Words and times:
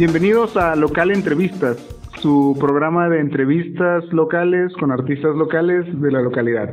Bienvenidos 0.00 0.56
a 0.56 0.76
Local 0.76 1.10
Entrevistas, 1.10 1.76
su 2.22 2.56
programa 2.58 3.10
de 3.10 3.20
entrevistas 3.20 4.02
locales 4.14 4.72
con 4.78 4.90
artistas 4.90 5.36
locales 5.36 5.84
de 6.00 6.10
la 6.10 6.22
localidad, 6.22 6.70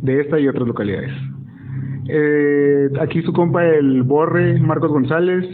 de 0.00 0.22
esta 0.22 0.40
y 0.40 0.48
otras 0.48 0.66
localidades. 0.66 1.12
Eh, 2.08 2.88
aquí 3.02 3.20
su 3.20 3.34
compa 3.34 3.66
el 3.66 4.02
Borre, 4.02 4.58
Marcos 4.60 4.92
González, 4.92 5.44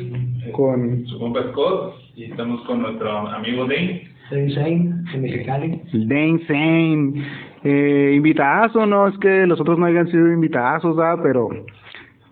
con 0.52 1.04
su 1.08 1.18
compa 1.18 1.40
Scott 1.50 1.96
y 2.14 2.26
estamos 2.26 2.64
con 2.64 2.80
nuestro 2.82 3.10
amigo 3.10 3.64
Dane. 3.64 4.08
Dane 4.30 4.54
Zane, 4.54 4.94
en 5.12 5.22
Mexicali. 5.22 5.82
Dane 5.92 6.38
Zane. 6.46 7.24
Eh, 7.64 8.12
invitazo, 8.14 8.86
no 8.86 9.08
es 9.08 9.18
que 9.18 9.48
los 9.48 9.60
otros 9.60 9.80
no 9.80 9.86
hayan 9.86 10.06
sido 10.12 10.32
invitazos, 10.32 10.96
¿verdad? 10.96 11.18
pero 11.24 11.48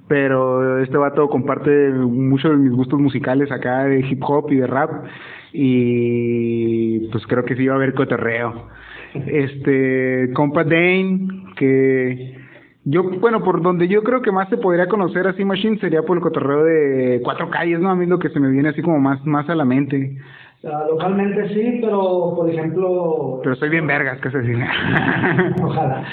pero 0.08 0.82
este 0.82 0.96
vato 0.96 1.28
comparte 1.28 1.90
muchos 1.90 2.50
de 2.52 2.56
mis 2.56 2.72
gustos 2.72 2.98
musicales 2.98 3.52
acá 3.52 3.84
de 3.84 4.00
hip 4.00 4.22
hop 4.22 4.50
y 4.50 4.56
de 4.56 4.66
rap 4.66 5.04
y 5.52 7.08
pues 7.10 7.26
creo 7.26 7.44
que 7.44 7.56
sí 7.56 7.66
va 7.66 7.74
a 7.74 7.76
haber 7.76 7.94
cotorreo. 7.94 8.68
Este, 9.14 10.30
compa 10.34 10.64
Dane, 10.64 11.28
que 11.56 12.36
yo, 12.84 13.02
bueno, 13.02 13.42
por 13.42 13.62
donde 13.62 13.88
yo 13.88 14.02
creo 14.02 14.22
que 14.22 14.32
más 14.32 14.48
se 14.48 14.56
podría 14.56 14.88
conocer 14.88 15.26
así 15.26 15.44
Machine 15.44 15.78
sería 15.78 16.02
por 16.02 16.16
el 16.16 16.22
cotorreo 16.22 16.64
de 16.64 17.20
Cuatro 17.22 17.50
Calles, 17.50 17.80
¿no? 17.80 17.90
A 17.90 17.96
mí 17.96 18.06
lo 18.06 18.18
que 18.18 18.30
se 18.30 18.40
me 18.40 18.50
viene 18.50 18.70
así 18.70 18.82
como 18.82 18.98
más, 18.98 19.24
más 19.26 19.48
a 19.48 19.54
la 19.54 19.64
mente. 19.64 20.16
Ah, 20.64 20.84
localmente 20.90 21.48
sí, 21.50 21.78
pero 21.80 22.34
por 22.34 22.50
ejemplo... 22.50 23.40
Pero 23.44 23.54
soy 23.54 23.68
bien 23.68 23.86
vergas, 23.86 24.20
que 24.20 24.28
se 24.28 24.40
dice. 24.40 24.64
Ojalá. 25.62 26.04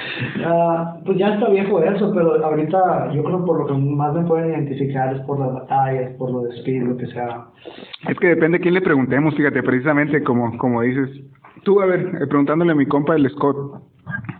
Ah, 0.46 0.98
pues 1.04 1.18
ya 1.18 1.34
está 1.34 1.50
viejo 1.50 1.82
eso, 1.82 2.14
pero 2.14 2.46
ahorita 2.46 3.12
yo 3.12 3.24
creo 3.24 3.44
por 3.44 3.62
lo 3.62 3.66
que 3.66 3.74
más 3.74 4.14
me 4.14 4.24
pueden 4.24 4.52
identificar 4.52 5.16
es 5.16 5.22
por 5.22 5.40
las 5.40 5.52
batallas, 5.52 6.14
por 6.20 6.30
lo 6.30 6.42
de 6.42 6.56
speed, 6.58 6.84
lo 6.84 6.96
que 6.96 7.08
sea. 7.08 7.46
Es 8.08 8.20
que 8.20 8.28
depende 8.28 8.60
a 8.60 8.62
quién 8.62 8.76
le 8.76 8.82
preguntemos, 8.82 9.34
fíjate, 9.34 9.64
precisamente 9.64 10.24
como, 10.24 10.56
como 10.60 10.84
dices. 10.84 11.10
Tú, 11.64 11.82
a 11.82 11.88
ver, 11.88 12.02
eh, 12.02 12.28
preguntándole 12.28 12.74
a 12.74 12.76
mi 12.76 12.86
compa 12.86 13.16
el 13.16 13.28
Scott. 13.32 13.82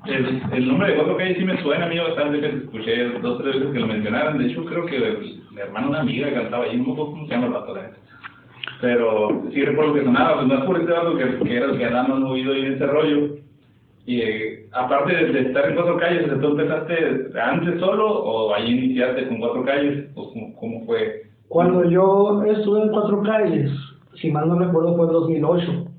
El, 0.06 0.44
el 0.52 0.68
nombre 0.68 0.90
de 0.90 0.96
Cuatro 0.98 1.18
Calles 1.18 1.38
sí 1.40 1.46
me 1.46 1.60
suena, 1.64 1.88
amigo, 1.88 2.04
bastante 2.04 2.40
que 2.40 2.58
escuché 2.58 3.06
dos 3.06 3.40
o 3.40 3.42
tres 3.42 3.56
veces 3.56 3.74
que 3.74 3.80
lo 3.80 3.88
mencionaron. 3.88 4.38
De 4.38 4.46
hecho, 4.46 4.64
creo 4.66 4.86
que 4.86 5.00
mi 5.52 5.60
hermano, 5.60 5.90
una 5.90 6.02
amiga, 6.02 6.32
cantaba 6.32 6.66
ahí, 6.66 6.78
no 6.78 6.96
cómo 6.96 7.26
se 7.26 7.34
llama 7.34 7.48
el 7.48 7.54
vato, 7.54 7.74
la. 7.74 8.05
Pero 8.82 9.44
sí 9.52 9.62
recuerdo 9.64 9.94
que 9.94 10.04
sonaba, 10.04 10.36
pues 10.36 10.48
no 10.48 10.60
es 10.60 10.66
por 10.66 10.80
este 10.80 10.92
vato 10.92 11.18
que, 11.18 11.40
que 11.40 11.58
era 11.58 11.66
el 11.68 11.78
que 11.78 11.86
andaba 11.86 12.20
movido 12.20 12.54
ahí 12.54 12.66
en 12.66 12.74
ese 12.74 12.86
rollo. 12.86 13.36
Y 14.06 14.22
eh, 14.22 14.68
aparte 14.72 15.16
de, 15.16 15.32
de, 15.32 15.40
estar 15.48 15.68
en 15.68 15.76
Cuatro 15.76 15.98
Calles, 15.98 16.30
¿tú 16.40 16.48
empezaste 16.48 17.40
antes 17.42 17.80
solo 17.80 18.08
o 18.08 18.54
ahí 18.54 18.72
iniciaste 18.72 19.28
con 19.28 19.40
Cuatro 19.40 19.66
Calles? 19.66 20.10
¿O 20.16 20.32
cómo, 20.32 20.56
cómo 20.56 20.86
fue? 20.86 21.24
Cuando 21.48 21.90
yo 21.90 22.44
estuve 22.46 22.84
en 22.84 22.90
Cuatro 22.90 23.24
Calles, 23.24 23.72
si 24.16 24.32
mal 24.32 24.48
no 24.48 24.60
recuerdo 24.60 24.96
fue 24.96 25.08
en 25.08 25.14
2008 25.14 25.95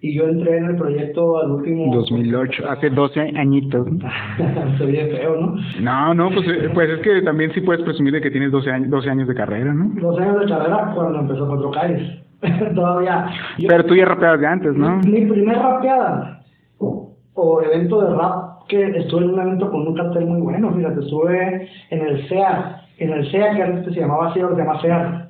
y 0.00 0.14
yo 0.14 0.28
entré 0.28 0.58
en 0.58 0.66
el 0.66 0.76
proyecto 0.76 1.38
al 1.38 1.50
último 1.50 1.94
2008 1.94 2.70
hace 2.70 2.90
12 2.90 3.20
añitos 3.36 3.86
se 4.78 4.86
ve 4.86 5.16
feo 5.16 5.36
no 5.36 5.56
no 5.80 6.14
no 6.14 6.30
pues 6.30 6.46
pues 6.72 6.90
es 6.90 7.00
que 7.00 7.22
también 7.22 7.52
sí 7.52 7.60
puedes 7.60 7.82
presumir 7.82 8.12
de 8.12 8.20
que 8.20 8.30
tienes 8.30 8.52
12 8.52 8.70
años 8.70 8.90
12 8.90 9.10
años 9.10 9.28
de 9.28 9.34
carrera 9.34 9.74
no 9.74 9.90
12 10.00 10.22
años 10.22 10.40
de 10.40 10.46
carrera 10.46 10.92
cuando 10.94 11.20
empezó 11.20 11.48
Cuatro 11.48 11.70
Calles. 11.70 12.22
Todavía. 12.74 13.26
Yo, 13.58 13.68
pero 13.68 13.84
tú 13.84 13.96
ya 13.96 14.04
rapeabas 14.04 14.40
de 14.40 14.46
antes 14.46 14.74
no 14.74 14.98
mi, 14.98 15.10
mi 15.10 15.26
primer 15.26 15.56
rapeada 15.56 16.42
o 16.78 17.62
evento 17.62 18.02
de 18.02 18.16
rap 18.16 18.66
que 18.68 18.84
estuve 18.98 19.24
en 19.24 19.30
un 19.30 19.40
evento 19.40 19.70
con 19.70 19.88
un 19.88 19.94
cartel 19.94 20.26
muy 20.26 20.40
bueno 20.40 20.72
fíjate 20.74 21.00
estuve 21.00 21.68
en 21.90 22.06
el 22.06 22.28
SEA 22.28 22.82
en 22.98 23.12
el 23.12 23.30
SEA 23.30 23.54
que 23.56 23.62
antes 23.62 23.94
se 23.94 24.00
llamaba 24.00 24.28
así 24.28 24.38
ahora 24.38 24.54
se 24.54 24.62
llama 24.62 24.80
SEA 24.80 25.27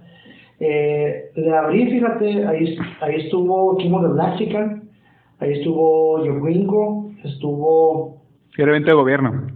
eh, 0.61 1.31
de 1.37 1.57
abril, 1.57 1.91
fíjate, 1.91 2.47
ahí, 2.47 2.77
ahí 3.01 3.15
estuvo 3.17 3.77
Kimo 3.77 4.03
de 4.03 4.37
Chicken, 4.37 4.89
ahí 5.41 5.53
estuvo 5.53 6.25
Yo 6.25 6.41
Gringo, 6.41 7.11
estuvo... 7.25 8.23
Era 8.57 8.71
evento 8.71 8.91
de 8.91 8.97
gobierno. 8.97 9.47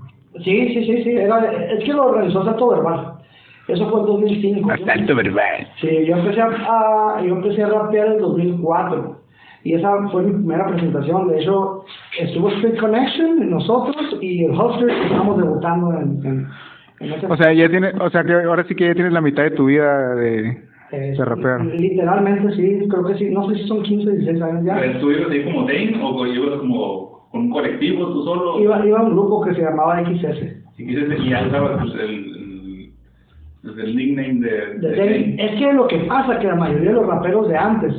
Sí, 0.44 0.74
sí, 0.74 0.86
sí, 0.86 1.02
sí, 1.02 1.10
era, 1.10 1.44
es 1.72 1.84
que 1.84 1.92
lo 1.92 2.06
organizó 2.06 2.44
Salto 2.44 2.68
Verbal. 2.68 3.14
Eso 3.66 3.90
fue 3.90 4.00
en 4.00 4.06
2005. 4.06 4.70
Salto 4.86 5.16
Verbal. 5.16 5.68
Sí, 5.80 6.06
yo 6.06 6.16
empecé 6.16 6.40
a, 6.40 7.20
yo 7.24 7.34
empecé 7.34 7.62
a 7.62 7.68
rapear 7.68 8.06
en 8.08 8.18
2004. 8.18 9.22
Y 9.64 9.74
esa 9.74 10.08
fue 10.08 10.22
mi 10.22 10.32
primera 10.32 10.66
presentación. 10.66 11.28
De 11.28 11.40
hecho, 11.40 11.84
estuvo 12.18 12.48
Street 12.50 12.78
Connection, 12.78 13.50
nosotros 13.50 14.18
y 14.20 14.44
el 14.44 14.52
Holster 14.52 14.88
estamos 14.88 15.36
debutando 15.36 15.92
en, 15.92 16.26
en, 16.26 16.48
en 17.00 17.12
ese 17.12 17.26
O 17.26 17.36
sea, 17.36 17.52
ya 17.52 17.68
tiene, 17.68 17.92
o 18.00 18.10
sea, 18.10 18.24
que 18.24 18.32
ahora 18.32 18.64
sí 18.64 18.74
que 18.74 18.86
ya 18.86 18.94
tienes 18.94 19.12
la 19.12 19.20
mitad 19.20 19.44
de 19.44 19.52
tu 19.52 19.66
vida 19.66 20.14
de 20.14 20.71
eh, 20.92 21.14
se 21.16 21.24
rapear. 21.24 21.64
Literalmente 21.64 22.54
sí, 22.54 22.86
creo 22.88 23.04
que 23.06 23.14
sí, 23.14 23.30
no 23.30 23.48
sé 23.48 23.56
si 23.56 23.66
son 23.66 23.82
15 23.82 24.08
o 24.08 24.12
16 24.12 24.42
años 24.42 24.64
ya. 24.64 24.76
¿Pero 24.78 25.00
tú 25.00 25.10
ibas 25.10 25.30
ahí 25.30 25.44
como 25.44 25.62
Dane 25.62 25.98
o 26.02 26.26
ibas 26.26 26.58
como 26.60 27.28
con 27.30 27.40
un 27.40 27.50
colectivo 27.50 28.12
tú 28.12 28.22
solo? 28.24 28.60
Iba, 28.60 28.86
iba 28.86 28.98
a 28.98 29.02
un 29.02 29.12
grupo 29.12 29.42
que 29.42 29.54
se 29.54 29.62
llamaba 29.62 30.04
XS. 30.04 30.38
XS 30.76 31.24
y 31.24 31.30
ya 31.30 31.46
usabas 31.46 31.80
pues, 31.80 31.94
el, 31.94 32.92
el, 33.64 33.80
el, 33.80 33.96
nickname 33.96 34.34
de, 34.34 34.78
de, 34.78 34.88
de 34.88 34.96
Dane. 34.96 35.36
Es 35.38 35.58
que 35.58 35.72
lo 35.72 35.86
que 35.88 35.98
pasa 36.00 36.34
es 36.34 36.38
que 36.40 36.46
la 36.46 36.56
mayoría 36.56 36.90
de 36.90 36.94
los 36.94 37.06
raperos 37.06 37.48
de 37.48 37.56
antes, 37.56 37.94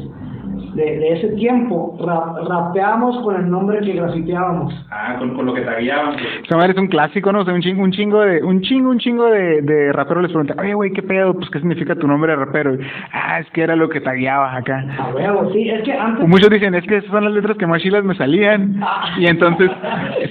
de, 0.75 0.99
de 0.99 1.13
ese 1.13 1.27
tiempo, 1.29 1.97
rap, 2.05 2.47
rapeamos 2.47 3.21
con 3.23 3.35
el 3.35 3.49
nombre 3.49 3.79
que 3.81 3.93
grafiteábamos. 3.93 4.73
Ah, 4.91 5.15
con, 5.19 5.35
con 5.35 5.45
lo 5.45 5.53
que 5.53 5.61
tagueaban. 5.61 6.13
Pues. 6.13 6.25
Esa 6.43 6.57
madre 6.57 6.71
es 6.73 6.77
un 6.77 6.87
clásico, 6.87 7.31
¿no? 7.31 7.41
O 7.41 7.45
sea, 7.45 7.53
un 7.53 7.61
chingo, 7.61 7.83
un 7.83 7.91
chingo 7.91 8.21
de, 8.21 8.43
un 8.43 8.61
chingo, 8.61 8.89
un 8.89 8.99
chingo 8.99 9.25
de, 9.25 9.61
de 9.61 9.91
raperos 9.93 10.23
les 10.23 10.31
preguntan, 10.31 10.59
oye, 10.59 10.73
güey, 10.73 10.91
¿qué 10.91 11.03
pedo? 11.03 11.33
Pues, 11.33 11.49
¿qué 11.49 11.59
significa 11.59 11.95
tu 11.95 12.07
nombre 12.07 12.31
de 12.31 12.37
rapero? 12.37 12.77
Ah, 13.11 13.39
es 13.39 13.49
que 13.51 13.61
era 13.61 13.75
lo 13.75 13.89
que 13.89 14.01
tagueabas 14.01 14.55
acá. 14.55 14.85
A 14.99 15.13
huevo, 15.13 15.51
sí, 15.53 15.69
es 15.69 15.83
que 15.83 15.93
antes... 15.93 16.27
Muchos 16.27 16.49
dicen, 16.49 16.75
es 16.75 16.85
que 16.85 16.97
esas 16.97 17.11
son 17.11 17.25
las 17.25 17.33
letras 17.33 17.57
que 17.57 17.67
más 17.67 17.81
chilas 17.81 18.03
me 18.03 18.15
salían. 18.15 18.79
Ah. 18.81 19.15
Y 19.19 19.25
entonces, 19.27 19.69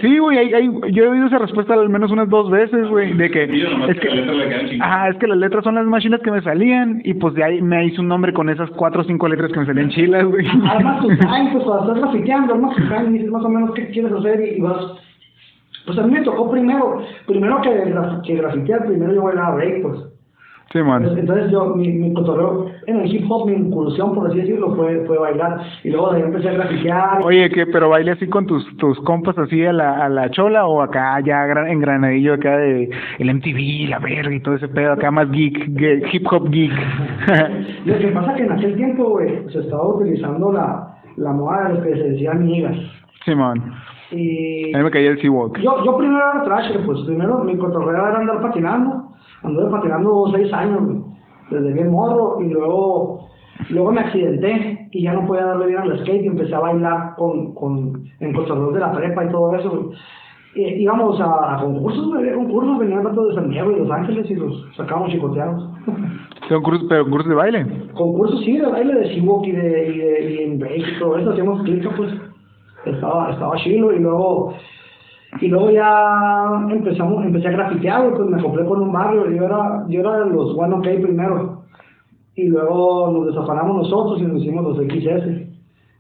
sí, 0.00 0.19
güey, 0.19 0.38
hay, 0.38 0.54
hay, 0.54 0.70
yo 0.92 1.04
he 1.04 1.09
oído 1.09 1.26
esa 1.26 1.38
respuesta 1.38 1.74
al 1.74 1.88
menos 1.88 2.10
unas 2.10 2.28
dos 2.28 2.50
veces, 2.50 2.88
güey, 2.88 3.12
de 3.14 3.30
que... 3.30 3.47
Sí, 3.48 3.62
es 3.88 4.00
que, 4.00 4.09
que 4.09 4.78
ajá, 4.80 5.09
es 5.09 5.16
que 5.16 5.26
las 5.26 5.38
letras 5.38 5.64
son 5.64 5.74
las 5.74 5.84
más 5.84 6.03
chilas 6.03 6.20
que 6.20 6.30
me 6.30 6.42
salían, 6.42 7.00
y 7.04 7.14
pues 7.14 7.34
de 7.34 7.44
ahí 7.44 7.62
me 7.62 7.86
hice 7.86 8.00
un 8.00 8.09
nombre 8.09 8.32
con 8.32 8.48
esas 8.48 8.70
cuatro 8.70 9.03
o 9.03 9.04
cinco 9.04 9.28
letras 9.28 9.53
que 9.53 9.60
me 9.60 9.66
salían 9.66 9.91
chilas, 9.91 10.24
güey. 10.32 10.47
Armas 10.69 11.00
tu 11.03 11.09
time, 11.09 11.50
pues 11.53 11.65
cuando 11.65 11.93
estás 11.93 11.98
grafiteando, 11.98 12.54
armas 12.54 12.76
tu 12.76 12.82
time 12.82 13.10
y 13.10 13.12
dices 13.12 13.31
más 13.31 13.44
o 13.44 13.48
menos 13.48 13.70
qué 13.75 13.88
quieres 13.91 14.12
hacer 14.12 14.41
y, 14.41 14.59
y 14.59 14.60
vas 14.60 15.03
pues 15.86 15.98
a 15.98 16.03
mí 16.03 16.12
me 16.12 16.22
tocó 16.22 16.51
primero, 16.51 17.03
primero 17.27 17.60
que, 17.60 17.95
que 18.24 18.36
grafitear, 18.36 18.86
primero 18.86 19.15
yo 19.15 19.22
bailaba 19.22 19.57
break, 19.57 19.83
pues. 19.83 19.98
Sí, 20.72 20.78
man. 20.78 21.04
Entonces 21.18 21.51
yo, 21.51 21.74
mi, 21.74 21.89
mi 21.89 22.15
cotorreo 22.15 22.72
en 22.87 23.01
el 23.01 23.15
hip 23.15 23.31
hop, 23.31 23.47
mi 23.49 23.55
incursión, 23.55 24.15
por 24.15 24.29
así 24.29 24.39
decirlo, 24.39 24.75
fue, 24.75 25.05
fue 25.07 25.19
bailar. 25.19 25.61
Y 25.84 25.91
luego 25.91 26.11
de 26.11 26.17
ahí 26.19 26.23
empecé 26.25 26.49
a 26.49 26.53
grafitear. 26.53 27.23
Oye, 27.25 27.51
¿qué? 27.51 27.67
¿Pero 27.67 27.89
baile 27.89 28.13
así 28.13 28.27
con 28.29 28.47
tus, 28.47 28.65
tus 28.77 28.99
compas 29.01 29.37
así 29.39 29.65
a 29.65 29.73
la, 29.73 30.05
a 30.05 30.09
la 30.09 30.31
chola 30.31 30.67
o 30.67 30.83
acá 30.83 31.21
ya 31.21 31.45
en 31.47 31.81
Granadillo, 31.81 32.34
acá 32.34 32.57
de 32.59 32.91
el 33.19 33.34
MTV, 33.34 33.89
la 33.89 33.99
verga 33.99 34.34
y 34.34 34.41
todo 34.41 34.55
ese 34.57 34.69
pedo, 34.69 34.93
acá 34.93 35.11
más 35.11 35.31
geek, 35.31 35.75
geek 35.77 36.15
hip 36.15 36.27
hop 36.31 36.51
geek? 36.51 36.73
Lo 37.87 37.99
que 37.99 38.09
pasa 38.09 38.34
que 38.34 38.43
en 38.45 38.53
aquel 38.53 38.77
tiempo, 38.77 39.11
güey, 39.11 39.49
se 39.51 39.61
estaba 39.61 39.87
utilizando 39.97 40.53
la, 40.53 40.97
la 41.17 41.33
moda 41.33 41.69
de 41.69 41.75
los 41.75 41.84
que 41.84 41.95
se 41.95 42.09
decían 42.11 42.47
niggas. 42.47 42.77
Sí, 43.25 43.34
man. 43.34 43.63
Y 44.11 44.75
A 44.75 44.79
mí 44.79 44.84
me 44.84 44.91
caía 44.91 45.11
el 45.11 45.21
Seawalk. 45.21 45.59
yo, 45.59 45.84
yo 45.84 45.97
primero 45.97 46.19
era 46.19 46.45
trasher, 46.45 46.84
pues 46.84 46.99
primero 47.07 47.43
mi 47.45 47.57
cotorreo 47.57 48.07
era 48.09 48.19
andar 48.19 48.43
patinando. 48.43 49.09
Anduve 49.43 49.71
patinando 49.71 50.27
seis 50.33 50.53
años, 50.53 50.84
güey, 50.84 50.99
desde 51.53 51.72
bien 51.72 51.91
morro, 51.91 52.39
y 52.43 52.49
luego, 52.49 53.28
luego 53.71 53.93
me 53.93 54.01
accidenté 54.01 54.89
y 54.91 55.03
ya 55.03 55.13
no 55.13 55.27
podía 55.27 55.47
darle 55.47 55.66
bien 55.66 55.78
al 55.81 55.99
skate 56.01 56.25
y 56.25 56.27
empecé 56.28 56.54
a 56.54 56.60
bailar 56.60 57.15
con, 57.16 57.54
con, 57.54 58.04
en 58.21 58.33
cotorreos 58.33 58.75
de 58.75 58.81
la 58.81 58.93
prepa 58.93 59.25
y 59.25 59.31
todo 59.31 59.54
eso, 59.54 59.91
eh, 60.54 60.77
íbamos 60.81 61.19
a, 61.21 61.57
a 61.57 61.63
concursos, 61.63 62.13
había 62.15 62.34
concursos, 62.34 62.78
venían 62.78 63.03
tanto 63.03 63.27
de 63.27 63.34
San 63.34 63.49
Diego 63.49 63.72
y 63.72 63.77
Los 63.77 63.91
Ángeles 63.91 64.31
y 64.31 64.34
los 64.34 64.66
sacábamos 64.77 65.10
chicoteados. 65.10 65.71
Son 66.49 66.63
cursos, 66.63 66.87
pero 66.89 67.09
cursos 67.09 67.28
de 67.28 67.34
baile. 67.34 67.66
concursos 67.95 68.41
sí, 68.45 68.59
de 68.59 68.66
baile 68.66 68.95
de 68.95 69.15
Seawalk 69.15 69.47
y 69.47 69.53
de, 69.53 69.89
y 69.89 69.98
de, 69.98 70.33
y 70.33 70.39
en 70.43 70.59
break 70.59 70.87
y 70.97 70.98
todo 70.98 71.16
eso, 71.16 71.31
hacíamos 71.31 71.63
clica 71.63 71.89
pues, 71.97 72.13
estaba, 72.84 73.31
estaba 73.31 73.57
chilo 73.59 73.93
y 73.93 74.01
luego, 74.01 74.55
y 75.41 75.49
luego 75.49 75.71
ya 75.71 76.67
empezamos, 76.71 77.25
empecé 77.25 77.49
a 77.49 77.53
grafitear, 77.53 78.11
pues 78.15 78.29
me 78.29 78.43
compré 78.43 78.65
con 78.65 78.83
un 78.83 78.93
barrio, 78.93 79.31
yo 79.31 79.45
era, 79.45 79.84
yo 79.89 80.01
era 80.01 80.25
de 80.25 80.31
los 80.31 80.57
One 80.57 80.75
OK 80.75 80.89
primero, 81.03 81.63
y 82.34 82.49
luego 82.49 83.11
nos 83.13 83.27
desafanamos 83.34 83.77
nosotros 83.79 84.21
y 84.21 84.25
nos 84.25 84.43
hicimos 84.43 84.65
los 84.65 84.77
XS, 84.87 85.49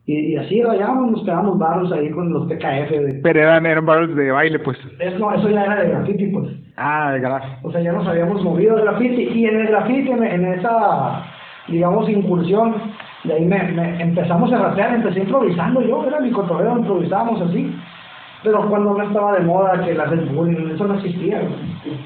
y, 0.06 0.18
y 0.32 0.36
así 0.36 0.62
rayamos, 0.62 1.12
nos 1.12 1.22
pegamos 1.22 1.58
barros 1.58 1.92
ahí 1.92 2.10
con 2.10 2.32
los 2.32 2.46
TKF, 2.48 2.90
de, 2.90 3.20
Pero 3.22 3.40
eran, 3.40 3.64
eran 3.66 3.86
barrios 3.86 4.14
de 4.16 4.30
baile, 4.32 4.58
pues. 4.58 4.76
eso, 4.98 5.32
eso 5.32 5.48
ya 5.48 5.64
era 5.64 5.82
de 5.82 5.88
graffiti 5.90 6.26
pues, 6.26 6.46
Ah, 6.76 7.12
de 7.12 7.20
garage. 7.20 7.48
o 7.62 7.70
sea, 7.70 7.80
ya 7.82 7.92
nos 7.92 8.06
habíamos 8.06 8.42
movido 8.42 8.76
de 8.76 8.82
graffiti 8.82 9.22
y 9.22 9.46
en 9.46 9.60
el 9.60 9.66
graffiti, 9.68 10.10
en, 10.10 10.24
en 10.24 10.44
esa, 10.54 11.22
digamos, 11.68 12.08
incursión, 12.08 12.74
de 13.24 13.32
ahí 13.34 13.44
me, 13.46 13.62
me- 13.72 14.02
empezamos 14.02 14.52
a 14.52 14.58
rapear, 14.58 14.94
empecé 14.94 15.20
improvisando 15.20 15.80
yo, 15.82 16.04
era 16.04 16.18
mi 16.20 16.30
cotorreo, 16.32 16.78
improvisábamos 16.78 17.40
así. 17.42 17.74
Pero 18.44 18.68
cuando 18.68 18.94
no 18.94 19.04
estaba 19.04 19.34
de 19.34 19.44
moda 19.44 19.80
que 19.84 19.94
la 19.94 20.04
Red 20.06 20.26
Bull, 20.32 20.72
eso 20.74 20.84
no 20.86 20.94
existía. 20.94 21.40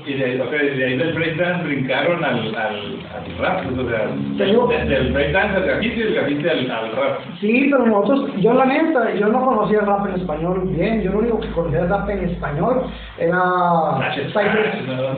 Y 0.07 0.15
de, 0.15 0.25
ahí- 0.25 0.41
ok, 0.41 0.51
de 0.51 0.85
ahí 0.85 0.97
del 0.99 1.15
breakdance 1.15 1.65
brincaron 1.65 2.23
al, 2.25 2.39
al, 2.55 2.55
al 2.57 3.39
rap, 3.39 3.63
pues, 3.65 3.79
o 3.79 3.89
sea, 3.89 4.07
digo- 4.47 4.67
de- 4.69 4.85
del 4.85 5.13
breakdance 5.13 5.57
al 5.57 5.63
graffiti 5.65 6.01
y 6.01 6.03
del 6.05 6.15
graffiti 6.15 6.49
al, 6.49 6.71
al 6.71 6.93
rap. 6.93 7.19
Sí, 7.41 7.69
pero 7.71 7.87
nosotros, 7.87 8.31
yo 8.39 8.53
la 8.53 8.67
neta, 8.67 9.15
yo 9.15 9.29
no 9.29 9.45
conocía 9.45 9.81
el 9.81 9.87
rap 9.87 10.07
en 10.09 10.15
español 10.21 10.63
bien, 10.69 11.03
yo 11.03 11.13
lo 11.13 11.19
único 11.21 11.41
que 11.41 11.51
conocía 11.53 11.81
el 11.81 11.89
rap 11.89 12.09
en 12.11 12.25
español 12.29 12.83
era... 13.19 13.39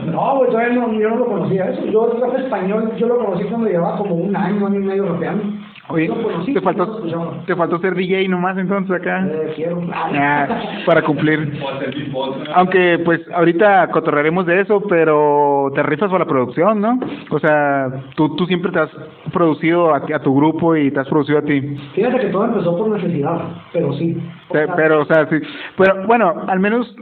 ¿no? 0.05 0.11
No, 0.11 0.37
güey, 0.37 0.49
todavía 0.51 0.73
no, 0.73 0.93
yo 0.99 1.09
no 1.09 1.15
lo 1.17 1.25
conocía 1.25 1.65
eso. 1.69 1.85
Yo 1.85 2.11
el 2.13 2.21
rap 2.21 2.37
español, 2.37 2.91
yo 2.97 3.07
lo 3.07 3.17
conocí 3.17 3.43
cuando 3.45 3.67
llevaba 3.69 3.97
como 3.97 4.15
un 4.15 4.35
año, 4.35 4.67
año 4.67 4.79
y 4.79 4.83
medio 4.83 5.05
rapeando. 5.05 5.43
Oye, 5.91 6.07
conocí, 6.07 6.53
te 6.53 6.61
faltó, 6.61 6.83
escuchaba. 6.83 7.33
te 7.47 7.55
faltó 7.55 7.79
ser 7.79 7.95
DJ 7.95 8.27
nomás 8.27 8.57
entonces 8.57 8.95
acá. 8.95 9.25
Eh, 9.25 9.53
quiero. 9.55 9.81
Ah, 9.91 10.47
para 10.85 11.01
cumplir. 11.01 11.59
Aunque 12.53 12.99
pues 13.03 13.21
ahorita 13.33 13.89
cotorraremos 13.89 14.45
de 14.45 14.61
eso, 14.61 14.81
pero 14.87 15.71
te 15.73 15.81
rifas 15.83 16.09
por 16.11 16.19
la 16.19 16.25
producción, 16.27 16.79
¿no? 16.79 16.99
O 17.31 17.39
sea, 17.39 17.89
tú, 18.15 18.35
tú 18.35 18.45
siempre 18.45 18.71
te 18.71 18.79
has 18.79 18.89
producido 19.33 19.93
a, 19.93 19.97
a 19.97 20.19
tu 20.19 20.35
grupo 20.35 20.75
y 20.75 20.91
te 20.91 20.99
has 20.99 21.07
producido 21.07 21.39
a 21.39 21.43
ti. 21.43 21.59
Fíjate 21.95 22.19
que 22.19 22.27
todo 22.27 22.45
empezó 22.45 22.77
por 22.77 22.89
necesidad, 22.89 23.39
pero 23.73 23.91
sí. 23.93 24.15
O 24.49 24.53
Pe- 24.53 24.65
sea, 24.67 24.75
Pero, 24.75 25.01
o 25.01 25.05
sea, 25.05 25.27
sí. 25.27 25.37
Pero 25.77 26.05
bueno, 26.05 26.33
al 26.47 26.59
menos 26.59 26.95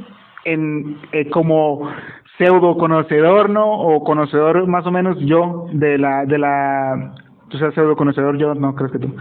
en 0.46 0.98
eh, 1.12 1.30
como 1.30 1.90
pseudo 2.38 2.78
conocedor, 2.78 3.50
¿no? 3.50 3.70
O 3.70 4.04
conocedor 4.06 4.66
más 4.68 4.86
o 4.86 4.92
menos 4.92 5.18
yo 5.20 5.66
de 5.74 5.98
la 5.98 6.24
de 6.26 6.38
la 6.38 7.14
tú 7.50 7.58
seas 7.58 7.74
pseudo 7.74 7.96
conocedor 7.96 8.38
yo, 8.38 8.54
no 8.56 8.76
crees 8.76 8.92
que 8.92 9.00
tú. 9.00 9.16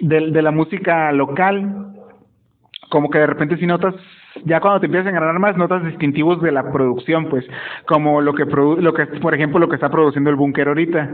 De, 0.00 0.30
de 0.30 0.42
la 0.42 0.50
música 0.50 1.12
local, 1.12 1.94
como 2.90 3.10
que 3.10 3.18
de 3.18 3.26
repente 3.26 3.56
si 3.56 3.66
notas 3.66 3.94
ya 4.44 4.60
cuando 4.60 4.80
te 4.80 4.86
empiezas 4.86 5.08
a 5.08 5.18
ganar 5.18 5.38
más 5.38 5.56
notas 5.56 5.84
distintivos 5.84 6.42
de 6.42 6.52
la 6.52 6.72
producción, 6.72 7.28
pues 7.28 7.44
como 7.86 8.20
lo 8.20 8.34
que 8.34 8.46
produ 8.46 8.80
lo 8.80 8.92
que 8.92 9.06
por 9.06 9.34
ejemplo 9.34 9.58
lo 9.58 9.68
que 9.68 9.76
está 9.76 9.90
produciendo 9.90 10.30
el 10.30 10.36
búnker 10.36 10.68
ahorita 10.68 11.08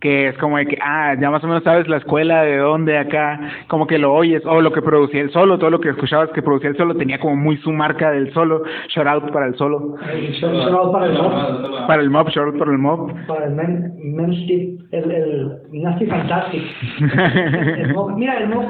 que 0.00 0.28
es 0.28 0.38
como 0.38 0.58
de 0.58 0.66
que, 0.66 0.78
ah, 0.80 1.14
ya 1.20 1.28
más 1.30 1.42
o 1.42 1.48
menos 1.48 1.64
sabes 1.64 1.88
la 1.88 1.96
escuela 1.96 2.42
de 2.42 2.56
dónde 2.58 2.96
acá, 2.98 3.40
como 3.66 3.86
que 3.88 3.98
lo 3.98 4.14
oyes, 4.14 4.42
o 4.46 4.60
lo 4.60 4.70
que 4.72 4.80
producía 4.80 5.22
el 5.22 5.30
solo, 5.32 5.58
todo 5.58 5.70
lo 5.70 5.80
que 5.80 5.88
escuchabas 5.88 6.30
que 6.30 6.40
producía 6.42 6.70
el 6.70 6.76
solo 6.76 6.94
tenía 6.94 7.18
como 7.18 7.34
muy 7.34 7.56
su 7.58 7.72
marca 7.72 8.12
del 8.12 8.32
solo, 8.32 8.62
shout 8.88 9.06
out 9.08 9.32
para 9.32 9.46
el 9.46 9.56
solo, 9.56 9.96
shout 10.40 10.72
out 10.72 10.92
para 10.92 11.06
el 11.06 11.12
mob, 11.14 11.86
para 11.88 12.02
el 12.02 12.10
mob, 12.10 12.28
shout 12.28 12.46
out 12.46 12.58
para 12.58 12.70
el 12.70 12.78
mob. 12.78 13.12
para 13.26 13.46
el 13.46 13.54
men, 13.54 13.92
Men's 14.14 14.38
el, 14.92 15.10
el 15.10 15.52
Nasty 15.72 16.06
Fantastic. 16.06 16.62
El 17.78 17.94
mob- 17.94 18.14
mira, 18.16 18.38
el 18.38 18.48
mob, 18.48 18.64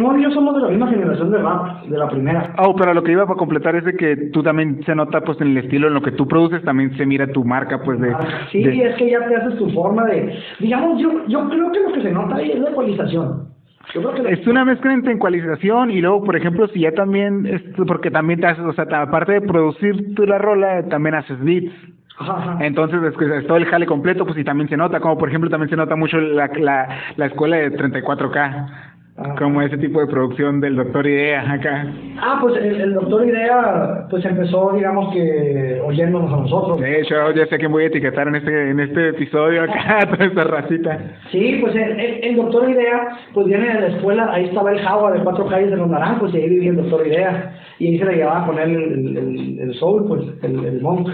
mob 0.00 0.16
y 0.16 0.22
yo 0.22 0.30
somos 0.30 0.54
de 0.54 0.62
la 0.62 0.68
misma 0.68 0.88
generación 0.88 1.30
de 1.30 1.38
rap, 1.38 1.82
de 1.86 1.98
la 1.98 2.08
primera. 2.08 2.54
Oh, 2.58 2.74
pero 2.76 2.94
lo 2.94 3.02
que 3.02 3.12
iba 3.12 3.26
para 3.26 3.36
completar 3.38 3.74
es 3.76 3.84
de 3.84 3.94
que 3.96 4.16
tú 4.32 4.42
también 4.42 4.80
se 4.84 4.94
nota 4.94 5.20
pues 5.22 5.40
en 5.40 5.48
el 5.48 5.58
estilo, 5.58 5.88
en 5.88 5.94
lo 5.94 6.02
que 6.02 6.12
tú 6.12 6.26
produces 6.28 6.62
también 6.62 6.96
se 6.96 7.04
mira 7.04 7.26
tu 7.26 7.44
marca 7.44 7.82
pues 7.82 8.00
de... 8.00 8.14
Sí, 8.52 8.62
de- 8.62 8.88
es 8.90 8.94
que 8.96 9.10
ya 9.10 9.26
te 9.26 9.34
haces 9.36 9.58
tu 9.58 9.68
forma 9.70 10.04
de, 10.06 10.38
digamos, 10.60 11.00
yo, 11.00 11.26
yo 11.26 11.48
creo 11.48 11.72
que 11.72 11.80
lo 11.80 11.92
que 11.94 12.02
se 12.02 12.12
nota 12.12 12.36
ahí 12.36 12.52
es 12.52 12.60
la 12.60 12.70
ecualización. 12.70 13.48
Yo 13.92 14.00
creo 14.02 14.14
que 14.14 14.22
la- 14.22 14.30
Es 14.30 14.46
una 14.46 14.64
mezcla 14.64 14.92
entre 14.94 15.14
ecualización 15.14 15.90
y 15.90 16.00
luego, 16.00 16.22
por 16.22 16.36
ejemplo, 16.36 16.68
si 16.68 16.80
ya 16.80 16.92
también, 16.92 17.44
es- 17.46 17.62
porque 17.86 18.10
también 18.12 18.40
te 18.40 18.46
haces, 18.46 18.64
o 18.64 18.72
sea, 18.72 18.84
aparte 19.02 19.32
de 19.32 19.40
producir 19.40 20.14
tú 20.14 20.24
la 20.26 20.38
rola, 20.38 20.84
también 20.88 21.16
haces 21.16 21.42
beats. 21.42 21.72
Ajá. 22.18 22.58
Entonces, 22.60 23.02
es, 23.02 23.16
que 23.16 23.24
es 23.38 23.46
todo 23.48 23.56
el 23.56 23.64
jale 23.64 23.86
completo, 23.86 24.24
pues 24.24 24.38
y 24.38 24.44
también 24.44 24.68
se 24.68 24.76
nota, 24.76 25.00
como 25.00 25.18
por 25.18 25.28
ejemplo, 25.28 25.50
también 25.50 25.70
se 25.70 25.76
nota 25.76 25.96
mucho 25.96 26.18
la, 26.20 26.48
la, 26.56 26.88
la 27.16 27.26
escuela 27.26 27.56
de 27.56 27.72
34K, 27.72 28.66
Ah. 29.14 29.34
como 29.38 29.60
ese 29.60 29.76
tipo 29.76 30.00
de 30.00 30.06
producción 30.06 30.58
del 30.62 30.74
Doctor 30.74 31.06
Idea 31.06 31.52
acá. 31.52 31.86
Ah, 32.18 32.38
pues 32.40 32.56
el, 32.56 32.80
el 32.80 32.94
doctor 32.94 33.26
Idea, 33.26 34.06
pues 34.08 34.24
empezó, 34.24 34.72
digamos 34.72 35.12
que, 35.12 35.82
oyéndonos 35.84 36.32
a 36.32 36.36
nosotros. 36.38 36.80
De 36.80 37.00
hecho, 37.00 37.14
ya 37.32 37.44
sé 37.46 37.58
que 37.58 37.66
voy 37.66 37.84
a 37.84 37.86
etiquetar 37.88 38.28
en 38.28 38.36
este, 38.36 38.70
en 38.70 38.80
este 38.80 39.10
episodio 39.10 39.64
acá, 39.64 39.98
toda 40.10 40.24
esta 40.24 40.44
racita. 40.44 40.98
Sí, 41.30 41.58
pues 41.60 41.74
el, 41.74 42.00
el, 42.00 42.24
el 42.24 42.36
doctor 42.36 42.70
Idea, 42.70 43.18
pues 43.34 43.48
viene 43.48 43.74
de 43.74 43.80
la 43.80 43.86
escuela, 43.88 44.32
ahí 44.32 44.46
estaba 44.46 44.72
el 44.72 44.80
Java 44.80 45.12
de 45.12 45.20
cuatro 45.20 45.46
calles 45.46 45.70
de 45.70 45.76
los 45.76 45.90
Naranjos 45.90 46.32
y 46.32 46.38
ahí 46.38 46.48
vivía 46.48 46.70
el 46.70 46.76
doctor 46.76 47.06
Idea. 47.06 47.54
Y 47.78 47.88
ahí 47.88 47.98
se 47.98 48.04
la 48.06 48.12
llevaba 48.12 48.46
con 48.46 48.58
él 48.58 48.70
el, 48.70 49.58
el, 49.60 49.74
soul, 49.74 50.06
pues, 50.08 50.22
el, 50.42 50.64
el 50.64 50.80
monk. 50.80 51.10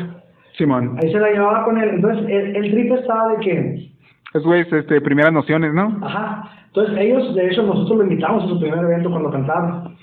Simón, 0.56 0.96
Ahí 1.02 1.10
se 1.10 1.18
la 1.18 1.30
llevaba 1.30 1.64
con 1.64 1.78
él. 1.78 1.88
Entonces, 1.94 2.24
el, 2.28 2.56
el 2.56 2.70
trip 2.70 2.92
estaba 2.92 3.32
de 3.34 3.38
que, 3.38 3.90
es 4.34 4.42
güeyes, 4.42 4.72
este, 4.72 5.00
primeras 5.00 5.32
nociones, 5.32 5.72
¿no? 5.72 5.98
ajá. 6.02 6.50
Entonces, 6.68 6.98
ellos, 6.98 7.34
de 7.34 7.48
hecho, 7.48 7.62
nosotros 7.62 7.98
lo 7.98 8.04
invitamos 8.04 8.44
a 8.44 8.48
su 8.48 8.60
primer 8.60 8.78
evento 8.80 9.10
cuando 9.10 9.30
cantaron. 9.30 9.96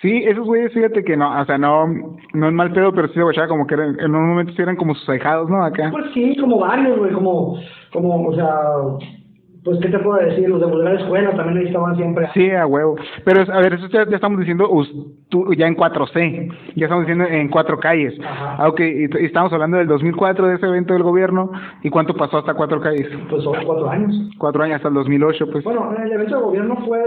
Sí, 0.00 0.22
esos 0.24 0.46
güeyes, 0.46 0.72
fíjate 0.72 1.04
que 1.04 1.16
no, 1.16 1.40
o 1.40 1.44
sea, 1.44 1.58
no, 1.58 1.86
no 2.32 2.48
es 2.48 2.54
mal 2.54 2.72
pedo, 2.72 2.92
pero 2.92 3.08
sí 3.08 3.14
se 3.14 3.22
guachaba 3.22 3.48
como 3.48 3.66
que 3.66 3.74
eran, 3.74 3.98
en 3.98 4.14
un 4.14 4.28
momento 4.28 4.52
sí 4.52 4.62
eran 4.62 4.76
como 4.76 4.94
sus 4.94 5.08
ahijados, 5.08 5.50
¿no? 5.50 5.64
Acá. 5.64 5.90
Pues 5.90 6.06
sí, 6.14 6.36
como 6.40 6.58
varios, 6.60 6.96
güey, 6.96 7.12
como, 7.12 7.58
como, 7.92 8.28
o 8.28 8.34
sea, 8.34 8.48
pues, 9.66 9.80
¿qué 9.80 9.88
te 9.88 9.98
puedo 9.98 10.24
decir? 10.24 10.48
Los 10.48 10.60
de 10.60 10.66
volver 10.66 10.86
a 10.86 10.94
la 10.94 11.00
escuela 11.00 11.30
también 11.32 11.58
ahí 11.58 11.66
estaban 11.66 11.96
siempre. 11.96 12.28
Sí, 12.34 12.50
a 12.52 12.66
huevo. 12.66 12.94
Pero, 13.24 13.42
a 13.52 13.60
ver, 13.60 13.74
eso 13.74 13.88
ya, 13.88 14.08
ya 14.08 14.14
estamos 14.14 14.38
diciendo 14.38 14.70
tú, 15.28 15.52
ya 15.54 15.66
en 15.66 15.76
4C, 15.76 16.52
ya 16.76 16.86
estamos 16.86 17.04
diciendo 17.04 17.24
en 17.24 17.48
cuatro 17.48 17.80
calles. 17.80 18.14
Ajá. 18.20 18.56
Ah, 18.60 18.68
ok, 18.68 18.80
y, 18.80 19.22
y 19.22 19.24
estamos 19.24 19.52
hablando 19.52 19.78
del 19.78 19.88
2004, 19.88 20.46
de 20.46 20.54
ese 20.54 20.66
evento 20.66 20.94
del 20.94 21.02
gobierno, 21.02 21.50
¿y 21.82 21.90
cuánto 21.90 22.14
pasó 22.14 22.38
hasta 22.38 22.54
cuatro 22.54 22.80
calles? 22.80 23.08
Pues 23.28 23.42
son 23.42 23.56
cuatro 23.64 23.90
años. 23.90 24.14
Cuatro 24.38 24.62
años, 24.62 24.76
hasta 24.76 24.88
el 24.88 24.94
2008, 24.94 25.50
pues, 25.50 25.64
Bueno, 25.64 25.92
el 26.00 26.12
evento 26.12 26.36
de 26.36 26.42
gobierno 26.42 26.76
fue 26.86 27.02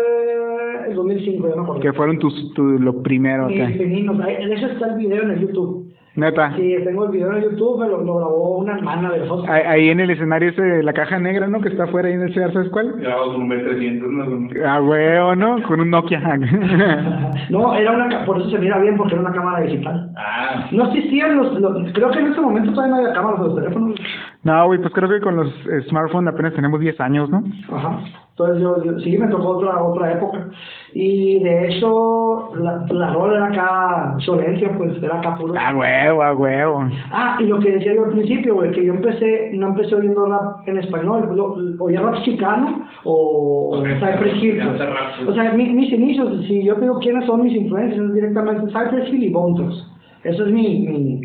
el 0.90 0.96
2005, 0.96 1.48
ya 1.48 1.56
no 1.56 1.80
que 1.80 1.94
fueron 1.94 2.20
tus, 2.20 2.54
tu, 2.56 2.64
lo 2.64 3.02
primero 3.02 3.48
Mis 3.48 3.62
acá. 3.62 3.70
De 3.70 4.54
hecho 4.54 4.68
está 4.68 4.88
el 4.88 4.98
video 4.98 5.24
en 5.24 5.32
el 5.32 5.40
YouTube. 5.40 5.94
Neta. 6.20 6.54
Sí, 6.56 6.76
tengo 6.84 7.06
el 7.06 7.12
video 7.12 7.34
en 7.36 7.44
YouTube, 7.44 7.80
me 7.82 7.88
lo, 7.88 8.02
lo 8.04 8.16
grabó 8.18 8.58
una 8.60 8.74
hermana 8.78 9.12
de 9.12 9.28
José. 9.28 9.50
Ahí, 9.52 9.62
ahí 9.66 9.90
en 9.90 10.00
el 10.00 10.10
escenario 10.12 10.50
ese, 10.50 10.84
la 10.84 10.94
caja 10.94 11.18
negra, 11.20 11.48
¿no? 11.48 11.62
Que 11.62 11.70
está 11.70 11.86
afuera 11.86 12.08
ahí 12.10 12.16
en 12.16 12.22
el 12.24 12.34
CR, 12.34 12.52
¿sabes 12.54 12.70
cuál? 12.70 12.94
Grabado 13.00 13.34
con 13.34 13.42
un 13.44 13.50
B300, 13.50 14.02
¿no? 14.02 14.50
Ah, 14.68 14.82
huevo, 14.82 15.36
¿no? 15.36 15.62
Con 15.64 15.82
un 15.82 15.90
Nokia. 15.90 16.20
No, 17.50 17.74
era 17.76 17.92
una, 17.94 18.26
por 18.26 18.38
eso 18.40 18.50
se 18.50 18.60
mira 18.60 18.78
bien, 18.80 18.96
porque 18.98 19.14
era 19.14 19.22
una 19.22 19.32
cámara 19.34 19.62
digital. 19.66 20.12
Ah, 20.18 20.68
No 20.72 20.86
existían 20.88 21.38
los, 21.38 21.60
los- 21.60 21.92
creo 21.94 22.12
que 22.12 22.20
en 22.20 22.28
ese 22.32 22.42
momento 22.42 22.72
todavía 22.74 22.96
no 22.96 23.02
había 23.02 23.14
cámaras 23.14 23.40
de 23.42 23.46
los 23.48 23.56
teléfonos. 23.56 24.00
No, 24.44 24.66
güey, 24.68 24.80
pues 24.80 24.94
creo 24.94 25.10
que 25.10 25.20
con 25.22 25.36
los 25.36 25.48
eh, 25.68 25.82
smartphones 25.90 26.34
apenas 26.34 26.54
tenemos 26.54 26.80
10 26.80 27.00
años, 27.02 27.30
¿no? 27.30 27.44
Ajá. 27.76 28.00
Entonces 28.32 28.62
yo, 28.64 28.82
yo- 28.86 28.98
sí 29.02 29.18
me 29.18 29.28
tocó 29.28 29.50
otra 29.58 29.84
otra 29.84 30.14
época. 30.14 30.48
Y 30.94 31.44
de 31.44 31.68
hecho, 31.68 32.52
la, 32.56 32.86
la 32.90 33.14
rola 33.14 33.36
era 33.36 33.46
acá, 33.48 34.16
Solencia, 34.20 34.72
pues 34.78 35.04
era 35.04 35.18
acá 35.20 35.36
puro. 35.36 35.56
A 35.60 35.76
huevo, 35.76 36.24
a 36.24 36.34
huevo. 36.34 36.86
Ah, 37.12 37.36
y 37.42 37.48
lo 37.48 37.60
que 37.60 37.72
decía 37.74 37.94
yo 37.94 38.06
al 38.06 38.12
principio, 38.12 38.56
güey, 38.56 38.72
que 38.72 38.86
yo 38.86 38.94
empecé, 38.94 39.52
no 39.56 39.68
empecé 39.68 39.94
oyendo 39.96 40.26
rap 40.28 40.66
en 40.70 40.78
español, 40.78 41.30
lo, 41.36 41.58
oía 41.84 42.00
rap 42.02 42.22
chicano 42.24 42.86
o 43.04 43.84
Cypress 43.84 44.42
Hill. 44.42 44.62
pues. 44.64 45.28
O 45.28 45.34
sea, 45.34 45.52
mi- 45.52 45.70
mis 45.74 45.92
inicios, 45.92 46.46
si 46.48 46.64
yo 46.64 46.76
digo 46.76 46.98
quiénes 47.00 47.26
son 47.26 47.44
mis 47.44 47.54
influencias, 47.58 48.00
es 48.06 48.14
directamente 48.14 48.68
Cypress 48.68 49.10
Hill 49.14 49.24
y 49.24 49.30
Bone 49.34 49.58
Thugs. 49.58 49.86
Eso 50.24 50.46
es 50.46 50.52
mi, 50.54 50.80
mi, 50.88 51.22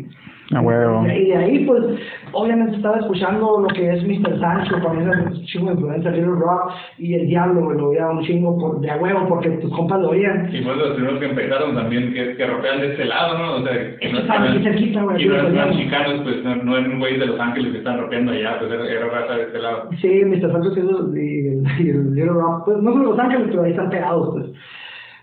A 0.53 0.61
huevo. 0.61 1.03
y 1.07 1.25
de 1.29 1.35
ahí, 1.35 1.65
pues, 1.65 1.83
obviamente 2.31 2.75
estaba 2.75 2.99
escuchando 2.99 3.61
lo 3.61 3.67
que 3.69 3.89
es 3.91 4.03
Mr. 4.03 4.39
Sancho, 4.39 4.75
también 4.83 5.09
es 5.09 5.37
un 5.39 5.45
chingo 5.45 5.67
de 5.67 5.73
influencia, 5.73 6.11
Little 6.11 6.35
Rock, 6.35 6.71
y 6.99 7.15
El 7.15 7.27
Diablo, 7.27 7.71
lo 7.73 7.89
oía 7.89 8.07
un 8.07 8.21
chingo 8.23 8.55
por, 8.59 8.79
de 8.79 8.91
a 8.91 8.97
huevo, 8.97 9.27
porque 9.27 9.49
tus 9.57 9.73
compas 9.73 10.01
lo 10.01 10.09
oían. 10.09 10.47
y 10.53 10.61
fue 10.61 10.73
de 10.75 10.79
los 10.79 10.91
primeros 10.93 11.19
que 11.19 11.25
empezaron 11.25 11.73
también, 11.73 12.13
que, 12.13 12.35
que 12.37 12.45
rapean 12.45 12.79
de 12.79 12.91
este 12.91 13.05
lado, 13.05 13.37
¿no? 13.39 13.55
O 13.55 13.63
sea, 13.63 13.97
que 13.97 14.09
no 14.11 14.19
estaban 14.19 14.63
cerquita, 14.63 15.01
güey, 15.01 15.23
Y 15.23 15.27
no 15.27 15.33
eran 15.33 15.45
teníamos. 15.47 15.77
chicanos, 15.77 16.21
pues 16.23 16.43
no, 16.43 16.55
no 16.57 16.77
eran 16.77 16.99
güeyes 16.99 17.19
de 17.21 17.25
Los 17.25 17.39
Ángeles 17.39 17.71
que 17.71 17.77
están 17.79 17.97
rapeando 18.01 18.31
allá, 18.31 18.59
pues 18.59 18.71
era, 18.71 18.87
era 18.87 19.07
raza 19.07 19.33
de 19.37 19.43
este 19.43 19.59
lado. 19.59 19.89
Sí, 19.99 20.25
Mr. 20.25 20.51
Sancho 20.51 20.71
y 21.15 21.47
el, 21.47 21.63
y 21.79 21.89
el 21.89 22.13
Little 22.13 22.33
Rock, 22.33 22.65
pues, 22.65 22.77
no 22.83 22.93
son 22.93 23.03
Los 23.05 23.17
Ángeles, 23.17 23.47
pero 23.49 23.63
ahí 23.63 23.71
están 23.71 23.89
pegados, 23.89 24.29
pues. 24.35 24.45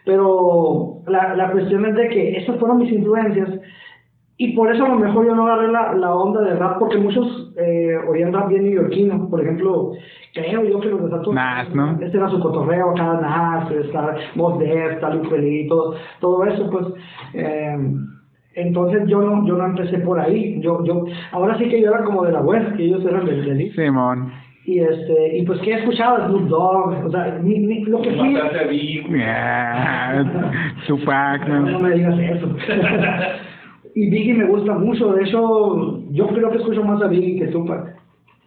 Pero 0.05 0.97
la, 1.07 1.37
la 1.37 1.53
cuestión 1.53 1.87
es 1.87 1.95
de 1.95 2.09
que 2.09 2.37
esas 2.39 2.57
fueron 2.59 2.79
mis 2.79 2.93
influencias 2.93 3.49
y 4.43 4.55
por 4.55 4.75
eso 4.75 4.85
a 4.85 4.89
lo 4.89 4.97
mejor 4.97 5.25
yo 5.25 5.37
no 5.37 5.47
agarré 5.47 5.71
la, 5.71 5.95
la 5.95 6.13
onda 6.13 6.41
de 6.41 6.57
rap, 6.57 6.81
porque 6.81 6.99
muchos 6.99 7.53
eh, 7.57 7.95
oían 8.09 8.33
rap 8.33 8.49
bien 8.49 8.65
neoyorquino. 8.65 9.31
Por 9.31 9.41
ejemplo, 9.41 9.93
creo 10.35 10.65
yo 10.65 10.81
que 10.81 10.89
los 10.89 11.09
de. 11.09 11.33
Nas, 11.33 11.73
¿no? 11.73 11.97
Este 12.01 12.17
era 12.17 12.29
su 12.29 12.41
cotorreo, 12.41 12.91
acá 12.91 13.21
Nas, 13.21 13.71
está 13.71 14.17
Mos 14.35 14.59
Def, 14.59 14.95
está 14.95 15.15
Luis 15.15 15.31
Feliz, 15.31 15.69
todo, 15.69 15.95
todo 16.19 16.45
eso, 16.45 16.69
pues... 16.71 16.87
Eh, 17.35 17.77
entonces 18.55 19.07
yo 19.07 19.23
no, 19.23 19.47
yo 19.47 19.57
no 19.57 19.65
empecé 19.65 19.99
por 19.99 20.19
ahí. 20.19 20.61
Yo, 20.61 20.85
yo, 20.85 21.05
ahora 21.31 21.57
sí 21.57 21.69
que 21.69 21.81
yo 21.81 21.91
era 21.91 22.03
como 22.03 22.25
de 22.25 22.33
la 22.33 22.41
web, 22.41 22.77
que 22.77 22.83
ellos 22.83 23.05
eran 23.05 23.25
del, 23.25 23.45
del 23.45 23.61
East. 23.61 23.77
Simón. 23.77 24.33
Y 24.65 24.81
este, 24.81 25.39
y 25.39 25.47
pues 25.47 25.61
que 25.61 25.71
he 25.71 25.79
escuchado 25.79 26.27
Snoop 26.27 26.49
Dogg, 26.49 27.07
o 27.07 27.11
sea, 27.13 27.39
ni, 27.41 27.61
ni, 27.61 27.85
lo 27.85 28.03
que 28.03 28.11
fui... 28.11 28.35
Yeah. 29.09 30.25
Tupac, 30.89 31.47
No 31.47 31.61
¿no? 31.61 31.79
me 31.79 31.93
digas 31.93 32.19
eso. 32.19 32.49
y 33.95 34.11
Biggie 34.11 34.35
me 34.35 34.47
gusta 34.47 34.75
mucho, 34.75 35.13
de 35.15 35.25
hecho, 35.25 36.03
yo 36.11 36.27
creo 36.29 36.51
que 36.51 36.59
escucho 36.59 36.83
más 36.85 37.03
a 37.03 37.09
Biggie 37.09 37.39
que 37.41 37.49
Tupac. 37.49 37.97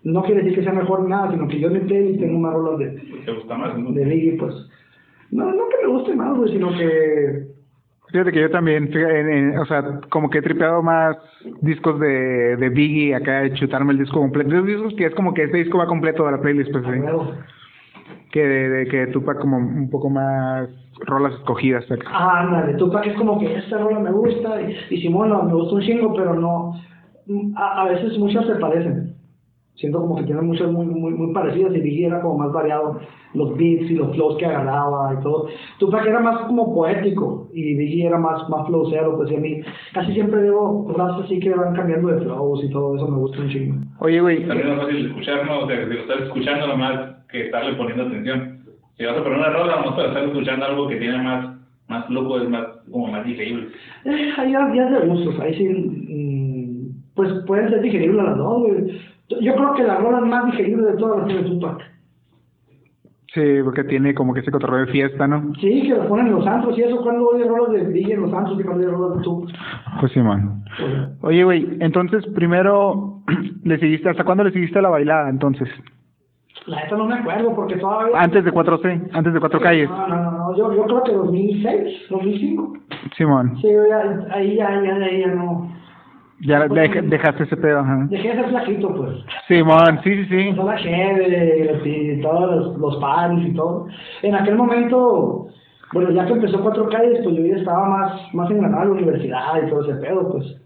No 0.04 0.22
quiere 0.24 0.42
decir 0.42 0.56
que 0.60 0.64
sea 0.64 0.74
mejor 0.74 1.04
ni 1.04 1.10
nada, 1.10 1.32
sino 1.32 1.48
que 1.48 1.60
yo 1.60 1.68
en 1.68 1.74
mi 1.74 1.80
playlist 1.80 2.20
tengo 2.20 2.40
más 2.40 2.54
rolas 2.54 2.80
de, 2.80 2.92
¿Te 3.26 3.32
gusta 3.34 3.58
más? 3.58 3.78
no? 3.78 3.92
de 3.92 4.06
Biggie, 4.06 4.38
pues. 4.38 4.54
No, 5.32 5.46
no 5.52 5.64
que 5.70 5.86
me 5.88 5.92
guste 5.94 6.16
más, 6.16 6.38
güey, 6.38 6.52
sino 6.54 6.70
que. 6.78 7.48
Fíjate 8.12 8.32
que 8.32 8.42
yo 8.42 8.52
también, 8.52 8.88
fíjate, 8.90 9.20
en- 9.20 9.30
en- 9.30 9.58
o 9.58 9.66
sea, 9.66 10.00
como 10.10 10.30
que 10.30 10.38
he 10.38 10.42
tripeado 10.44 10.84
más 10.84 11.18
discos 11.62 12.00
de, 12.00 12.56
de 12.56 12.70
Biggie 12.70 13.16
acá, 13.16 13.42
de 13.42 13.54
chutarme 13.56 13.94
el 13.94 14.00
disco 14.00 14.20
completo. 14.20 14.52
Esos 14.54 14.68
discos 14.68 14.94
que 14.94 15.06
es 15.08 15.16
como 15.16 15.34
que 15.34 15.44
este 15.46 15.58
disco 15.58 15.80
va 15.80 15.88
completo 15.88 16.24
de 16.26 16.32
la 16.34 16.40
playlist, 16.42 16.72
pues 16.72 16.84
sí. 16.86 17.02
Que 18.32 18.48
de, 18.48 18.70
de 18.70 18.88
que 18.88 19.08
Tupac 19.08 19.40
como 19.40 19.58
un 19.58 19.90
poco 19.90 20.10
más 20.12 20.70
rolas 21.02 21.34
escogidas 21.34 21.90
acá. 21.92 22.10
Ah, 22.12 22.42
ándale, 22.42 22.74
Tupac 22.76 23.06
es 23.06 23.16
como 23.16 23.40
que 23.40 23.54
esta 23.56 23.78
rola 23.78 24.00
me 24.00 24.12
gusta 24.12 24.62
y, 24.62 24.76
y 24.96 25.02
Simón 25.02 25.30
no, 25.30 25.44
me 25.44 25.54
gusta 25.54 25.76
un 25.76 25.82
chingo, 25.82 26.14
pero 26.14 26.34
no. 26.36 26.74
A, 27.56 27.82
a 27.82 27.86
veces 27.90 28.18
muchas 28.18 28.46
se 28.46 28.56
parecen. 28.56 29.16
Siento 29.76 30.00
como 30.00 30.16
que 30.16 30.24
tienen 30.24 30.46
muchas 30.46 30.72
muy, 30.72 30.86
muy, 30.86 31.12
muy 31.14 31.34
parecidas 31.34 31.76
y 31.76 31.82
Biggie 31.82 32.08
era 32.08 32.22
como 32.22 32.38
más 32.38 32.54
variado, 32.54 32.98
los 33.34 33.58
beats 33.58 33.92
y 33.92 33.96
los 33.96 34.16
flows 34.16 34.38
que 34.38 34.46
agarraba 34.46 35.14
y 35.14 35.22
todo. 35.22 35.48
Tupac 35.80 36.06
era 36.06 36.22
más 36.22 36.46
como 36.48 36.74
poético 36.74 37.50
y 37.54 37.76
Biggie 37.76 38.08
era 38.08 38.18
más, 38.18 38.48
más 38.48 38.66
flowcero, 38.68 39.18
pues 39.18 39.30
y 39.32 39.36
a 39.36 39.40
mí 39.40 39.62
casi 39.94 40.14
siempre 40.14 40.44
veo 40.44 40.88
frases 40.96 41.26
así 41.26 41.40
que 41.42 41.54
van 41.54 41.76
cambiando 41.76 42.08
de 42.08 42.22
flows 42.22 42.64
y 42.64 42.70
todo 42.70 42.96
eso 42.96 43.08
me 43.10 43.18
gusta 43.18 43.42
un 43.42 43.50
chingo. 43.50 43.76
Oye, 44.00 44.22
güey, 44.22 44.48
También 44.48 44.72
es 44.72 44.78
fácil 44.78 45.06
escuchar, 45.08 45.46
¿no? 45.46 45.60
O 45.60 45.68
sea, 45.68 45.78
que 45.78 45.88
si 45.88 45.94
lo 45.94 46.00
estás 46.00 46.22
escuchando 46.22 46.68
nomás 46.68 47.16
que 47.30 47.46
estarle 47.48 47.74
poniendo 47.74 48.04
atención. 48.04 48.55
Si 48.98 49.04
vas 49.06 49.18
a 49.18 49.24
poner 49.24 49.40
una 49.40 49.50
rola, 49.50 49.76
vamos 49.76 49.98
a 50.00 50.06
estar 50.06 50.24
escuchando 50.24 50.66
algo 50.66 50.88
que 50.88 50.96
tiene 50.96 51.18
más, 51.22 51.58
más 51.90 52.06
flujo, 52.08 52.40
es 52.40 52.50
más, 52.50 52.66
como 52.90 53.08
más 53.08 53.26
digerible. 53.26 53.68
Eh, 54.06 54.32
ya 54.38 54.68
es 54.68 54.92
de 54.92 55.08
gustos, 55.08 55.40
ahí 55.40 55.54
sí, 55.56 55.68
mm, 55.68 57.14
pues 57.14 57.32
pueden 57.46 57.70
ser 57.70 57.82
digeribles 57.82 58.24
las 58.24 58.38
dos, 58.38 58.62
güey. 58.62 59.02
Yo 59.42 59.56
creo 59.56 59.74
que 59.74 59.84
la 59.84 59.98
rola 59.98 60.22
más 60.22 60.46
digerible 60.52 60.92
de 60.92 60.98
todas 60.98 61.18
las 61.20 61.28
tiene 61.28 61.44
Tupac. 61.44 61.82
sí, 63.34 63.42
porque 63.66 63.84
tiene 63.84 64.14
como 64.16 64.34
que 64.34 64.40
ese 64.40 64.52
cotorreo 64.52 64.86
de 64.86 64.92
fiesta, 64.94 65.28
¿no? 65.28 65.54
Sí, 65.60 65.82
que 65.82 65.90
lo 65.90 66.08
ponen 66.08 66.28
en 66.28 66.34
los 66.36 66.48
antros 66.48 66.78
y 66.78 66.84
eso, 66.84 67.02
cuando 67.04 67.28
oye 67.28 67.44
rolas 67.44 67.74
de 67.74 67.92
Biggie 67.92 68.14
en 68.14 68.22
los 68.22 68.34
antros 68.34 68.58
y 68.58 68.64
cuando 68.64 68.88
oye 68.88 68.96
rolas 68.96 69.18
de 69.18 69.24
Tupac. 69.24 69.56
Pues 70.00 70.12
Simón. 70.14 70.64
Oye, 71.22 71.44
güey, 71.44 71.68
entonces 71.82 72.26
primero 72.28 73.20
le 73.64 73.78
seguiste, 73.78 74.08
¿hasta 74.10 74.24
cuándo 74.24 74.46
le 74.46 74.52
seguiste 74.52 74.80
a 74.80 74.84
la 74.84 74.90
bailada 74.90 75.30
entonces? 75.30 75.68
La 76.68 76.78
neta 76.84 76.96
no 76.98 77.06
me 77.06 77.16
acuerdo 77.16 77.54
porque 77.56 77.76
todavía... 77.76 78.20
Antes 78.20 78.44
de 78.44 78.52
4C, 78.52 79.10
antes 79.14 79.34
de 79.34 79.40
Cuatro 79.40 79.60
Calles. 79.60 79.90
No, 79.90 80.08
no, 80.08 80.18
no, 80.24 80.32
no, 80.32 80.56
yo, 80.58 80.74
yo 80.74 80.84
creo 80.86 81.04
que 81.04 81.12
2006, 81.14 82.08
2005. 82.10 82.74
Simón. 83.18 83.58
Sí, 83.62 83.68
ya, 83.90 84.28
ahí 84.36 84.56
ya, 84.56 84.82
ya, 84.82 84.98
ya, 85.00 85.12
ya 85.12 85.28
no... 85.28 85.72
Ya 86.42 86.66
dej- 86.68 87.04
dejaste 87.08 87.44
ese 87.44 87.56
pedo, 87.58 87.80
ajá. 87.80 88.08
Dejé 88.10 88.30
de 88.30 88.36
ser 88.36 88.50
flaquito, 88.50 88.94
pues. 88.96 89.10
Simón, 89.48 90.00
sí, 90.04 90.16
sí, 90.16 90.26
sí. 90.26 90.40
Empezó 90.50 90.68
la 90.68 90.76
chévere 90.78 91.82
y 92.18 92.22
todos 92.22 92.56
los, 92.56 92.78
los 92.78 92.98
paris 92.98 93.48
y 93.48 93.54
todo. 93.54 93.88
En 94.22 94.36
aquel 94.36 94.56
momento, 94.56 95.48
bueno, 95.94 96.10
ya 96.12 96.26
que 96.26 96.34
empezó 96.34 96.60
Cuatro 96.62 96.90
Calles, 96.90 97.20
pues 97.24 97.36
yo 97.38 97.46
ya 97.46 97.56
estaba 97.56 97.88
más, 97.88 98.34
más 98.34 98.50
engranado 98.52 98.84
en 98.84 98.90
la 98.90 98.96
universidad 98.96 99.66
y 99.66 99.70
todo 99.70 99.84
ese 99.90 99.96
pedo, 100.02 100.32
pues. 100.32 100.62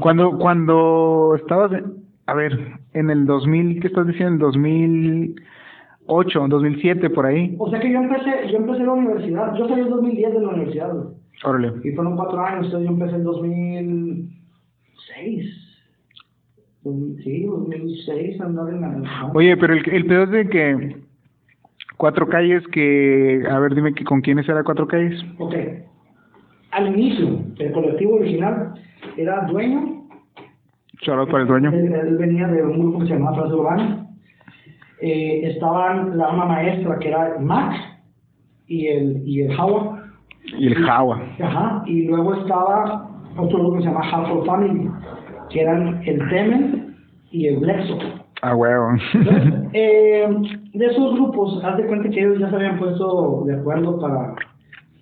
Cuando, 0.00 0.38
cuando 0.38 1.34
estabas, 1.36 1.72
en- 1.72 1.94
a 2.26 2.34
ver, 2.34 2.56
en 2.94 3.10
el 3.10 3.26
2000, 3.26 3.80
¿qué 3.80 3.88
estás 3.88 4.06
diciendo? 4.06 4.46
2008, 4.46 6.46
2007, 6.48 7.10
por 7.10 7.26
ahí. 7.26 7.56
O 7.58 7.68
sea 7.70 7.80
que 7.80 7.90
yo 7.90 7.98
empecé, 7.98 8.48
yo 8.50 8.58
empecé 8.58 8.84
la 8.84 8.92
universidad, 8.92 9.56
yo 9.56 9.68
salí 9.68 9.82
en 9.82 9.90
2010 9.90 10.32
de 10.32 10.40
la 10.40 10.48
universidad, 10.48 10.94
güey. 10.94 11.08
Órale. 11.44 11.72
Y 11.82 11.90
fueron 11.92 12.16
cuatro 12.16 12.40
años, 12.40 12.66
entonces 12.66 12.88
yo 12.88 12.94
empecé 12.94 13.16
en 13.16 13.24
2006. 13.24 15.58
Sí, 17.22 17.44
2006 17.44 18.40
andaba 18.40 18.70
en 18.70 18.80
la... 18.80 19.30
Oye, 19.34 19.56
pero 19.56 19.74
el, 19.74 19.88
el 19.88 20.04
pedo 20.06 20.24
es 20.24 20.30
de 20.30 20.48
que 20.48 20.96
Cuatro 21.96 22.28
Calles, 22.28 22.66
que, 22.68 23.44
a 23.48 23.60
ver, 23.60 23.76
dime 23.76 23.94
que 23.94 24.02
con 24.02 24.20
quiénes 24.22 24.48
era 24.48 24.64
Cuatro 24.64 24.88
Calles. 24.88 25.24
Ok. 25.38 25.54
Al 26.72 26.88
inicio, 26.88 27.44
el 27.58 27.72
colectivo 27.72 28.16
original 28.16 28.74
era 29.16 29.46
dueño 29.46 30.01
Shout 31.02 31.30
para 31.30 31.42
el 31.42 31.48
dueño. 31.48 31.70
Él, 31.70 31.92
él 31.92 32.16
venía 32.16 32.46
de 32.46 32.62
un 32.62 32.78
grupo 32.78 33.00
que 33.00 33.06
se 33.06 33.14
llamaba 33.14 33.36
Frase 33.36 33.54
Urbana. 33.54 34.06
Eh, 35.00 35.50
estaban 35.50 36.16
la 36.16 36.30
una 36.30 36.44
maestra 36.44 36.96
que 37.00 37.08
era 37.08 37.38
Mac 37.40 37.74
y 38.68 38.86
el, 38.86 39.22
y 39.26 39.42
el 39.42 39.58
Hawa. 39.58 40.04
Y 40.56 40.68
el 40.68 40.76
Jawa. 40.76 41.20
Ajá. 41.40 41.82
Y 41.86 42.04
luego 42.04 42.34
estaba 42.34 43.10
otro 43.36 43.58
grupo 43.58 43.76
que 43.78 43.82
se 43.82 43.88
llama 43.88 44.04
Household 44.04 44.46
Family, 44.46 44.90
que 45.50 45.60
eran 45.60 46.02
el 46.06 46.18
Temen 46.28 46.96
y 47.32 47.48
el 47.48 47.60
Lexo. 47.62 47.98
Ah, 48.42 48.54
huevo. 48.54 48.90
Entonces, 49.12 49.54
eh, 49.72 50.28
de 50.72 50.86
esos 50.86 51.14
grupos, 51.14 51.64
haz 51.64 51.78
de 51.78 51.86
cuenta 51.86 52.10
que 52.10 52.20
ellos 52.20 52.38
ya 52.38 52.48
se 52.48 52.56
habían 52.56 52.78
puesto 52.78 53.42
de 53.46 53.56
acuerdo 53.56 53.98
para, 53.98 54.34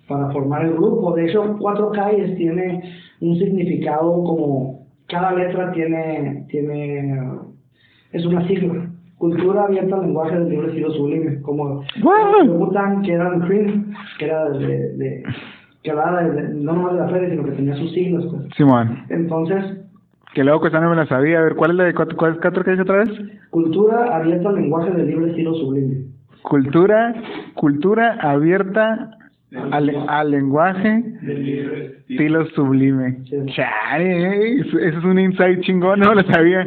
para 0.09 0.31
formar 0.31 0.65
el 0.65 0.73
grupo. 0.73 1.15
De 1.15 1.29
hecho, 1.29 1.57
Cuatro 1.59 1.91
Calles 1.91 2.37
tiene 2.39 2.83
un 3.21 3.37
significado 3.37 4.25
como 4.25 4.80
cada 5.11 5.33
letra 5.33 5.73
tiene, 5.73 6.45
tiene 6.49 7.15
es 8.13 8.25
una 8.27 8.47
sigla. 8.47 8.87
Cultura 9.19 9.65
abierta 9.65 9.97
al 9.97 10.03
lenguaje 10.03 10.39
del 10.39 10.49
libre 10.49 10.69
estilo 10.69 10.91
sublime, 10.93 11.41
como. 11.43 11.85
Wu-Tang, 12.03 13.03
que 13.03 13.13
era 13.13 13.31
Cream, 13.47 13.93
que 14.19 14.25
era 14.25 14.49
de, 14.51 14.97
de- 14.97 15.23
que 15.83 15.91
hablaba 15.91 16.23
de- 16.23 16.31
de- 16.43 16.55
no 16.55 16.73
nomás 16.75 16.95
de 16.95 17.01
la 17.01 17.09
feria, 17.09 17.29
sino 17.31 17.45
que 17.45 17.51
tenía 17.53 17.75
sus 17.77 17.93
siglas, 17.93 18.25
pues. 18.31 18.43
Simón. 18.57 19.05
Entonces, 19.11 19.77
Que 20.33 20.45
luego 20.45 20.61
que 20.61 20.71
no 20.71 20.89
me 20.91 20.97
la 20.97 21.07
sabía. 21.07 21.41
A 21.41 21.43
ver, 21.43 21.55
¿cuál 21.57 21.73
es 21.73 21.77
la 21.77 21.85
de 21.85 21.95
cuatro, 21.95 22.17
cuál 22.17 22.33
es 22.35 22.39
Cuatro 22.41 22.63
Calles 22.65 22.81
otra 22.81 22.99
vez? 22.99 23.11
cultura 23.51 24.17
abierta 24.17 24.49
al 24.51 24.55
lenguaje 24.55 24.91
del 24.93 25.09
libre 25.09 25.31
estilo 25.31 25.55
sublime. 25.55 26.05
Cultura, 26.43 27.15
cultura 27.55 28.17
abierta 28.23 29.11
al, 29.73 30.05
al 30.09 30.31
lenguaje, 30.31 31.03
estilo 32.09 32.47
sublime. 32.51 33.19
Chale, 33.55 34.61
eso 34.61 34.79
es 34.79 35.05
un 35.05 35.19
insight 35.19 35.61
chingón, 35.63 36.01
no 36.01 36.15
lo 36.15 36.23
sabía. 36.23 36.67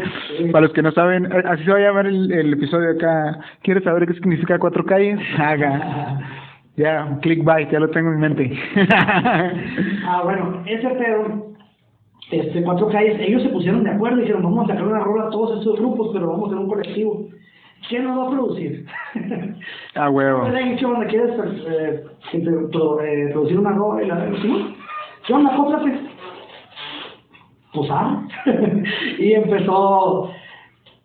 Para 0.51 0.65
los 0.65 0.73
que 0.73 0.81
no 0.81 0.91
saben, 0.91 1.25
eh, 1.25 1.43
así 1.45 1.63
se 1.63 1.71
va 1.71 1.77
a 1.77 1.81
llamar 1.81 2.07
el, 2.07 2.31
el 2.31 2.53
episodio 2.53 2.91
acá. 2.91 3.39
¿Quieres 3.61 3.83
saber 3.83 4.07
qué 4.07 4.13
significa 4.13 4.59
cuatro 4.59 4.85
calles? 4.85 5.19
Haga. 5.37 6.19
Ya, 6.75 7.19
clickbait, 7.21 7.71
ya 7.71 7.79
lo 7.79 7.89
tengo 7.89 8.11
en 8.11 8.19
mente. 8.19 8.51
Ah, 10.05 10.21
bueno, 10.23 10.63
ese 10.65 10.89
pedo, 10.89 11.53
este, 12.31 12.61
cuatro 12.63 12.89
calles, 12.89 13.17
ellos 13.19 13.41
se 13.41 13.49
pusieron 13.49 13.83
de 13.83 13.91
acuerdo 13.91 14.17
y 14.17 14.21
dijeron, 14.21 14.43
vamos 14.43 14.65
a 14.65 14.73
sacar 14.73 14.85
una 14.85 14.99
rola 14.99 15.25
a 15.25 15.29
todos 15.29 15.59
estos 15.59 15.79
grupos, 15.79 16.09
pero 16.13 16.27
vamos 16.27 16.43
a 16.43 16.47
hacer 16.47 16.59
un 16.59 16.69
colectivo. 16.69 17.29
¿Quién 17.89 18.05
nos 18.05 18.17
va 18.17 18.27
a 18.27 18.31
producir? 18.31 18.85
ah, 19.95 20.09
huevo. 20.09 20.43
Han 20.43 20.69
dicho, 20.69 20.87
¿dónde 20.89 21.07
quieres 21.07 21.31
eh, 21.67 22.03
inter- 22.33 22.69
pro- 22.71 23.01
eh, 23.01 23.29
producir 23.31 23.59
una 23.59 23.71
rola? 23.71 24.03
Y 24.03 24.07
la 24.07 24.15
decimos, 24.25 24.73
¿qué 25.27 25.33
onda? 25.33 25.55
Cómprate. 25.55 25.99
Pues 27.73 27.89
ah. 27.91 28.23
y 29.19 29.33
empezó, 29.33 30.29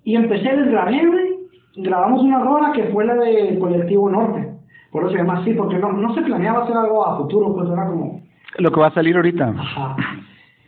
y 0.05 0.17
empecé, 0.17 0.55
grabé, 0.67 1.07
güey. 1.07 1.29
Grabamos 1.77 2.23
una 2.23 2.41
rola 2.41 2.73
que 2.73 2.85
fue 2.85 3.05
la 3.05 3.15
del 3.15 3.59
colectivo 3.59 4.11
Norte. 4.11 4.49
Por 4.91 5.03
eso 5.05 5.13
se 5.13 5.19
llama 5.19 5.39
así, 5.39 5.53
porque 5.55 5.77
no, 5.79 5.93
no 5.93 6.15
se 6.15 6.23
planeaba 6.23 6.65
hacer 6.65 6.77
algo 6.77 7.07
a 7.07 7.19
futuro, 7.19 7.55
pues 7.55 7.69
era 7.71 7.87
como, 7.87 8.21
Lo 8.59 8.71
que 8.71 8.81
va 8.81 8.87
a 8.89 8.95
salir 8.95 9.17
ahorita. 9.17 9.49
Ajá. 9.57 9.97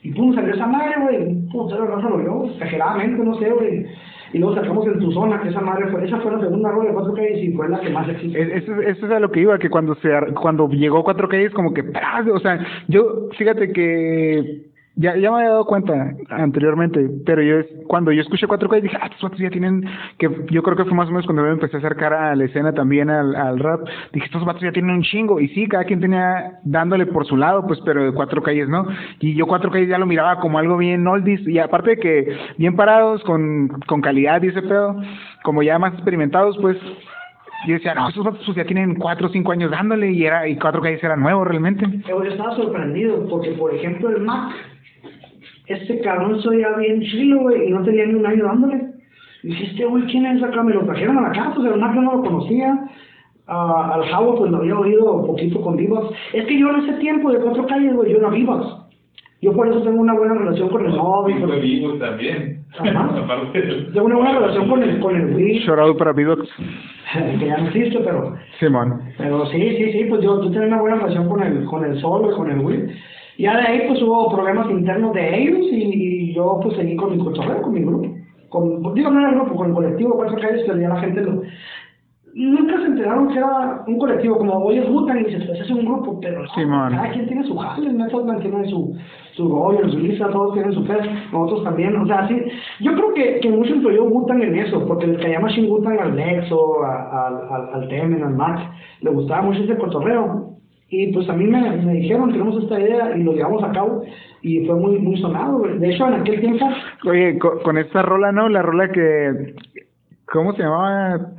Y 0.03 0.13
pum, 0.13 0.35
salió 0.35 0.55
esa 0.55 0.67
madre, 0.67 0.95
güey. 1.01 1.41
La 1.79 1.85
raza 1.87 2.09
lo 2.09 2.45
exageradamente, 2.47 3.23
no 3.25 3.35
sé, 3.35 3.51
güey. 3.51 3.87
Y 4.33 4.39
luego 4.39 4.55
sacamos 4.55 4.87
en 4.87 4.99
tu 5.01 5.11
zona, 5.13 5.41
que 5.43 5.49
esa 5.49 5.61
madre 5.61 5.89
fue, 5.89 6.05
esa 6.05 6.19
fue 6.21 6.31
la 6.33 6.41
segunda 6.41 6.71
rola 6.71 6.89
de 6.91 6.95
cuatro 6.95 7.15
calles 7.15 7.43
y 7.43 7.53
fue 7.53 7.69
la 7.69 7.81
que 7.81 7.91
más 7.91 8.09
existe. 8.09 8.41
Es- 8.41 8.63
Eso, 8.63 8.81
eso 8.81 9.07
es 9.07 9.13
a 9.13 9.19
lo 9.21 9.31
que 9.31 9.41
iba, 9.41 9.59
que 9.59 9.69
cuando 9.71 9.95
se 9.97 10.09
cuando 10.41 10.69
llegó 10.69 11.03
Cuatro 11.03 11.29
Calles 11.29 11.53
como 11.53 11.75
que, 11.75 11.83
¡pras! 11.83 12.27
o 12.29 12.39
sea, 12.39 12.65
yo, 12.89 13.29
fíjate 13.37 13.73
que 13.73 14.70
ya, 15.01 15.17
ya 15.17 15.31
me 15.31 15.39
había 15.39 15.49
dado 15.49 15.65
cuenta 15.65 16.13
anteriormente, 16.29 17.09
pero 17.25 17.43
yo 17.43 17.57
cuando 17.87 18.13
yo 18.13 18.21
escuché 18.21 18.47
cuatro 18.47 18.69
calles 18.69 18.85
dije, 18.85 18.99
ah, 19.01 19.07
estos 19.07 19.23
vatos 19.23 19.39
ya 19.39 19.49
tienen, 19.49 19.83
que 20.19 20.29
yo 20.51 20.63
creo 20.63 20.77
que 20.77 20.85
fue 20.85 20.93
más 20.93 21.09
o 21.09 21.11
menos 21.11 21.25
cuando 21.25 21.43
me 21.43 21.51
empecé 21.51 21.77
a 21.77 21.79
acercar 21.79 22.13
a 22.13 22.37
la 22.37 22.45
escena 22.45 22.75
también 22.75 23.09
al, 23.09 23.35
al 23.35 23.59
rap, 23.59 23.81
dije, 24.13 24.27
estos 24.27 24.45
vatos 24.45 24.63
ya 24.63 24.73
tienen 24.73 24.97
un 24.97 25.03
chingo, 25.03 25.41
y 25.41 25.49
sí, 25.49 25.67
cada 25.69 25.85
quien 25.85 26.01
tenía 26.01 26.59
dándole 26.65 27.07
por 27.07 27.25
su 27.25 27.39
lado, 27.39 27.67
pues, 27.67 27.81
pero 27.85 28.05
de 28.05 28.13
cuatro 28.13 28.43
calles 28.43 28.69
no, 28.69 28.87
y 29.21 29.35
yo 29.35 29.47
cuatro 29.47 29.71
calles 29.71 29.89
ya 29.89 29.97
lo 29.97 30.05
miraba 30.05 30.39
como 30.39 30.59
algo 30.59 30.77
bien 30.77 31.07
oldies, 31.07 31.41
y 31.49 31.59
aparte 31.59 31.91
de 31.91 31.97
que 31.97 32.37
bien 32.59 32.77
parados, 32.77 33.25
con, 33.25 33.69
con 33.87 34.03
calidad 34.03 34.43
y 34.43 34.49
ese 34.49 34.61
pedo, 34.61 35.01
como 35.45 35.63
ya 35.63 35.79
más 35.79 35.95
experimentados, 35.95 36.59
pues, 36.59 36.77
yo 37.67 37.75
decía, 37.75 37.95
no, 37.95 38.09
estos 38.09 38.25
vatos 38.25 38.43
pues, 38.45 38.57
ya 38.57 38.65
tienen 38.65 38.95
cuatro 38.95 39.29
o 39.29 39.31
cinco 39.31 39.53
años 39.53 39.71
dándole, 39.71 40.11
y 40.13 40.25
era, 40.25 40.49
y 40.49 40.57
cuatro 40.57 40.81
calles 40.81 41.03
era 41.03 41.17
nuevo 41.17 41.45
realmente. 41.45 41.85
Yo 42.09 42.23
estaba 42.23 42.55
sorprendido, 42.57 43.27
porque 43.29 43.51
por 43.53 43.75
ejemplo 43.75 44.09
el 44.09 44.23
Mac, 44.23 44.53
este 45.73 46.01
cabrón 46.01 46.41
soy 46.43 46.61
ya 46.61 46.77
bien 46.77 47.01
chilo, 47.03 47.41
güey, 47.41 47.69
y 47.69 47.71
no 47.71 47.83
tenía 47.83 48.07
ni 48.07 48.15
un 48.15 48.27
año 48.27 48.45
dándole. 48.45 48.83
Y 49.43 49.49
dije, 49.49 49.65
este 49.67 49.85
güey, 49.87 50.05
¿quién 50.05 50.27
es 50.27 50.43
acá? 50.43 50.63
Me 50.63 50.75
lo 50.75 50.85
trajeron 50.85 51.19
a 51.19 51.23
la 51.23 51.33
casa, 51.33 51.55
o 51.59 51.63
sea, 51.63 51.73
el 51.75 51.81
Mac 51.81 51.95
yo 51.95 52.03
no 52.03 52.17
lo 52.17 52.23
conocía. 52.23 52.79
Ah, 53.47 53.93
al 53.95 54.05
Javo, 54.05 54.37
pues 54.37 54.51
lo 54.51 54.59
había 54.59 54.79
oído 54.79 55.13
un 55.13 55.27
poquito 55.27 55.61
con 55.61 55.77
Vivas. 55.77 56.05
Es 56.33 56.45
que 56.47 56.59
yo 56.59 56.71
en 56.71 56.85
ese 56.85 56.93
tiempo 57.01 57.33
de 57.33 57.41
cuatro 57.41 57.67
calles, 57.67 57.95
güey, 57.95 58.13
yo 58.13 58.19
era 58.19 58.29
Vivas. 58.31 58.77
Yo 59.43 59.53
por 59.55 59.67
eso 59.69 59.81
tengo 59.83 60.01
una 60.01 60.13
buena 60.13 60.35
relación 60.35 60.69
con 60.69 60.85
el 60.85 60.93
móvil. 60.93 61.39
Y 61.39 61.41
con- 61.41 61.61
vivo 61.61 61.95
también. 61.95 62.61
Tengo 63.93 64.07
una 64.07 64.17
buena 64.17 64.39
relación 64.39 64.69
con 64.69 64.83
el, 64.83 65.01
con 65.01 65.17
el 65.17 65.35
Wii, 65.35 65.59
Shout 65.61 65.79
out 65.79 65.99
para 65.99 66.13
Vidox. 66.13 66.49
que 67.41 67.47
ya 67.47 67.57
no 67.59 67.67
existe, 67.69 67.99
pero 68.05 68.37
Simón. 68.61 69.01
Pero 69.19 69.47
sí, 69.47 69.77
sí, 69.77 69.93
sí, 69.93 70.05
pues 70.09 70.21
yo, 70.23 70.43
yo 70.45 70.51
tenía 70.51 70.69
una 70.69 70.81
buena 70.81 70.97
relación 70.97 71.29
con 71.29 71.43
el, 71.43 71.65
con 71.65 71.85
el 71.85 71.99
Sol 72.01 72.29
y 72.31 72.37
con 72.37 72.51
el 72.51 72.59
Will. 72.61 72.93
Y 73.41 73.45
ya 73.45 73.57
de 73.57 73.63
ahí 73.63 73.89
pues 73.89 74.03
hubo 74.03 74.31
problemas 74.31 74.71
internos 74.71 75.15
de 75.15 75.43
ellos 75.43 75.67
y, 75.73 75.77
y 75.77 76.35
yo 76.35 76.61
pues 76.63 76.77
seguí 76.77 76.95
con 76.95 77.17
mi 77.17 77.25
cotorreo, 77.25 77.63
con 77.63 77.73
mi 77.73 77.81
grupo. 77.81 78.07
Con, 78.51 78.95
digo, 78.95 79.11
no 79.11 79.19
era 79.19 79.31
el 79.31 79.37
grupo, 79.37 79.55
con 79.55 79.69
el 79.69 79.73
colectivo 79.73 80.15
Cuatro 80.15 80.37
Calles, 80.39 80.63
pero 80.67 80.79
ya 80.79 80.91
la 80.91 81.01
gente 81.01 81.23
lo... 81.23 81.41
Nunca 82.35 82.79
se 82.81 82.87
enteraron 82.89 83.29
que 83.29 83.39
era 83.39 83.83
un 83.87 83.99
colectivo, 83.99 84.37
como 84.37 84.59
hoy 84.59 84.77
es 84.77 84.89
Butan 84.91 85.21
y 85.21 85.25
dices, 85.25 85.49
es 85.59 85.71
un 85.71 85.87
grupo, 85.87 86.21
pero 86.21 86.43
cada 86.55 87.13
quien 87.13 87.29
tiene 87.29 87.45
su 87.45 87.57
jale, 87.57 87.91
Metalman 87.91 88.41
tiene 88.41 88.69
su, 88.69 88.95
su 89.33 89.49
rollo, 89.49 89.89
su 89.89 89.99
lista, 89.99 90.29
todos 90.29 90.53
tienen 90.53 90.75
su 90.75 90.85
fe, 90.85 90.99
nosotros 91.33 91.65
también, 91.65 91.97
o 91.97 92.07
sea, 92.07 92.29
sí, 92.29 92.37
yo 92.81 92.93
creo 92.93 93.15
que, 93.15 93.41
que 93.41 93.51
mucho 93.51 93.75
influyó 93.75 94.05
Butan 94.05 94.43
en 94.43 94.55
eso, 94.55 94.87
porque 94.87 95.07
les 95.07 95.19
caía 95.19 95.41
más 95.41 95.57
Butan 95.67 95.99
al 95.99 96.15
Nexo, 96.15 96.85
al, 96.85 97.51
al, 97.51 97.75
al 97.75 97.89
Temen, 97.89 98.23
al 98.23 98.37
Max, 98.37 98.63
le 99.01 99.11
gustaba 99.11 99.43
mucho 99.43 99.63
ese 99.63 99.79
cotorreo, 99.79 100.51
y 100.91 101.13
pues 101.13 101.29
a 101.29 101.33
mí 101.35 101.45
me, 101.47 101.61
me 101.79 101.93
dijeron, 101.95 102.33
tenemos 102.33 102.63
esta 102.63 102.79
idea, 102.81 103.17
y 103.17 103.23
lo 103.23 103.33
llevamos 103.33 103.63
a 103.63 103.73
cabo, 103.73 104.03
y 104.43 104.67
fue 104.67 104.75
muy, 104.75 104.99
muy 104.99 105.17
sonado, 105.21 105.61
de 105.63 105.89
hecho 105.91 106.07
en 106.09 106.15
aquel 106.15 106.41
tiempo, 106.41 106.69
Oye, 107.07 107.39
co- 107.39 107.61
con, 107.63 107.79
esta 107.79 108.03
rola, 108.03 108.33
¿no? 108.33 108.49
La 108.49 108.63
rola 108.63 108.91
que... 108.91 109.55
¿Cómo 110.33 110.53
se 110.55 110.63
llamaba? 110.63 111.33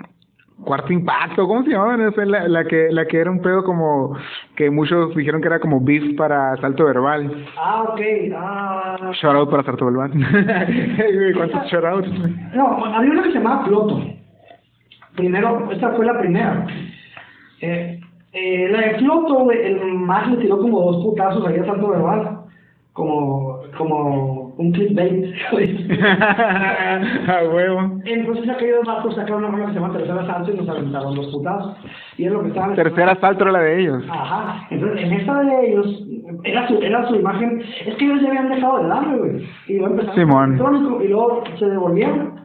Cuarto 0.66 0.92
Impacto, 0.94 1.48
¿cómo 1.48 1.64
se 1.64 1.70
llamaba? 1.72 2.12
Sé, 2.12 2.26
la, 2.26 2.48
la 2.48 2.66
que 2.66 2.90
la 2.92 3.06
que 3.08 3.18
era 3.18 3.32
un 3.32 3.42
pedo 3.42 3.64
como... 3.64 4.16
Que 4.56 4.70
muchos 4.70 5.16
dijeron 5.16 5.42
que 5.42 5.48
era 5.48 5.60
como 5.60 5.80
beef 5.82 6.16
para 6.18 6.56
Salto 6.58 6.86
Verbal. 6.86 7.46
ah, 7.58 7.84
ok, 7.90 8.02
ah... 8.38 9.12
Shout 9.14 9.36
out 9.36 9.50
para 9.50 9.64
Salto 9.64 9.86
Verbal. 9.86 10.12
¿Cuántos 11.36 11.72
shout? 11.72 12.06
No, 12.54 12.86
había 12.86 13.12
una 13.12 13.24
que 13.24 13.32
se 13.32 13.38
llamaba 13.40 13.64
Ploto. 13.66 14.04
Primero, 15.16 15.72
esta 15.72 15.94
fue 15.94 16.06
la 16.06 16.20
primera. 16.20 16.68
Eh, 17.62 18.01
eh, 18.34 18.70
la 18.70 18.80
de 18.80 19.08
güey, 19.08 19.66
el 19.66 19.94
más 19.94 20.30
le 20.32 20.38
tiró 20.38 20.60
como 20.60 20.80
dos 20.80 21.04
putazos 21.04 21.46
ahí 21.48 21.60
a 21.60 21.66
Santo 21.66 21.90
Verbal. 21.90 22.38
Como, 22.94 23.62
como 23.78 24.52
un 24.58 24.72
clickbait. 24.72 25.34
A 27.28 27.44
huevo. 27.52 28.00
Entonces 28.06 28.50
aquellos 28.50 28.86
vatos 28.86 29.16
sacaron 29.16 29.46
una 29.46 29.52
rola 29.52 29.66
que 29.68 29.74
se 29.74 29.80
llama 29.80 29.94
Tercera 29.94 30.26
Salsa 30.26 30.52
y 30.52 30.58
nos 30.58 30.70
aventaron 30.70 31.16
los 31.16 31.28
putazos. 31.28 31.78
Y 32.18 32.26
es 32.26 32.32
lo 32.32 32.42
que 32.42 32.50
estaban... 32.50 32.76
Tercera 32.76 33.16
salto 33.20 33.44
era 33.44 33.52
la 33.54 33.62
de 33.62 33.82
ellos. 33.82 34.04
Ajá, 34.10 34.68
entonces 34.70 35.06
en 35.06 35.14
esta 35.14 35.42
de 35.42 35.68
ellos, 35.68 36.04
era 36.44 36.68
su, 36.68 36.82
era 36.82 37.08
su 37.08 37.16
imagen, 37.16 37.62
es 37.86 37.96
que 37.96 38.06
ellos 38.06 38.22
ya 38.22 38.28
habían 38.30 38.50
dejado 38.50 38.84
de 38.84 38.88
darle, 38.88 39.18
güey, 39.18 39.50
y 39.68 39.78
luego 39.78 39.94
empezaron 39.94 40.58
Simón. 40.58 41.02
y 41.04 41.08
luego 41.08 41.44
se 41.58 41.66
devolvieron 41.66 42.42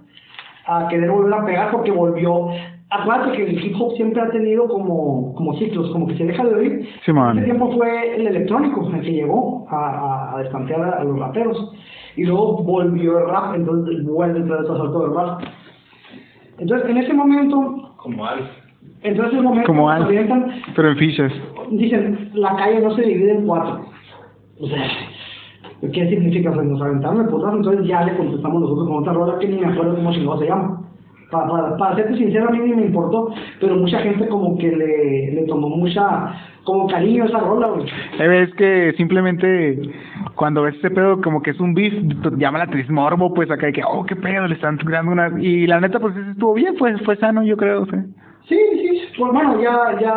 a 0.67 0.89
querer 0.89 1.11
volver 1.11 1.35
a 1.35 1.45
pegar 1.45 1.71
porque 1.71 1.91
volvió, 1.91 2.49
acuérdate 2.91 3.37
que 3.37 3.43
el 3.45 3.65
hip 3.65 3.75
hop 3.81 3.93
siempre 3.97 4.21
ha 4.23 4.31
tenido 4.31 4.69
como, 4.69 5.35
como 5.35 5.55
ciclos, 5.59 5.91
como 5.91 6.07
que 6.07 6.17
se 6.17 6.25
deja 6.25 6.45
de 6.45 6.55
oír, 6.55 6.89
Simón. 7.05 7.37
ese 7.39 7.45
tiempo 7.47 7.73
fue 7.73 8.17
el 8.17 8.27
electrónico 8.27 8.89
el 8.95 9.01
que 9.03 9.13
llegó 9.13 9.67
a, 9.71 9.77
a, 9.77 10.37
a 10.37 10.39
destantear 10.43 10.81
a, 10.83 11.01
a 11.01 11.05
los 11.05 11.19
raperos, 11.19 11.73
y 12.17 12.25
luego 12.25 12.63
volvió 12.63 13.19
el 13.19 13.29
rap, 13.29 13.55
entonces 13.55 14.05
vuelve 14.05 14.41
a 14.55 14.65
salto 14.65 15.01
del 15.01 15.15
rap. 15.15 15.41
Entonces, 16.59 16.89
en 16.89 16.97
ese 16.97 17.13
momento, 17.13 17.93
Como 17.97 18.25
Alf. 18.25 18.47
entonces 19.03 19.33
en 19.35 19.39
ese 19.39 19.43
momento, 19.43 19.67
Como 19.67 19.83
nos 19.91 19.97
Al. 19.97 20.03
avientan 20.05 20.51
Pero 20.75 20.91
en 20.93 20.97
fichas. 20.97 21.33
dicen, 21.71 22.31
la 22.35 22.57
calle 22.57 22.81
no 22.81 22.95
se 22.95 23.03
divide 23.03 23.33
en 23.33 23.47
cuatro. 23.47 23.85
O 24.59 24.67
sea, 24.67 24.83
¿qué 25.93 26.09
significa? 26.09 26.51
Pues 26.53 26.67
nos 26.67 26.81
aventaron 26.81 27.21
el 27.21 27.27
putazo, 27.29 27.57
entonces 27.57 27.87
ya 27.87 28.05
le 28.05 28.17
contestamos 28.17 28.63
nosotros 28.63 28.87
con 28.89 28.97
otra 28.99 29.13
rola 29.13 29.39
que 29.39 29.49
ni 29.49 29.59
me 29.61 29.67
acuerdo 29.67 29.97
cómo 29.97 30.39
se 30.39 30.47
llama. 30.47 30.81
Para, 31.31 31.49
para, 31.49 31.77
para 31.77 31.97
serte 31.97 32.17
sincero, 32.17 32.49
a 32.49 32.53
mí 32.53 32.59
ni 32.61 32.75
me 32.75 32.87
importó, 32.87 33.33
pero 33.61 33.77
mucha 33.77 33.99
gente 33.99 34.29
como 34.29 34.57
que 34.59 34.69
le, 34.71 35.33
le 35.33 35.43
tomó 35.47 35.69
mucha, 35.69 36.33
como 36.65 36.87
cariño 36.87 37.25
a 37.25 37.27
esa 37.27 37.41
rola, 37.41 37.67
güey. 37.69 37.87
Eh, 38.21 38.43
Es 38.43 38.55
que 38.55 38.93
simplemente 38.97 39.81
cuando 40.37 40.63
ves 40.63 40.77
ese 40.77 40.91
pedo 40.91 41.21
como 41.21 41.43
que 41.43 41.51
es 41.51 41.59
un 41.61 41.75
beef, 41.75 41.95
te 42.23 42.31
llama 42.37 42.59
la 42.59 42.65
atriz 42.65 42.89
morbo, 42.91 43.35
pues 43.35 43.51
acá 43.51 43.67
de 43.67 43.73
que, 43.73 43.83
oh, 43.85 44.05
qué 44.05 44.15
pedo, 44.15 44.47
le 44.47 44.55
están 44.55 44.77
creando 44.77 45.11
una... 45.13 45.33
Y 45.41 45.67
la 45.67 45.81
neta, 45.81 45.99
pues 45.99 46.15
estuvo 46.17 46.55
bien, 46.55 46.77
fue, 46.77 46.97
fue 46.99 47.17
sano, 47.17 47.43
yo 47.43 47.57
creo, 47.57 47.87
sí. 47.87 47.97
Sí, 48.49 48.59
sí, 48.75 49.03
pues 49.19 49.33
bueno, 49.33 49.61
ya, 49.61 49.99
ya, 50.01 50.15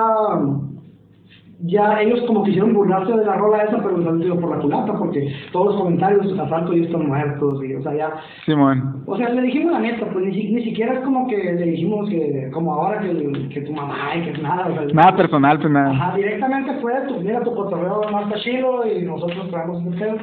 ya 1.61 2.01
ellos 2.01 2.21
como 2.25 2.43
quisieron 2.43 2.73
burlarse 2.73 3.11
de 3.11 3.25
la 3.25 3.35
rola 3.35 3.63
esa, 3.63 3.77
pero 3.83 3.97
les 3.97 4.07
han 4.07 4.39
por 4.39 4.55
la 4.55 4.61
culata, 4.61 4.93
porque 4.97 5.33
todos 5.51 5.67
los 5.73 5.75
comentarios, 5.81 6.39
asalto 6.39 6.73
y 6.73 6.83
están 6.85 7.07
muertos, 7.07 7.63
y 7.63 7.73
o 7.75 7.81
sea, 7.81 7.93
ya, 7.95 8.13
Simón. 8.45 9.03
O 9.05 9.17
sea, 9.17 9.29
le 9.29 9.41
dijimos 9.41 9.73
la 9.73 9.79
neta, 9.79 10.05
pues 10.11 10.25
ni, 10.25 10.49
ni 10.51 10.63
siquiera 10.63 10.93
es 10.93 10.99
como 11.01 11.27
que 11.27 11.37
le 11.37 11.65
dijimos 11.65 12.09
que, 12.09 12.49
como 12.53 12.73
ahora 12.73 13.01
que, 13.01 13.49
que 13.49 13.61
tu 13.61 13.73
mamá 13.73 14.15
y 14.15 14.21
que 14.31 14.41
nada, 14.41 14.67
o 14.67 14.73
sea, 14.73 14.85
Nada 14.93 15.15
personal, 15.17 15.59
pues 15.59 15.71
nada. 15.71 15.91
Ajá, 15.91 16.15
directamente 16.15 16.71
fue 16.81 16.93
tu, 17.07 17.19
mira 17.21 17.43
tu 17.43 17.53
cotorreo 17.53 18.03
más 18.11 18.23
está 18.27 18.39
chido 18.39 18.83
y 18.87 19.01
nosotros 19.03 19.49
traemos 19.51 19.81
ese 19.85 19.97
pedo. 19.97 20.17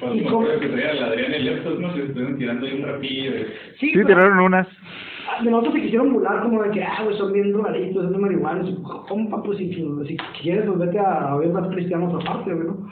Pues 0.00 0.14
Y 0.14 0.24
como 0.24 0.46
que 0.46 0.68
traía 0.68 0.90
el 0.92 1.02
Adrián 1.04 1.32
y 1.34 1.38
Leptos, 1.44 1.80
¿no? 1.80 1.92
Se 1.94 2.02
estuvieron 2.04 2.38
tirando 2.38 2.66
ahí 2.66 2.80
un 2.80 2.86
rapillo. 2.88 3.32
de- 3.32 3.44
sí, 3.78 3.86
Sí, 3.88 3.90
pero- 3.94 4.06
tiraron 4.06 4.40
unas. 4.40 4.66
De 5.42 5.50
nosotros 5.50 5.74
se 5.74 5.82
quisieron 5.82 6.12
burlar 6.12 6.42
como 6.42 6.62
de 6.62 6.70
que, 6.70 6.82
ah, 6.82 7.02
güey, 7.04 7.16
son 7.16 7.32
bien 7.32 7.52
drogadictos, 7.52 8.10
son 8.10 8.20
marihuanos. 8.20 8.70
Compa, 9.08 9.42
pues 9.42 9.58
si, 9.58 9.72
si 9.72 10.16
quieres, 10.42 10.64
pues 10.66 10.78
vete 10.78 10.98
a 10.98 11.34
ver 11.36 11.48
más 11.52 11.68
cristianos 11.68 12.14
aparte, 12.24 12.52
güey, 12.54 12.66
¿no? 12.66 12.88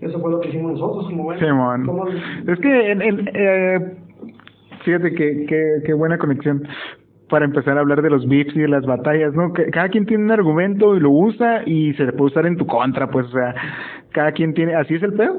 Eso 0.00 0.20
fue 0.20 0.30
lo 0.30 0.40
que 0.40 0.48
hicimos 0.48 0.72
nosotros, 0.72 1.06
como 1.06 1.24
bueno. 1.24 1.40
Simón. 1.40 1.84
como- 1.86 2.06
Es 2.08 2.58
que, 2.60 2.90
en, 2.92 3.02
en, 3.02 3.30
eh, 3.34 3.96
fíjate 4.84 5.12
que, 5.14 5.46
que, 5.46 5.82
qué 5.84 5.92
buena 5.92 6.18
conexión 6.18 6.62
para 7.28 7.44
empezar 7.44 7.76
a 7.76 7.80
hablar 7.80 8.00
de 8.00 8.08
los 8.10 8.26
beefs 8.26 8.54
y 8.56 8.60
de 8.60 8.68
las 8.68 8.86
batallas, 8.86 9.34
¿no? 9.34 9.52
Que 9.52 9.66
cada 9.70 9.88
quien 9.88 10.06
tiene 10.06 10.24
un 10.24 10.30
argumento 10.30 10.96
y 10.96 11.00
lo 11.00 11.10
usa 11.10 11.62
y 11.66 11.92
se 11.94 12.04
le 12.04 12.12
puede 12.12 12.30
usar 12.30 12.46
en 12.46 12.56
tu 12.56 12.66
contra, 12.66 13.10
pues, 13.10 13.26
o 13.26 13.30
sea, 13.30 13.54
cada 14.12 14.32
quien 14.32 14.54
tiene, 14.54 14.74
así 14.74 14.94
es 14.94 15.02
el 15.02 15.12
pedo. 15.14 15.34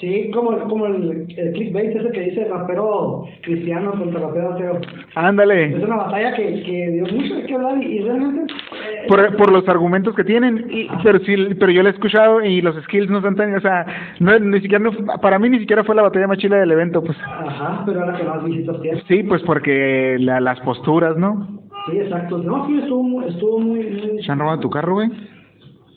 Sí, 0.00 0.30
como, 0.30 0.58
como 0.68 0.86
el, 0.86 1.26
el 1.38 1.52
clickbait 1.52 1.96
ese 1.96 2.10
que 2.10 2.20
dice 2.20 2.44
rapero 2.50 3.24
cristiano 3.42 3.92
contra 3.92 4.20
rapero 4.20 4.52
ateo. 4.52 4.76
Es 4.78 5.16
Ándale. 5.16 5.74
una 5.82 5.96
batalla 5.96 6.34
que, 6.34 6.62
que 6.64 6.90
dio 6.90 7.04
mucho 7.06 7.46
qué 7.46 7.54
hablar 7.54 7.82
y, 7.82 7.86
y 7.86 7.98
realmente... 8.02 8.52
eh, 8.52 9.06
Por, 9.08 9.36
por 9.36 9.50
los 9.50 9.66
argumentos 9.68 10.14
que 10.14 10.24
tienen, 10.24 10.66
y, 10.70 10.86
pero 11.02 11.18
sí, 11.20 11.34
pero 11.58 11.72
yo 11.72 11.82
lo 11.82 11.88
he 11.88 11.92
escuchado 11.92 12.44
y 12.44 12.60
los 12.60 12.76
skills 12.84 13.08
no 13.08 13.18
están 13.18 13.36
tan, 13.36 13.54
o 13.54 13.60
sea, 13.60 13.86
no, 14.20 14.38
ni 14.38 14.60
siquiera, 14.60 14.84
no- 14.84 14.92
para 15.22 15.38
mí 15.38 15.48
ni 15.48 15.60
siquiera 15.60 15.82
fue 15.82 15.94
la 15.94 16.02
batalla 16.02 16.26
más 16.26 16.36
chila 16.38 16.56
del 16.58 16.72
evento, 16.72 17.02
pues. 17.02 17.16
Ajá, 17.24 17.82
pero 17.86 18.00
ahora 18.02 18.18
que 18.18 18.24
más 18.24 18.44
visitas 18.44 18.82
tiene. 18.82 19.02
Sí, 19.08 19.22
pues 19.22 19.40
porque 19.44 20.18
la, 20.20 20.40
las 20.40 20.60
posturas, 20.60 21.16
¿no? 21.16 21.62
Sí, 21.90 21.98
exacto. 22.00 22.36
No, 22.36 22.66
sí, 22.66 22.78
estuvo 22.80 23.02
muy... 23.02 23.28
Estuvo 23.28 23.60
muy, 23.60 23.78
muy... 23.82 24.22
¿Se 24.22 24.30
han 24.30 24.40
robado 24.40 24.60
tu 24.60 24.68
carro, 24.68 24.94
güey? 24.94 25.08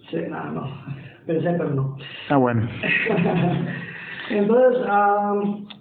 Sí, 0.09 0.17
no, 0.29 0.51
no. 0.51 0.69
Pensé, 1.25 1.51
pero 1.51 1.69
no. 1.71 1.97
Ah, 2.29 2.38
bueno. 2.38 2.67
Entonces, 4.29 4.81
ah, 4.87 5.33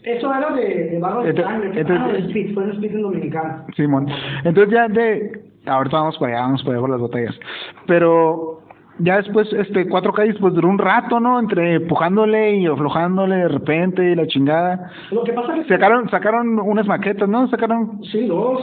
eso 0.04 0.34
era 0.34 0.50
de, 0.54 0.84
de 0.90 0.98
barro 0.98 1.22
de 1.22 1.34
Ento- 1.34 1.42
sangre. 1.44 1.80
entonces- 1.80 1.98
ah, 2.00 2.12
de 2.12 2.18
speed, 2.20 2.54
fue 2.54 2.64
un 2.64 2.70
speed 2.72 2.94
en 2.94 3.02
dominicano. 3.02 3.64
Simón. 3.76 4.06
Entonces 4.44 4.72
ya 4.74 4.88
de... 4.88 5.42
Ahorita 5.66 5.98
vamos 5.98 6.16
para 6.18 6.32
allá, 6.32 6.42
vamos 6.42 6.62
para 6.62 6.72
allá 6.76 6.80
por 6.80 6.90
las 6.90 7.00
batallas. 7.00 7.40
Pero 7.86 8.60
ya 9.00 9.16
después, 9.18 9.52
este, 9.52 9.86
cuatro 9.88 10.12
calles, 10.12 10.36
pues 10.40 10.54
duró 10.54 10.68
un 10.68 10.78
rato, 10.78 11.20
¿no? 11.20 11.38
Entre 11.38 11.74
empujándole 11.74 12.56
y 12.56 12.66
aflojándole 12.66 13.36
de 13.36 13.48
repente 13.48 14.10
y 14.10 14.14
la 14.14 14.26
chingada. 14.26 14.90
Lo 15.10 15.24
que 15.24 15.32
pasa 15.32 15.56
es 15.56 15.66
que... 15.66 15.74
Sacaron, 15.74 16.08
sacaron 16.08 16.58
unas 16.58 16.86
maquetas, 16.86 17.28
¿no? 17.28 17.48
Sacaron... 17.48 18.02
Sí, 18.04 18.26
dos. 18.26 18.60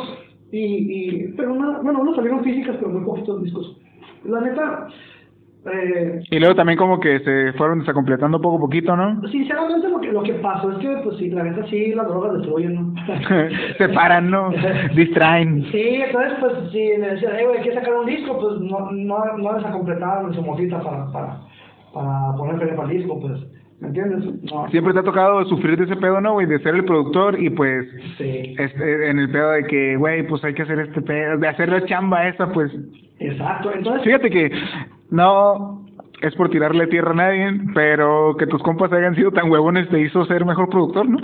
Y, 0.51 0.59
y, 1.27 1.33
pero 1.37 1.53
una, 1.53 1.79
bueno, 1.81 1.99
unos 2.01 2.15
salieron 2.15 2.43
físicas, 2.43 2.75
pero 2.77 2.89
muy 2.89 3.03
poquitos 3.05 3.43
discos. 3.43 3.77
La 4.23 4.41
neta, 4.41 4.87
Eh, 5.65 6.21
Y 6.29 6.39
luego 6.39 6.53
también 6.55 6.77
como 6.77 6.99
que 6.99 7.19
se 7.21 7.53
fueron 7.53 7.79
desacompletando 7.79 8.39
poco 8.39 8.57
a 8.57 8.59
poquito, 8.59 8.95
¿no? 8.95 9.19
sinceramente 9.29 9.89
lo 9.89 9.99
que, 9.99 10.11
lo 10.11 10.21
que 10.23 10.33
pasó 10.35 10.71
es 10.73 10.77
que, 10.77 10.95
pues 11.03 11.17
sí, 11.17 11.29
la 11.29 11.43
neta 11.43 11.65
sí, 11.67 11.93
las 11.95 12.07
drogas 12.07 12.33
destruyen, 12.33 12.75
¿no? 12.75 12.93
se 13.77 13.89
paran, 13.89 14.29
¿no? 14.29 14.51
Distraen. 14.95 15.63
Sí, 15.71 16.01
entonces, 16.05 16.33
pues, 16.39 16.53
si 16.71 16.77
me 16.99 17.07
decían, 17.09 17.33
hey, 17.37 17.45
güey, 17.47 17.61
¿quieres 17.61 17.79
sacar 17.79 17.95
un 17.95 18.05
disco? 18.05 18.39
Pues 18.39 18.59
no, 18.61 18.91
no, 18.91 19.37
no 19.37 19.53
desacompletaba 19.55 20.31
su 20.33 20.41
mojita 20.43 20.79
para, 20.83 21.11
para, 21.11 21.39
para 21.93 22.35
poner 22.37 22.59
feria 22.59 22.75
para 22.75 22.91
el 22.91 22.97
disco, 22.99 23.19
pues, 23.19 23.33
¿me 23.81 23.87
entiendes? 23.87 24.23
No. 24.51 24.69
Siempre 24.69 24.93
te 24.93 24.99
ha 24.99 25.03
tocado 25.03 25.43
sufrir 25.45 25.77
de 25.77 25.85
ese 25.85 25.95
pedo, 25.95 26.21
¿no, 26.21 26.33
güey? 26.33 26.45
De 26.45 26.59
ser 26.59 26.75
el 26.75 26.85
productor 26.85 27.41
y 27.41 27.49
pues 27.49 27.87
Sí, 28.19 28.55
este, 28.59 29.09
en 29.09 29.17
el 29.19 29.29
pedo 29.31 29.49
de 29.51 29.63
que, 29.65 29.95
güey, 29.97 30.27
pues 30.27 30.43
hay 30.43 30.53
que 30.53 30.61
hacer 30.61 30.79
este 30.79 31.01
pedo, 31.01 31.37
de 31.39 31.47
hacer 31.47 31.69
la 31.69 31.83
chamba 31.85 32.27
esa, 32.27 32.51
pues. 32.53 32.71
exacto. 33.19 33.71
Entonces, 33.73 34.03
Fíjate 34.03 34.29
que 34.29 34.51
no 35.11 35.85
es 36.21 36.33
por 36.35 36.49
tirarle 36.49 36.87
tierra 36.87 37.11
a 37.11 37.15
nadie, 37.15 37.61
pero 37.73 38.35
que 38.37 38.47
tus 38.47 38.61
compas 38.63 38.91
hayan 38.91 39.15
sido 39.15 39.31
tan 39.31 39.49
huevones 39.49 39.89
te 39.89 40.01
hizo 40.01 40.25
ser 40.25 40.45
mejor 40.45 40.69
productor, 40.69 41.07
¿no? 41.07 41.17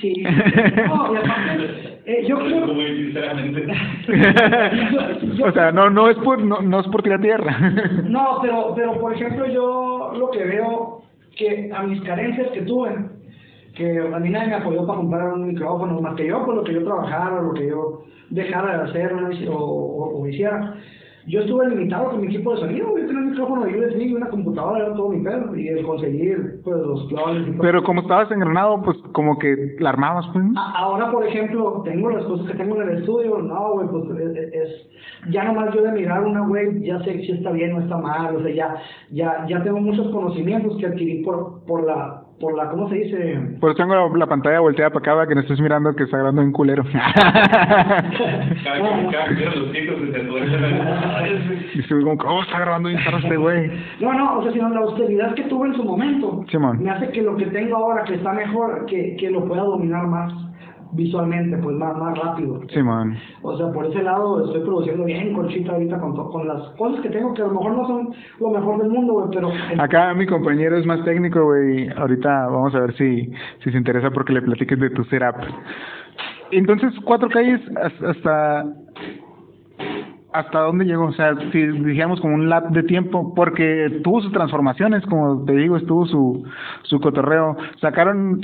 sí. 0.00 0.22
No, 0.86 1.12
y 1.12 1.16
aparte, 1.16 2.00
eh, 2.06 2.24
yo 2.26 2.38
creo... 2.38 2.66
Muy 2.66 3.04
sinceramente. 3.04 3.66
o 5.44 5.52
sea, 5.52 5.72
no, 5.72 5.90
no 5.90 6.08
es 6.08 6.16
por, 6.18 6.42
no, 6.42 6.62
no 6.62 6.80
es 6.80 6.86
por 6.88 7.02
tirar 7.02 7.20
tierra. 7.20 7.56
No, 8.08 8.38
pero, 8.40 8.72
pero 8.74 8.98
por 9.00 9.12
ejemplo, 9.12 9.46
yo 9.46 10.12
lo 10.16 10.30
que 10.30 10.44
veo 10.44 11.02
que 11.36 11.70
a 11.74 11.82
mis 11.82 12.00
carencias 12.02 12.48
que 12.48 12.62
tuve, 12.62 12.90
que 13.74 13.98
a 13.98 14.18
mí 14.18 14.30
nadie 14.30 14.48
me 14.48 14.54
apoyó 14.54 14.86
para 14.86 14.98
comprar 14.98 15.32
un 15.34 15.48
micrófono, 15.48 16.00
más 16.00 16.14
que 16.16 16.26
yo, 16.26 16.44
por 16.44 16.54
lo 16.56 16.64
que 16.64 16.74
yo 16.74 16.84
trabajara, 16.84 17.42
lo 17.42 17.52
que 17.52 17.68
yo 17.68 18.02
dejara 18.30 18.78
de 18.78 18.90
hacer 18.90 19.12
o, 19.12 19.56
o, 19.56 20.20
o 20.22 20.28
hiciera. 20.28 20.74
Yo 21.28 21.40
estuve 21.40 21.68
limitado 21.68 22.10
con 22.10 22.20
mi 22.22 22.26
equipo 22.28 22.54
de 22.54 22.60
sonido, 22.60 22.88
yo 22.96 23.06
tenía 23.06 23.18
un 23.22 23.30
micrófono 23.30 23.64
de 23.66 23.78
USB 23.78 24.00
y 24.00 24.14
una 24.14 24.28
computadora, 24.28 24.86
era 24.86 24.94
todo 24.94 25.10
mi 25.10 25.22
pedo, 25.22 25.54
y 25.54 25.68
el 25.68 25.84
conseguir 25.86 26.60
pues, 26.64 26.76
los 26.78 27.06
clones 27.08 27.46
y 27.48 27.50
todo. 27.52 27.60
pero 27.62 27.82
como 27.82 28.00
estabas 28.00 28.30
engranado, 28.30 28.80
pues 28.82 28.96
como 29.12 29.38
que 29.38 29.76
la 29.78 29.90
armabas, 29.90 30.26
pues. 30.32 30.44
Ahora, 30.56 31.10
por 31.12 31.24
ejemplo, 31.26 31.82
tengo 31.84 32.10
las 32.10 32.24
cosas 32.24 32.46
que 32.50 32.56
tengo 32.56 32.80
en 32.80 32.88
el 32.88 32.98
estudio, 32.98 33.38
no, 33.38 33.72
güey, 33.74 33.88
pues 33.88 34.04
es, 34.20 34.36
es- 34.36 34.52
es- 34.54 34.88
ya 35.30 35.44
nomás 35.44 35.74
yo 35.74 35.82
de 35.82 35.92
mirar 35.92 36.24
una, 36.24 36.46
güey, 36.46 36.82
ya 36.82 36.98
sé 37.04 37.18
si 37.20 37.32
está 37.32 37.50
bien 37.50 37.74
o 37.74 37.80
está 37.80 37.98
mal, 37.98 38.36
o 38.36 38.42
sea, 38.42 38.54
ya, 38.54 38.76
ya, 39.10 39.46
ya 39.48 39.62
tengo 39.62 39.80
muchos 39.80 40.08
conocimientos 40.10 40.76
que 40.78 40.86
adquirí 40.86 41.22
por, 41.24 41.62
por 41.66 41.84
la, 41.84 42.22
por 42.40 42.56
la, 42.56 42.70
¿cómo 42.70 42.88
se 42.88 42.94
dice? 42.96 43.38
Por 43.60 43.70
eso 43.70 43.76
tengo 43.78 43.94
la, 43.94 44.08
la 44.16 44.26
pantalla 44.26 44.60
volteada 44.60 44.90
para 44.90 45.00
acá 45.00 45.14
para 45.14 45.26
que 45.26 45.34
no 45.34 45.40
estés 45.40 45.60
mirando 45.60 45.94
que 45.94 46.04
está 46.04 46.18
grabando 46.18 46.42
un 46.42 46.52
culero. 46.52 46.84
Y 51.74 51.80
estoy 51.80 52.02
como, 52.02 52.16
¿cómo 52.18 52.42
está 52.42 52.60
grabando 52.60 52.88
bien 52.88 53.00
zarra 53.02 53.18
este 53.18 53.36
güey? 53.36 53.70
No, 54.00 54.12
no, 54.12 54.38
o 54.38 54.42
sea, 54.42 54.52
sino 54.52 54.68
la 54.68 54.80
austeridad 54.80 55.34
que 55.34 55.42
tuve 55.44 55.68
en 55.68 55.74
su 55.74 55.84
momento 55.84 56.44
Simón. 56.50 56.82
me 56.82 56.90
hace 56.90 57.10
que 57.10 57.22
lo 57.22 57.36
que 57.36 57.46
tengo 57.46 57.76
ahora, 57.76 58.04
que 58.04 58.14
está 58.14 58.32
mejor, 58.32 58.86
que, 58.86 59.16
que 59.16 59.30
lo 59.30 59.46
pueda 59.46 59.62
dominar 59.62 60.06
más 60.06 60.32
visualmente, 60.92 61.56
pues 61.58 61.76
más, 61.76 61.96
más 61.96 62.18
rápido. 62.18 62.60
Simón. 62.72 63.16
O 63.42 63.56
sea, 63.56 63.70
por 63.72 63.86
ese 63.86 64.02
lado 64.02 64.44
estoy 64.46 64.62
produciendo 64.62 65.04
bien 65.04 65.34
Conchita 65.34 65.72
ahorita 65.72 65.98
con, 66.00 66.14
con 66.30 66.48
las 66.48 66.62
cosas 66.76 67.00
que 67.02 67.10
tengo 67.10 67.34
que 67.34 67.42
a 67.42 67.46
lo 67.46 67.52
mejor 67.52 67.72
no 67.76 67.86
son 67.86 68.08
lo 68.40 68.50
mejor 68.50 68.82
del 68.82 68.90
mundo, 68.90 69.12
güey, 69.14 69.26
pero... 69.32 69.50
Acá 69.82 70.14
mi 70.14 70.26
compañero 70.26 70.76
es 70.76 70.86
más 70.86 71.04
técnico, 71.04 71.44
güey. 71.44 71.88
Ahorita 71.90 72.46
vamos 72.46 72.74
a 72.74 72.80
ver 72.80 72.94
si, 72.96 73.30
si 73.62 73.70
se 73.70 73.76
interesa 73.78 74.10
porque 74.10 74.32
le 74.32 74.42
platiques 74.42 74.78
de 74.78 74.90
tu 74.90 75.04
setup. 75.04 75.36
Entonces, 76.50 76.92
cuatro 77.04 77.28
calles 77.28 77.60
has- 77.76 78.02
hasta 78.02 78.64
hasta 80.32 80.58
dónde 80.60 80.84
llegó, 80.84 81.06
o 81.06 81.12
sea, 81.12 81.34
si 81.52 81.66
dijéramos 81.66 82.20
como 82.20 82.34
un 82.34 82.50
lap 82.50 82.68
de 82.68 82.82
tiempo, 82.82 83.32
porque 83.34 84.00
tuvo 84.04 84.20
sus 84.20 84.30
transformaciones, 84.30 85.04
como 85.06 85.42
te 85.46 85.52
digo, 85.52 85.76
estuvo 85.78 86.06
su 86.06 86.44
su 86.82 87.00
cotorreo. 87.00 87.56
Sacaron, 87.80 88.40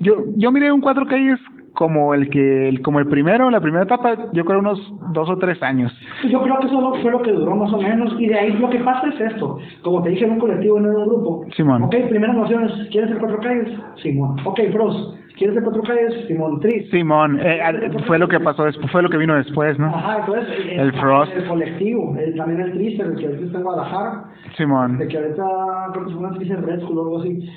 yo 0.00 0.24
yo 0.36 0.50
miré 0.50 0.72
un 0.72 0.80
cuatro 0.80 1.06
calles 1.06 1.38
como 1.78 2.12
el 2.12 2.28
que 2.28 2.68
el, 2.68 2.82
como 2.82 2.98
el 2.98 3.06
primero, 3.06 3.48
la 3.50 3.60
primera 3.60 3.84
etapa, 3.84 4.16
yo 4.32 4.44
creo 4.44 4.58
unos 4.58 4.80
dos 5.12 5.30
o 5.30 5.36
tres 5.38 5.62
años. 5.62 5.96
Yo 6.28 6.42
creo 6.42 6.58
que 6.58 6.66
eso 6.66 6.92
fue 7.00 7.12
lo 7.12 7.22
que 7.22 7.30
duró 7.30 7.54
más 7.54 7.72
o 7.72 7.80
menos, 7.80 8.16
y 8.18 8.26
de 8.26 8.36
ahí 8.36 8.52
lo 8.54 8.68
que 8.68 8.80
pasa 8.80 9.06
es 9.14 9.20
esto, 9.20 9.58
como 9.82 10.02
te 10.02 10.10
dije 10.10 10.24
en 10.24 10.32
un 10.32 10.38
colectivo, 10.40 10.76
en 10.78 10.86
un 10.86 11.06
grupo. 11.06 11.44
Simón. 11.56 11.84
Ok, 11.84 11.94
primeras 12.08 12.34
nociones, 12.34 12.72
¿quieres 12.90 13.10
ser 13.10 13.20
cuatro 13.20 13.38
calles? 13.38 13.68
Simón. 14.02 14.36
Ok, 14.44 14.58
pros, 14.72 15.14
¿quieres 15.36 15.54
ser 15.54 15.62
cuatro 15.62 15.82
calles? 15.82 16.26
Simón. 16.26 16.58
Tris. 16.58 16.90
Simón, 16.90 17.38
eh, 17.40 17.60
fue 18.08 18.18
lo 18.18 18.26
que 18.26 18.40
pasó 18.40 18.64
después, 18.64 18.90
fue 18.90 19.00
lo 19.04 19.08
que 19.08 19.16
vino 19.18 19.36
después, 19.36 19.78
¿no? 19.78 19.86
Ajá, 19.86 20.18
entonces... 20.18 20.48
eh, 20.66 20.80
El 20.80 20.92
Frost. 20.94 21.32
El 21.32 21.46
colectivo, 21.46 22.16
el- 22.18 22.34
también 22.34 22.60
el 22.60 22.72
Tris, 22.72 22.98
el 22.98 23.14
que 23.14 23.26
ahorita 23.26 23.44
está 23.46 23.58
en 23.58 23.62
Guadalajara, 23.64 24.24
Simón. 24.56 24.98
de 24.98 25.06
que 25.06 25.16
ahorita 25.16 25.44
creo 25.92 26.04
que 26.06 26.10
es 26.10 26.16
una 26.16 26.30
Tris 26.32 26.50
en 26.50 26.62
Red 26.66 26.80
School 26.80 26.98
o 26.98 27.02
algo 27.02 27.20
así. 27.20 27.48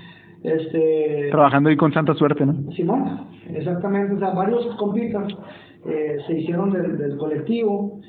Este... 0.43 1.27
Trabajando 1.31 1.69
ahí 1.69 1.77
con 1.77 1.93
santa 1.93 2.13
suerte, 2.15 2.45
¿no? 2.45 2.71
Simón, 2.71 3.27
exactamente, 3.53 4.15
o 4.15 4.19
sea, 4.19 4.31
varios 4.31 4.65
compitas 4.75 5.31
eh, 5.85 6.17
se 6.25 6.39
hicieron 6.39 6.71
del, 6.71 6.97
del 6.97 7.17
colectivo, 7.17 8.01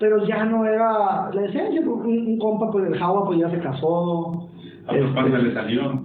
pero 0.00 0.26
ya 0.26 0.44
no 0.44 0.64
era, 0.64 1.30
le 1.32 1.42
decía 1.42 1.70
yo, 1.70 1.82
un, 1.82 2.06
un 2.06 2.38
compa, 2.38 2.70
pues 2.70 2.86
el 2.86 2.98
Java, 2.98 3.24
pues 3.26 3.38
ya 3.40 3.50
se 3.50 3.58
casó. 3.58 4.48
A 4.86 4.94
los 4.94 5.10
padres 5.14 5.42
le 5.42 5.52
salió. 5.52 5.82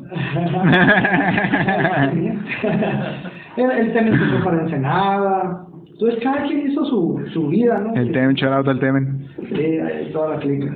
el, 3.58 3.72
el 3.72 3.94
Temen 3.94 4.20
se 4.20 4.26
fue 4.26 4.44
para 4.44 4.64
Ensenada, 4.64 5.68
entonces 5.86 6.20
cada 6.24 6.44
quien 6.48 6.68
hizo 6.68 6.84
su, 6.86 7.24
su 7.34 7.48
vida, 7.48 7.80
¿no? 7.80 7.94
El 7.94 8.12
Temen, 8.12 8.36
shout 8.36 8.52
out 8.52 8.68
al 8.68 8.80
Temen. 8.80 9.28
Sí, 9.38 9.80
toda 10.12 10.36
la 10.36 10.40
clica. 10.40 10.76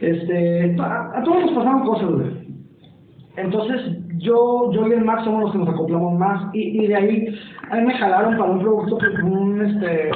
Este, 0.00 0.76
a, 0.78 1.18
a 1.18 1.22
todos 1.22 1.46
nos 1.46 1.52
pasaron 1.52 1.82
cosas, 1.86 2.10
güey. 2.10 2.37
Entonces, 3.40 3.96
yo, 4.18 4.70
yo 4.72 4.86
y 4.88 4.92
el 4.92 5.04
Max 5.04 5.24
somos 5.24 5.42
los 5.42 5.52
que 5.52 5.58
nos 5.58 5.68
acoplamos 5.68 6.18
más. 6.18 6.52
Y, 6.54 6.84
y 6.84 6.86
de 6.88 6.96
ahí, 6.96 7.38
ahí 7.70 7.84
me 7.84 7.94
jalaron 7.94 8.36
para 8.36 8.50
un 8.50 8.58
producto, 8.60 8.98
un, 9.24 9.60
este, 9.60 10.10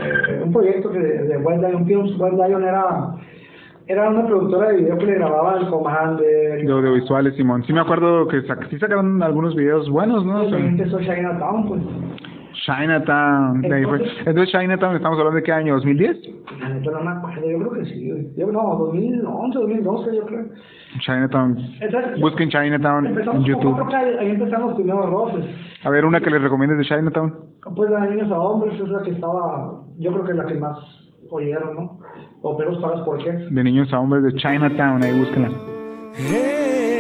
un 0.45 0.53
proyecto 0.53 0.91
que 0.91 0.99
de, 0.99 1.23
de 1.25 1.37
Wild 1.39 1.67
Lion 1.67 1.87
Films. 1.87 2.19
Wild 2.19 2.35
Lion 2.47 2.65
era, 2.65 3.15
era 3.87 4.09
una 4.11 4.27
productora 4.27 4.69
de 4.71 4.77
video 4.79 4.99
que 4.99 5.07
le 5.07 5.15
grababa 5.15 5.53
al 5.55 5.69
Commander. 5.71 6.65
De 6.67 6.73
audiovisuales, 6.73 7.35
Simón. 7.37 7.63
Sí 7.65 7.73
me 7.73 7.81
acuerdo 7.81 8.27
que 8.29 8.39
sac- 8.43 8.69
sí 8.71 8.79
sacaron 8.79 9.23
algunos 9.23 9.55
videos 9.55 9.89
buenos, 9.89 10.25
¿no? 10.27 10.43
También 10.45 10.69
empezó 10.79 10.99
Chinatown, 11.01 11.69
pues. 11.69 11.83
Chinatown. 12.53 13.65
Entonces- 13.65 14.13
Entonces, 14.27 14.51
Chinatown, 14.53 14.97
¿estamos 14.97 15.19
hablando 15.19 15.37
de 15.37 15.43
qué 15.43 15.53
año? 15.53 15.77
¿2010? 15.77 16.17
La 16.61 16.69
neta 16.69 16.91
no 16.91 17.01
me 17.03 17.11
acuerdo, 17.11 17.51
yo 17.51 17.59
creo 17.59 17.73
que 17.73 17.85
sí. 17.87 18.33
Yo, 18.37 18.53
no, 18.53 18.63
2011, 18.77 19.59
2012, 19.59 20.17
yo 20.17 20.27
creo. 20.27 20.45
Chinatown. 21.01 21.57
Entonces, 21.81 22.21
Busquen 22.21 22.51
Chinatown 22.51 23.07
en 23.07 23.45
YouTube. 23.45 23.89
calles, 23.91 24.19
ahí 24.21 24.31
empezamos 24.31 24.69
los 24.69 24.75
primeros 24.77 25.09
roces. 25.11 25.45
A 25.85 25.91
ver, 25.91 26.05
una 26.05 26.21
que 26.21 26.31
les 26.31 26.43
recomiendes 26.43 26.79
de 26.79 26.85
Chinatown. 26.85 27.35
Pues 27.75 27.91
la 27.91 28.01
de 28.01 28.11
niños 28.17 28.31
a 28.31 28.39
hombres 28.39 28.79
es 28.81 28.89
la 28.89 29.03
que 29.03 29.11
estaba, 29.13 29.81
yo 29.99 30.13
creo 30.13 30.25
que 30.25 30.33
es 30.33 30.37
la 30.37 30.47
que 30.47 30.55
más 30.55 30.79
oyeron, 31.31 31.75
¿no? 31.75 31.99
O 32.43 32.57
peros 32.57 32.79
pagas 32.83 33.01
por 33.03 33.19
qué. 33.23 33.31
De 33.33 33.65
niños 33.65 33.91
a 33.93 34.01
hombres 34.01 34.23
de 34.25 34.35
Chinatown, 34.35 35.03
ahí 35.03 35.19
búsquenla. 35.19 35.49
Sigo 36.13 36.92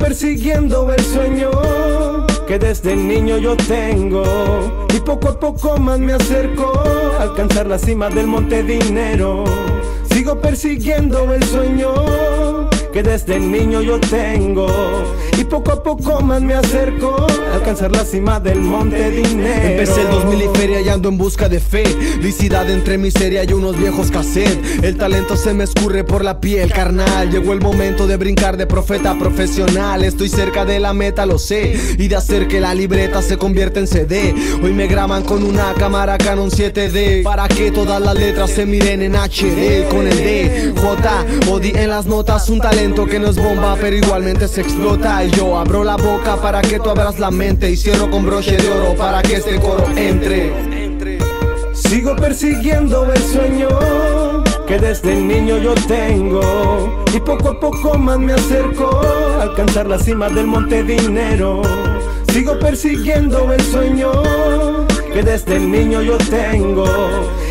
persiguiendo 0.00 0.92
el 0.92 1.04
sueño 1.04 1.50
que 2.48 2.58
desde 2.58 2.96
niño 2.96 3.38
yo 3.38 3.56
tengo 3.56 4.24
y 4.92 4.98
poco 5.00 5.28
a 5.28 5.38
poco 5.38 5.76
más 5.76 6.00
me 6.00 6.14
acerco 6.14 6.72
a 7.18 7.22
alcanzar 7.22 7.66
la 7.66 7.78
cima 7.78 8.08
del 8.08 8.26
monte 8.26 8.64
dinero. 8.64 9.44
Sigo 10.10 10.40
persiguiendo 10.40 11.32
el 11.32 11.44
sueño 11.44 11.94
que 12.92 13.02
desde 13.02 13.38
niño 13.38 13.80
yo 13.82 14.00
tengo. 14.00 14.66
Y 15.38 15.44
poco 15.44 15.72
a 15.72 15.82
poco 15.82 16.20
más 16.20 16.42
me 16.42 16.54
acerco 16.54 17.26
a 17.50 17.54
alcanzar 17.54 17.92
la 17.92 18.04
cima 18.04 18.40
del 18.40 18.60
monte 18.60 19.10
dinero. 19.10 19.68
Empecé 19.68 20.02
el 20.02 20.10
2000 20.10 20.42
y 20.42 20.58
feria 20.58 20.80
y 20.80 20.88
ando 20.88 21.08
en 21.08 21.18
busca 21.18 21.48
de 21.48 21.60
fe. 21.60 21.84
Licidad 22.20 22.68
entre 22.70 22.98
miseria 22.98 23.44
y 23.44 23.52
unos 23.52 23.76
viejos 23.78 24.10
cassettes 24.10 24.82
El 24.82 24.96
talento 24.96 25.36
se 25.36 25.54
me 25.54 25.64
escurre 25.64 26.04
por 26.04 26.24
la 26.24 26.40
piel, 26.40 26.72
carnal. 26.72 27.30
Llegó 27.30 27.52
el 27.52 27.60
momento 27.60 28.06
de 28.06 28.16
brincar 28.16 28.56
de 28.56 28.66
profeta 28.66 29.18
profesional. 29.18 30.04
Estoy 30.04 30.28
cerca 30.28 30.64
de 30.64 30.80
la 30.80 30.92
meta, 30.92 31.26
lo 31.26 31.38
sé. 31.38 31.78
Y 31.98 32.08
de 32.08 32.16
hacer 32.16 32.48
que 32.48 32.60
la 32.60 32.74
libreta 32.74 33.22
se 33.22 33.36
convierta 33.36 33.80
en 33.80 33.86
CD 33.86 34.34
Hoy 34.62 34.72
me 34.72 34.86
graban 34.86 35.22
con 35.22 35.42
una 35.42 35.74
cámara 35.74 36.18
Canon 36.18 36.50
7D 36.50 37.22
Para 37.22 37.48
que 37.48 37.70
todas 37.70 38.00
las 38.00 38.14
letras 38.14 38.50
se 38.50 38.66
miren 38.66 39.02
en 39.02 39.14
HD 39.14 39.88
Con 39.88 40.06
el 40.06 40.16
D, 40.16 40.74
J, 40.76 41.24
o 41.50 41.60
en 41.60 41.90
las 41.90 42.06
notas 42.06 42.48
Un 42.48 42.60
talento 42.60 42.79
que 42.80 43.18
no 43.18 43.28
es 43.28 43.36
bomba 43.36 43.76
pero 43.78 43.94
igualmente 43.94 44.48
se 44.48 44.62
explota 44.62 45.22
Y 45.22 45.30
yo 45.32 45.58
abro 45.58 45.84
la 45.84 45.96
boca 45.96 46.36
para 46.36 46.62
que 46.62 46.80
tú 46.80 46.88
abras 46.88 47.18
la 47.18 47.30
mente 47.30 47.70
Y 47.70 47.76
cierro 47.76 48.10
con 48.10 48.24
broche 48.24 48.56
de 48.56 48.70
oro 48.70 48.94
para 48.96 49.20
que 49.20 49.36
este 49.36 49.60
coro 49.60 49.86
entre 49.96 50.50
Sigo 51.74 52.16
persiguiendo 52.16 53.12
el 53.12 53.22
sueño 53.22 53.68
que 54.66 54.78
desde 54.78 55.16
niño 55.16 55.58
yo 55.58 55.74
tengo 55.88 57.04
y 57.12 57.18
poco 57.18 57.48
a 57.48 57.58
poco 57.58 57.98
más 57.98 58.20
me 58.20 58.34
acerco 58.34 59.02
a 59.38 59.42
alcanzar 59.42 59.88
la 59.88 59.98
cima 59.98 60.28
del 60.28 60.46
monte 60.46 60.84
dinero. 60.84 61.62
Sigo 62.32 62.56
persiguiendo 62.56 63.52
el 63.52 63.60
sueño 63.62 64.12
que 65.12 65.22
desde 65.22 65.58
niño 65.58 66.02
yo 66.02 66.16
tengo. 66.18 66.86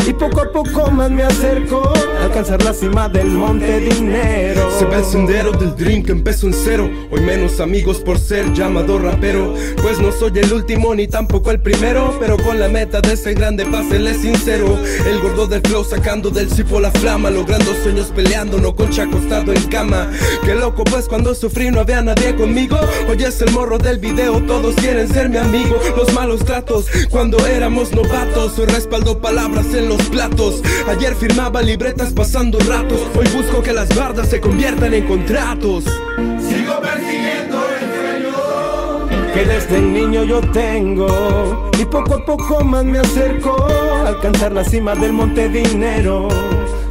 Y 0.07 0.13
poco 0.13 0.41
a 0.41 0.51
poco 0.51 0.89
más 0.91 1.11
me 1.11 1.23
acerco 1.23 1.93
a 2.19 2.25
alcanzar 2.25 2.63
la 2.63 2.73
cima 2.73 3.09
del 3.09 3.27
monte 3.27 3.79
dinero. 3.79 4.69
Se 4.77 4.85
ve 4.85 4.97
el 4.97 5.03
sendero 5.03 5.51
del 5.51 5.75
dream 5.75 6.03
que 6.03 6.11
empezó 6.11 6.47
en 6.47 6.53
cero. 6.53 6.89
Hoy 7.11 7.21
menos 7.21 7.59
amigos 7.59 7.99
por 7.99 8.17
ser 8.17 8.51
llamado 8.53 8.97
rapero. 8.97 9.53
Pues 9.81 9.99
no 9.99 10.11
soy 10.11 10.31
el 10.39 10.51
último 10.51 10.95
ni 10.95 11.07
tampoco 11.07 11.51
el 11.51 11.61
primero. 11.61 12.15
Pero 12.19 12.37
con 12.37 12.59
la 12.59 12.69
meta 12.69 13.01
de 13.01 13.15
ser 13.15 13.35
grande, 13.35 13.65
pásenle 13.65 14.13
sincero. 14.15 14.79
El 15.05 15.19
gordo 15.19 15.45
del 15.45 15.61
flow 15.61 15.83
sacando 15.83 16.29
del 16.29 16.49
cipo 16.49 16.79
la 16.79 16.91
flama. 16.91 17.29
Logrando 17.29 17.71
sueños 17.83 18.11
peleando, 18.15 18.57
no 18.57 18.75
concha 18.75 19.03
acostado 19.03 19.53
en 19.53 19.63
cama. 19.63 20.09
Qué 20.43 20.55
loco, 20.55 20.83
pues 20.85 21.07
cuando 21.07 21.35
sufrí 21.35 21.69
no 21.69 21.81
había 21.81 22.01
nadie 22.01 22.35
conmigo. 22.35 22.79
Hoy 23.07 23.23
es 23.23 23.41
el 23.41 23.51
morro 23.51 23.77
del 23.77 23.99
video, 23.99 24.41
todos 24.47 24.75
quieren 24.75 25.07
ser 25.07 25.29
mi 25.29 25.37
amigo. 25.37 25.77
Los 25.95 26.13
malos 26.13 26.43
tratos 26.45 26.87
cuando 27.09 27.37
éramos 27.49 27.91
novatos. 27.91 28.57
Hoy 28.59 28.65
respaldo 28.67 29.19
palabras 29.19 29.73
en 29.73 29.89
los 29.89 30.01
platos. 30.09 30.61
Ayer 30.87 31.15
firmaba 31.15 31.61
libretas 31.61 32.13
pasando 32.13 32.59
ratos. 32.59 33.01
Hoy 33.15 33.27
busco 33.35 33.61
que 33.61 33.73
las 33.73 33.89
bardas 33.95 34.29
se 34.29 34.39
conviertan 34.39 34.93
en 34.93 35.07
contratos. 35.07 35.83
Sigo 35.85 36.79
persiguiendo 36.81 37.57
el 37.79 37.87
sueño 37.95 39.33
que 39.33 39.45
desde 39.45 39.81
niño 39.81 40.23
yo 40.23 40.41
tengo. 40.51 41.69
Y 41.79 41.85
poco 41.85 42.15
a 42.15 42.25
poco 42.25 42.63
más 42.63 42.85
me 42.85 42.99
acerco 42.99 43.67
a 44.05 44.09
alcanzar 44.09 44.51
la 44.51 44.63
cima 44.63 44.95
del 44.95 45.13
monte 45.13 45.49
dinero. 45.49 46.27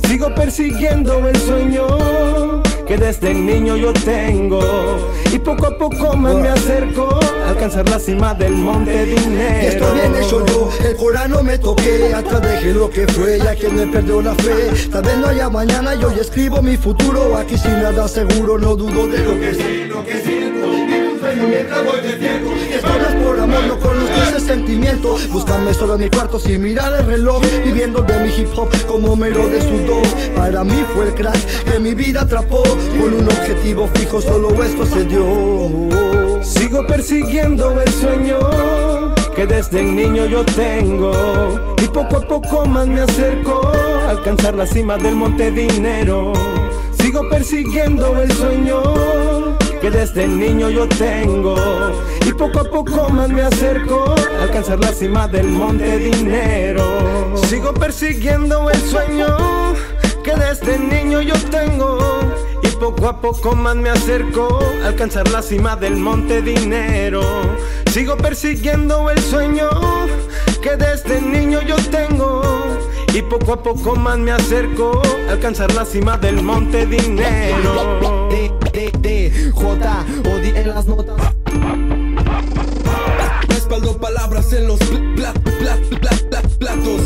Sigo 0.07 0.35
persiguiendo 0.35 1.29
el 1.29 1.37
sueño 1.37 1.87
que 2.89 2.97
desde 2.97 3.35
niño 3.35 3.77
yo 3.77 3.93
tengo. 3.93 4.61
Y 5.31 5.39
poco 5.39 5.67
a 5.67 5.77
poco 5.77 6.17
más 6.17 6.35
me 6.37 6.49
acerco 6.49 7.21
a 7.45 7.51
alcanzar 7.51 7.87
la 7.89 7.99
cima 7.99 8.33
del 8.33 8.55
monte 8.55 9.05
dinero. 9.05 9.63
Y 9.63 9.67
esto 9.67 9.93
bien 9.93 10.17
hecho 10.17 10.47
yo, 10.47 10.71
el 10.89 10.97
Corán 10.97 11.31
no 11.33 11.43
me 11.43 11.59
toqué. 11.59 12.15
Atrás 12.15 12.41
dejé 12.41 12.73
lo 12.73 12.89
que 12.89 13.07
fue, 13.07 13.39
ya 13.39 13.55
que 13.55 13.69
me 13.69 13.87
perdió 13.87 14.23
la 14.23 14.35
fe. 14.37 14.89
Tal 14.91 15.03
vez 15.03 15.19
no 15.19 15.27
haya 15.27 15.51
mañana, 15.51 15.95
yo 15.97 16.11
ya 16.15 16.23
escribo 16.23 16.63
mi 16.63 16.79
futuro. 16.79 17.37
Aquí 17.37 17.59
sin 17.59 17.83
nada 17.83 18.09
seguro, 18.09 18.57
no 18.59 18.75
dudo 18.75 19.07
de 19.07 19.19
lo 19.19 19.39
que 19.39 19.55
sé, 19.55 19.87
lo 19.87 20.03
que 20.03 20.21
siento. 20.23 20.67
Vivo 20.71 21.13
un 21.13 21.21
sueño 21.21 21.47
mientras 21.47 21.85
voy 21.85 22.01
despierto. 22.01 22.51
Y 22.57 22.73
esto 22.73 22.89
es 22.89 23.15
por 23.23 23.39
amor, 23.39 23.79
sentimiento 24.49 25.17
Búscame 25.31 25.75
solo 25.75 25.95
en 25.95 26.01
mi 26.01 26.09
cuarto 26.09 26.41
sin 26.41 26.63
mirar 26.63 26.93
el 26.99 27.07
reloj 27.07 27.43
Viviendo 27.65 28.01
de 28.03 28.19
mi 28.21 28.29
hip 28.35 28.49
hop 28.57 28.69
como 28.87 29.15
mero 29.15 29.47
de 29.47 29.61
sudor 29.61 30.07
Para 30.35 30.65
mí 30.65 30.83
fue 30.95 31.09
el 31.09 31.15
crack 31.15 31.65
que 31.65 31.79
mi 31.79 31.95
vida 31.95 32.23
atrapó 32.23 32.63
Con 32.99 33.15
un 33.15 33.25
objetivo 33.25 33.89
fijo, 33.95 34.21
solo 34.21 34.63
esto 34.65 34.87
se 34.87 35.05
dio 35.05 36.43
Sigo 36.43 36.87
persiguiendo 36.87 37.81
el 37.81 37.93
sueño 37.93 38.39
que 39.39 39.47
desde 39.47 39.85
niño 39.85 40.27
yo 40.27 40.45
tengo. 40.45 41.13
Y 41.81 41.87
poco 41.87 42.17
a 42.17 42.21
poco 42.23 42.67
más 42.67 42.89
me 42.89 43.03
acerco 43.03 43.71
a 44.05 44.11
alcanzar 44.11 44.57
la 44.57 44.67
cima 44.67 44.97
del 44.97 45.15
monte 45.15 45.53
dinero. 45.53 46.33
Sigo 47.01 47.29
persiguiendo 47.29 48.21
el 48.21 48.33
sueño 48.33 48.83
que 49.81 49.91
desde 49.91 50.27
niño 50.27 50.71
yo 50.71 50.89
tengo. 50.89 51.57
Y 52.27 52.33
poco 52.33 52.61
a 52.61 52.65
poco 52.65 53.09
más 53.11 53.29
me 53.29 53.43
acerco 53.43 54.15
a 54.39 54.43
alcanzar 54.43 54.79
la 54.81 54.93
cima 54.93 55.29
del 55.29 55.49
monte 55.49 55.99
dinero. 55.99 57.37
Sigo 57.49 57.73
persiguiendo 57.75 58.71
el 58.71 58.81
sueño 58.81 59.37
que 60.23 60.35
desde 60.35 60.79
niño 60.79 61.21
yo 61.23 61.35
tengo. 61.51 61.99
Y 62.63 62.69
poco 62.69 63.09
a 63.09 63.21
poco 63.21 63.55
más 63.55 63.77
me 63.77 63.91
acerco 63.91 64.59
a 64.83 64.89
alcanzar 64.89 65.29
la 65.31 65.43
cima 65.43 65.77
del 65.77 65.97
monte 65.97 66.43
dinero. 66.43 67.23
Sigo 67.93 68.17
persiguiendo 68.17 69.11
el 69.11 69.21
sueño 69.21 69.69
que 70.63 70.77
desde 70.77 71.21
niño 71.21 71.61
yo 71.63 71.77
tengo. 71.91 72.88
Y 73.15 73.23
poco 73.23 73.53
a 73.55 73.63
poco 73.63 73.97
más 73.97 74.19
me 74.19 74.31
acerco 74.33 75.03
a 75.29 75.33
alcanzar 75.33 75.73
la 75.75 75.85
cima 75.85 76.17
del 76.19 76.43
monte 76.43 76.87
dinero. 76.87 78.29
D, 78.31 78.53
D, 78.73 78.93
D, 79.01 79.51
J, 79.53 80.05
O, 80.25 80.37
D 80.37 80.49
en 80.61 80.69
las 80.69 80.87
notas. 80.87 81.17
Respaldo 83.49 83.99
palabras 83.99 84.53
en 84.53 84.69
los 84.69 84.79
pl- 84.79 85.15
pla- 85.17 85.33
pla- 85.33 85.77
pla- 86.01 86.11
pla- 86.31 86.43
platos. 86.59 87.01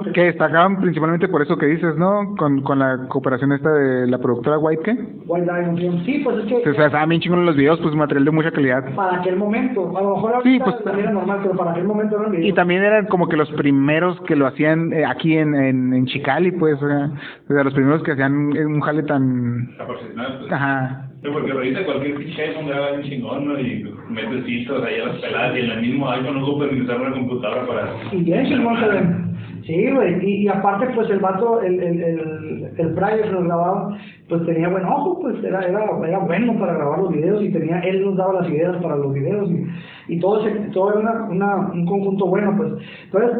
Que... 0.00 0.12
Que 0.12 0.24
destacaban 0.24 0.80
principalmente 0.80 1.28
por 1.28 1.42
eso 1.42 1.56
que 1.56 1.66
dices, 1.66 1.96
¿no? 1.96 2.34
Con, 2.36 2.62
con 2.62 2.78
la 2.78 3.06
cooperación 3.08 3.52
esta 3.52 3.70
de 3.72 4.06
la 4.06 4.18
productora 4.18 4.58
White, 4.58 4.82
¿qué? 4.84 4.92
White 5.26 5.44
Diamond 5.52 5.78
Film. 5.78 6.04
Sí, 6.04 6.20
pues 6.24 6.38
es 6.38 6.44
que... 6.46 6.70
O 6.70 6.74
sea, 6.74 6.86
estaban 6.86 7.08
bien 7.08 7.20
chingones 7.20 7.46
los 7.46 7.56
videos, 7.56 7.80
pues 7.80 7.94
material 7.94 8.24
de 8.24 8.30
mucha 8.30 8.50
calidad. 8.50 8.94
Para 8.94 9.18
aquel 9.18 9.36
momento, 9.36 9.96
a 9.96 10.02
lo 10.02 10.14
mejor 10.16 10.32
Sí, 10.42 10.48
ahorita 10.48 10.64
pues, 10.64 10.84
también 10.84 11.04
era 11.06 11.12
normal, 11.14 11.38
pero 11.42 11.56
para 11.56 11.70
aquel 11.72 11.84
momento 11.84 12.18
eran 12.20 12.34
Y 12.34 12.36
videos. 12.38 12.54
también 12.56 12.82
eran 12.82 13.06
como 13.06 13.28
que 13.28 13.36
los 13.36 13.50
primeros 13.52 14.20
que 14.22 14.36
lo 14.36 14.46
hacían 14.46 14.92
eh, 14.92 15.04
aquí 15.04 15.36
en, 15.36 15.54
en, 15.54 15.92
en 15.94 16.06
Chicali, 16.06 16.52
pues, 16.52 16.82
o 16.82 16.86
sea, 16.88 17.10
o 17.48 17.52
sea, 17.52 17.64
los 17.64 17.74
primeros 17.74 18.02
que 18.02 18.12
hacían 18.12 18.54
eh, 18.56 18.64
un 18.66 18.80
jale 18.80 19.02
tan... 19.04 19.76
La 19.78 19.86
profesional, 19.86 20.36
pues. 20.40 20.52
Ajá. 20.52 21.06
Sí, 21.22 21.28
porque 21.30 21.52
ahorita 21.52 21.84
cualquier 21.84 22.14
pinche 22.16 22.42
iPhone 22.42 22.66
graba 22.68 22.92
un 22.94 23.02
chingón, 23.02 23.46
¿no? 23.46 23.60
Y 23.60 23.84
metes 24.08 24.42
filtros 24.44 24.82
ahí 24.84 25.00
a 25.02 25.06
las 25.08 25.16
peladas 25.16 25.54
y 25.54 25.60
en 25.60 25.70
el 25.70 25.80
mismo 25.82 26.10
iPhone 26.10 26.40
no 26.40 26.46
ocupas 26.46 26.72
ni 26.72 26.80
usar 26.80 26.98
una 26.98 27.12
computadora 27.12 27.66
para... 27.66 27.92
Y 28.12 28.22
bien 28.22 28.46
chingón 28.46 28.76
se 28.80 28.86
ven. 28.88 29.29
Sí, 29.64 29.90
güey. 29.90 30.24
Y, 30.24 30.48
aparte, 30.48 30.88
pues 30.94 31.10
el 31.10 31.20
vato, 31.20 31.60
el, 31.60 31.80
el, 31.82 32.02
el, 32.02 32.70
el 32.76 32.94
Prior 32.94 33.22
que 33.22 33.30
nos 33.30 33.44
grababa, 33.44 33.96
pues 34.28 34.46
tenía 34.46 34.68
buen 34.68 34.84
ojo, 34.84 35.20
pues 35.20 35.42
era, 35.44 35.60
era, 35.60 35.84
era 36.06 36.18
bueno 36.20 36.58
para 36.58 36.74
grabar 36.74 37.00
los 37.00 37.12
videos 37.12 37.42
y 37.42 37.52
tenía, 37.52 37.80
él 37.80 38.04
nos 38.04 38.16
daba 38.16 38.40
las 38.40 38.48
ideas 38.48 38.76
para 38.82 38.96
los 38.96 39.12
videos 39.12 39.50
y, 39.50 40.14
y 40.14 40.20
todo, 40.20 40.46
ese, 40.46 40.58
todo 40.72 40.90
era 40.90 41.00
una, 41.00 41.24
una, 41.24 41.56
un 41.72 41.86
conjunto 41.86 42.26
bueno, 42.26 42.54
pues. 42.56 42.72
Entonces, 43.04 43.38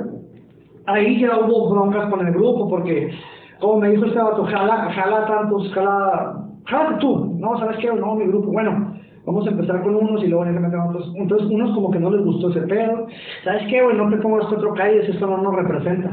ahí 0.87 1.21
ya 1.21 1.39
hubo 1.39 1.71
broncas 1.71 2.11
con 2.11 2.27
el 2.27 2.33
grupo 2.33 2.69
porque, 2.69 3.11
como 3.61 3.81
me 3.81 3.91
dijo 3.91 4.05
este 4.05 4.19
vato, 4.19 4.45
jala, 4.45 4.91
jala 4.93 5.27
tantos, 5.27 5.73
jala, 5.73 6.45
jala 6.67 6.99
tú, 6.99 7.37
no, 7.39 7.59
¿sabes 7.59 7.79
qué? 7.79 7.93
No, 7.93 8.15
mi 8.15 8.27
grupo, 8.27 8.53
bueno, 8.53 8.90
vamos 9.27 9.47
a 9.47 9.51
empezar 9.51 9.83
con 9.83 9.95
unos 9.95 10.23
y 10.23 10.29
luego 10.29 10.45
ya 10.45 10.53
se 10.53 10.61
meten 10.61 10.81
otros. 10.81 11.13
Entonces, 11.17 11.49
unos 11.51 11.75
como 11.75 11.91
que 11.91 12.01
no 12.01 12.11
les 12.11 12.25
gustó 12.25 12.51
ese 12.51 12.63
pedo, 12.63 13.07
¿sabes 13.45 13.63
qué, 13.69 13.83
güey? 13.83 13.97
No 13.97 14.09
te 14.11 14.17
pongas 14.17 14.47
cuatro 14.47 14.75
calles, 14.75 15.09
esto 15.09 15.27
no 15.27 15.39
nos 15.39 15.55
representa. 15.55 16.11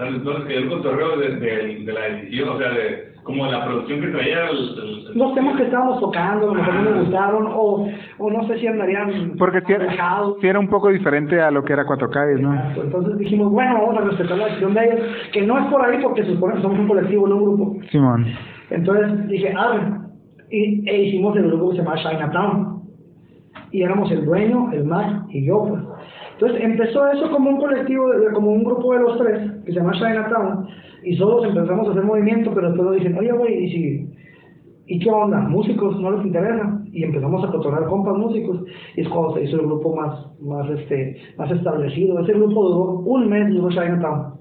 Les 0.00 0.22
cayó 0.22 0.58
el 0.58 0.68
cotorreo 0.68 1.16
de, 1.18 1.36
de, 1.36 1.84
de 1.84 1.92
la 1.92 2.06
edición, 2.06 2.48
o 2.50 2.58
sea, 2.58 2.70
de 2.70 3.08
como 3.24 3.44
la 3.46 3.64
producción 3.66 4.00
que 4.00 4.06
traía 4.08 4.48
el... 4.48 4.56
el- 4.56 5.18
Los 5.18 5.34
temas 5.34 5.56
que 5.56 5.64
estábamos 5.64 6.00
tocando, 6.00 6.44
a 6.50 6.54
lo 6.54 6.54
mejor 6.54 6.74
no 6.74 6.82
les 6.90 7.00
gustaron, 7.00 7.46
o, 7.48 7.88
o 8.18 8.30
no 8.30 8.46
sé 8.46 8.58
si 8.58 8.66
andarían 8.68 9.34
Porque 9.38 9.60
sí 9.66 9.72
era, 9.74 9.92
sí 10.40 10.46
era 10.46 10.58
un 10.58 10.68
poco 10.68 10.88
diferente 10.88 11.38
a 11.40 11.50
lo 11.50 11.62
que 11.64 11.72
era 11.74 11.84
4K, 11.84 12.40
¿no? 12.40 12.54
Exacto. 12.54 12.82
Entonces 12.84 13.18
dijimos, 13.18 13.50
bueno, 13.52 13.74
vamos 13.74 13.98
a 13.98 14.00
respetar 14.08 14.38
la 14.38 14.46
decisión 14.46 14.72
de 14.74 14.84
ellos, 14.84 15.00
que 15.32 15.42
no 15.46 15.58
es 15.58 15.66
por 15.66 15.84
ahí 15.84 15.98
porque 16.02 16.22
se 16.24 16.32
supone 16.32 16.54
que 16.54 16.62
somos 16.62 16.78
un 16.78 16.88
colectivo, 16.88 17.26
no 17.28 17.36
un 17.36 17.44
grupo. 17.44 17.76
Simón. 17.90 18.26
Entonces 18.70 19.28
dije, 19.28 19.52
ah, 19.56 20.06
y, 20.50 20.88
e 20.88 21.02
hicimos 21.04 21.36
el 21.36 21.48
grupo 21.48 21.70
que 21.70 21.76
se 21.76 21.82
llama 21.82 21.96
Chinatown. 21.96 22.78
Y 23.70 23.82
éramos 23.82 24.10
el 24.10 24.24
dueño, 24.24 24.72
el 24.72 24.84
Mac 24.84 25.26
y 25.28 25.46
yo, 25.46 25.66
pues. 25.68 25.82
Entonces 26.34 26.60
empezó 26.62 27.08
eso 27.08 27.30
como 27.30 27.50
un 27.50 27.56
colectivo, 27.58 28.06
como 28.32 28.52
un 28.52 28.64
grupo 28.64 28.94
de 28.94 29.00
los 29.00 29.18
tres, 29.18 29.52
que 29.64 29.72
se 29.72 29.78
llama 29.78 29.92
Chinatown, 29.92 30.68
y 31.02 31.16
solos 31.16 31.44
empezamos 31.44 31.88
a 31.88 31.90
hacer 31.90 32.04
movimiento, 32.04 32.52
pero 32.54 32.68
después 32.68 32.86
nos 32.86 32.96
dicen, 32.96 33.18
oye, 33.18 33.32
güey, 33.32 33.64
¿y 33.64 33.70
si 33.70 34.18
¿Y 34.90 34.98
qué 35.00 35.10
onda? 35.10 35.40
¿Músicos? 35.40 36.00
¿No 36.00 36.12
les 36.12 36.24
interesa? 36.24 36.80
Y 36.92 37.04
empezamos 37.04 37.44
a 37.44 37.52
cotorrear 37.52 37.86
compas 37.88 38.16
músicos. 38.16 38.64
Y 38.96 39.02
es 39.02 39.08
cuando 39.08 39.34
se 39.34 39.44
hizo 39.44 39.56
el 39.56 39.66
grupo 39.66 39.94
más, 39.94 40.40
más, 40.40 40.68
este, 40.70 41.14
más 41.36 41.50
establecido. 41.50 42.18
Ese 42.20 42.32
grupo 42.32 42.68
duró 42.68 42.84
un 43.00 43.28
mes, 43.28 43.50
duró 43.50 43.68
Chinatown. 43.68 44.37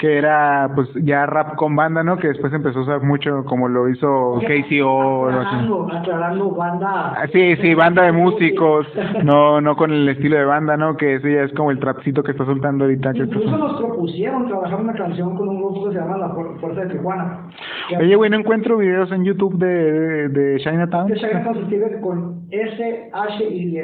Que 0.00 0.16
era, 0.16 0.70
pues, 0.74 0.88
ya 1.04 1.26
rap 1.26 1.56
con 1.56 1.76
banda, 1.76 2.02
¿no? 2.02 2.16
Que 2.16 2.28
después 2.28 2.50
empezó 2.54 2.78
a 2.78 2.82
usar 2.82 3.02
mucho 3.02 3.44
como 3.44 3.68
lo 3.68 3.86
hizo 3.90 4.40
KCO. 4.40 4.88
o 4.88 5.26
algo 5.28 5.40
así. 5.40 5.46
Aclarando, 5.56 5.88
aclarando 5.92 6.50
banda. 6.52 7.12
Ah, 7.18 7.26
Sí, 7.30 7.54
sí, 7.56 7.74
banda 7.74 8.04
de 8.04 8.12
músicos, 8.12 8.86
no 9.24 9.60
no 9.60 9.76
con 9.76 9.90
el 9.92 10.08
estilo 10.08 10.38
de 10.38 10.44
banda, 10.46 10.78
¿no? 10.78 10.96
Que 10.96 11.16
eso 11.16 11.28
ya 11.28 11.42
es 11.42 11.52
como 11.52 11.70
el 11.70 11.78
trapcito 11.78 12.22
que 12.22 12.30
está 12.32 12.46
soltando 12.46 12.84
ahorita. 12.84 13.12
Que 13.12 13.18
Incluso 13.24 13.58
nos 13.58 13.78
propusieron 13.78 14.46
trabajar 14.48 14.80
una 14.80 14.94
canción 14.94 15.36
con 15.36 15.48
un 15.50 15.58
grupo 15.58 15.84
que 15.84 15.92
se 15.94 15.98
llama 16.00 16.16
La 16.16 16.28
Fuer- 16.30 16.58
Fuerza 16.60 16.80
de 16.80 16.94
Tijuana. 16.94 17.40
Oye, 18.00 18.16
güey, 18.16 18.30
no 18.30 18.38
encuentro 18.38 18.78
videos 18.78 19.12
en 19.12 19.24
YouTube 19.24 19.58
de, 19.58 19.68
de, 19.68 20.28
de 20.30 20.58
Chinatown. 20.60 21.08
Que 21.08 21.14
Chinatown 21.16 21.54
se 21.56 21.60
escribe 21.62 22.00
con 22.00 22.40
S-H-Y. 22.50 23.78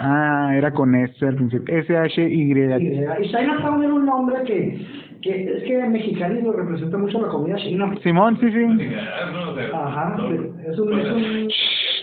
Ah, 0.00 0.52
era 0.54 0.70
con 0.72 0.94
S 0.94 1.26
al 1.26 1.34
principio. 1.34 1.76
S-H-Y. 1.76 2.52
Y 2.52 3.28
Chinatown 3.30 3.82
era 3.82 3.94
un 3.94 4.06
nombre 4.06 4.36
que, 4.44 4.86
que 5.22 5.52
es 5.52 5.62
que 5.64 5.78
Mexicali 5.88 6.42
lo 6.42 6.52
representa 6.52 6.96
mucho 6.96 7.20
la 7.20 7.28
comida 7.28 7.56
china. 7.56 7.94
Simón, 8.02 8.38
sí, 8.40 8.50
sí. 8.52 8.64
Ajá, 9.72 10.16
es 10.68 10.78
un, 10.78 10.98
es 10.98 11.10
un 11.10 11.48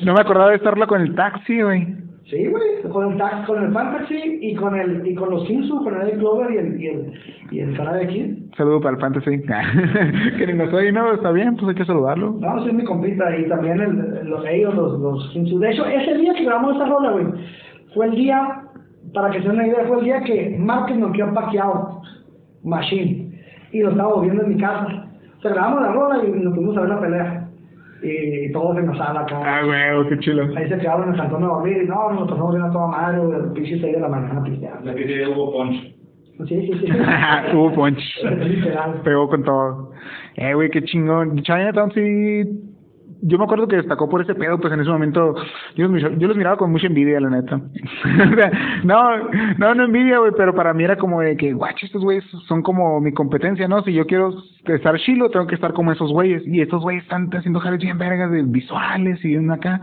No 0.04 0.13
me 0.13 0.21
acordaba 0.21 0.49
de 0.49 0.58
estarlo 0.58 0.86
con 0.88 1.01
el 1.01 1.15
taxi, 1.15 1.62
güey. 1.62 2.06
Sí, 2.30 2.47
güey, 2.47 2.82
con 2.91 3.12
el, 3.12 3.17
tax, 3.19 3.45
con 3.45 3.63
el 3.63 3.71
Fan 3.71 3.97
Taxi 3.97 4.39
y 4.41 4.56
con 4.56 4.75
el 4.75 5.06
y 5.06 5.13
con 5.13 5.30
los 5.30 5.45
Kinsu, 5.45 5.84
con 5.84 6.01
el 6.01 6.17
Clover 6.17 6.51
y 6.51 6.58
el 6.58 6.82
y 6.82 6.88
el 6.88 7.13
y 7.51 7.60
el 7.60 7.78
Karate 7.78 8.08
Kid. 8.08 8.56
Saludo 8.58 8.82
para 8.82 8.95
el 8.95 9.01
fantasy. 9.01 9.41
que 10.38 10.47
ni 10.47 10.54
nos 10.54 10.73
oye, 10.73 10.91
no, 10.91 11.13
está 11.13 11.32
bien, 11.32 11.56
pues 11.56 11.69
hay 11.69 11.75
que 11.75 11.86
saludarlo. 11.86 12.36
No, 12.39 12.65
sí 12.65 12.71
mi 12.73 12.84
compita 12.84 13.38
y 13.38 13.47
también 13.47 13.80
el, 13.80 14.28
los 14.28 14.43
ellos, 14.47 14.73
los, 14.73 14.99
los 14.99 15.30
Kinsu. 15.34 15.60
De 15.60 15.69
hecho, 15.69 15.86
ese 15.86 16.15
día 16.15 16.34
que 16.34 16.45
grabamos 16.45 16.75
esa 16.78 16.88
rola, 16.88 17.12
güey, 17.12 17.25
fue 17.93 18.08
el 18.08 18.15
día, 18.15 18.63
para 19.13 19.30
que 19.30 19.41
se 19.41 19.47
den 19.47 19.58
una 19.58 19.67
idea, 19.67 19.86
fue 19.86 19.99
el 19.99 20.06
día 20.06 20.21
que 20.21 20.58
Márquez 20.58 20.97
noqueó 20.97 21.25
a 21.25 21.34
Pacquiao, 21.34 22.01
Machine, 22.65 23.32
y 23.71 23.80
lo 23.80 23.91
estábamos 23.91 24.23
viendo 24.23 24.43
en 24.43 24.49
mi 24.49 24.62
casa. 24.62 25.08
O 25.38 25.41
sea, 25.41 25.51
grabamos 25.51 25.82
la 25.82 25.91
rola 25.91 26.23
y 26.25 26.32
nos 26.32 26.56
fuimos 26.56 26.78
a 26.78 26.82
ver 26.82 26.89
la 26.89 26.99
pelea. 26.99 27.41
Y 28.04 28.51
todos 28.51 28.78
en 28.78 28.88
la 28.88 28.97
sala 28.97 29.21
acá. 29.21 29.41
Ah, 29.43 29.63
güey, 29.63 30.10
qué 30.10 30.19
chilo. 30.19 30.43
Ahí 30.56 30.69
se 30.69 30.78
quedaron 30.78 31.04
en 31.04 31.13
el 31.13 31.19
cantón 31.19 31.41
de 31.41 31.47
dormir 31.47 31.78
y 31.84 31.88
no, 31.88 32.12
nos 32.12 32.30
pasamos 32.30 32.54
bien 32.54 32.65
a 32.65 32.71
toda 32.71 32.88
madre, 32.88 33.21
el 33.21 33.51
pinche 33.54 33.80
6 33.80 33.93
de 33.95 33.99
la 33.99 34.08
mañana 34.10 34.43
pisteando. 34.43 34.86
La 34.86 34.95
que 34.95 35.08
sí 35.08 35.32
hubo 35.32 35.51
punch. 35.54 35.95
Sí, 36.47 36.67
sí, 36.67 36.71
sí. 36.80 36.88
Hubo 37.54 37.73
punch. 37.73 37.99
Literal. 38.23 39.01
Pegó 39.04 39.30
con 39.30 39.43
todo. 39.43 39.91
Eh, 40.36 40.54
güey, 40.54 40.69
qué 40.69 40.84
chingón. 40.84 41.41
Chinatown 41.41 41.91
sí. 41.93 42.43
Yo 43.21 43.38
me 43.38 43.45
acuerdo 43.45 43.67
que 43.67 43.78
destacó 43.78 44.10
por 44.10 44.21
ese 44.21 44.36
pedo, 44.36 44.60
pues 44.60 44.73
en 44.73 44.82
ese 44.82 44.89
momento 44.89 45.36
yo 45.75 45.88
los, 45.88 46.38
miraba 46.38 46.58
con 46.58 46.71
mucha 46.71 46.88
envidia, 46.88 47.19
la 47.19 47.30
neta. 47.30 47.62
No, 48.84 49.17
no, 49.58 49.73
no 49.73 49.84
envidia, 49.84 50.19
güey, 50.19 50.32
pero 50.38 50.54
para 50.54 50.73
mí 50.73 50.84
era 50.84 50.97
como 50.97 51.21
de 51.21 51.36
que, 51.38 51.54
guacho, 51.54 51.86
estos 51.86 52.04
güeyes 52.04 52.23
son 52.47 52.62
como 52.62 52.99
mi 53.01 53.13
competencia, 53.13 53.67
¿no? 53.67 53.82
Si 53.84 53.93
yo 53.93 54.06
quiero 54.06 54.34
estar 54.65 54.97
chilo, 54.99 55.30
tengo 55.30 55.47
que 55.47 55.56
estar 55.56 55.73
como 55.73 55.91
esos 55.91 56.12
güeyes. 56.12 56.43
Y 56.45 56.62
estos 56.62 56.82
güeyes 56.84 57.04
están 57.04 57.30
haciendo 57.34 57.60
jales 57.60 57.80
bien 57.80 57.97
vergas 57.97 58.32
de 58.32 58.43
visuales 58.43 59.23
y 59.23 59.36
acá. 59.49 59.82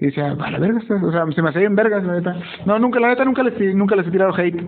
Y 0.00 0.06
decía, 0.06 0.32
a 0.38 0.50
la 0.50 0.58
verga, 0.58 0.80
o 0.80 1.12
sea, 1.12 1.26
se 1.30 1.42
me 1.42 1.48
hacía 1.50 1.60
bien 1.60 1.74
vergas, 1.74 2.04
la 2.04 2.14
neta. 2.14 2.36
No, 2.64 2.78
nunca, 2.78 3.00
la 3.00 3.08
neta, 3.08 3.24
nunca 3.24 3.42
les, 3.42 3.74
nunca 3.74 3.96
les 3.96 4.06
he 4.06 4.10
tirado 4.10 4.34
hate. 4.34 4.64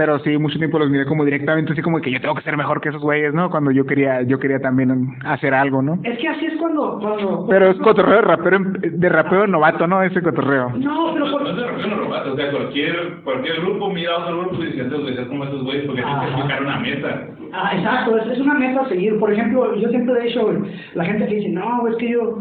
Pero 0.00 0.18
sí, 0.20 0.38
mucho 0.38 0.56
tiempo 0.56 0.78
los 0.78 0.88
miré 0.88 1.04
como 1.04 1.26
directamente, 1.26 1.74
así 1.74 1.82
como 1.82 2.00
que 2.00 2.10
yo 2.10 2.18
tengo 2.22 2.34
que 2.34 2.40
ser 2.40 2.56
mejor 2.56 2.80
que 2.80 2.88
esos 2.88 3.02
güeyes, 3.02 3.34
¿no? 3.34 3.50
Cuando 3.50 3.70
yo 3.70 3.84
quería, 3.84 4.22
yo 4.22 4.38
quería 4.38 4.58
también 4.58 5.18
hacer 5.26 5.52
algo, 5.52 5.82
¿no? 5.82 5.98
Es 6.02 6.18
que 6.18 6.26
así 6.26 6.46
es 6.46 6.56
cuando... 6.56 6.98
cuando 6.98 7.46
Pero 7.50 7.66
es 7.70 7.76
cotorreo 7.80 8.14
de 8.16 8.22
rapero, 8.22 8.60
de 8.80 9.08
rapeo 9.10 9.46
novato, 9.46 9.86
¿no? 9.86 10.02
Ese 10.02 10.22
cotorreo. 10.22 10.70
No, 10.78 11.10
pero 11.12 11.30
por... 11.30 11.42
No 11.42 11.66
rompió 11.66 11.86
los 11.88 11.98
robatos, 11.98 12.32
o 12.32 12.36
sea, 12.36 12.50
cualquier, 12.50 12.96
cualquier 13.24 13.60
grupo 13.60 13.90
mira 13.90 14.12
a 14.14 14.18
otro 14.24 14.40
grupo 14.40 14.62
y 14.62 14.66
dice, 14.68 14.80
"Estos 14.84 15.02
güeyes 15.02 15.18
son 15.18 15.28
como 15.28 15.44
esos 15.44 15.64
güeyes 15.64 15.84
porque 15.84 16.02
tienen 16.02 16.20
que 16.20 16.42
fijar 16.42 16.62
una 16.62 16.78
meta. 16.78 17.26
Ah, 17.52 17.70
exacto, 17.76 18.16
es, 18.16 18.26
es 18.28 18.40
una 18.40 18.54
meta 18.54 18.80
a 18.80 18.88
seguir. 18.88 19.18
Por 19.18 19.30
ejemplo, 19.30 19.74
yo 19.74 19.88
siempre 19.90 20.14
he 20.18 20.24
dicho, 20.28 20.46
güey, 20.46 20.56
la 20.94 21.04
gente 21.04 21.26
que 21.26 21.34
dice, 21.34 21.48
no, 21.50 21.86
es 21.88 21.96
que 21.96 22.08
yo... 22.08 22.38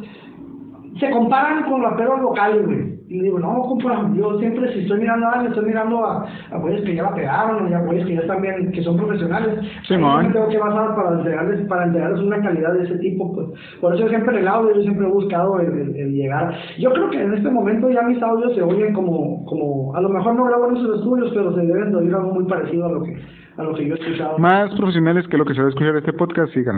Se 0.98 1.10
comparan 1.12 1.64
con 1.70 1.84
raperos 1.84 2.22
locales, 2.22 2.66
güey. 2.66 2.99
Y 3.12 3.22
digo, 3.22 3.40
no, 3.40 3.64
compa, 3.64 4.08
yo 4.16 4.38
siempre 4.38 4.72
si 4.72 4.82
estoy 4.82 5.00
mirando 5.00 5.26
a 5.26 5.32
alguien, 5.32 5.52
estoy 5.52 5.66
mirando 5.68 6.06
a, 6.06 6.28
a 6.52 6.58
güeyes 6.60 6.84
que 6.86 6.94
ya 6.94 7.02
la 7.04 7.16
pegaron, 7.16 7.66
o 7.66 7.70
ya 7.70 7.80
güeyes 7.80 8.06
que 8.06 8.14
ya 8.14 8.20
están 8.22 8.40
bien, 8.44 8.72
que 8.72 8.84
son 8.84 8.98
profesionales. 8.98 9.58
Ahí 9.96 10.02
me 10.28 10.34
tengo 10.34 10.48
que 10.50 10.60
basar 10.60 10.96
para 10.96 11.18
entregarles, 11.18 11.68
para 11.68 11.86
entregarles 11.86 12.22
una 12.22 12.40
calidad 12.40 12.74
de 12.74 12.84
ese 12.84 13.00
tipo, 13.00 13.34
pues. 13.34 13.48
Por 13.82 13.96
eso 13.96 14.08
siempre 14.10 14.36
en 14.36 14.42
el 14.42 14.48
audio, 14.48 14.76
yo 14.76 14.82
siempre 14.84 15.08
he 15.08 15.12
buscado 15.12 15.60
el, 15.60 15.72
el- 15.74 15.96
el 15.96 16.14
llegar. 16.14 16.54
Yo 16.78 16.92
creo 16.94 17.10
que 17.10 17.20
en 17.20 17.34
este 17.34 17.50
momento 17.50 17.90
ya 17.90 18.04
mis 18.04 18.22
audios 18.22 18.54
se 18.54 18.62
oyen 18.62 18.94
como, 18.94 19.44
como, 19.46 19.96
a 19.96 20.02
lo 20.02 20.10
mejor 20.10 20.36
no 20.36 20.46
grabo 20.46 20.70
en 20.70 20.78
esos 20.78 20.98
estudios, 21.00 21.32
pero 21.34 21.52
se 21.56 21.62
deben 21.66 21.90
de 21.92 21.98
oír 21.98 22.14
algo 22.14 22.32
muy 22.34 22.44
parecido 22.46 22.86
a 22.86 22.92
lo 22.92 23.02
que, 23.02 23.18
a 23.58 23.64
lo 23.64 23.74
que 23.74 23.88
yo 23.88 23.96
he 23.96 24.00
escuchado. 24.00 24.38
Más 24.38 24.70
profesionales 24.76 25.28
que 25.28 25.36
lo 25.38 25.46
que 25.46 25.56
se 25.56 25.62
va 25.62 25.66
a 25.66 25.70
escuchar 25.70 25.96
este 25.96 26.14
podcast, 26.14 26.54
sí. 26.54 26.60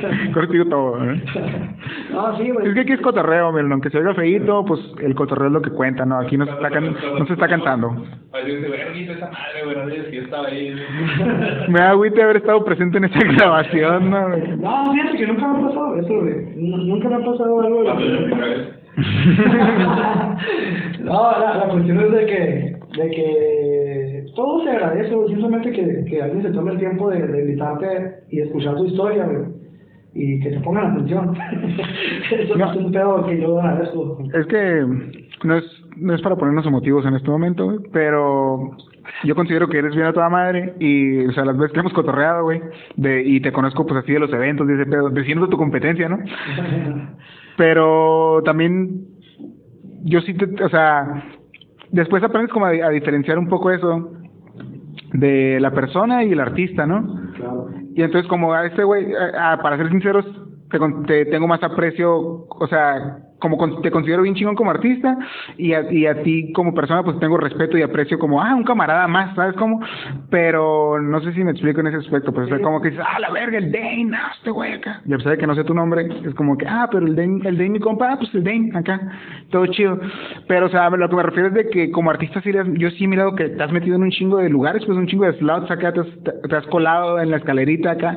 Contigo 0.34 0.64
todo, 0.66 1.04
¿eh? 1.04 1.22
No, 2.12 2.36
sí, 2.38 2.50
güey. 2.50 2.68
Es 2.68 2.74
que 2.74 2.80
aquí 2.80 2.92
es 2.92 3.00
cotorreo, 3.00 3.52
miren, 3.52 3.72
aunque 3.72 3.90
se 3.90 3.98
oiga 3.98 4.14
feíto, 4.14 4.64
pues 4.64 4.80
el 5.02 5.14
cotorreo 5.14 5.48
es 5.48 5.52
lo 5.52 5.62
que 5.62 5.70
cuenta, 5.70 6.04
¿no? 6.04 6.18
Aquí 6.18 6.36
no 6.36 6.46
se 6.46 6.52
está, 6.52 6.70
can- 6.70 6.96
no 7.18 7.26
se 7.26 7.32
está 7.34 7.48
cantando. 7.48 7.90
Me 11.68 11.78
da 11.78 11.90
agüite 11.90 12.22
haber 12.22 12.36
estado 12.38 12.64
presente 12.64 12.98
en 12.98 13.04
esa 13.04 13.18
grabación, 13.20 14.10
¿no? 14.10 14.28
No, 14.28 14.92
fíjate 14.92 15.16
que 15.18 15.26
nunca 15.26 15.46
me 15.48 15.58
ha 15.58 15.62
pasado 15.68 15.96
eso, 15.98 16.20
güey. 16.20 16.34
Nu- 16.56 16.76
Nunca 16.88 17.08
me 17.08 17.16
ha 17.16 17.24
pasado 17.24 17.60
algo 17.60 17.82
de 17.82 17.88
la 17.88 17.94
no, 21.04 21.30
la, 21.40 21.54
la 21.56 21.68
cuestión 21.70 22.00
es 22.00 22.10
de 22.12 22.26
que, 22.26 22.76
de 23.00 23.10
que 23.10 24.24
todo 24.34 24.62
se 24.64 24.70
agradece. 24.70 25.14
Simplemente 25.28 25.70
que, 25.72 26.04
que 26.10 26.22
alguien 26.22 26.42
se 26.42 26.50
tome 26.50 26.72
el 26.72 26.78
tiempo 26.78 27.10
de, 27.10 27.26
de 27.26 27.40
invitarte 27.42 28.14
y 28.30 28.40
escuchar 28.40 28.76
tu 28.76 28.86
historia, 28.86 29.24
güey. 29.24 29.57
Y 30.14 30.40
que 30.40 30.50
te 30.50 30.60
pongan 30.60 30.92
atención. 30.92 31.36
Eso 32.32 32.56
No. 32.56 32.70
es 32.72 32.76
un 32.78 32.90
pedo 32.92 33.26
que 33.26 33.40
yo 33.40 33.60
agradezco. 33.60 34.18
Es 34.34 34.46
que 34.46 34.86
no 35.44 35.54
es, 35.56 35.64
no 35.96 36.14
es 36.14 36.20
para 36.22 36.36
ponernos 36.36 36.66
emotivos 36.66 37.04
en 37.06 37.14
este 37.14 37.30
momento, 37.30 37.66
güey, 37.66 37.78
pero 37.92 38.70
yo 39.24 39.34
considero 39.34 39.68
que 39.68 39.78
eres 39.78 39.94
bien 39.94 40.06
a 40.08 40.12
toda 40.12 40.28
madre 40.28 40.74
y, 40.80 41.24
o 41.26 41.32
sea, 41.32 41.44
las 41.44 41.56
veces 41.56 41.72
que 41.72 41.80
hemos 41.80 41.92
cotorreado, 41.92 42.42
güey, 42.44 42.60
de, 42.96 43.22
y 43.22 43.40
te 43.40 43.52
conozco 43.52 43.86
pues 43.86 44.02
así 44.02 44.12
de 44.12 44.18
los 44.20 44.32
eventos, 44.32 44.66
de 44.66 44.74
ese 44.74 44.86
pedo, 44.90 45.10
de 45.10 45.24
siendo 45.24 45.48
tu 45.48 45.56
competencia, 45.56 46.08
¿no? 46.08 46.18
Pero 47.56 48.42
también 48.44 49.02
yo 50.04 50.20
sí, 50.22 50.34
te, 50.34 50.62
o 50.64 50.68
sea, 50.68 51.24
después 51.90 52.22
aprendes 52.22 52.52
como 52.52 52.66
a, 52.66 52.70
a 52.70 52.90
diferenciar 52.90 53.38
un 53.38 53.48
poco 53.48 53.70
eso 53.70 54.12
de 55.12 55.58
la 55.60 55.70
persona 55.72 56.22
y 56.24 56.32
el 56.32 56.40
artista, 56.40 56.86
¿no? 56.86 57.04
Claro. 57.36 57.68
Y 57.98 58.02
entonces 58.04 58.28
como 58.28 58.54
a 58.54 58.64
este 58.64 58.84
güey, 58.84 59.12
a- 59.12 59.54
a- 59.54 59.58
para 59.60 59.76
ser 59.76 59.88
sinceros, 59.90 60.24
te, 60.70 60.78
te 61.08 61.24
tengo 61.32 61.48
más 61.48 61.60
aprecio, 61.64 62.46
o 62.48 62.66
sea, 62.68 63.18
como 63.38 63.80
te 63.80 63.90
considero 63.90 64.22
bien 64.22 64.34
chingón 64.34 64.54
como 64.56 64.70
artista 64.70 65.16
y 65.56 65.72
a, 65.72 65.90
y 65.92 66.06
a 66.06 66.22
ti 66.22 66.52
como 66.52 66.74
persona 66.74 67.02
pues 67.02 67.18
tengo 67.20 67.36
respeto 67.36 67.78
y 67.78 67.82
aprecio 67.82 68.18
como, 68.18 68.42
ah, 68.42 68.54
un 68.54 68.64
camarada 68.64 69.06
más, 69.08 69.34
¿sabes 69.34 69.54
cómo? 69.56 69.80
Pero 70.30 71.00
no 71.00 71.20
sé 71.20 71.32
si 71.32 71.44
me 71.44 71.52
explico 71.52 71.80
en 71.80 71.88
ese 71.88 71.98
aspecto, 71.98 72.32
pues 72.32 72.46
o 72.46 72.48
sea, 72.48 72.60
como 72.60 72.80
que 72.80 72.90
dices, 72.90 73.04
ah, 73.06 73.18
la 73.20 73.30
verga, 73.30 73.58
el 73.58 73.70
Dane, 73.72 74.10
ah, 74.14 74.32
este 74.36 74.50
güey 74.50 74.72
acá. 74.74 75.00
Y 75.06 75.12
a 75.12 75.16
pesar 75.16 75.32
de 75.32 75.38
que 75.38 75.46
no 75.46 75.54
sé 75.54 75.64
tu 75.64 75.74
nombre, 75.74 76.08
es 76.24 76.34
como 76.34 76.56
que, 76.56 76.66
ah, 76.66 76.88
pero 76.90 77.06
el 77.06 77.14
Dane, 77.16 77.40
el 77.48 77.56
Dane 77.56 77.70
mi 77.70 77.80
compa, 77.80 78.12
ah, 78.12 78.16
pues 78.18 78.34
el 78.34 78.44
Dane 78.44 78.70
acá, 78.74 79.00
todo 79.50 79.66
chido. 79.66 79.98
Pero, 80.46 80.66
o 80.66 80.68
sea, 80.68 80.90
lo 80.90 81.08
que 81.08 81.16
me 81.16 81.22
refiero 81.22 81.48
es 81.48 81.54
de 81.54 81.68
que 81.70 81.90
como 81.90 82.10
artista 82.10 82.40
sí, 82.42 82.50
yo 82.74 82.90
sí 82.90 83.04
he 83.04 83.08
mirado 83.08 83.34
que 83.34 83.48
te 83.50 83.62
has 83.62 83.72
metido 83.72 83.96
en 83.96 84.02
un 84.02 84.10
chingo 84.10 84.38
de 84.38 84.48
lugares, 84.48 84.84
pues 84.84 84.98
un 84.98 85.06
chingo 85.06 85.24
de 85.24 85.38
slots 85.38 85.70
acá, 85.70 85.92
te 85.92 86.00
has, 86.00 86.06
te- 86.24 86.48
te 86.48 86.56
has 86.56 86.66
colado 86.66 87.20
en 87.20 87.30
la 87.30 87.36
escalerita 87.38 87.92
acá. 87.92 88.16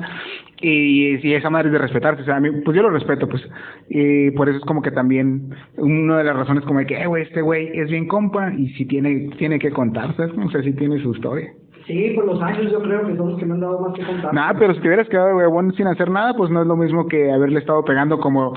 Y, 0.63 1.17
y 1.27 1.33
esa 1.33 1.49
madre 1.49 1.69
es 1.69 1.73
de 1.73 1.79
respetarse, 1.79 2.21
o 2.21 2.25
sea, 2.25 2.35
a 2.35 2.39
mí, 2.39 2.51
pues 2.63 2.77
yo 2.77 2.83
lo 2.83 2.91
respeto, 2.91 3.27
pues. 3.27 3.41
Y 3.89 4.29
por 4.31 4.47
eso 4.47 4.59
es 4.59 4.65
como 4.65 4.83
que 4.83 4.91
también, 4.91 5.10
una 5.19 6.17
de 6.19 6.23
las 6.23 6.35
razones 6.35 6.63
como 6.65 6.79
de 6.79 6.85
que, 6.85 7.01
eh, 7.01 7.07
güey, 7.07 7.23
este 7.23 7.41
güey 7.41 7.69
es 7.73 7.89
bien 7.89 8.07
compa 8.07 8.53
y 8.53 8.69
sí 8.69 8.85
tiene, 8.85 9.29
tiene 9.37 9.59
que 9.59 9.71
contar, 9.71 10.15
¿sabes? 10.15 10.33
O 10.37 10.49
sea, 10.49 10.61
sí 10.61 10.73
tiene 10.73 11.01
su 11.01 11.13
historia. 11.13 11.51
Sí, 11.87 12.11
por 12.15 12.25
los 12.25 12.41
años 12.41 12.71
yo 12.71 12.81
creo 12.81 13.05
que 13.05 13.15
son 13.15 13.31
los 13.31 13.39
que 13.39 13.45
me 13.45 13.53
han 13.53 13.59
dado 13.59 13.79
más 13.79 13.93
que 13.93 14.05
contar. 14.05 14.33
Nada, 14.33 14.53
pero 14.57 14.73
si 14.73 14.81
te 14.81 14.87
hubieras 14.87 15.09
quedado 15.09 15.35
huevón 15.35 15.73
sin 15.73 15.87
hacer 15.87 16.09
nada, 16.09 16.33
pues 16.35 16.51
no 16.51 16.61
es 16.61 16.67
lo 16.67 16.75
mismo 16.75 17.07
que 17.07 17.31
haberle 17.31 17.59
estado 17.59 17.83
pegando 17.83 18.19
como, 18.19 18.53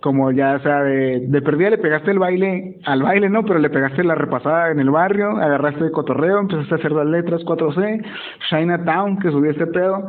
como 0.00 0.32
ya 0.32 0.58
sea 0.60 0.82
de, 0.82 1.20
de 1.20 1.42
perdida 1.42 1.70
le 1.70 1.78
pegaste 1.78 2.10
el 2.10 2.18
baile 2.18 2.78
al 2.84 3.02
baile, 3.02 3.28
¿no? 3.28 3.44
Pero 3.44 3.58
le 3.58 3.70
pegaste 3.70 4.02
la 4.04 4.14
repasada 4.14 4.70
en 4.70 4.80
el 4.80 4.90
barrio, 4.90 5.30
agarraste 5.30 5.84
el 5.84 5.92
cotorreo, 5.92 6.40
empezaste 6.40 6.74
a 6.74 6.78
hacer 6.78 6.92
las 6.92 7.06
letras 7.06 7.42
4C, 7.42 8.04
Chinatown, 8.48 9.18
que 9.18 9.30
subió 9.30 9.50
este 9.50 9.66
pedo, 9.66 10.08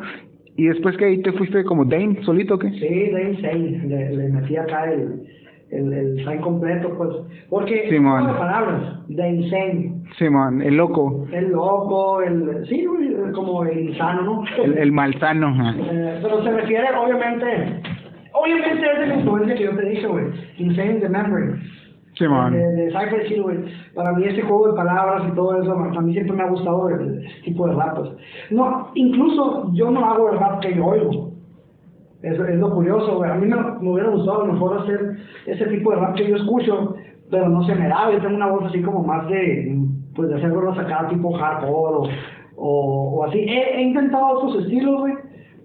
y 0.55 0.65
después 0.65 0.95
que 0.97 1.05
ahí 1.05 1.21
te 1.21 1.33
fuiste 1.33 1.63
como 1.65 1.85
Dane, 1.85 2.23
solito, 2.23 2.55
¿o 2.55 2.59
¿qué? 2.59 2.69
Sí, 2.71 3.11
Dane 3.11 3.41
Sane, 3.41 3.87
le, 3.87 4.15
le 4.15 4.29
metí 4.29 4.55
acá 4.55 4.91
el, 4.91 5.23
el, 5.73 6.19
el 6.19 6.39
completo, 6.41 6.93
pues. 6.97 7.09
Porque, 7.49 7.89
Simón. 7.89 8.27
las 8.27 8.37
palabras, 8.37 8.99
Dane 9.09 9.49
Sane, 9.49 10.03
Simón, 10.17 10.61
el 10.61 10.75
loco, 10.77 11.25
el 11.31 11.49
loco, 11.51 12.21
el, 12.21 12.65
sí, 12.67 12.85
como 13.33 13.63
el 13.63 13.89
insano, 13.89 14.21
¿no? 14.21 14.43
el, 14.63 14.77
el 14.77 14.91
malsano. 14.91 15.73
Eh, 15.77 16.19
pero 16.21 16.43
se 16.43 16.51
refiere, 16.51 16.87
obviamente, 16.95 17.81
obviamente 18.33 18.91
es 18.93 18.99
de 18.99 19.07
la 19.07 19.15
influencia 19.15 19.55
que 19.55 19.63
yo 19.63 19.75
te 19.75 19.89
dije, 19.89 20.07
güey, 20.07 20.25
Insane 20.57 20.99
the 20.99 21.09
Memory. 21.09 21.59
Simón. 22.15 22.53
De, 22.53 22.59
de 22.59 22.91
Cypher 22.91 23.25
Hill, 23.31 23.41
güey. 23.41 23.57
Para 23.95 24.11
mí 24.13 24.23
ese 24.25 24.43
juego 24.43 24.69
de 24.69 24.75
palabras 24.77 25.23
y 25.27 25.35
todo 25.35 25.59
eso, 25.59 25.73
a 25.73 26.01
mí 26.01 26.13
siempre 26.13 26.35
me 26.37 26.43
ha 26.43 26.49
gustado 26.49 26.87
el, 26.89 27.25
ese 27.25 27.41
tipo 27.43 27.67
de 27.67 27.73
rap. 27.73 27.97
pues. 27.97 28.11
No, 28.51 28.91
incluso 28.93 29.71
yo 29.73 29.89
no 29.89 30.05
hago 30.05 30.31
el 30.31 30.39
rap 30.39 30.59
que 30.61 30.75
yo 30.75 30.85
oigo. 30.85 31.32
Eso 32.23 32.45
es 32.45 32.57
lo 32.57 32.73
curioso, 32.73 33.17
güey. 33.17 33.29
A 33.29 33.35
mí 33.35 33.47
me, 33.47 33.55
me 33.55 33.91
hubiera 33.91 34.09
gustado 34.09 34.43
a 34.43 34.47
lo 34.47 34.53
mejor 34.53 34.81
hacer 34.81 35.17
ese 35.45 35.65
tipo 35.65 35.91
de 35.91 35.97
rap 35.97 36.15
que 36.15 36.27
yo 36.27 36.37
escucho, 36.37 36.95
pero 37.29 37.49
no 37.49 37.63
se 37.65 37.75
me 37.75 37.89
da. 37.89 38.11
Yo 38.11 38.21
tengo 38.21 38.37
una 38.37 38.47
voz 38.47 38.63
así 38.65 38.81
como 38.81 39.03
más 39.03 39.27
de, 39.27 39.77
pues 40.15 40.29
de 40.29 40.35
hacer 40.35 40.51
cosas 40.51 40.85
acá 40.85 41.09
tipo 41.09 41.33
hardcore 41.33 41.69
o, 41.69 42.07
o, 42.55 43.19
o 43.19 43.23
así. 43.25 43.39
He, 43.39 43.77
he 43.77 43.81
intentado 43.81 44.25
otros 44.37 44.63
estilos, 44.63 45.01
güey, 45.01 45.13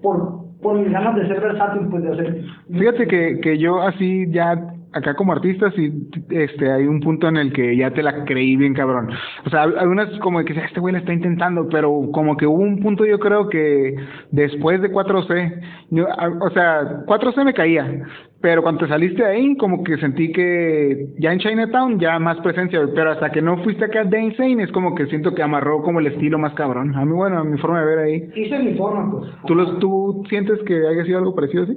por, 0.03 0.39
por 0.61 0.79
mis 0.79 0.91
ganas 0.91 1.15
de 1.15 1.29
ser 1.29 1.41
versátil, 1.41 1.87
pues 1.89 2.03
de 2.03 2.13
hacer... 2.13 2.45
Fíjate 2.73 3.07
que, 3.07 3.41
que 3.41 3.59
yo 3.59 3.81
así 3.81 4.27
ya 4.31 4.75
acá 4.93 5.14
como 5.14 5.32
artista 5.32 5.70
sí 5.72 5.93
este 6.30 6.70
hay 6.70 6.86
un 6.86 7.01
punto 7.01 7.28
en 7.28 7.36
el 7.36 7.53
que 7.53 7.76
ya 7.76 7.91
te 7.91 8.03
la 8.03 8.24
creí 8.24 8.57
bien 8.57 8.74
cabrón. 8.74 9.11
O 9.45 9.51
sea, 9.51 9.62
algunas 9.62 10.09
como 10.20 10.45
que 10.45 10.53
este 10.53 10.80
güey 10.80 10.93
la 10.93 11.01
está 11.01 11.12
intentando, 11.12 11.68
pero 11.68 12.11
como 12.12 12.36
que 12.36 12.47
hubo 12.47 12.62
un 12.62 12.80
punto 12.80 13.05
yo 13.05 13.18
creo 13.18 13.49
que 13.49 13.97
después 14.30 14.80
de 14.80 14.91
4C, 14.91 15.61
yo, 15.91 16.07
o 16.41 16.51
sea, 16.51 17.05
4C 17.07 17.45
me 17.45 17.55
caía, 17.55 18.03
pero 18.41 18.62
cuando 18.62 18.82
te 18.82 18.89
saliste 18.89 19.22
de 19.22 19.28
ahí 19.28 19.57
como 19.57 19.82
que 19.82 19.97
sentí 19.99 20.32
que 20.32 21.09
ya 21.18 21.32
en 21.32 21.41
Chinatown 21.41 21.99
ya 21.99 22.18
más 22.18 22.39
presencia, 22.39 22.80
pero 22.95 23.12
hasta 23.12 23.30
que 23.30 23.43
no 23.43 23.62
fuiste 23.64 23.84
acá 23.84 24.05
de 24.05 24.20
Insane 24.20 24.62
es 24.62 24.72
como 24.72 24.95
que 24.95 25.07
siento 25.07 25.34
que 25.34 25.43
amarró 25.43 25.82
como 25.82 26.01
el 26.01 26.07
estilo 26.07 26.39
más 26.39 26.55
cabrón. 26.55 26.95
A 26.95 27.05
mí 27.05 27.12
bueno, 27.12 27.39
a 27.39 27.45
mi 27.45 27.59
forma 27.59 27.80
de 27.80 27.86
ver 27.86 27.99
ahí. 27.99 28.30
Hice 28.34 28.59
mi 28.59 28.74
forma, 28.74 29.11
pues. 29.11 29.30
¿Tú 29.47 29.55
los 29.55 29.78
tú 29.78 30.22
sientes 30.28 30.59
que 30.66 30.74
haya 30.86 31.05
sido 31.05 31.18
algo 31.18 31.34
parecido 31.34 31.64
así? 31.64 31.74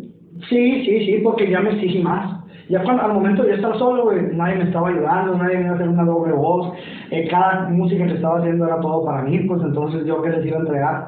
Sí, 0.49 0.85
sí, 0.85 1.05
sí, 1.05 1.21
porque 1.23 1.49
ya 1.49 1.59
me 1.61 1.71
exigí 1.71 2.01
más. 2.01 2.41
Ya 2.71 2.81
cuando, 2.83 3.03
al 3.03 3.13
momento 3.13 3.43
de 3.43 3.55
estar 3.55 3.77
solo, 3.77 4.03
güey, 4.05 4.33
nadie 4.33 4.55
me 4.55 4.63
estaba 4.63 4.87
ayudando, 4.87 5.37
nadie 5.37 5.57
me 5.57 5.63
iba 5.63 5.71
a 5.71 5.75
hacer 5.75 5.89
una 5.89 6.05
doble 6.05 6.31
voz. 6.31 6.73
Eh, 7.09 7.27
cada 7.29 7.67
música 7.67 8.07
que 8.07 8.13
estaba 8.13 8.39
haciendo 8.39 8.65
era 8.65 8.79
todo 8.79 9.03
para 9.03 9.23
mí, 9.23 9.39
pues 9.39 9.61
entonces 9.61 10.05
yo 10.05 10.21
que 10.21 10.29
les 10.29 10.45
iba 10.45 10.55
a 10.55 10.61
entregar. 10.61 11.07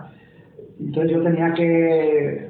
Entonces 0.77 1.11
yo 1.13 1.23
tenía 1.23 1.53
que, 1.53 2.49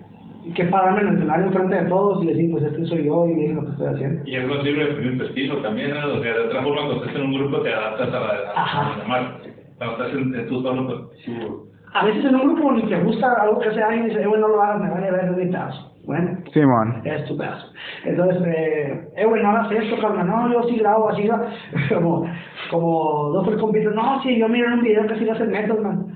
que 0.55 0.63
pararme 0.65 1.01
en 1.01 1.07
el 1.09 1.13
escenario 1.17 1.45
enfrente 1.45 1.75
de 1.75 1.89
todos 1.89 2.23
y 2.23 2.27
decir, 2.27 2.51
pues 2.51 2.63
este 2.63 2.85
soy 2.87 3.05
yo 3.05 3.27
y 3.27 3.35
miren 3.35 3.57
lo 3.57 3.65
que 3.65 3.71
estoy 3.73 3.87
haciendo. 3.87 4.21
Y 4.25 4.35
algo 4.35 4.63
sirve 4.63 4.85
de 4.85 5.17
tu 5.17 5.23
estilo 5.25 5.57
también, 5.57 5.91
¿no? 5.91 6.13
O 6.15 6.23
sea, 6.23 6.33
de 6.33 6.39
otra 6.39 6.63
forma, 6.63 6.85
cuando 6.87 7.05
estás 7.05 7.15
en 7.15 7.21
un 7.21 7.33
grupo 7.35 7.59
te 7.59 7.71
adaptas 7.71 8.07
a 8.07 8.19
la, 8.19 8.51
a 8.55 8.97
la 8.97 9.05
marca. 9.05 9.37
Cuando 9.77 9.93
estás 9.93 10.19
en, 10.19 10.33
en 10.33 10.47
tú 10.47 10.61
solo, 10.63 10.87
pues 10.87 11.23
tú... 11.23 11.72
A 11.93 12.05
veces 12.05 12.25
en 12.25 12.35
un 12.35 12.55
grupo 12.55 12.71
ni 12.71 12.83
te 12.83 12.99
gusta 13.01 13.33
algo 13.39 13.59
que 13.59 13.69
hace 13.69 13.81
alguien 13.81 14.05
y 14.05 14.09
dice, 14.09 14.23
eh, 14.23 14.27
güey, 14.27 14.41
no 14.41 14.47
lo 14.47 14.61
hagas, 14.61 14.81
me 14.81 14.89
vale 14.89 15.11
ver 15.11 15.29
de 15.29 15.45
mi 15.45 15.51
pedazo. 15.51 15.91
Bueno, 16.05 16.37
Simón. 16.51 17.01
es 17.05 17.23
tu 17.25 17.37
pedazo. 17.37 17.71
Entonces, 18.03 18.41
eh, 18.45 19.09
eh, 19.15 19.25
güey, 19.25 19.41
no 19.41 19.51
hagas 19.51 19.71
esto, 19.71 20.01
carnal. 20.01 20.27
No, 20.27 20.51
yo 20.51 20.63
sí 20.67 20.77
grabo 20.77 21.09
así, 21.09 21.29
como, 21.93 22.25
como 22.69 23.29
dos, 23.29 23.45
tres 23.45 23.59
compitas. 23.59 23.93
No, 23.93 24.21
sí, 24.21 24.37
yo 24.37 24.49
miré 24.49 24.67
en 24.67 24.73
un 24.73 24.83
video 24.83 25.07
que 25.07 25.13
así 25.13 25.23
lo 25.23 25.33
hace 25.33 25.43
el 25.43 25.49
Metal 25.49 25.79
Man. 25.81 26.07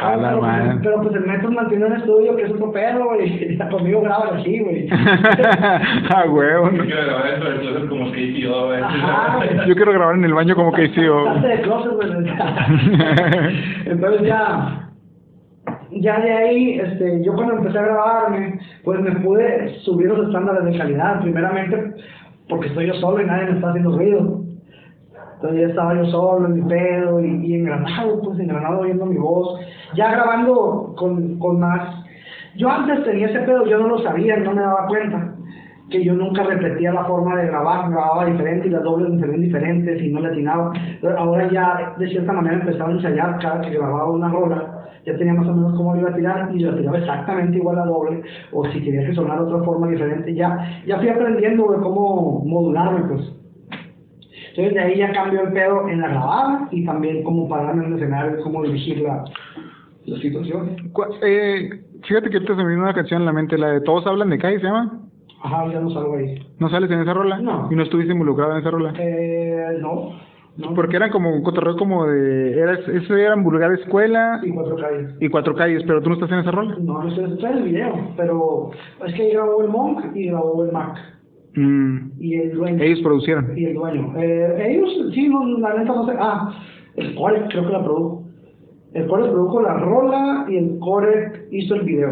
A 0.00 0.16
la 0.16 0.30
pero, 0.30 0.40
madre. 0.40 0.80
pero 0.82 1.02
pues 1.02 1.14
el 1.14 1.26
Metal 1.26 1.52
Man 1.52 1.68
tiene 1.68 1.86
un 1.86 1.92
estudio 1.92 2.34
que 2.34 2.42
es 2.42 2.50
otro 2.52 2.72
pedo, 2.72 3.04
güey. 3.04 3.52
y 3.54 3.58
Conmigo 3.58 4.00
graban 4.00 4.38
así, 4.38 4.58
güey. 4.60 4.88
ah, 4.92 6.24
huevo. 6.28 6.70
Yo 6.70 6.84
quiero 6.84 7.04
grabar 7.04 7.26
eso 7.28 7.44
del 7.44 7.60
closet 7.60 7.88
como 7.88 8.12
que 8.12 8.20
hice 8.20 8.40
yo, 8.40 8.66
güey. 8.66 8.80
Yo 9.68 9.74
quiero 9.74 9.92
grabar 9.92 10.14
en 10.16 10.24
el 10.24 10.34
baño 10.34 10.54
como 10.54 10.72
que 10.72 10.84
hice 10.86 11.04
yo. 11.04 11.34
De 11.40 11.60
closet, 11.60 11.92
güey. 11.92 12.10
Entonces 13.86 14.22
ya, 14.22 14.83
ya 16.00 16.20
de 16.20 16.32
ahí, 16.32 16.80
este, 16.80 17.22
yo 17.24 17.34
cuando 17.34 17.54
empecé 17.54 17.78
a 17.78 17.82
grabarme, 17.82 18.60
pues 18.82 19.00
me 19.00 19.12
pude 19.16 19.78
subir 19.80 20.08
los 20.08 20.26
estándares 20.26 20.64
de 20.64 20.78
calidad, 20.78 21.20
primeramente 21.20 21.94
porque 22.48 22.68
estoy 22.68 22.86
yo 22.86 22.94
solo 22.94 23.22
y 23.22 23.26
nadie 23.26 23.46
me 23.46 23.56
está 23.56 23.70
haciendo 23.70 23.96
ruido. 23.96 24.40
Entonces 25.34 25.60
ya 25.60 25.66
estaba 25.68 25.94
yo 25.94 26.04
solo 26.06 26.46
en 26.46 26.54
mi 26.54 26.68
pedo 26.68 27.20
y, 27.20 27.46
y 27.46 27.54
engranado, 27.54 28.20
pues 28.22 28.38
engranado 28.38 28.80
oyendo 28.80 29.06
mi 29.06 29.16
voz, 29.16 29.60
ya 29.94 30.10
grabando 30.10 30.94
con, 30.96 31.38
con 31.38 31.60
más. 31.60 32.04
Yo 32.56 32.70
antes 32.70 33.04
tenía 33.04 33.26
ese 33.26 33.40
pedo, 33.40 33.66
yo 33.66 33.78
no 33.78 33.88
lo 33.88 33.98
sabía, 33.98 34.36
no 34.36 34.52
me 34.52 34.62
daba 34.62 34.86
cuenta 34.86 35.34
que 35.90 36.02
yo 36.02 36.14
nunca 36.14 36.42
repetía 36.44 36.92
la 36.92 37.04
forma 37.04 37.36
de 37.36 37.46
grabar, 37.46 37.90
grababa 37.90 38.24
diferente 38.26 38.68
y 38.68 38.70
las 38.70 38.82
dobles 38.82 39.10
me 39.10 39.20
salían 39.20 39.40
diferentes 39.42 40.02
y 40.02 40.08
no 40.08 40.20
le 40.20 40.28
atinaba. 40.28 40.72
Ahora 41.18 41.50
ya 41.50 41.94
de 41.98 42.08
cierta 42.08 42.32
manera 42.32 42.56
empezaba 42.56 42.90
a 42.90 42.92
ensayar 42.92 43.38
cada 43.38 43.60
que 43.60 43.70
grababa 43.70 44.10
una 44.10 44.28
rola, 44.28 44.73
ya 45.04 45.16
tenía 45.16 45.34
más 45.34 45.46
o 45.48 45.54
menos 45.54 45.74
cómo 45.74 45.94
lo 45.94 46.00
iba 46.00 46.10
a 46.10 46.14
tirar 46.14 46.50
y 46.54 46.60
lo 46.60 46.76
tiraba 46.76 46.98
exactamente 46.98 47.56
igual 47.58 47.78
a 47.78 47.84
doble 47.84 48.22
o 48.52 48.66
si 48.66 48.82
quería 48.82 49.06
que 49.06 49.14
sonara 49.14 49.42
de 49.42 49.52
otra 49.52 49.64
forma 49.64 49.88
diferente, 49.88 50.34
ya, 50.34 50.82
ya 50.86 50.98
fui 50.98 51.08
aprendiendo 51.08 51.70
de 51.72 51.78
cómo 51.78 52.42
modularme 52.44 53.08
pues. 53.08 53.32
Entonces 54.50 54.74
de 54.74 54.80
ahí 54.80 54.98
ya 54.98 55.12
cambió 55.12 55.42
el 55.42 55.52
pedo 55.52 55.88
en 55.88 56.00
la 56.00 56.08
grabada 56.08 56.68
y 56.70 56.84
también 56.84 57.24
cómo 57.24 57.48
pararme 57.48 57.84
en 57.84 57.92
el 57.92 57.98
escenario, 57.98 58.42
cómo 58.42 58.62
dirigir 58.62 59.00
la, 59.00 59.24
la 60.06 60.18
situación. 60.18 60.76
Eh, 61.22 61.70
fíjate 62.04 62.30
que 62.30 62.36
ahorita 62.36 62.56
se 62.56 62.62
me 62.62 62.70
vino 62.70 62.82
una 62.82 62.94
canción 62.94 63.22
en 63.22 63.26
la 63.26 63.32
mente, 63.32 63.58
la 63.58 63.70
de 63.70 63.80
Todos 63.80 64.06
hablan 64.06 64.30
de 64.30 64.38
Kai, 64.38 64.58
¿se 64.58 64.66
llama? 64.66 65.00
Ajá, 65.42 65.70
ya 65.70 65.80
no 65.80 65.90
salgo 65.90 66.16
ahí. 66.16 66.38
¿No 66.58 66.70
sales 66.70 66.90
en 66.90 67.00
esa 67.00 67.12
rola? 67.12 67.38
No. 67.38 67.68
¿Y 67.70 67.74
no 67.76 67.82
estuviste 67.82 68.12
involucrado 68.12 68.52
en 68.52 68.58
esa 68.58 68.70
rola? 68.70 68.94
Eh, 68.96 69.76
no. 69.80 70.12
No. 70.56 70.74
Porque 70.74 70.96
eran 70.96 71.10
como 71.10 71.34
un 71.34 71.42
cotorreo 71.42 71.76
como 71.76 72.06
de... 72.06 72.58
Era, 72.58 72.74
eso 72.74 73.16
eran 73.16 73.42
vulgar 73.42 73.72
escuela 73.72 74.40
Y 74.42 74.50
cuatro 74.52 74.76
calles. 74.76 75.14
y 75.20 75.28
cuatro 75.28 75.54
calles, 75.54 75.82
pero 75.86 76.00
tú 76.00 76.10
no 76.10 76.14
estás 76.14 76.30
en 76.30 76.38
esa 76.38 76.50
rola. 76.52 76.76
No, 76.80 77.02
no 77.04 77.08
está 77.08 77.50
en 77.50 77.58
el 77.58 77.64
video, 77.64 77.92
pero 78.16 78.70
es 79.06 79.14
que 79.14 79.22
ahí 79.22 79.32
grabó 79.32 79.62
el 79.62 79.68
Monk 79.68 80.14
y 80.14 80.26
grabó 80.28 80.64
el 80.64 80.72
Mac. 80.72 80.96
Mm, 81.56 82.10
Y 82.18 82.34
el 82.34 82.52
dueño. 82.54 82.82
ellos 82.82 83.00
producieron. 83.02 83.56
Y 83.56 83.64
el 83.66 83.74
dueño. 83.74 84.12
Eh, 84.18 84.70
ellos, 84.74 84.90
sí, 85.14 85.28
no, 85.28 85.44
la 85.58 85.74
neta 85.74 85.92
no 85.94 86.06
sé. 86.06 86.12
Ah, 86.18 86.52
el 86.96 87.14
Core 87.14 87.46
creo 87.48 87.66
que 87.66 87.72
la 87.72 87.82
produjo. 87.84 88.24
El 88.92 89.06
Core 89.08 89.24
produjo 89.30 89.60
la 89.62 89.74
rola 89.74 90.46
y 90.48 90.56
el 90.56 90.78
Core 90.78 91.46
hizo 91.50 91.74
el 91.76 91.82
video. 91.82 92.10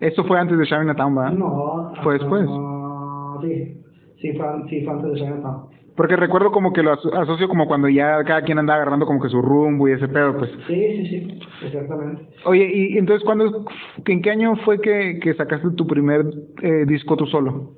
Eso 0.00 0.24
fue 0.24 0.38
antes 0.38 0.56
de 0.58 0.64
Chinatown, 0.64 1.14
¿verdad? 1.14 1.32
No. 1.32 1.92
¿Fue 2.02 2.14
después? 2.14 2.46
ah, 2.48 3.38
sí. 3.42 3.76
Sí 4.20 4.32
fue, 4.34 4.46
sí, 4.68 4.82
fue 4.84 4.92
antes 4.94 5.12
de 5.12 5.18
Chinatown. 5.20 5.62
Porque 5.96 6.16
recuerdo 6.16 6.50
como 6.50 6.72
que 6.72 6.82
lo 6.82 6.92
aso- 6.92 7.12
asocio 7.14 7.48
como 7.48 7.66
cuando 7.66 7.88
ya 7.88 8.22
cada 8.24 8.42
quien 8.42 8.58
andaba 8.58 8.80
agarrando 8.80 9.06
como 9.06 9.20
que 9.20 9.28
su 9.28 9.42
rumbo 9.42 9.88
y 9.88 9.92
ese 9.92 10.08
pedo, 10.08 10.36
pues. 10.38 10.50
Sí, 10.66 10.74
sí, 10.74 11.06
sí. 11.06 11.40
Exactamente. 11.66 12.22
Oye, 12.44 12.70
y 12.74 12.96
entonces, 12.98 13.24
¿cuándo, 13.24 13.64
¿en 14.06 14.22
qué 14.22 14.30
año 14.30 14.56
fue 14.64 14.80
que, 14.80 15.18
que 15.20 15.34
sacaste 15.34 15.70
tu 15.72 15.86
primer 15.86 16.24
eh, 16.62 16.84
disco 16.86 17.16
tú 17.16 17.26
solo? 17.26 17.72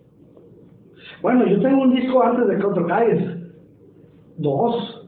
Bueno, 1.22 1.46
yo 1.46 1.60
tengo 1.60 1.82
un 1.82 1.94
disco 1.94 2.22
antes 2.22 2.46
de 2.48 2.62
Cuatro 2.62 2.86
Calles. 2.86 3.22
Dos. 4.36 4.98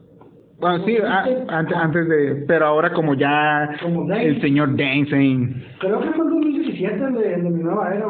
Bueno, 0.59 0.85
sí, 0.85 0.97
a- 0.97 1.25
antes, 1.49 1.75
antes 1.77 2.07
de, 2.07 2.45
pero 2.47 2.65
ahora 2.65 2.93
como 2.93 3.13
ya 3.13 3.69
Como 3.81 4.11
el 4.13 4.39
señor 4.41 4.75
Dancing, 4.77 5.53
Creo 5.79 5.99
que 5.99 6.11
fue 6.11 6.25
en 6.25 6.31
2017 6.31 7.11
de, 7.11 7.29
de 7.41 7.49
mi 7.49 7.61
nueva 7.63 7.93
era. 7.93 8.07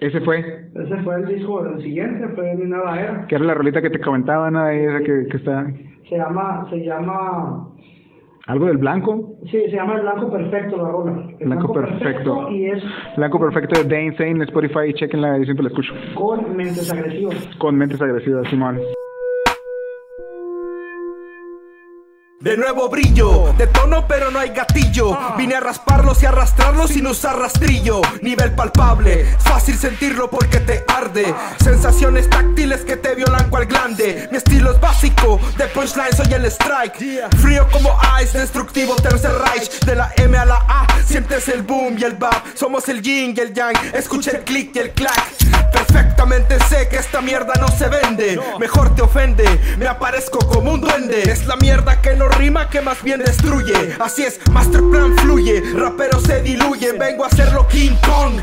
Ese 0.00 0.20
fue, 0.20 0.38
Ese 0.74 0.96
fue 1.02 1.14
el 1.16 1.26
disco, 1.26 1.64
el 1.66 1.80
siguiente 1.82 2.28
fue 2.34 2.54
mi 2.56 2.66
nueva 2.66 3.00
era. 3.00 3.26
que 3.26 3.36
era 3.36 3.44
la 3.44 3.54
rolita 3.54 3.80
que 3.80 3.90
te 3.90 4.00
comentaba, 4.00 4.50
¿no? 4.50 4.68
Esa 4.68 4.98
que, 5.00 5.26
que 5.30 5.36
está, 5.36 5.66
Se 6.08 6.16
llama, 6.16 6.66
se 6.70 6.76
llama, 6.84 7.68
algo 8.46 8.66
del 8.66 8.76
blanco, 8.76 9.36
sí, 9.50 9.58
se 9.70 9.70
llama 9.76 9.94
El 9.94 10.02
Blanco 10.02 10.30
Perfecto 10.30 10.76
la 10.76 10.88
rola. 10.90 11.26
El 11.38 11.46
Blanco 11.46 11.72
Perfecto. 11.72 12.50
Y 12.50 12.66
es 12.66 12.82
blanco 13.16 13.40
perfecto 13.40 13.82
de 13.82 13.88
Dancing 13.88 14.36
en 14.36 14.42
Spotify, 14.42 14.92
chequenla, 14.92 15.38
yo 15.38 15.44
siempre 15.44 15.62
la 15.64 15.68
escucho, 15.70 15.94
con 16.14 16.54
mentes 16.56 16.92
agresivas. 16.92 17.36
con 17.58 17.76
mentes 17.76 18.02
agresivas, 18.02 18.46
Simón. 18.48 18.78
De 22.44 22.58
nuevo 22.58 22.90
brillo, 22.90 23.54
de 23.56 23.66
tono 23.68 24.06
pero 24.06 24.30
no 24.30 24.38
hay 24.38 24.50
gatillo. 24.50 25.16
Vine 25.38 25.54
a 25.54 25.60
rasparlos 25.60 26.22
y 26.22 26.26
arrastrarlos 26.26 26.90
sin 26.90 27.06
usar 27.06 27.38
rastrillo. 27.38 28.02
Nivel 28.20 28.52
palpable, 28.52 29.24
fácil 29.38 29.78
sentirlo 29.78 30.28
porque 30.28 30.60
te 30.60 30.84
arde. 30.86 31.34
Sensaciones 31.64 32.28
táctiles 32.28 32.82
que 32.82 32.98
te 32.98 33.14
violan 33.14 33.48
cual 33.48 33.64
glande. 33.64 34.28
Mi 34.30 34.36
estilo 34.36 34.72
es 34.72 34.78
básico, 34.78 35.40
de 35.56 35.68
punchline 35.68 36.12
soy 36.14 36.34
el 36.34 36.44
strike. 36.44 37.30
Frío 37.40 37.66
como 37.72 37.98
ice, 38.22 38.38
destructivo 38.38 38.94
tercer 38.96 39.32
Reich. 39.32 39.80
De 39.86 39.94
la 39.94 40.12
M 40.18 40.36
a 40.36 40.44
la 40.44 40.66
A, 40.68 40.86
sientes 41.02 41.48
el 41.48 41.62
boom 41.62 41.96
y 41.96 42.04
el 42.04 42.12
bap. 42.12 42.44
Somos 42.54 42.86
el 42.90 43.00
yin 43.00 43.32
y 43.34 43.40
el 43.40 43.54
yang, 43.54 43.74
escucha 43.94 44.32
el 44.32 44.44
click 44.44 44.76
y 44.76 44.80
el 44.80 44.90
clack. 44.90 45.44
Perfectamente 45.72 46.58
sé 46.68 46.88
que 46.88 46.96
esta 46.96 47.20
mierda 47.20 47.54
no 47.58 47.68
se 47.68 47.88
vende. 47.88 48.38
Mejor 48.60 48.94
te 48.94 49.00
ofende, 49.02 49.76
me 49.78 49.88
aparezco 49.88 50.38
como 50.40 50.72
un 50.72 50.82
duende. 50.82 51.22
Es 51.22 51.46
la 51.46 51.56
mierda 51.56 52.00
que 52.00 52.14
no 52.14 52.28
rima, 52.38 52.68
que 52.68 52.80
más 52.80 53.02
bien 53.02 53.20
destruye. 53.20 53.96
Así 53.98 54.22
es, 54.22 54.40
Masterplan 54.50 55.16
fluye, 55.18 55.62
rapero 55.74 56.20
se 56.20 56.42
diluye. 56.42 56.92
Vengo 56.92 57.24
a 57.24 57.28
hacerlo 57.28 57.66
King 57.68 57.96
Kong. 58.06 58.40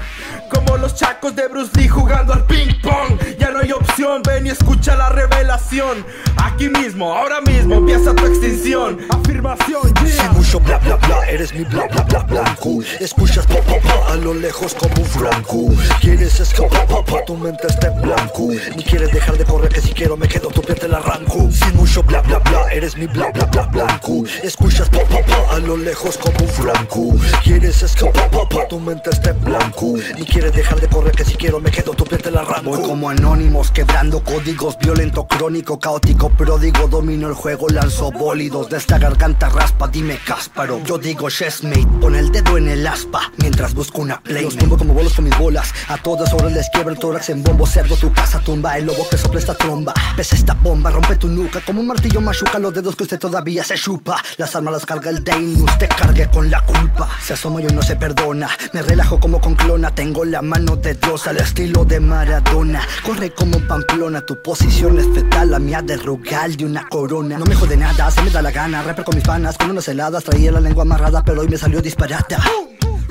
Como 0.53 0.77
los 0.77 0.95
chacos 0.95 1.35
de 1.35 1.47
Bruce 1.47 1.71
Lee 1.75 1.87
jugando 1.87 2.33
al 2.33 2.45
ping 2.45 2.73
pong. 2.81 3.17
Ya 3.39 3.51
no 3.51 3.59
hay 3.59 3.71
opción, 3.71 4.21
ven 4.23 4.45
y 4.47 4.49
escucha 4.49 4.95
la 4.95 5.09
revelación. 5.09 6.05
Aquí 6.37 6.69
mismo, 6.69 7.13
ahora 7.13 7.39
mismo 7.41 7.75
empieza 7.75 8.13
tu 8.13 8.25
extinción. 8.25 8.99
Afirmación, 9.09 9.93
yeah. 10.03 10.31
mucho 10.33 10.59
bla 10.59 10.77
bla 10.79 10.97
bla, 10.97 11.25
eres 11.29 11.53
mi 11.53 11.63
bla 11.63 11.87
bla 11.87 12.03
bla 12.03 12.19
blanco. 12.23 12.81
Escuchas 12.99 13.45
pa 13.47 13.61
pa 13.61 13.79
pa 13.79 14.13
a 14.13 14.15
lo 14.15 14.33
lejos 14.33 14.73
como 14.75 14.95
un 14.95 15.05
franco. 15.05 15.69
Quieres 16.01 16.39
escapar 16.39 16.85
pa 16.87 17.03
pa, 17.03 17.23
tu 17.25 17.37
mente 17.37 17.67
está 17.67 17.87
en 17.87 18.01
blanco. 18.01 18.49
Ni 18.75 18.83
quieres 18.83 19.11
dejar 19.11 19.37
de 19.37 19.45
correr, 19.45 19.71
que 19.71 19.81
si 19.81 19.93
quiero 19.93 20.17
me 20.17 20.27
quedo, 20.27 20.49
tu 20.49 20.61
piel 20.61 20.77
te 20.77 20.87
la 20.87 20.97
arranco. 20.97 21.49
Sin 21.51 21.75
mucho 21.75 22.03
bla 22.03 22.21
bla 22.21 22.39
bla, 22.39 22.71
eres 22.73 22.97
mi 22.97 23.07
bla 23.07 23.31
bla 23.31 23.45
bla 23.45 23.63
blanco. 23.63 24.23
Escuchas 24.43 24.89
pa 24.89 25.03
pa 25.05 25.21
pa 25.25 25.55
a 25.55 25.59
lo 25.59 25.77
lejos 25.77 26.17
como 26.17 26.39
un 26.39 26.49
franco. 26.49 27.15
Quieres 27.43 27.81
escapar 27.83 28.29
pa 28.29 28.49
pa, 28.49 28.67
tu 28.67 28.79
mente 28.79 29.09
está 29.11 29.29
en 29.29 29.41
blanco. 29.41 29.93
Ni 30.17 30.25
quieres 30.25 30.40
quieres 30.41 30.57
dejar 30.57 30.81
de 30.81 30.87
correr 30.87 31.11
que 31.11 31.23
si 31.23 31.35
quiero 31.35 31.59
me 31.59 31.69
quedo, 31.69 31.91
piel 31.93 32.19
te 32.19 32.31
la 32.31 32.41
arranco. 32.41 32.71
Voy 32.71 32.81
como 32.81 33.11
anónimos, 33.11 33.69
quebrando 33.69 34.23
códigos, 34.23 34.75
violento, 34.79 35.27
crónico, 35.27 35.79
caótico, 35.79 36.31
pródigo, 36.31 36.87
domino 36.87 37.27
el 37.27 37.35
juego, 37.35 37.69
lanzo 37.69 38.11
bólidos, 38.11 38.67
de 38.71 38.77
esta 38.77 38.97
garganta 38.97 39.49
raspa, 39.49 39.87
dime 39.87 40.17
Cásparo. 40.25 40.81
Yo 40.83 40.97
digo 40.97 41.29
chessmate, 41.29 41.87
con 42.01 42.15
el 42.15 42.31
dedo 42.31 42.57
en 42.57 42.69
el 42.69 42.87
aspa, 42.87 43.31
mientras 43.37 43.75
busco 43.75 44.01
una 44.01 44.19
play. 44.19 44.43
Los 44.45 44.57
tumbo 44.57 44.79
como 44.79 44.95
bolos 44.95 45.13
con 45.13 45.25
mis 45.25 45.37
bolas, 45.37 45.71
a 45.87 45.97
todas 45.97 46.33
horas 46.33 46.51
les 46.53 46.67
quiebro 46.71 46.91
el 46.91 46.97
tórax 46.97 47.29
en 47.29 47.43
bombo, 47.43 47.67
cerdo, 47.67 47.95
tu 47.95 48.11
casa 48.11 48.39
tumba, 48.39 48.79
el 48.79 48.87
lobo 48.87 49.07
que 49.09 49.17
sopla 49.17 49.39
esta 49.39 49.53
tromba. 49.53 49.93
Pesa 50.17 50.35
esta 50.35 50.55
bomba, 50.55 50.89
rompe 50.89 51.17
tu 51.17 51.27
nuca, 51.27 51.61
como 51.63 51.81
un 51.81 51.87
martillo 51.87 52.19
machuca 52.19 52.57
los 52.57 52.73
dedos 52.73 52.95
que 52.95 53.03
usted 53.03 53.19
todavía 53.19 53.63
se 53.63 53.75
chupa. 53.75 54.17
Las 54.37 54.55
armas 54.55 54.73
las 54.73 54.85
carga 54.87 55.11
el 55.11 55.23
Dane, 55.23 55.61
usted 55.61 55.89
cargue 55.95 56.27
con 56.31 56.49
la 56.49 56.65
culpa. 56.65 57.07
Se 57.21 57.33
asoma 57.33 57.61
y 57.61 57.65
no 57.65 57.83
se 57.83 57.95
perdona, 57.95 58.49
me 58.73 58.81
relajo 58.81 59.19
como 59.19 59.39
con 59.39 59.53
clona, 59.53 59.93
tengo 59.93 60.20
la 60.26 60.41
mano 60.41 60.76
de 60.76 60.93
Dios 60.95 61.28
al 61.28 61.38
estilo 61.38 61.86
de 61.86 61.99
Maradona. 61.99 62.82
Corre 63.03 63.32
como 63.32 63.59
Pamplona, 63.67 64.22
tu 64.22 64.41
posición 64.41 64.99
es 64.99 65.07
fetal, 65.07 65.51
la 65.51 65.59
mía 65.59 65.82
de 65.82 65.97
rugal 65.97 66.55
de 66.55 66.65
una 66.65 66.88
corona. 66.88 67.38
No 67.38 67.45
me 67.45 67.55
jode 67.55 67.78
nada, 67.78 68.11
se 68.11 68.22
me 68.22 68.30
da 68.30 68.41
la 68.41 68.51
gana, 68.51 68.84
rapper 68.84 69.05
con 69.05 69.15
mis 69.15 69.24
panas, 69.24 69.57
con 69.57 69.72
unas 69.72 69.88
heladas, 69.88 70.24
traía 70.24 70.51
la 70.51 70.59
lengua 70.59 70.84
amarrada, 70.84 71.24
pero 71.24 71.41
hoy 71.41 71.47
me 71.47 71.57
salió 71.57 71.82
disparata. 71.82 72.43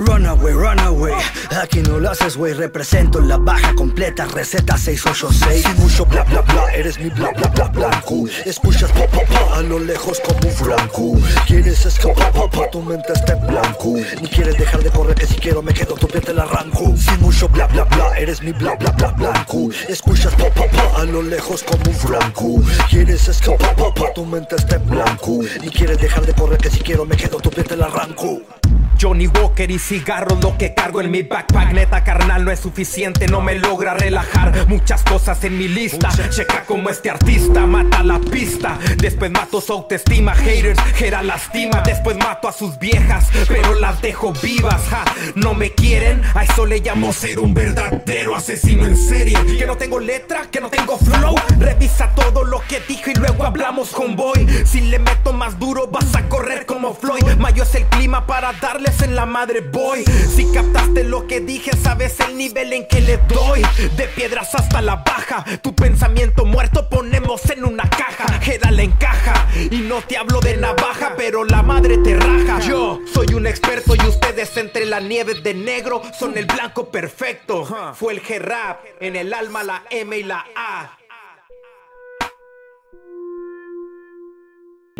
Runaway, 0.01 0.55
runaway, 0.55 1.13
aquí 1.61 1.81
no 1.83 1.99
lo 1.99 2.11
haces, 2.11 2.35
güey. 2.35 2.55
Represento 2.55 3.21
la 3.21 3.37
baja 3.37 3.75
completa, 3.75 4.25
receta 4.25 4.79
686. 4.79 5.63
Sin 5.63 5.77
mucho 5.77 6.07
bla 6.07 6.25
bla 6.25 6.41
bla, 6.41 6.73
eres 6.73 6.99
mi 6.99 7.11
bla 7.11 7.31
bla 7.37 7.49
bla 7.49 7.69
blanco. 7.69 8.25
Escuchas 8.47 8.91
pa 8.93 9.07
pa 9.07 9.21
pa 9.27 9.59
a 9.59 9.61
lo 9.61 9.79
lejos 9.79 10.19
como 10.21 10.41
un 10.49 10.55
franco. 10.55 11.13
Quieres 11.47 11.85
escapar, 11.85 12.33
pa 12.33 12.49
pa, 12.49 12.71
tu 12.71 12.81
mente 12.81 13.13
está 13.13 13.35
en 13.35 13.47
blanco. 13.47 13.95
Ni 14.23 14.29
quieres 14.29 14.57
dejar 14.57 14.83
de 14.83 14.91
correr, 14.91 15.15
que 15.15 15.27
si 15.27 15.35
quiero 15.35 15.61
me 15.61 15.75
quedo, 15.75 15.95
tu 15.95 16.09
piel 16.09 16.25
te 16.25 16.33
la 16.33 16.45
arranco. 16.45 16.97
Sin 16.97 17.21
mucho 17.21 17.47
bla 17.51 17.67
bla 17.67 17.85
bla, 17.85 18.17
eres 18.17 18.43
mi 18.43 18.53
bla 18.53 18.77
bla 18.77 18.93
bla 18.93 19.09
blanco. 19.09 19.69
Escuchas 19.87 20.35
pa 20.35 20.49
pa 20.49 20.67
pa 20.67 21.03
a 21.03 21.05
lo 21.05 21.21
lejos 21.21 21.63
como 21.63 21.83
un 21.87 21.95
franco. 21.95 22.63
Quieres 22.89 23.29
escapar, 23.29 23.77
pa 23.77 23.93
pa, 23.93 24.15
tu 24.15 24.25
mente 24.25 24.57
está 24.57 24.77
en 24.77 24.87
blanco. 24.87 25.41
Ni 25.61 25.69
quieres 25.69 25.99
dejar 25.99 26.25
de 26.25 26.33
correr, 26.33 26.57
que 26.57 26.71
si 26.71 26.79
quiero 26.79 27.05
me 27.05 27.19
quedo, 27.19 27.37
tu 27.39 27.51
piel 27.51 27.67
te 27.67 27.77
la 27.77 27.85
arranco. 27.85 28.41
Johnny 29.01 29.29
Walker 29.29 29.71
y 29.71 29.79
cigarros 29.79 30.43
lo 30.43 30.59
que 30.59 30.75
cargo 30.75 31.01
en 31.01 31.11
mi 31.11 31.23
backpack. 31.23 31.73
Neta 31.73 32.05
carnal 32.05 32.45
no 32.45 32.51
es 32.51 32.61
suficiente, 32.61 33.29
no 33.29 33.41
me 33.41 33.55
logra 33.55 33.95
relajar. 33.95 34.69
Muchas 34.69 35.03
cosas 35.05 35.43
en 35.45 35.57
mi 35.57 35.69
lista 35.69 36.11
Checa 36.29 36.65
como 36.67 36.91
este 36.91 37.09
artista 37.09 37.67
mata 37.67 38.03
la 38.03 38.19
pista. 38.19 38.79
Después 38.99 39.31
mato 39.31 39.61
su 39.61 39.73
autoestima 39.73 40.35
Haters, 40.35 40.79
Gera 40.97 41.23
lastima. 41.23 41.81
Después 41.81 42.19
mato 42.19 42.47
a 42.49 42.53
sus 42.53 42.79
viejas 42.79 43.29
Pero 43.49 43.75
las 43.75 44.03
dejo 44.03 44.33
vivas 44.43 44.83
ja. 44.91 45.05
No 45.35 45.55
me 45.55 45.71
quieren, 45.71 46.23
a 46.35 46.45
eso 46.45 46.67
le 46.67 46.81
llamo 46.81 47.13
ser 47.13 47.39
un 47.39 47.55
verdadero 47.55 48.37
asesino 48.37 48.85
en 48.85 48.97
serie. 48.97 49.39
Que 49.57 49.67
no 49.67 49.77
tengo 49.77 49.99
letra, 49.99 50.43
que 50.51 50.61
no 50.61 50.69
tengo 50.69 50.99
flow. 50.99 51.35
Revisa 51.59 52.11
todo 52.15 52.45
lo 52.45 52.61
que 52.69 52.81
dije 52.81 53.13
y 53.13 53.19
luego 53.19 53.45
hablamos 53.45 53.91
con 53.91 54.15
Boy 54.15 54.47
Si 54.67 54.83
le 54.83 54.99
meto 54.99 55.33
más 55.33 55.59
duro 55.59 55.87
vas 55.87 56.15
a 56.15 56.29
correr 56.29 56.67
como 56.67 56.95
Floyd. 56.95 57.25
Mayo 57.39 57.63
es 57.63 57.75
el 57.75 57.87
clima 57.87 58.27
para 58.27 58.53
en 59.03 59.15
la 59.15 59.27
madre 59.27 59.61
boy. 59.61 60.05
Si 60.05 60.51
captaste 60.53 61.05
lo 61.05 61.27
que 61.27 61.41
dije 61.41 61.71
sabes 61.77 62.19
el 62.21 62.37
nivel 62.37 62.73
en 62.73 62.87
que 62.89 63.01
le 63.01 63.19
doy. 63.29 63.63
De 63.97 64.05
piedras 64.09 64.55
hasta 64.55 64.83
la 64.83 64.97
baja 64.97 65.45
Tu 65.63 65.75
pensamiento 65.75 66.45
muerto 66.45 66.89
ponemos 66.89 67.49
en 67.51 67.65
una 67.65 67.89
caja. 67.89 68.41
Jera 68.41 68.71
la 68.71 68.83
encaja 68.83 69.47
Y 69.71 69.79
no 69.79 70.03
te 70.03 70.17
hablo 70.17 70.41
de 70.41 70.57
navaja 70.57 71.15
pero 71.17 71.45
la 71.45 71.63
madre 71.63 71.99
te 71.99 72.17
raja. 72.17 72.61
Yo 72.61 73.01
soy 73.13 73.35
un 73.35 73.47
experto 73.47 73.95
y 73.95 74.07
ustedes 74.07 74.57
entre 74.57 74.87
la 74.87 75.01
nieve 75.01 75.41
de 75.41 75.55
negro 75.55 76.03
Son 76.19 76.37
el 76.37 76.47
blanco 76.47 76.91
perfecto. 76.91 77.67
Fue 77.95 78.13
el 78.13 78.23
G-Rap 78.23 78.81
En 79.01 79.17
el 79.17 79.33
alma 79.33 79.63
la 79.63 79.85
M 79.91 80.17
y 80.17 80.23
la 80.23 80.45
A 80.57 81.00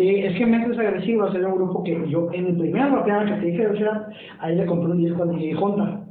Sí, 0.01 0.15
es 0.15 0.35
que 0.35 0.47
Mentes 0.47 0.79
Agresivas 0.79 1.35
era 1.35 1.47
un 1.47 1.57
grupo 1.57 1.83
que 1.83 2.09
yo, 2.09 2.27
en 2.33 2.47
el 2.47 2.57
primer 2.57 2.91
rapeada 2.91 3.23
que 3.23 3.33
te 3.33 3.45
dije, 3.45 3.67
o 3.67 3.75
sea, 3.75 4.07
ahí 4.39 4.55
le 4.55 4.65
compré 4.65 4.93
un 4.93 4.97
disco 4.97 5.21
a 5.21 5.27
DJ 5.27 5.55
Honda. 5.57 6.01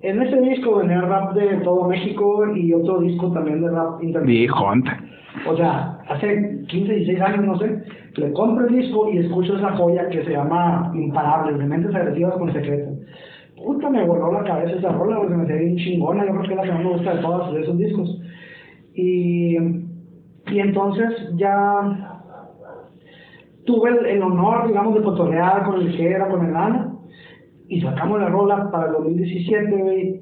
En 0.00 0.22
ese 0.22 0.40
disco 0.40 0.76
venía 0.76 1.02
rap 1.02 1.34
de 1.34 1.58
todo 1.58 1.86
México 1.86 2.46
y 2.56 2.72
otro 2.72 3.00
disco 3.00 3.30
también 3.32 3.60
de 3.60 3.68
rap 3.68 4.02
internacional. 4.02 4.32
O 5.46 5.54
sea, 5.54 5.98
hace 6.08 6.64
15, 6.66 6.94
16 6.94 7.20
años, 7.20 7.44
no 7.44 7.58
sé, 7.58 7.82
le 8.16 8.32
compro 8.32 8.66
el 8.66 8.74
disco 8.74 9.10
y 9.12 9.18
escucho 9.18 9.54
esa 9.58 9.76
joya 9.76 10.08
que 10.08 10.24
se 10.24 10.30
llama 10.30 10.90
Imparables, 10.94 11.58
de 11.58 11.66
Mentes 11.66 11.94
Agresivas 11.94 12.38
con 12.38 12.50
Secreto. 12.54 12.90
Puta, 13.62 13.90
me 13.90 14.06
voló 14.06 14.32
la 14.32 14.44
cabeza 14.44 14.78
esa 14.78 14.92
rola, 14.92 15.18
porque 15.18 15.34
me 15.34 15.42
hacía 15.42 15.56
bien 15.56 15.76
chingona, 15.76 16.24
yo 16.24 16.30
creo 16.30 16.42
que 16.42 16.50
es 16.52 16.56
la 16.56 16.62
que 16.62 16.72
más 16.72 16.84
me 16.84 16.92
gusta 16.92 17.14
de 17.16 17.20
todos 17.20 17.54
esos 17.54 17.76
discos. 17.76 18.22
Y, 18.94 19.58
y 20.46 20.58
entonces 20.58 21.34
ya 21.36 22.09
tuve 23.70 24.10
el, 24.10 24.22
honor, 24.22 24.66
digamos, 24.66 24.94
de 24.94 25.02
cotorrear 25.02 25.64
con 25.64 25.80
el 25.80 25.92
Jera, 25.92 26.28
con 26.28 26.44
el 26.44 26.52
Nana, 26.52 26.92
y 27.68 27.80
sacamos 27.80 28.20
la 28.20 28.28
rola 28.28 28.70
para 28.70 28.86
el 28.86 28.92
2017, 28.92 29.76
güey, 29.76 30.20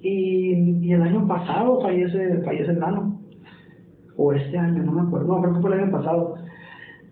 y, 0.00 0.86
y 0.86 0.92
el 0.92 1.02
año 1.02 1.26
pasado 1.26 1.80
fallece, 1.82 2.42
fallece 2.44 2.70
el 2.70 2.78
Nano, 2.78 3.20
o 4.16 4.32
este 4.32 4.56
año, 4.56 4.82
no 4.82 4.92
me 4.92 5.02
acuerdo, 5.02 5.26
no, 5.26 5.42
creo 5.42 5.54
que 5.54 5.60
fue 5.60 5.74
el 5.74 5.80
año 5.80 5.92
pasado, 5.92 6.34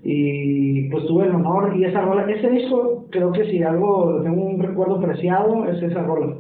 y 0.03 0.89
pues 0.89 1.07
tuve 1.07 1.27
el 1.27 1.35
honor, 1.35 1.77
y 1.77 1.85
esa 1.85 2.01
rola, 2.01 2.31
ese 2.31 2.49
disco, 2.51 3.07
creo 3.11 3.33
que 3.33 3.45
si 3.51 3.63
algo, 3.63 4.23
tengo 4.23 4.43
un 4.43 4.63
recuerdo 4.63 5.01
preciado, 5.01 5.67
es 5.67 5.83
esa 5.83 6.03
rola, 6.03 6.37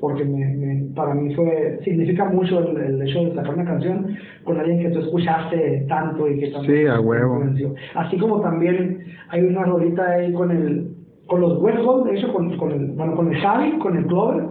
porque 0.00 0.24
me, 0.24 0.46
me, 0.56 0.94
para 0.94 1.14
mí 1.14 1.34
fue, 1.34 1.80
significa 1.84 2.24
mucho 2.26 2.60
el, 2.60 2.76
el 2.76 3.02
hecho 3.02 3.24
de 3.24 3.34
sacar 3.34 3.54
una 3.54 3.64
canción 3.64 4.16
con 4.44 4.58
alguien 4.58 4.80
que 4.80 4.90
tú 4.90 5.00
escuchaste 5.00 5.86
tanto 5.88 6.28
y 6.28 6.38
que 6.38 6.50
también 6.50 6.76
Sí, 6.76 6.86
a 6.86 7.00
huevo. 7.00 7.44
Así 7.94 8.16
como 8.18 8.40
también 8.40 9.04
hay 9.30 9.42
una 9.42 9.64
rolita 9.64 10.08
ahí 10.08 10.32
con 10.32 10.50
el, 10.50 10.88
con 11.26 11.40
los 11.40 11.58
Hall, 11.60 12.04
de 12.04 12.18
hecho, 12.18 12.32
con, 12.32 12.56
con 12.56 12.72
el, 12.72 12.86
bueno, 12.92 13.14
con 13.14 13.32
el 13.32 13.40
Javi, 13.40 13.78
con 13.78 13.96
el 13.96 14.06
Clover 14.06 14.46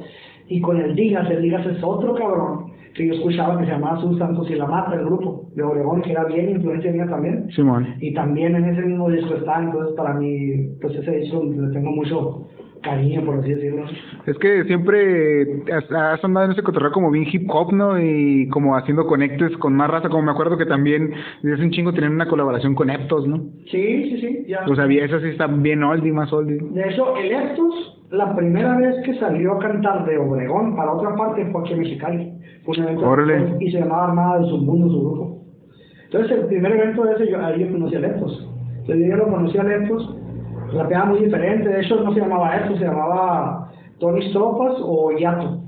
y 0.48 0.62
con 0.62 0.78
el 0.78 0.95
Digas, 0.95 1.30
el 1.30 1.41
Digas 1.41 1.66
es 1.66 1.84
otro 1.84 2.14
cabrón 2.16 2.72
que 2.93 3.08
yo 3.08 3.14
escuchaba 3.14 3.58
que 3.60 3.66
se 3.66 3.72
llamaba 3.72 4.02
Sus 4.02 4.18
Santos 4.18 4.50
y 4.50 4.56
la 4.56 4.66
Mata, 4.66 4.95
el 4.95 5.06
grupo 5.06 5.47
de 5.58 5.64
Oregón, 5.64 6.03
que 6.03 6.12
era 6.12 6.24
bien 6.26 6.51
influencia 6.51 6.91
mía 6.91 7.08
también. 7.10 7.49
Simón. 7.51 7.95
Y 7.99 8.14
también 8.14 8.55
en 8.55 8.66
ese 8.66 8.84
mismo 8.84 9.10
disco 9.10 9.34
está, 9.34 9.60
entonces 9.60 9.95
para 9.95 10.14
mí, 10.14 10.70
pues 10.80 10.95
ese 10.95 11.12
disco 11.12 11.43
le 11.43 11.74
tengo 11.74 11.91
mucho 11.91 12.47
cariño, 12.84 13.26
por 13.26 13.39
así 13.39 13.55
decirlo. 13.55 13.86
Es 14.28 14.38
que 14.38 14.66
siempre 14.66 15.64
has, 15.74 16.24
andado 16.24 16.45
en 16.45 16.51
ese 16.51 16.62
cotorreo 16.62 16.91
como 16.91 17.10
bien 17.10 17.26
hip 17.32 17.49
hop, 17.49 17.74
¿no? 17.74 17.99
Y 17.99 18.47
como 18.49 18.78
haciendo 18.78 19.08
conectes 19.08 19.58
con 19.58 19.74
más 19.74 19.89
raza, 19.89 20.10
como 20.10 20.22
me 20.22 20.32
acuerdo 20.32 20.58
que 20.58 20.68
también 20.68 21.12
desde 21.41 21.55
hace 21.55 21.64
un 21.64 21.72
chingo 21.72 21.91
tenían 21.91 22.14
una 22.14 22.28
colaboración 22.28 22.76
con 22.76 22.91
Eptos, 22.91 23.28
¿no? 23.28 23.38
Sí, 23.72 24.12
sí, 24.12 24.22
sí, 24.22 24.45
ya. 24.47 24.64
O 24.70 24.76
sea, 24.76 24.86
eso 24.86 25.20
sí 25.20 25.30
está 25.30 25.47
bien 25.47 25.84
oldie, 25.84 26.14
más 26.14 26.32
oldie. 26.32 26.60
De 26.62 26.88
hecho, 26.88 27.18
el 27.18 27.32
Eptos, 27.32 28.05
la 28.12 28.36
primera 28.36 28.78
vez 28.78 28.95
que 29.03 29.16
salió 29.16 29.53
a 29.53 29.60
cantar 29.60 30.05
de 30.05 30.20
Obregón 30.20 30.76
para 30.76 30.93
otra 30.93 31.16
parte 31.16 31.47
fue 31.51 31.62
aquí 31.62 31.74
en 31.74 31.80
Mexicali. 31.80 32.34
Fue 32.64 32.76
Órale. 32.97 33.55
y 33.60 33.72
se 33.72 33.80
llamaba 33.80 34.10
Armada 34.10 34.39
del 34.39 34.49
Submundo, 34.49 34.89
su 34.89 35.01
grupo. 35.01 35.38
Entonces, 36.08 36.32
el 36.32 36.45
primer 36.45 36.72
evento 36.72 37.03
de 37.03 37.14
ese, 37.14 37.32
yo, 37.32 37.45
ahí 37.45 37.60
yo 37.60 37.72
conocí 37.72 37.95
a 37.95 37.99
Leptos. 37.99 38.49
Entonces, 38.80 39.10
yo 39.10 39.16
lo 39.18 39.28
conocí 39.28 39.58
a 39.58 39.64
Leptos, 39.64 40.16
rapeaba 40.74 41.05
muy 41.05 41.20
diferente. 41.20 41.70
De 41.70 41.82
hecho, 41.82 42.01
no 42.01 42.14
se 42.14 42.22
llamaba 42.22 42.55
Leptos, 42.55 42.80
se 42.80 42.86
llamaba 42.86 43.72
Tony 43.99 44.30
Stropas 44.30 44.76
o 44.80 45.12
Yato. 45.18 45.62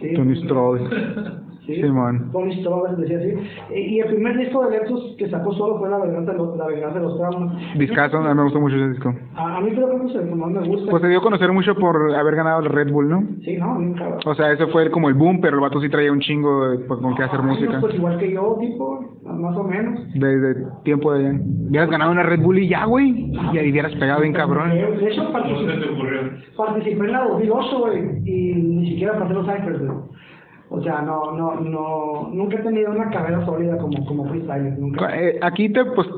Sí. 0.00 0.12
Tony 0.14 0.36
Stroll. 0.44 1.42
Sí, 1.66 1.82
Simón. 1.82 2.30
Tony 2.32 2.56
Stropas 2.60 2.96
decía 2.96 3.18
así. 3.18 3.34
Y, 3.74 3.78
y 3.96 4.00
el 4.00 4.06
primer 4.06 4.38
disco 4.38 4.64
de 4.64 4.70
Leptos 4.78 5.14
que 5.18 5.28
sacó 5.28 5.52
solo 5.54 5.78
fue 5.78 5.88
La 5.90 5.98
Venganza 5.98 6.32
de 6.32 6.38
los, 6.38 6.56
la 6.56 6.66
venganza 6.66 6.98
de 6.98 7.04
los 7.04 7.18
Traumas. 7.18 7.56
Discazo, 7.76 8.18
a 8.18 8.28
mí 8.28 8.34
me 8.36 8.42
gustó 8.44 8.60
mucho 8.60 8.76
ese 8.76 8.88
disco. 8.90 9.14
A, 9.34 9.56
a 9.56 9.60
mí 9.60 9.70
creo 9.72 9.90
que 9.90 10.06
es 10.06 10.14
el 10.14 10.28
que 10.28 10.34
más 10.34 10.50
me 10.50 10.68
gusta. 10.68 10.90
Pues 10.90 11.02
se 11.02 11.08
dio 11.08 11.18
a 11.18 11.22
conocer 11.22 11.52
mucho 11.52 11.74
por 11.74 12.14
haber 12.14 12.36
ganado 12.36 12.60
el 12.60 12.66
Red 12.66 12.92
Bull, 12.92 13.08
¿no? 13.08 13.24
Sí, 13.44 13.56
no, 13.56 13.72
a 13.74 13.78
mí 13.78 13.86
me 13.86 13.98
caga. 13.98 14.18
O 14.24 14.34
sea, 14.34 14.52
ese 14.52 14.66
fue 14.68 14.90
como 14.90 15.08
el 15.08 15.14
boom, 15.14 15.40
pero 15.40 15.56
el 15.56 15.60
vato 15.62 15.80
sí 15.80 15.88
traía 15.88 16.12
un 16.12 16.20
chingo 16.20 16.68
de- 16.68 16.78
pues, 16.84 17.00
con 17.00 17.14
qué 17.16 17.24
hacer 17.24 17.40
Ay, 17.42 17.46
música. 17.46 17.80
Pues 17.80 17.94
igual 17.96 18.18
que 18.18 18.32
yo, 18.32 18.56
tipo, 18.60 19.20
más 19.24 19.56
o 19.56 19.64
menos. 19.64 20.00
Desde 20.14 20.64
tiempo 20.84 21.12
de 21.12 21.26
allá. 21.28 21.38
Hubieras 21.68 21.90
ganado 21.90 22.12
una 22.12 22.22
Red 22.22 22.40
Bull 22.42 22.58
y 22.60 22.68
ya, 22.68 22.84
güey. 22.84 23.32
Y 23.52 23.58
ahí 23.58 23.70
hubieras 23.72 23.92
pegado 23.96 24.20
bien 24.20 24.32
cabrón. 24.32 24.70
De 24.70 25.08
hecho, 25.10 25.24
¿Cómo 25.24 25.26
se 25.26 25.32
participé, 25.32 26.52
participé 26.56 27.04
en 27.06 27.12
la 27.12 27.24
2008, 27.24 27.78
güey, 27.80 27.98
y 28.24 28.54
ni 28.54 28.90
siquiera 28.90 29.18
pasé 29.18 29.34
los 29.34 29.46
Cyphers, 29.46 29.78
güey. 29.80 29.98
O 30.68 30.82
sea, 30.82 31.00
no, 31.00 31.32
no, 31.32 31.60
no, 31.60 32.30
nunca 32.32 32.56
he 32.56 32.62
tenido 32.62 32.90
una 32.90 33.08
carrera 33.10 33.44
sólida 33.46 33.78
como, 33.78 34.04
como 34.04 34.28
freestyler, 34.28 34.78
nunca. 34.78 35.16
Eh, 35.16 35.38
aquí 35.40 35.72
te, 35.72 35.84
pues, 35.84 36.08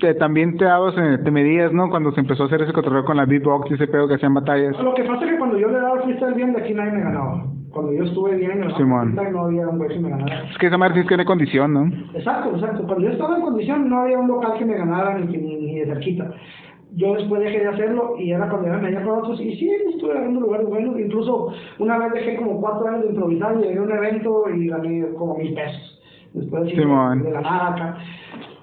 te, 0.00 0.14
también 0.14 0.56
te 0.56 0.64
dabas, 0.64 0.94
te 0.94 1.30
medías, 1.30 1.72
¿no? 1.72 1.90
Cuando 1.90 2.10
se 2.12 2.20
empezó 2.20 2.44
a 2.44 2.46
hacer 2.46 2.62
ese 2.62 2.72
cotorreo 2.72 3.04
con 3.04 3.18
la 3.18 3.26
beatbox 3.26 3.70
y 3.70 3.74
ese 3.74 3.86
pedo 3.88 4.08
que 4.08 4.14
hacían 4.14 4.32
batallas. 4.34 4.78
Lo 4.82 4.94
que 4.94 5.04
pasa 5.04 5.24
es 5.26 5.32
que 5.32 5.38
cuando 5.38 5.58
yo 5.58 5.68
le 5.68 5.80
daba 5.80 6.00
freestyle 6.02 6.34
bien, 6.34 6.52
de 6.54 6.60
aquí 6.62 6.72
nadie 6.72 6.92
me 6.92 7.02
ganaba. 7.02 7.44
Cuando 7.70 7.92
yo 7.92 8.02
estuve 8.02 8.34
bien 8.36 8.52
en 8.52 8.64
el 8.64 8.76
Simón. 8.76 9.12
freestyle, 9.12 9.32
no 9.32 9.44
había 9.44 9.68
un 9.68 9.78
güey 9.78 9.90
que 9.90 10.00
me 10.00 10.08
ganara. 10.10 10.44
Es 10.50 10.58
que 10.58 10.66
esa 10.66 10.78
madre 10.78 10.94
sí 10.94 11.00
es 11.00 11.04
que 11.04 11.08
tiene 11.10 11.24
condición, 11.26 11.72
¿no? 11.74 11.86
Exacto, 12.14 12.50
exacto. 12.54 12.84
Cuando 12.86 13.04
yo 13.04 13.10
estaba 13.10 13.36
en 13.36 13.42
condición, 13.42 13.88
no 13.88 14.00
había 14.00 14.18
un 14.18 14.28
local 14.28 14.54
que 14.58 14.64
me 14.64 14.76
ganara 14.76 15.18
ni, 15.18 15.36
ni, 15.36 15.56
ni 15.56 15.78
de 15.80 15.86
cerquita. 15.86 16.32
Yo 16.96 17.14
después 17.14 17.40
dejé 17.42 17.60
de 17.60 17.68
hacerlo 17.68 18.14
y 18.18 18.32
era 18.32 18.48
cuando 18.48 18.68
ya 18.68 18.74
me 18.78 18.90
veía 18.90 19.02
con 19.04 19.18
otros 19.18 19.40
y 19.40 19.56
sí, 19.56 19.70
estuve 19.94 20.12
agarrando 20.12 20.40
lugares 20.40 20.68
buenos. 20.68 20.98
Incluso 20.98 21.52
una 21.78 21.98
vez 21.98 22.12
dejé 22.12 22.36
como 22.36 22.60
cuatro 22.60 22.88
años 22.88 23.02
de 23.02 23.08
improvisar 23.10 23.56
y 23.58 23.62
llegué 23.62 23.78
a 23.78 23.82
un 23.82 23.92
evento 23.92 24.44
y 24.54 24.66
gané 24.68 25.06
como 25.14 25.36
mil 25.36 25.54
pesos. 25.54 26.02
Después 26.32 26.64
de, 26.64 26.72
la 27.32 27.40
nada 27.40 27.68
acá. 27.74 27.96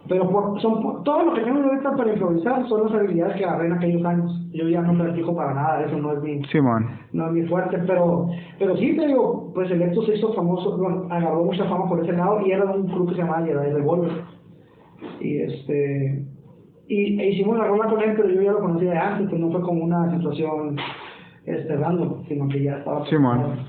Pero 0.07 0.30
por, 0.30 0.61
son, 0.61 0.82
por- 0.82 1.03
todo 1.03 1.25
lo 1.25 1.34
que 1.34 1.41
tengo 1.41 1.59
ahorita 1.61 1.91
para 1.97 2.13
improvisar 2.13 2.65
son 2.69 2.84
las 2.86 2.93
habilidades 2.93 3.36
que 3.36 3.43
agarré 3.43 3.67
en 3.67 3.73
aquellos 3.73 4.05
años. 4.05 4.32
Yo 4.53 4.69
ya 4.69 4.82
no 4.82 4.97
practico 4.97 5.36
para 5.36 5.53
nada, 5.53 5.84
eso 5.86 5.97
no 5.97 6.13
es 6.13 6.21
mi, 6.23 6.41
no 7.11 7.28
es 7.28 7.34
mi 7.34 7.41
fuerte, 7.43 7.78
pero, 7.86 8.30
pero 8.57 8.78
sí 8.78 8.95
te 8.95 9.05
digo, 9.07 9.51
pues 9.53 9.69
el 9.69 9.82
Ecto 9.82 10.01
se 10.03 10.15
hizo 10.15 10.32
famoso, 10.34 10.78
bueno, 10.78 11.07
agarró 11.09 11.43
mucha 11.43 11.65
fama 11.65 11.89
por 11.89 12.01
ese 12.01 12.13
lado 12.13 12.39
y 12.45 12.51
era 12.51 12.63
un 12.65 12.88
club 12.88 13.09
que 13.09 13.15
se 13.15 13.21
llamaba 13.21 13.45
Jedi 13.45 13.69
Revolver. 13.73 14.11
Y 15.19 15.38
este, 15.41 16.23
y 16.88 17.19
e 17.19 17.29
hicimos 17.31 17.57
la 17.57 17.65
rola 17.65 17.89
con 17.89 18.01
él, 18.01 18.13
pero 18.15 18.29
yo 18.29 18.41
ya 18.41 18.51
lo 18.51 18.59
conocía 18.59 18.91
de 18.91 18.97
antes, 18.97 19.29
pues 19.29 19.41
no 19.41 19.51
fue 19.51 19.61
como 19.61 19.83
una 19.83 20.09
situación 20.15 20.77
este, 21.45 21.75
random, 21.75 22.25
sino 22.27 22.47
que 22.47 22.63
ya 22.63 22.77
estaba. 22.77 23.05
Simón. 23.07 23.65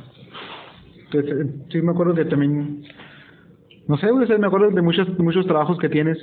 Eh, 1.12 1.46
sí, 1.70 1.82
me 1.82 1.90
acuerdo 1.90 2.14
que 2.14 2.24
también. 2.26 2.82
No 3.88 3.96
sé, 3.96 4.10
güey, 4.10 4.28
me 4.38 4.46
acuerdo 4.46 4.70
de 4.70 4.82
muchos, 4.82 5.18
muchos 5.18 5.46
trabajos 5.46 5.78
que 5.78 5.88
tienes. 5.88 6.18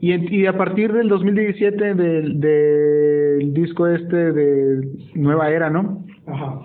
Y, 0.00 0.12
y 0.36 0.46
a 0.46 0.56
partir 0.56 0.92
del 0.92 1.08
2017, 1.08 1.94
del, 1.94 2.40
del 2.40 3.54
disco 3.54 3.86
este 3.86 4.32
de 4.32 4.86
Nueva 5.14 5.48
Era, 5.48 5.70
¿no? 5.70 6.04
Ajá. 6.26 6.60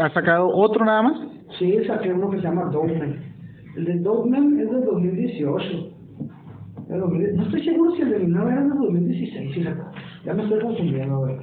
¿Has 0.00 0.12
sacado 0.14 0.48
otro 0.48 0.84
nada 0.84 1.02
más? 1.02 1.18
Sí, 1.58 1.78
saqué 1.86 2.12
uno 2.12 2.30
que 2.30 2.38
se 2.38 2.44
llama 2.44 2.70
Dogman. 2.70 3.18
El 3.76 3.84
de 3.84 3.98
Dogman 3.98 4.58
es 4.58 4.70
del 4.70 4.84
2018. 4.84 5.97
Es 6.88 6.92
del 6.92 7.00
2010. 7.00 7.34
No 7.34 7.42
estoy 7.44 7.62
seguro 7.64 7.90
si 7.96 8.02
el 8.02 8.10
de 8.10 8.18
mi 8.20 8.26
nueva 8.28 8.52
era 8.52 8.60
del 8.62 8.70
2016, 8.70 9.54
fíjate. 9.54 9.80
Ya 10.24 10.34
me 10.34 10.42
estoy 10.44 10.60
confundiendo, 10.60 11.18
güey. 11.18 11.36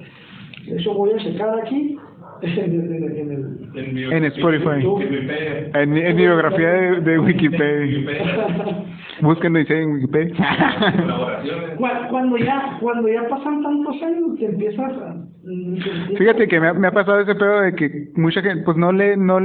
De 0.67 0.77
hecho, 0.77 0.93
voy 0.95 1.11
a 1.11 1.17
checar 1.17 1.59
aquí 1.59 1.97
en 2.41 2.49
el, 2.51 2.73
en 2.73 3.31
el, 3.75 4.11
en 4.11 4.23
el- 4.23 4.25
Spotify. 4.25 4.81
en 4.81 5.93
Wikipedia. 5.93 6.13
Biografía 6.13 6.69
de, 6.69 7.01
de 7.01 7.19
Wikipedia. 7.19 8.83
Búsquenlo 9.21 9.59
y 9.59 9.65
en 9.69 9.91
Wikipedia. 9.93 10.33
Cuando 12.09 12.37
ya, 12.37 12.77
cuando 12.81 13.07
ya 13.07 13.27
pasan 13.29 13.61
tantos 13.61 14.01
años, 14.01 14.37
te 14.39 14.45
empiezas 14.45 14.91
a... 14.91 15.15
mm, 15.43 15.77
Fíjate 16.17 16.47
que 16.47 16.59
me 16.59 16.67
ha, 16.69 16.73
me 16.73 16.87
ha 16.87 16.91
pasado 16.91 17.19
ese 17.21 17.35
pedo 17.35 17.61
de 17.61 17.75
que 17.75 18.09
mucha 18.15 18.41
gente, 18.41 18.63
pues 18.63 18.77
no 18.77 18.91
le, 18.91 19.15
no, 19.17 19.37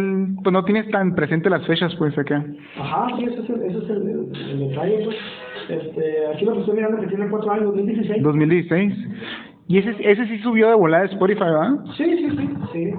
pues 0.43 0.53
no 0.53 0.65
tienes 0.65 0.89
tan 0.91 1.15
presente 1.15 1.51
las 1.51 1.67
fechas, 1.67 1.95
pues 1.97 2.17
acá. 2.19 2.45
Ajá, 2.79 3.09
sí, 3.19 3.25
ese 3.25 3.41
es 3.43 3.51
el, 3.51 3.63
ese 3.63 3.79
es 3.79 3.91
el, 3.91 4.09
el- 4.09 4.51
el 4.51 4.69
detalle, 4.71 5.03
pues. 5.05 5.17
Este, 5.71 6.27
aquí 6.35 6.45
lo 6.45 6.53
que 6.55 6.61
estoy 6.61 6.77
mirando 6.77 7.01
que 7.01 7.07
tiene 7.07 7.29
cuatro 7.29 7.53
años, 7.53 7.67
2016. 7.67 8.23
2016. 8.23 8.95
Y 9.69 9.79
ese, 9.79 9.95
ese 10.01 10.27
sí 10.27 10.39
subió 10.39 10.69
de 10.69 10.75
volada 10.75 11.05
de 11.05 11.11
Spotify, 11.11 11.45
¿verdad? 11.45 11.71
Sí, 11.97 12.05
sí, 12.05 12.31
sí, 12.37 12.49
sí. 12.73 12.93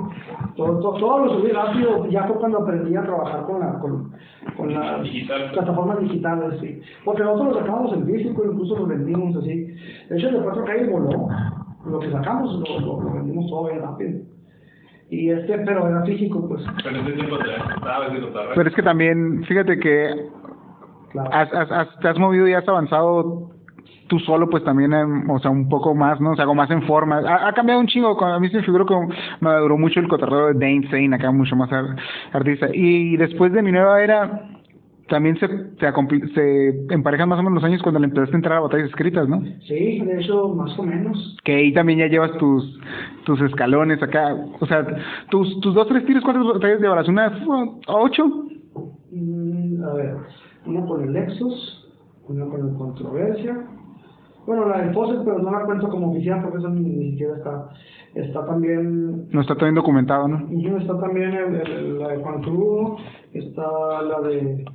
Todo, 0.55 0.79
todo, 0.79 0.93
todo 0.99 1.25
lo 1.25 1.33
subí 1.39 1.51
rápido, 1.51 2.07
ya 2.09 2.23
fue 2.23 2.37
cuando 2.37 2.59
aprendí 2.59 2.95
a 2.95 3.03
trabajar 3.03 3.43
con 3.43 3.59
la, 3.59 3.77
con, 3.79 4.11
con 4.55 4.73
las 4.73 5.03
Digital. 5.03 5.51
plataformas 5.51 5.99
digitales, 5.99 6.59
sí. 6.61 6.79
Porque 7.03 7.23
nosotros 7.23 7.55
lo 7.55 7.59
sacamos 7.59 7.93
en 7.93 8.05
físico, 8.05 8.43
incluso 8.45 8.77
lo 8.77 8.85
vendimos 8.87 9.35
así. 9.35 9.65
De 10.09 10.17
hecho, 10.17 10.29
el 10.29 10.35
de 10.35 10.41
cuatro 10.41 10.63
calles 10.63 10.89
voló. 10.89 11.27
Lo 11.85 11.99
que 11.99 12.09
sacamos 12.11 12.53
lo, 12.59 12.79
lo, 12.79 13.01
lo 13.01 13.13
vendimos 13.15 13.49
todo 13.49 13.65
bien 13.67 13.81
rápido. 13.81 14.21
Y 15.09 15.29
este, 15.29 15.57
pero 15.65 15.89
era 15.89 16.03
físico, 16.05 16.47
pues. 16.47 16.63
Pero 18.55 18.69
es 18.69 18.75
que 18.75 18.81
también, 18.81 19.43
fíjate 19.43 19.77
que 19.77 20.07
Claro. 21.11 21.29
has, 21.33 21.53
has, 21.53 21.71
has- 21.71 21.99
te 21.99 22.07
has 22.07 22.17
movido 22.19 22.47
y 22.47 22.53
has 22.53 22.67
avanzado 22.67 23.51
tú 24.07 24.19
solo, 24.19 24.49
pues 24.49 24.63
también, 24.65 24.91
o 25.29 25.39
sea, 25.39 25.51
un 25.51 25.69
poco 25.69 25.95
más, 25.95 26.19
¿no? 26.19 26.31
O 26.31 26.35
sea, 26.35 26.45
como 26.45 26.61
más 26.61 26.69
en 26.71 26.83
forma. 26.83 27.19
Ha, 27.19 27.47
ha 27.47 27.53
cambiado 27.53 27.79
un 27.79 27.87
chingo. 27.87 28.21
A 28.25 28.39
mí 28.41 28.49
se 28.49 28.57
me 28.57 28.63
figuró 28.63 28.85
que 28.85 28.95
me 29.39 29.53
duró 29.55 29.77
mucho 29.77 29.99
el 30.01 30.07
cotorreo 30.09 30.47
de 30.47 30.53
Dane 30.55 30.87
Zane, 30.89 31.15
acá 31.15 31.31
mucho 31.31 31.55
más 31.55 31.71
ar- 31.71 31.95
artista. 32.33 32.67
Y 32.73 33.15
después 33.15 33.53
de 33.53 33.61
mi 33.61 33.71
nueva 33.71 34.03
era, 34.03 34.49
también 35.07 35.37
se, 35.39 35.47
se, 35.47 36.27
se 36.33 36.93
emparejan 36.93 37.29
más 37.29 37.39
o 37.39 37.43
menos 37.43 37.55
los 37.61 37.63
años 37.63 37.81
cuando 37.81 37.99
le 38.01 38.07
empezaste 38.07 38.35
a 38.35 38.39
entrar 38.39 38.57
a 38.57 38.61
batallas 38.61 38.89
escritas, 38.89 39.29
¿no? 39.29 39.41
Sí, 39.67 40.01
de 40.01 40.19
hecho, 40.21 40.49
más 40.49 40.77
o 40.77 40.83
menos. 40.83 41.37
que 41.45 41.55
ahí 41.55 41.73
también 41.73 41.99
ya 41.99 42.07
llevas 42.07 42.31
tus 42.37 42.79
tus 43.25 43.39
escalones 43.41 44.01
acá, 44.03 44.35
o 44.59 44.65
sea, 44.65 44.85
tus 45.29 45.57
tus 45.61 45.73
dos 45.73 45.87
tres 45.87 46.05
tiros, 46.05 46.23
¿cuántas 46.23 46.45
batallas 46.45 46.81
llevarás? 46.81 47.07
¿Unas 47.07 47.31
ocho? 47.87 48.25
Mm, 49.11 49.83
a 49.83 49.93
ver, 49.93 50.15
una 50.65 50.85
con 50.85 51.03
el 51.03 51.13
Lexus, 51.13 51.89
una 52.27 52.45
con 52.45 52.67
el 52.69 52.75
Controversia. 52.75 53.67
Bueno, 54.45 54.67
la 54.67 54.81
del 54.81 54.93
Fawcett, 54.93 55.23
pero 55.23 55.39
no 55.39 55.51
la 55.51 55.65
cuento 55.65 55.87
como 55.89 56.11
oficial 56.11 56.41
porque 56.41 56.57
eso 56.57 56.69
ni, 56.69 56.81
ni 56.81 57.11
siquiera 57.11 57.37
está. 57.37 57.69
Está 58.15 58.45
también. 58.45 59.27
No 59.31 59.41
está 59.41 59.55
también 59.55 59.75
documentado, 59.75 60.27
¿no? 60.27 60.45
y 60.51 60.65
Está 60.67 60.99
también 60.99 61.31
el, 61.31 61.55
el- 61.55 61.99
la 61.99 62.09
de 62.09 62.17
Juan 62.17 62.41
Crudo, 62.41 62.97
está 63.33 63.61
la 64.01 64.19
de. 64.27 64.65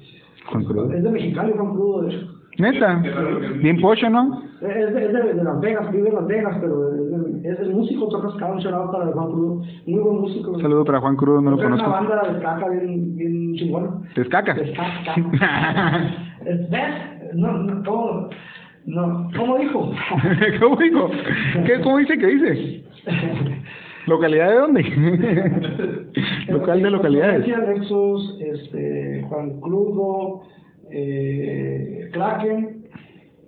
Juan 0.51 0.65
Crudo. 0.65 0.93
Es 0.93 1.03
de 1.03 1.11
Mexicali, 1.11 1.53
Juan 1.53 1.71
Crudo, 1.75 2.03
de 2.03 2.15
hecho. 2.15 2.27
Neta, 2.59 3.03
bien 3.61 3.79
pocho, 3.81 4.09
¿no? 4.09 4.41
Es 4.61 4.95
de, 4.95 5.05
es 5.07 5.13
de, 5.13 5.35
de 5.35 5.45
Las 5.45 5.61
Vegas, 5.61 5.93
vive 5.93 6.09
en 6.09 6.15
Las 6.15 6.27
Vegas, 6.27 6.57
pero 6.61 6.95
es, 6.95 7.11
de- 7.43 7.49
es 7.51 7.61
el 7.61 7.75
músico, 7.75 8.09
toca 8.09 8.29
cada 8.39 8.53
un 8.53 8.59
shout 8.59 8.91
para 8.91 9.07
Juan 9.13 9.31
Crudo. 9.31 9.63
Muy 9.87 10.01
buen 10.01 10.21
músico. 10.23 10.51
Un 10.53 10.63
saludo 10.63 10.85
para 10.85 11.01
Juan 11.01 11.17
Crudo, 11.17 11.41
no 11.43 11.51
lo 11.51 11.57
Es 11.59 11.65
una 11.67 11.77
conozco. 11.77 11.91
banda 11.93 12.33
de 12.33 12.41
caca 12.43 12.69
bien, 12.71 13.17
bien 13.17 13.55
chingona. 13.57 13.91
De 14.15 14.29
caca. 14.29 14.57
Es- 16.47 16.71
¿Ves? 16.71 17.35
No, 17.35 17.53
no, 17.59 17.83
¿cómo? 17.85 18.29
No, 18.87 19.29
¿cómo 19.37 19.59
dijo? 19.59 19.91
¿Cómo 20.61 20.77
dijo? 20.77 21.11
¿Qué, 21.67 21.81
¿Cómo 21.83 21.99
dice 21.99 22.17
que 22.17 22.27
dice? 22.27 22.85
¿Localidad 24.07 24.49
de 24.51 24.57
dónde? 24.57 24.83
Local 26.49 26.81
de 26.83 26.91
localidades. 26.91 27.47
Lexus, 27.49 28.39
este, 28.41 29.27
Juan 29.29 29.61
Crudo, 29.61 30.43
eh, 30.93 32.09
Kraken, 32.13 32.76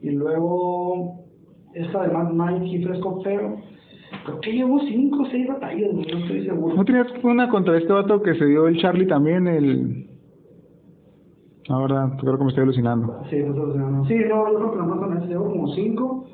y 0.02 0.10
luego 0.10 1.24
esta 1.74 2.02
de 2.02 2.12
Mad 2.12 2.30
Mike 2.32 2.66
y 2.66 2.84
Fresco 2.84 3.20
Feo. 3.22 3.56
Creo 4.24 4.40
que 4.40 4.52
llevo 4.52 4.80
cinco 4.80 5.22
o 5.22 5.26
seis 5.26 5.46
batallas, 5.46 5.92
güey, 5.92 6.06
no 6.06 6.18
estoy 6.18 6.44
seguro. 6.44 6.74
¿No 6.74 6.84
tenías 6.84 7.06
una 7.22 7.48
contra 7.48 7.76
este 7.76 7.92
vato 7.92 8.22
que 8.22 8.34
se 8.34 8.46
dio 8.46 8.66
el 8.66 8.78
Charlie 8.80 9.06
también, 9.06 9.46
el... 9.46 10.06
Ahora 11.68 12.16
creo 12.18 12.38
que 12.38 12.44
me 12.44 12.48
estoy 12.48 12.64
alucinando. 12.64 13.22
Sí, 13.28 13.36
no, 13.42 13.52
no, 13.52 13.90
no. 13.90 14.04
sí, 14.06 14.14
no, 14.14 14.50
yo 14.50 14.58
creo 14.58 14.70
que 14.72 14.78
nomás 14.78 14.98
con 14.98 15.16
ese 15.18 15.26
llevo 15.26 15.50
como 15.50 15.68
cinco 15.74 16.24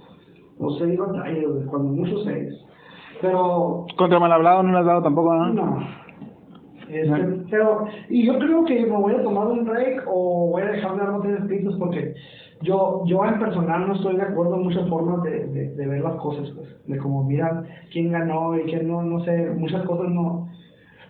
o 0.59 0.71
seis 0.79 0.97
batallas, 0.97 1.45
güey, 1.53 1.67
cuando 1.67 1.91
mucho 1.91 2.19
seis. 2.23 2.55
Pero 3.21 3.87
Contra 3.97 4.21
mal 4.21 4.31
hablado 4.33 4.63
no 4.63 4.73
le 4.73 4.79
has 4.79 4.87
dado 4.87 5.03
tampoco, 5.03 5.35
¿no? 5.35 5.53
No. 5.53 6.04
Este, 6.89 7.45
pero, 7.51 7.87
y 8.09 8.27
yo 8.27 8.39
creo 8.39 8.65
que 8.65 8.87
me 8.87 8.97
voy 8.97 9.15
a 9.15 9.23
tomar 9.23 9.47
un 9.47 9.65
break 9.65 10.05
o 10.07 10.49
voy 10.51 10.63
a 10.63 10.67
dejar 10.67 10.93
de 10.93 10.99
dar 10.99 11.13
noticias 11.13 11.41
escritas 11.41 11.75
porque 11.79 12.15
yo, 12.63 13.03
yo 13.07 13.25
en 13.25 13.39
personal 13.39 13.87
no 13.87 13.95
estoy 13.95 14.17
de 14.17 14.23
acuerdo 14.23 14.57
en 14.57 14.65
muchas 14.65 14.89
formas 14.89 15.23
de, 15.23 15.47
de, 15.47 15.75
de 15.75 15.87
ver 15.87 16.01
las 16.01 16.17
cosas, 16.17 16.51
pues, 16.55 16.69
de 16.87 16.99
como 16.99 17.25
mirar 17.25 17.65
quién 17.93 18.13
ganó 18.13 18.57
y 18.59 18.63
quién 18.65 18.89
no, 18.89 19.03
no 19.03 19.25
sé, 19.25 19.51
muchas 19.57 19.83
cosas 19.85 20.11
no. 20.11 20.49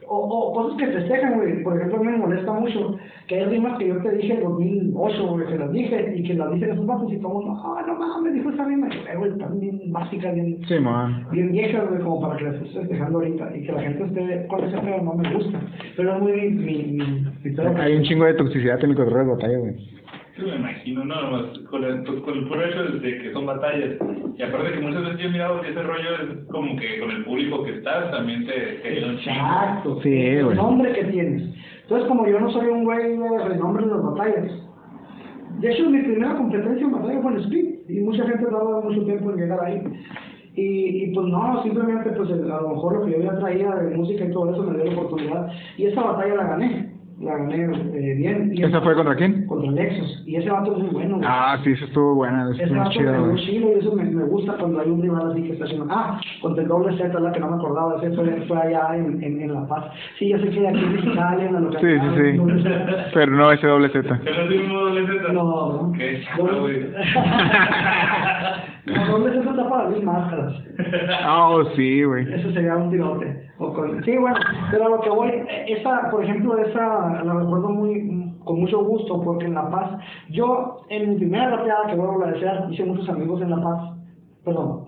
O, 0.09 0.16
o 0.16 0.52
cosas 0.52 0.78
que 0.78 0.86
festejan, 0.86 1.34
güey. 1.34 1.62
Por 1.62 1.76
ejemplo, 1.76 1.98
a 1.98 2.00
mí 2.02 2.07
me 2.12 2.18
molesta 2.18 2.52
mucho 2.52 2.96
que 3.26 3.36
hay 3.36 3.44
rimas 3.46 3.78
que 3.78 3.88
yo 3.88 4.02
te 4.02 4.11
dije 4.12 4.34
en 4.34 4.42
2008, 4.42 5.28
güey, 5.28 5.46
que 5.46 5.59
las 5.59 5.72
dije 5.72 6.14
y 6.16 6.22
que 6.22 6.34
las 6.34 6.52
dicen 6.52 6.72
esos 6.72 6.86
vatos 6.86 7.12
y 7.12 7.18
como, 7.18 7.42
no, 7.42 7.86
no 7.86 7.94
mames, 7.98 8.34
dijo 8.34 8.50
esa 8.50 8.64
rima. 8.64 8.88
Y, 8.88 9.16
güey, 9.16 9.30
están 9.32 9.61
bien 9.61 9.80
básicas, 9.92 10.34
bien 10.34 10.59
Sí, 10.68 10.74
bien 11.32 11.52
viejas, 11.52 11.88
güey, 11.88 12.00
como 12.02 12.20
para 12.20 12.36
que 12.36 12.44
las 12.44 12.62
estés 12.62 12.88
dejando 12.88 13.18
ahorita 13.18 13.57
y 13.57 13.62
que 13.66 13.72
la 13.72 13.82
gente 13.82 14.05
esté 14.05 14.46
con 14.48 14.64
ese 14.64 14.78
pedo 14.78 15.02
no 15.02 15.14
me 15.14 15.34
gusta. 15.34 15.61
Pero 15.96 16.16
es 16.16 16.22
muy 16.22 16.32
mi, 16.32 16.50
mi, 16.50 17.24
mi. 17.42 17.80
Hay 17.80 17.96
un 17.96 18.02
chingo 18.02 18.24
de 18.24 18.34
toxicidad 18.34 18.82
en 18.84 18.90
el 18.90 18.96
cotorreo 18.96 19.24
de 19.24 19.30
batalla, 19.30 19.59
güey. 19.59 20.03
Sí, 20.37 20.43
me 20.43 20.57
imagino, 20.57 21.05
no, 21.05 21.14
nomás 21.22 21.59
con 21.70 21.85
el, 21.85 22.03
pues, 22.03 22.20
con 22.22 22.35
el 22.39 22.49
puro 22.49 22.64
hecho 22.66 22.82
de 22.85 23.18
que 23.18 23.32
son 23.32 23.47
batallas. 23.47 23.91
Y 24.37 24.43
aparte 24.43 24.72
que 24.72 24.80
muchas 24.80 25.03
veces 25.05 25.18
yo 25.20 25.28
he 25.28 25.32
mirado 25.32 25.61
que 25.61 25.70
ese 25.70 25.82
rollo 25.82 26.11
es 26.22 26.45
como 26.51 26.76
que 26.76 26.99
con 26.99 27.11
el 27.12 27.24
público 27.24 27.62
que 27.62 27.74
estás 27.76 28.11
también 28.11 28.45
te. 28.47 28.80
Exacto. 29.12 30.01
Sí, 30.03 30.12
el 30.12 30.57
nombre 30.57 30.93
que 30.93 31.05
tienes. 31.05 31.55
Entonces, 31.82 32.09
como 32.09 32.26
yo 32.26 32.41
no 32.41 32.51
soy 32.51 32.66
un 32.66 32.82
güey 32.85 33.16
de 33.16 33.45
renombre 33.49 33.85
en 33.85 33.91
las 33.91 34.03
batallas. 34.03 34.51
De 35.61 35.70
hecho, 35.72 35.89
mi 35.89 35.99
primera 36.03 36.35
competencia 36.35 36.85
en 36.85 36.93
batalla 36.93 37.20
fue 37.22 37.32
en 37.32 37.39
Speed. 37.41 37.64
Y 37.89 38.01
mucha 38.01 38.24
gente 38.26 38.45
tardaba 38.45 38.80
mucho 38.80 39.05
tiempo 39.05 39.30
en 39.30 39.37
llegar 39.37 39.61
ahí. 39.62 39.82
Y, 40.57 41.05
y 41.05 41.14
pues 41.14 41.26
no, 41.28 41.62
simplemente 41.62 42.11
pues 42.11 42.30
el- 42.30 42.51
a 42.51 42.61
lo 42.61 42.70
mejor 42.70 42.95
lo 42.99 43.05
que 43.07 43.12
yo 43.12 43.18
ya 43.22 43.39
traía 43.39 43.70
de 43.74 43.97
música 43.97 44.24
y 44.24 44.32
todo 44.32 44.53
eso 44.53 44.62
me 44.64 44.74
dio 44.82 44.85
la 44.93 44.99
oportunidad. 44.99 45.53
Y 45.76 45.87
esa 45.87 46.03
batalla 46.03 46.35
la 46.35 46.45
gané. 46.45 46.93
La 47.20 47.36
gané 47.38 47.64
eh, 47.64 48.14
bien. 48.16 48.50
Y 48.54 48.62
¿Esa 48.64 48.80
fue 48.80 48.94
contra 48.94 49.14
quién? 49.14 49.46
Contra 49.46 49.70
Lexus. 49.70 50.22
Y 50.26 50.34
ese 50.36 50.50
vato 50.50 50.72
es 50.76 50.82
muy 50.82 50.90
bueno. 50.90 51.16
güey. 51.16 51.28
Ah, 51.30 51.58
sí, 51.62 51.70
eso 51.70 51.84
estuvo 51.84 52.16
buena, 52.16 52.42
eso 52.42 52.52
Ese 52.54 52.62
estuvo 52.64 52.78
vato 52.80 52.90
chido, 52.90 53.14
es 53.14 53.20
muy 53.20 53.40
chido 53.40 53.68
y 53.68 53.78
eso 53.78 53.92
me, 53.94 54.04
me 54.04 54.24
gusta 54.24 54.54
cuando 54.54 54.80
hay 54.80 54.90
un 54.90 55.00
rival 55.00 55.30
así 55.30 55.42
que 55.44 55.52
está 55.52 55.64
haciendo. 55.64 55.86
Ah, 55.90 56.20
contra 56.42 56.62
el 56.64 56.68
doble 56.68 56.96
Z, 56.98 57.20
la 57.20 57.32
que 57.32 57.40
no 57.40 57.50
me 57.50 57.56
acordaba, 57.56 57.96
ese 58.02 58.14
fue, 58.16 58.24
fue 58.48 58.58
allá 58.60 58.96
en, 58.96 59.22
en, 59.22 59.40
en 59.42 59.54
La 59.54 59.66
Paz. 59.66 59.84
Sí, 60.18 60.28
yo 60.30 60.38
sé 60.38 60.50
que 60.50 60.68
aquí 60.68 60.78
en 60.78 60.92
Mexicali, 60.92 61.42
en 61.44 61.52
la 61.52 61.58
Sí, 61.60 61.64
localidad. 61.64 62.14
sí, 62.16 62.36
doble 62.36 62.56
sí. 62.56 62.62
Z. 62.68 63.06
Pero 63.14 63.32
no 63.32 63.52
ese 63.52 63.66
doble 63.66 63.88
Z. 63.90 64.20
¿Que 64.20 64.68
no 64.68 64.94
de 64.94 65.06
Z? 65.06 65.32
No, 65.32 65.44
no. 65.44 65.92
Qué 65.92 66.22
chato, 66.24 66.68
No, 68.87 69.12
¿Dónde 69.12 69.32
se 69.32 69.49
está 69.49 69.68
para 69.68 69.89
mil 69.89 70.03
máscaras? 70.05 70.55
Oh, 71.28 71.64
sí, 71.76 72.03
güey. 72.05 72.32
Eso 72.35 72.51
sería 72.53 72.76
un 72.76 72.91
tirote. 72.91 73.49
O 73.59 73.72
con- 73.72 74.03
Sí, 74.05 74.16
bueno, 74.16 74.37
pero 74.70 74.87
a 74.87 74.89
lo 74.91 75.01
que 75.01 75.11
voy, 75.11 75.30
esa, 75.68 76.11
por 76.11 76.22
ejemplo, 76.24 76.59
esa 76.59 77.22
la 77.24 77.32
recuerdo 77.35 77.70
muy 77.70 78.32
con 78.45 78.61
mucho 78.61 78.85
gusto 78.85 79.22
porque 79.22 79.47
en 79.47 79.55
La 79.55 79.70
Paz, 79.70 79.91
yo 80.30 80.82
en 80.91 81.11
mi 81.11 81.16
primera 81.16 81.49
rapeada, 81.57 81.87
que 81.87 81.95
vuelvo 81.95 82.12
a 82.22 82.26
agradecer, 82.28 82.64
hice 82.70 82.85
muchos 82.85 83.09
amigos 83.09 83.41
en 83.41 83.51
La 83.51 83.62
Paz, 83.62 83.97
perdón, 84.45 84.85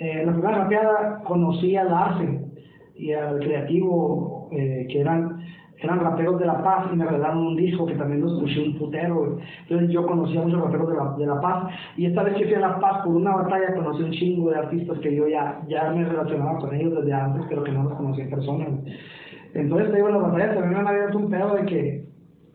eh, 0.00 0.22
en 0.22 0.26
la 0.26 0.32
primera 0.32 0.58
rapeada 0.64 1.22
conocí 1.24 1.76
al 1.76 1.92
Arce 1.94 2.40
y 2.96 3.12
al 3.12 3.38
Creativo, 3.38 4.48
eh, 4.50 4.88
que 4.90 5.00
eran 5.02 5.38
eran 5.78 6.00
raperos 6.00 6.38
de 6.38 6.46
La 6.46 6.62
Paz 6.62 6.86
y 6.92 6.96
me 6.96 7.04
regalaron 7.04 7.46
un 7.46 7.56
disco 7.56 7.86
que 7.86 7.94
también 7.94 8.22
los 8.22 8.32
escuché 8.32 8.62
un 8.62 8.78
putero. 8.78 9.38
Entonces 9.62 9.90
yo 9.90 10.06
conocí 10.06 10.36
a 10.36 10.42
muchos 10.42 10.60
raperos 10.60 10.88
de 10.88 10.96
la, 10.96 11.14
de 11.16 11.26
la 11.26 11.40
Paz 11.40 11.72
y 11.96 12.06
esta 12.06 12.22
vez 12.22 12.34
que 12.34 12.44
fui 12.44 12.54
a 12.54 12.60
La 12.60 12.80
Paz 12.80 13.04
por 13.04 13.14
una 13.14 13.36
batalla 13.36 13.74
conocí 13.74 14.02
un 14.02 14.10
chingo 14.12 14.50
de 14.50 14.56
artistas 14.56 14.98
que 15.00 15.14
yo 15.14 15.28
ya, 15.28 15.60
ya 15.68 15.90
me 15.90 16.04
relacionaba 16.04 16.58
con 16.58 16.74
ellos 16.74 16.94
desde 16.96 17.12
antes, 17.12 17.44
pero 17.48 17.64
que 17.64 17.72
no 17.72 17.84
los 17.84 17.94
conocía 17.94 18.24
en 18.24 18.30
persona. 18.30 18.66
Entonces 19.54 19.90
te 19.90 19.96
digo, 19.96 20.08
en 20.08 20.14
las 20.14 20.22
batallas 20.22 20.54
también 20.54 20.72
me 20.72 20.78
han 20.80 20.88
abierto 20.88 21.18
un 21.18 21.30
pedo 21.30 21.54
de 21.54 21.64
que, 21.66 22.04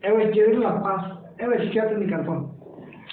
eh, 0.02 0.30
quiero 0.32 0.52
ir 0.52 0.66
a 0.66 0.74
La 0.74 0.82
Paz, 0.82 1.18
eh, 1.38 1.70
quédate 1.72 1.94
en 1.94 2.00
mi 2.00 2.06
cantón. 2.06 2.61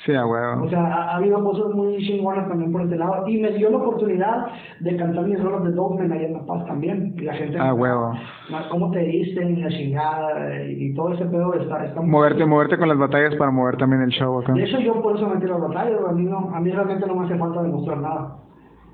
Sí, 0.09 0.15
a 0.15 0.25
huevo. 0.25 0.63
O 0.65 0.69
sea, 0.69 0.83
ha, 0.87 1.03
ha 1.11 1.15
habido 1.17 1.43
cosas 1.43 1.67
muy 1.75 1.97
chingonas 1.99 2.47
también 2.47 2.71
por 2.71 2.81
este 2.81 2.95
lado. 2.97 3.27
Y 3.27 3.37
me 3.39 3.51
dio 3.51 3.69
la 3.69 3.77
oportunidad 3.77 4.47
de 4.79 4.95
cantar 4.97 5.23
mis 5.25 5.39
rolas 5.39 5.63
de 5.65 5.71
Dogman 5.71 6.11
ahí 6.11 6.25
en 6.25 6.33
La 6.33 6.39
Paz 6.47 6.65
también. 6.65 7.13
Y 7.15 7.21
la 7.21 7.33
gente... 7.35 7.57
Ah, 7.59 7.75
huevo. 7.75 8.13
Más 8.49 8.65
cómo 8.71 8.89
te 8.89 8.99
dicen, 9.01 9.61
la 9.61 9.67
chingada, 9.69 10.63
y 10.67 10.95
todo 10.95 11.13
ese 11.13 11.25
pedo 11.25 11.53
está... 11.53 11.85
está 11.85 12.01
muy- 12.01 12.09
Moverte, 12.09 12.43
moverte 12.45 12.77
con 12.79 12.89
las 12.89 12.97
batallas 12.97 13.35
para 13.35 13.51
mover 13.51 13.77
también 13.77 14.01
el 14.01 14.09
show 14.09 14.39
acá. 14.39 14.53
De 14.53 14.63
hecho, 14.63 14.79
yo 14.79 14.99
por 15.01 15.15
eso 15.15 15.29
metí 15.29 15.45
las 15.45 15.61
batallas, 15.61 15.99
a 16.09 16.11
mí, 16.11 16.23
no, 16.23 16.49
a 16.55 16.59
mí 16.59 16.71
realmente 16.71 17.05
no 17.05 17.15
me 17.15 17.25
hace 17.27 17.37
falta 17.37 17.61
demostrar 17.61 17.99
nada. 17.99 18.35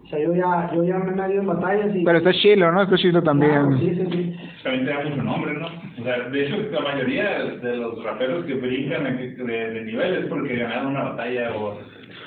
O 0.04 0.08
sea, 0.08 0.20
yo 0.20 0.36
ya, 0.36 0.70
yo 0.76 0.84
ya 0.84 0.98
me 1.00 1.12
he 1.12 1.16
metido 1.16 1.42
en 1.42 1.48
batallas 1.48 1.96
y... 1.96 2.04
Pero 2.04 2.18
está 2.18 2.32
chilo, 2.34 2.72
¿no? 2.72 2.82
Está 2.84 2.96
chilo 2.98 3.24
también. 3.24 3.52
Claro, 3.52 3.78
sí, 3.78 3.96
sí, 3.96 4.06
sí. 4.12 4.36
También 4.66 4.86
te 4.86 4.94
da 4.94 5.04
mucho 5.04 5.22
nombre, 5.22 5.54
¿no? 5.54 5.68
O 5.68 6.04
sea, 6.04 6.28
de 6.28 6.44
hecho, 6.44 6.58
la 6.72 6.82
mayoría 6.82 7.38
de 7.62 7.78
los 7.78 8.04
raperos 8.04 8.46
que 8.46 8.56
brincan 8.56 9.04
de, 9.04 9.36
de, 9.36 9.74
de 9.74 9.82
nivel 9.84 10.16
es 10.16 10.26
porque 10.26 10.56
ganaron 10.56 10.88
una 10.88 11.04
batalla 11.04 11.56
o... 11.56 11.78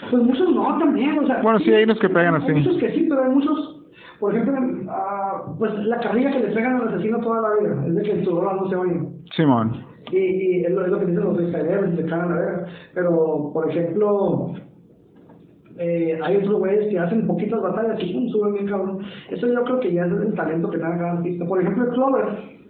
Pues 0.08 0.22
muchos 0.22 0.48
no 0.54 0.78
también, 0.78 1.18
o 1.18 1.26
sea... 1.26 1.42
Bueno, 1.42 1.58
sí, 1.58 1.74
hay 1.74 1.82
unos 1.82 1.98
que 1.98 2.08
pegan 2.08 2.36
así. 2.36 2.46
Hay 2.46 2.54
muchos 2.54 2.78
que 2.78 2.92
sí, 2.92 3.06
pero 3.08 3.24
hay 3.24 3.30
muchos... 3.30 3.82
Por 4.20 4.32
ejemplo, 4.32 4.54
ah, 4.88 5.52
pues 5.58 5.74
la 5.74 5.98
carrilla 5.98 6.30
que 6.30 6.38
le 6.38 6.54
pegan 6.54 6.76
al 6.76 6.88
asesino 6.88 7.18
toda 7.18 7.40
la 7.42 7.60
vida 7.60 7.86
es 7.88 7.94
de 7.96 8.02
que 8.02 8.24
su 8.24 8.40
rola 8.40 8.52
no 8.54 8.68
se 8.70 8.76
oye. 8.76 9.00
Simón. 9.34 9.84
Y, 10.12 10.16
y 10.18 10.64
es, 10.64 10.70
lo, 10.70 10.84
es 10.84 10.92
lo 10.92 11.00
que 11.00 11.06
dicen 11.06 11.24
los 11.24 11.36
freestyleros 11.36 11.92
y 11.92 11.96
se 11.96 12.06
cagan 12.06 12.32
a 12.32 12.36
ver. 12.36 12.66
Pero, 12.94 13.50
por 13.52 13.68
ejemplo, 13.68 14.54
eh, 15.78 16.18
hay 16.22 16.36
otros 16.36 16.58
güeyes 16.58 16.88
que 16.88 16.98
hacen 16.98 17.26
poquitas 17.26 17.62
batallas 17.62 18.02
y 18.02 18.12
pum, 18.12 18.28
suben 18.28 18.54
bien 18.54 18.66
cabrón. 18.66 18.98
Eso 19.30 19.46
yo 19.46 19.62
creo 19.62 19.80
que 19.80 19.92
ya 19.92 20.06
es 20.06 20.12
el 20.12 20.34
talento 20.34 20.70
que 20.70 20.78
tenga 20.78 20.98
cada 20.98 21.12
artista. 21.12 21.44
Por 21.44 21.60
ejemplo, 21.60 21.84
el 21.84 21.90
Clover. 21.90 22.24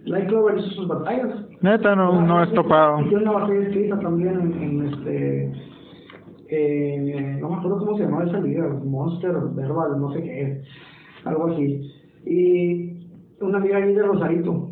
Light 0.05 0.27
Clover 0.27 0.57
hizo 0.57 0.69
sus 0.69 0.87
batallas. 0.87 1.29
Neta, 1.61 1.95
no, 1.95 2.21
no 2.25 2.43
es 2.43 2.53
topado. 2.53 2.99
Tiene 3.09 3.23
una 3.23 3.31
batalla 3.31 3.61
escrita 3.61 3.99
también 3.99 4.39
en, 4.39 4.63
en 4.63 4.87
este. 4.87 5.51
Eh, 6.51 7.37
no 7.39 7.49
me 7.49 7.55
acuerdo 7.57 7.79
cómo 7.79 7.97
se 7.97 8.03
llamaba 8.03 8.25
esa 8.25 8.39
liga, 8.39 8.67
Monster, 8.83 9.33
Verbal, 9.53 9.99
no 9.99 10.11
sé 10.13 10.23
qué, 10.23 10.61
algo 11.25 11.47
así. 11.47 11.91
Y 12.25 12.99
una 13.41 13.57
amiga 13.57 13.77
ahí 13.77 13.93
de 13.93 14.03
Rosarito. 14.03 14.69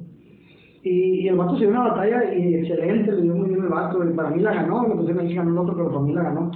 Y, 0.83 1.21
y 1.21 1.27
el 1.27 1.35
vato 1.35 1.53
se 1.55 1.61
dio 1.61 1.69
una 1.69 1.89
batalla 1.89 2.33
y 2.33 2.55
excelente, 2.55 3.11
le 3.11 3.21
dio 3.23 3.35
muy 3.35 3.49
bien 3.49 3.63
el 3.63 3.69
vato. 3.69 4.03
Y 4.03 4.13
para 4.13 4.29
mí 4.29 4.41
la 4.41 4.53
ganó, 4.53 4.88
me 4.88 4.95
pusieron 4.95 5.25
ahí 5.25 5.35
ganó 5.35 5.51
el 5.51 5.57
otro, 5.57 5.75
pero 5.75 5.89
para 5.89 6.01
mí 6.01 6.13
la 6.13 6.23
ganó. 6.23 6.51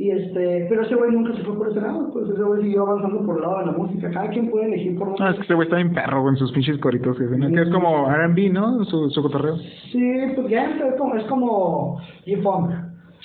Y 0.00 0.12
este, 0.12 0.66
pero 0.68 0.82
ese 0.82 0.94
güey 0.94 1.10
nunca 1.10 1.34
se 1.34 1.42
fue 1.42 1.56
por 1.58 1.70
ese 1.70 1.80
lado, 1.80 2.08
pues 2.12 2.30
ese 2.30 2.40
güey 2.40 2.62
siguió 2.62 2.86
avanzando 2.86 3.26
por 3.26 3.34
el 3.36 3.42
lado 3.42 3.58
de 3.58 3.66
la 3.66 3.72
música. 3.72 4.08
Cada 4.12 4.28
quien 4.30 4.48
puede 4.48 4.66
elegir 4.66 4.96
por 4.96 5.08
dónde. 5.08 5.30
es 5.30 5.36
que 5.38 5.42
ese 5.42 5.54
güey 5.54 5.66
está 5.66 5.76
bien 5.76 5.92
perro, 5.92 6.28
en 6.28 6.36
sus 6.36 6.52
pinches 6.52 6.78
coritos. 6.78 7.18
Que, 7.18 7.24
hacen, 7.24 7.52
que 7.52 7.62
es 7.62 7.68
como 7.70 8.08
R&B, 8.08 8.50
¿no? 8.50 8.84
Su, 8.84 9.10
su 9.10 9.20
cotorreo. 9.22 9.56
Sí, 9.90 10.12
pues 10.36 10.48
ya 10.48 10.70
es 10.70 10.94
como, 10.96 11.16
es 11.16 11.24
como 11.24 12.00
G-Funk. 12.24 12.70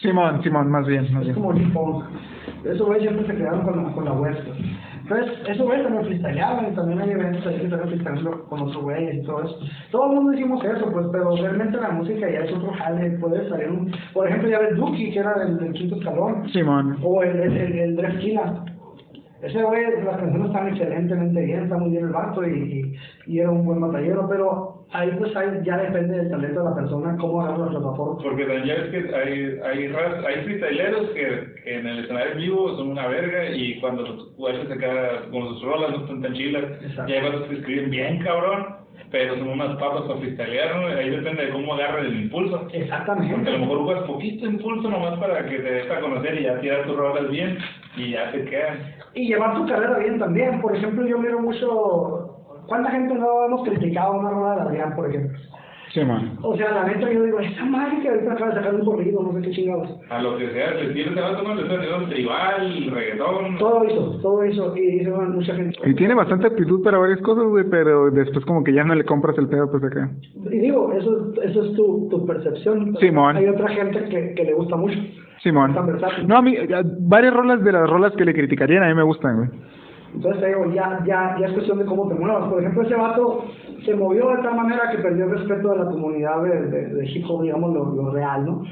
Simón, 0.01 0.41
Simón, 0.41 0.71
más 0.71 0.87
bien, 0.87 1.03
más 1.13 1.21
Es 1.21 1.27
bien. 1.27 1.35
como 1.35 1.53
G-Funk. 1.53 2.05
Esos 2.65 2.87
güeyes 2.87 3.03
siempre 3.03 3.27
se 3.27 3.35
quedaron 3.37 3.61
con 3.61 3.83
la, 3.83 3.91
con 3.93 4.05
la 4.05 4.13
West. 4.13 4.41
Entonces, 5.03 5.33
esos 5.47 5.65
güeyes 5.65 5.83
también 5.83 6.05
freestyleaban 6.05 6.71
y 6.71 6.75
también 6.75 7.01
hay 7.01 7.11
eventos 7.11 7.45
ahí 7.45 7.57
que 7.57 7.65
están 7.65 7.87
freestyleando 7.87 8.45
con 8.45 8.61
otros 8.61 8.83
güeyes 8.83 9.15
y 9.15 9.23
todo 9.23 9.43
eso. 9.43 9.59
Todo 9.91 10.05
el 10.07 10.15
mundo 10.15 10.31
decimos 10.31 10.63
eso, 10.63 10.91
pues, 10.91 11.05
pero 11.11 11.35
realmente 11.35 11.77
la 11.77 11.91
música 11.91 12.29
ya 12.29 12.39
es 12.39 12.53
otro 12.53 12.71
jale. 12.73 13.11
Puede 13.19 13.49
salir 13.49 13.69
un. 13.69 13.91
Por 14.13 14.27
ejemplo, 14.27 14.49
ya 14.49 14.59
ves 14.59 14.75
Duki, 14.77 15.11
que 15.11 15.19
era 15.19 15.33
del, 15.39 15.57
del 15.57 15.73
quinto 15.73 15.97
escalón. 15.97 16.49
Simón. 16.49 16.97
O 17.03 17.21
el, 17.21 17.37
el, 17.37 17.57
el, 17.57 17.79
el 17.79 17.95
Dre 17.97 18.07
Esquina. 18.09 18.65
Ese 19.41 19.61
güey, 19.61 19.83
las 20.05 20.17
canciones 20.17 20.47
están 20.47 20.69
excelentemente 20.69 21.41
bien, 21.41 21.63
está 21.63 21.77
muy 21.77 21.91
bien 21.91 22.05
el 22.05 22.13
vato 22.13 22.47
y, 22.47 22.95
y, 23.27 23.33
y 23.33 23.39
era 23.39 23.51
un 23.51 23.65
buen 23.65 23.81
batallero, 23.81 24.25
pero 24.29 24.72
ahí 24.93 25.11
pues 25.17 25.35
ahí 25.35 25.47
ya 25.63 25.77
depende 25.77 26.17
del 26.17 26.29
talento 26.29 26.59
de 26.63 26.69
la 26.69 26.75
persona, 26.75 27.17
cómo 27.19 27.41
agarra 27.41 27.65
la 27.65 27.79
plataforma. 27.79 28.23
Porque 28.23 28.45
también 28.45 28.65
ya 28.65 28.75
ves 28.75 28.89
que 28.91 29.15
hay, 29.15 29.59
hay, 29.65 29.95
hay 30.27 30.43
freestyleros 30.43 31.09
que, 31.09 31.61
que 31.63 31.79
en 31.79 31.87
el 31.87 31.99
escenario 31.99 32.31
en 32.33 32.37
vivo 32.37 32.77
son 32.77 32.89
una 32.91 33.07
verga 33.07 33.49
y 33.49 33.79
cuando 33.79 34.05
guachos 34.37 34.67
se 34.67 34.77
quedan 34.77 35.31
con 35.31 35.47
sus 35.49 35.63
rolas 35.63 35.91
no 35.91 35.97
están 35.97 36.21
tan 36.21 36.33
chilas. 36.33 36.63
Exacto. 36.81 37.11
Y 37.11 37.15
hay 37.15 37.23
vatos 37.23 37.47
que 37.49 37.55
escriben 37.55 37.89
bien 37.89 38.19
cabrón, 38.23 38.65
pero 39.11 39.35
son 39.37 39.49
unas 39.49 39.75
papas 39.77 40.03
para 40.03 40.19
freestylear, 40.19 40.75
¿no? 40.75 40.87
Ahí 40.87 41.09
depende 41.09 41.45
de 41.45 41.51
cómo 41.51 41.73
agarren 41.73 42.05
el 42.05 42.23
impulso. 42.23 42.59
Porque 42.59 42.77
a 42.77 42.79
lo 42.79 42.83
Exactamente. 42.85 43.57
mejor 43.57 43.77
jugas 43.79 44.03
poquito 44.03 44.45
impulso 44.45 44.89
nomás 44.89 45.19
para 45.19 45.45
que 45.45 45.57
te 45.57 45.71
des 45.71 45.91
a 45.91 45.99
conocer 45.99 46.39
y 46.39 46.43
ya 46.43 46.59
tirar 46.61 46.85
tus 46.85 46.95
rolas 46.95 47.29
bien 47.29 47.57
y 47.97 48.11
ya 48.11 48.31
te 48.31 48.45
quedan. 48.45 48.77
Y 49.15 49.27
llevar 49.27 49.55
tu 49.55 49.67
carrera 49.67 49.99
bien 49.99 50.17
también. 50.19 50.61
Por 50.61 50.75
ejemplo, 50.75 51.05
yo 51.07 51.17
miro 51.17 51.39
mucho. 51.39 52.22
¿Cuánta 52.67 52.91
gente 52.91 53.13
no 53.15 53.45
hemos 53.45 53.67
criticado 53.67 54.19
una 54.19 54.29
rola 54.29 54.55
de 54.55 54.61
Adrián, 54.61 54.95
por 54.95 55.09
ejemplo? 55.09 55.37
Simón. 55.93 56.39
O 56.41 56.57
sea, 56.57 56.71
la 56.71 56.85
neta, 56.85 57.11
yo 57.11 57.23
digo, 57.23 57.39
esa 57.39 57.63
madre 57.65 57.99
que 58.01 58.09
ahorita 58.09 58.33
acaba 58.33 58.49
de 58.49 58.55
sacar 58.55 58.73
un 58.73 58.83
corrido, 58.83 59.21
no 59.21 59.31
sé 59.33 59.41
qué 59.43 59.51
chingados. 59.51 59.89
A 60.09 60.23
lo 60.23 60.37
que 60.39 60.49
sea, 60.49 60.73
le 60.73 60.91
tienes 60.91 61.15
a 61.15 61.21
vato, 61.29 61.43
¿no? 61.43 61.53
Le 61.53 61.61
haciendo 61.77 62.07
tribal, 62.09 62.91
reggaetón. 62.91 63.57
Todo 63.59 63.83
eso, 63.83 64.19
todo 64.23 64.41
eso. 64.41 64.75
Y 64.75 64.81
dice 64.97 65.11
bueno, 65.11 65.29
mucha 65.35 65.53
gente. 65.53 65.77
Y 65.85 65.93
tiene 65.93 66.15
bastante 66.15 66.47
actitud 66.47 66.81
para 66.83 66.97
varias 66.97 67.21
cosas, 67.21 67.43
güey, 67.43 67.65
pero 67.69 68.09
después 68.09 68.43
como 68.45 68.63
que 68.63 68.73
ya 68.73 68.83
no 68.83 68.95
le 68.95 69.03
compras 69.05 69.37
el 69.37 69.47
pedo, 69.47 69.69
pues 69.69 69.83
acá. 69.83 70.09
Y 70.51 70.57
digo, 70.57 70.91
eso, 70.93 71.31
eso 71.43 71.63
es 71.63 71.73
tu, 71.75 72.07
tu 72.09 72.25
percepción. 72.25 72.97
Simón. 72.99 73.37
Hay 73.37 73.47
otra 73.47 73.67
gente 73.69 74.03
que, 74.05 74.33
que 74.33 74.43
le 74.45 74.53
gusta 74.55 74.75
mucho. 74.75 74.97
Simón. 75.43 75.75
No, 76.25 76.37
a 76.37 76.41
mí, 76.41 76.55
a- 76.57 76.81
varias 77.01 77.35
rolas 77.35 77.63
de 77.63 77.71
las 77.71 77.87
rolas 77.87 78.13
que 78.13 78.25
le 78.25 78.33
criticarían 78.33 78.81
a 78.81 78.87
mí 78.87 78.95
me 78.95 79.03
gustan, 79.03 79.35
güey. 79.37 79.49
Entonces 80.13 80.41
te 80.41 80.47
digo, 80.47 80.71
ya, 80.73 81.03
ya, 81.05 81.35
ya 81.39 81.47
es 81.47 81.53
cuestión 81.53 81.79
de 81.79 81.85
cómo 81.85 82.07
te 82.07 82.15
muevas. 82.15 82.49
Por 82.49 82.59
ejemplo, 82.59 82.83
ese 82.83 82.95
vato 82.95 83.45
se 83.85 83.95
movió 83.95 84.29
de 84.29 84.43
tal 84.43 84.55
manera 84.55 84.91
que 84.91 84.99
perdió 84.99 85.25
el 85.25 85.31
respeto 85.31 85.69
de 85.69 85.77
la 85.77 85.85
comunidad 85.85 86.43
de, 86.43 86.67
de, 86.67 86.87
de 86.93 87.09
hip 87.09 87.25
hop, 87.27 87.41
digamos, 87.41 87.73
lo, 87.73 87.85
lo 87.95 88.11
real, 88.11 88.45
¿no? 88.45 88.63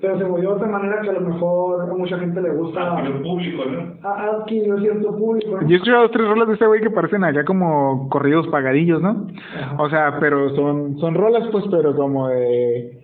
Pero 0.00 0.18
se 0.18 0.24
movió 0.24 0.54
de 0.54 0.60
tal 0.60 0.70
manera 0.70 1.00
que 1.00 1.10
a 1.10 1.14
lo 1.14 1.20
mejor 1.20 1.90
a 1.90 1.94
mucha 1.94 2.18
gente 2.18 2.40
le 2.40 2.50
gusta, 2.50 3.00
el 3.00 3.22
público, 3.22 3.64
¿no? 3.64 4.08
adquirido 4.08 4.78
cierto 4.78 5.16
público. 5.16 5.60
¿no? 5.60 5.66
Yo 5.66 5.72
he 5.72 5.76
escuchado 5.76 6.02
dos, 6.02 6.10
tres 6.10 6.28
rolas 6.28 6.48
de 6.48 6.54
ese 6.54 6.66
güey 6.66 6.80
que 6.80 6.90
parecen 6.90 7.24
acá 7.24 7.44
como 7.44 8.08
corridos 8.10 8.46
pagadillos, 8.48 9.00
¿no? 9.00 9.26
Ajá. 9.58 9.82
O 9.82 9.88
sea, 9.88 10.18
pero 10.20 10.54
son, 10.54 10.98
son 10.98 11.14
rolas, 11.14 11.48
pues, 11.50 11.64
pero 11.70 11.96
como 11.96 12.28
de... 12.28 13.03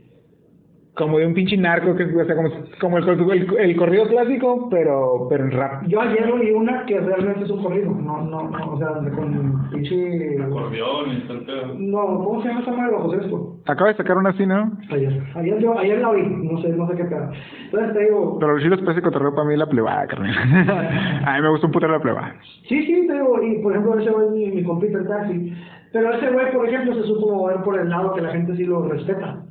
Como 1.01 1.19
de 1.19 1.27
un 1.27 1.33
pinche 1.33 1.57
narco, 1.57 1.97
que 1.97 2.03
es, 2.03 2.15
o 2.15 2.25
sea, 2.27 2.37
como, 2.37 2.51
como 2.79 2.99
el, 2.99 3.09
el, 3.09 3.57
el 3.59 3.77
corrido 3.77 4.07
clásico, 4.07 4.69
pero, 4.71 5.27
pero 5.31 5.45
en 5.45 5.51
rap. 5.53 5.87
Yo 5.87 5.99
ayer 5.99 6.31
oí 6.31 6.51
una 6.51 6.85
que 6.85 7.01
realmente 7.01 7.45
es 7.45 7.51
un 7.51 7.63
corrido, 7.63 7.91
no, 7.91 8.21
no, 8.21 8.51
no, 8.51 8.73
o 8.75 8.79
sea, 8.79 8.89
con 9.15 9.71
pinche... 9.71 10.43
Acordeón 10.43 11.13
y 11.13 11.21
pedo. 11.21 11.75
No, 11.79 12.23
¿cómo 12.23 12.43
se 12.43 12.49
llama 12.49 12.61
esa 12.61 12.73
madre 12.73 12.93
bajo 12.93 13.11
sexto? 13.13 13.57
Acaba 13.65 13.89
de 13.89 13.97
sacar 13.97 14.19
una 14.19 14.29
así, 14.29 14.45
¿no? 14.45 14.73
Ayer, 14.91 15.23
ayer, 15.37 15.59
yo, 15.59 15.79
ayer 15.79 15.99
la 16.01 16.11
oí, 16.11 16.23
no 16.23 16.61
sé, 16.61 16.69
no 16.69 16.87
sé 16.87 16.97
qué 16.97 17.05
pedo. 17.05 17.31
Entonces 17.65 17.93
te 17.95 18.05
digo, 18.05 18.39
Pero 18.39 18.59
sí 18.59 18.69
les 18.69 18.81
parece 18.81 19.01
cotorreo 19.01 19.35
para 19.35 19.49
mí 19.49 19.57
la 19.57 19.67
plebada, 19.71 20.07
carnal. 20.07 20.37
a 21.25 21.37
mí 21.37 21.43
me 21.43 21.49
gusta 21.49 21.67
un 21.67 21.73
putero 21.73 21.93
la 21.93 22.03
plebada. 22.03 22.37
Sí, 22.69 22.85
sí, 22.85 23.07
te 23.07 23.15
digo, 23.15 23.43
y 23.43 23.63
por 23.63 23.73
ejemplo, 23.73 23.99
ese 23.99 24.11
güey 24.11 24.27
es 24.27 24.33
mi, 24.33 24.51
mi 24.57 24.65
compita 24.65 24.99
el 24.99 25.09
taxi. 25.09 25.55
Pero 25.95 26.13
ese 26.13 26.31
güey, 26.31 26.53
por 26.53 26.69
ejemplo, 26.69 26.95
se 26.95 27.05
supo 27.05 27.35
mover 27.35 27.63
por 27.63 27.79
el 27.79 27.89
lado 27.89 28.13
que 28.13 28.21
la 28.21 28.33
gente 28.33 28.55
sí 28.55 28.65
lo 28.65 28.87
respeta. 28.87 29.47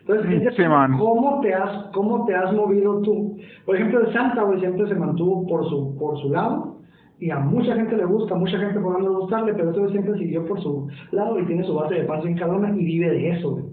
Entonces, 0.00 0.54
sí. 0.56 0.62
¿cómo 0.98 1.40
te 1.40 1.54
has 1.54 1.86
cómo 1.92 2.24
te 2.26 2.34
has 2.34 2.52
movido 2.52 3.00
tú? 3.02 3.36
Por 3.66 3.76
ejemplo, 3.76 4.00
el 4.00 4.12
Santa, 4.12 4.42
güey, 4.42 4.60
siempre 4.60 4.88
se 4.88 4.94
mantuvo 4.94 5.46
por 5.46 5.68
su 5.68 5.96
por 5.98 6.18
su 6.20 6.30
lado 6.30 6.80
y 7.18 7.30
a 7.30 7.38
mucha 7.38 7.74
gente 7.74 7.96
le 7.96 8.06
gusta, 8.06 8.34
mucha 8.34 8.58
gente 8.58 8.80
por 8.80 9.00
no 9.00 9.20
gustarle, 9.20 9.52
pero 9.52 9.70
ese 9.70 9.80
güey 9.80 9.92
siempre 9.92 10.18
siguió 10.18 10.44
por 10.46 10.60
su 10.62 10.88
lado 11.12 11.38
y 11.38 11.46
tiene 11.46 11.64
su 11.64 11.74
base 11.74 11.94
de 11.94 12.04
panza 12.04 12.28
en 12.28 12.38
cabrona 12.38 12.70
y 12.70 12.84
vive 12.84 13.10
de 13.10 13.30
eso, 13.30 13.50
güey. 13.50 13.64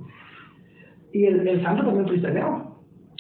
Y 1.13 1.25
el, 1.25 1.47
el 1.47 1.63
Santa 1.63 1.85
también 1.85 2.07
freestyleaba. 2.07 2.65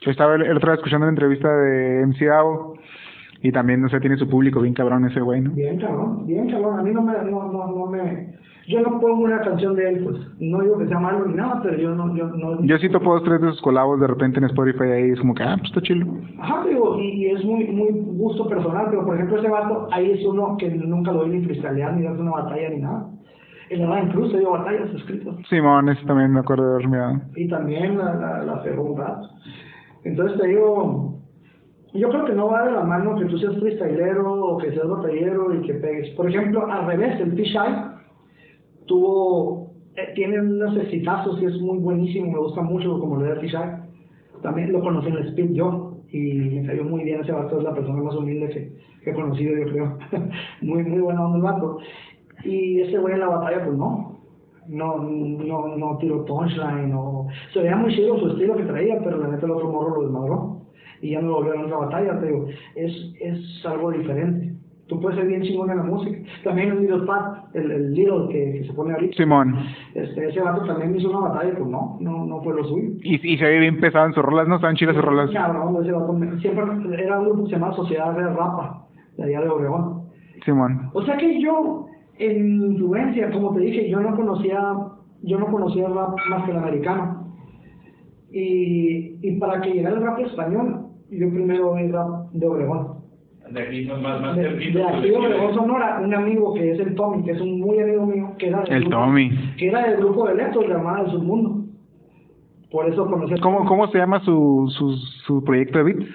Yo 0.01 0.11
estaba 0.11 0.35
el, 0.35 0.43
el 0.43 0.57
otro 0.57 0.71
día 0.71 0.75
escuchando 0.75 1.05
la 1.05 1.11
entrevista 1.11 1.49
de 1.49 2.05
MC 2.05 2.25
Davo 2.25 2.77
y 3.41 3.51
también, 3.51 3.81
no 3.81 3.89
sé, 3.89 3.99
tiene 3.99 4.17
su 4.17 4.27
público 4.27 4.61
bien 4.61 4.73
cabrón 4.73 5.05
ese 5.05 5.21
güey, 5.21 5.41
¿no? 5.41 5.51
Bien 5.51 5.79
cabrón, 5.79 6.25
bien 6.27 6.49
cabrón. 6.49 6.79
A 6.79 6.83
mí 6.83 6.91
no 6.91 7.01
me, 7.01 7.13
no, 7.13 7.51
no, 7.51 7.67
no 7.67 7.85
me, 7.87 8.33
Yo 8.67 8.81
no 8.81 8.99
pongo 8.99 9.23
una 9.23 9.39
canción 9.41 9.75
de 9.75 9.89
él, 9.89 10.03
pues, 10.03 10.17
no 10.39 10.59
digo 10.61 10.77
que 10.77 10.87
sea 10.87 10.99
malo 10.99 11.25
ni 11.25 11.35
nada, 11.35 11.61
pero 11.63 11.77
yo 11.77 11.95
no, 11.95 12.13
yo 12.15 12.27
no... 12.27 12.61
Yo 12.63 12.77
sí 12.79 12.89
topo 12.89 13.13
dos, 13.13 13.23
tres 13.23 13.41
de 13.41 13.51
sus 13.51 13.61
colabos 13.61 13.99
de 14.01 14.07
repente 14.07 14.39
en 14.39 14.45
Spotify 14.45 14.83
ahí, 14.83 15.09
es 15.11 15.19
como 15.19 15.33
que, 15.33 15.43
ah, 15.43 15.55
pues 15.57 15.69
está 15.69 15.81
chido. 15.81 16.05
Ajá, 16.39 16.65
digo, 16.67 16.99
y, 16.99 17.07
y 17.07 17.25
es 17.27 17.45
muy, 17.45 17.65
muy 17.67 17.91
gusto 18.17 18.45
personal, 18.49 18.87
pero 18.89 19.05
por 19.05 19.15
ejemplo 19.15 19.39
ese 19.39 19.49
vato, 19.49 19.87
ahí 19.91 20.11
es 20.11 20.25
uno 20.25 20.57
que 20.57 20.69
nunca 20.69 21.13
lo 21.13 21.23
vi 21.23 21.37
ni 21.37 21.45
freestylear, 21.45 21.93
ni 21.93 22.03
darse 22.03 22.21
una 22.21 22.31
batalla, 22.31 22.69
ni 22.69 22.81
nada. 22.81 23.09
En 23.69 23.89
la 23.89 24.01
incluso 24.01 24.37
dio 24.37 24.51
batallas 24.51 24.93
escritas. 24.95 25.35
Simón, 25.49 25.89
ese 25.89 26.05
también 26.05 26.33
me 26.33 26.39
acuerdo 26.39 26.65
de 26.67 26.73
haber 26.75 26.87
mirado. 26.87 27.21
y 27.35 27.47
también 27.47 27.97
la, 27.97 28.15
la, 28.15 28.43
la 28.43 28.63
pegó 28.63 28.83
un 28.83 28.97
rato. 28.97 29.29
Entonces 30.03 30.39
te 30.39 30.47
digo, 30.47 31.19
yo 31.93 32.09
creo 32.09 32.25
que 32.25 32.33
no 32.33 32.47
va 32.47 32.65
de 32.65 32.71
la 32.71 32.83
mano 32.83 33.15
que 33.15 33.25
tú 33.25 33.37
seas 33.37 33.57
freestylero 33.59 34.29
o 34.29 34.57
que 34.57 34.71
seas 34.71 34.87
batallero 34.87 35.53
y 35.53 35.61
que 35.61 35.73
pegues. 35.75 36.09
Por 36.15 36.29
ejemplo, 36.29 36.69
al 36.69 36.85
revés, 36.85 37.19
el 37.19 37.31
Fisheye 37.33 37.96
tuvo, 38.87 39.71
eh, 39.95 40.13
tiene 40.15 40.39
unos 40.39 40.75
exitazos 40.77 41.41
y 41.41 41.45
es 41.45 41.61
muy 41.61 41.77
buenísimo, 41.77 42.31
me 42.31 42.39
gusta 42.39 42.61
mucho 42.61 42.99
como 42.99 43.17
lo 43.17 43.25
de 43.25 43.39
Fisheye. 43.39 43.77
También 44.41 44.71
lo 44.71 44.81
conocí 44.81 45.07
en 45.07 45.17
el 45.17 45.27
Speed 45.29 45.53
yo 45.53 45.97
y 46.11 46.33
me 46.33 46.65
cayó 46.65 46.83
muy 46.83 47.03
bien 47.03 47.21
ese 47.21 47.31
vato, 47.31 47.57
es 47.57 47.63
la 47.63 47.73
persona 47.73 48.01
más 48.01 48.15
humilde 48.15 48.49
que, 48.49 49.09
he 49.09 49.13
conocido, 49.13 49.55
yo 49.57 49.71
creo. 49.71 49.97
muy, 50.61 50.83
muy 50.83 50.99
buena 50.99 51.25
onda 51.25 51.37
el 51.37 51.43
vato. 51.43 51.79
Y 52.43 52.81
ese 52.81 52.97
güey 52.97 53.13
en 53.13 53.21
la 53.21 53.29
batalla, 53.29 53.65
pues 53.65 53.77
no. 53.77 54.17
No, 54.67 54.97
no, 54.97 55.77
no 55.77 55.97
tiró 55.97 56.25
punchline, 56.25 56.93
o... 56.93 57.27
Se 57.53 57.59
veía 57.59 57.77
muy 57.77 57.95
chido 57.95 58.19
su 58.19 58.31
estilo 58.31 58.57
que 58.57 58.63
traía, 58.63 58.99
pero 59.01 59.17
la 59.17 59.29
neta 59.29 59.45
el 59.45 59.53
otro 59.53 59.71
morro 59.71 59.95
lo 59.95 60.01
desmadró. 60.03 60.61
Y 61.01 61.11
ya 61.11 61.21
no 61.21 61.27
lo 61.27 61.35
volvió 61.35 61.53
a 61.53 61.65
otra 61.65 61.77
batalla, 61.77 62.19
te 62.19 62.25
digo, 62.27 62.47
es, 62.75 63.13
es 63.21 63.65
algo 63.65 63.91
diferente. 63.91 64.56
Tú 64.87 65.01
puedes 65.01 65.17
ser 65.17 65.27
bien 65.27 65.41
chingón 65.41 65.69
en 65.69 65.77
la 65.77 65.83
música. 65.83 66.17
También 66.45 66.71
el 66.71 66.81
Little 66.81 67.05
Pat, 67.05 67.53
el, 67.53 67.71
el 67.71 67.93
Little 67.93 68.29
que, 68.29 68.59
que 68.59 68.67
se 68.67 68.73
pone 68.73 68.93
ahorita. 68.93 69.17
Simón. 69.17 69.53
Este, 69.93 70.29
ese 70.29 70.39
vato 70.39 70.65
también 70.65 70.95
hizo 70.95 71.09
una 71.09 71.27
batalla, 71.27 71.53
pues 71.57 71.69
no, 71.69 71.97
no, 71.99 72.25
no 72.25 72.41
fue 72.41 72.55
lo 72.55 72.63
suyo. 72.63 72.91
Y, 73.03 73.33
y 73.33 73.37
se 73.37 73.43
ve 73.43 73.59
bien 73.59 73.79
pesado 73.81 74.05
en 74.05 74.13
sus 74.13 74.23
rolas, 74.23 74.47
¿no? 74.47 74.55
Estaban 74.55 74.77
chidas 74.77 74.95
sus 74.95 75.03
rolas. 75.03 75.29
Cabrón, 75.31 75.83
ese 75.83 75.91
vato 75.91 76.17
siempre 76.39 77.03
era 77.03 77.19
un 77.19 77.25
grupo 77.25 77.43
que 77.43 77.49
se 77.49 77.55
llamaba 77.55 77.75
Sociedad 77.75 78.15
de 78.15 78.23
Rapa, 78.29 78.87
de 79.17 79.23
allá 79.25 79.41
de 79.41 79.49
Obregón. 79.49 80.03
Simón. 80.45 80.89
O 80.93 81.01
sea 81.03 81.17
que 81.17 81.41
yo, 81.41 81.87
en 82.17 82.71
influencia, 82.71 83.29
como 83.31 83.53
te 83.53 83.59
dije, 83.59 83.89
yo 83.89 83.99
no 83.99 84.15
conocía, 84.15 84.73
yo 85.23 85.37
no 85.37 85.47
conocía 85.47 85.89
rap 85.89 86.15
más 86.29 86.45
que 86.45 86.51
el 86.51 86.57
americano. 86.57 87.33
Y, 88.31 89.17
y 89.21 89.37
para 89.37 89.59
que 89.59 89.71
llegara 89.71 89.97
el 89.97 90.03
rap 90.03 90.19
español, 90.19 90.85
yo 91.09 91.29
primero 91.29 91.71
oí 91.71 91.91
rap 91.91 92.31
de 92.31 92.47
Obregón. 92.47 92.96
De 93.51 93.61
aquí 93.61 93.85
más, 93.85 94.01
más, 94.01 94.21
más 94.21 94.35
De, 94.35 94.43
cerquita, 94.43 94.79
de 94.79 94.85
aquí 94.97 95.09
de 95.09 95.17
Obregón, 95.17 95.53
Sonora, 95.55 95.99
un 96.03 96.13
amigo 96.13 96.53
que 96.53 96.71
es 96.71 96.79
el 96.79 96.95
Tommy, 96.95 97.23
que 97.23 97.31
es 97.31 97.41
un 97.41 97.59
muy 97.59 97.79
amigo 97.79 98.05
mío, 98.05 98.31
que 98.37 98.47
era 98.47 98.61
del 98.63 98.73
El 98.73 98.81
grupo- 98.83 98.97
Tommy. 98.97 99.29
que 99.57 99.67
era 99.69 99.87
del 99.87 99.97
grupo 99.97 100.27
de 100.27 100.35
Letos, 100.35 100.67
de 100.67 100.73
Armada 100.73 101.03
del 101.03 101.11
Submundo. 101.11 101.63
Por 102.71 102.87
eso 102.89 103.05
conocí 103.09 103.33
a 103.33 103.37
¿Cómo, 103.41 103.65
¿Cómo 103.65 103.87
se 103.87 103.97
llama 103.97 104.19
su, 104.21 104.71
su, 104.77 104.91
su 105.25 105.43
proyecto 105.43 105.77
de 105.79 105.83
beats? 105.85 106.05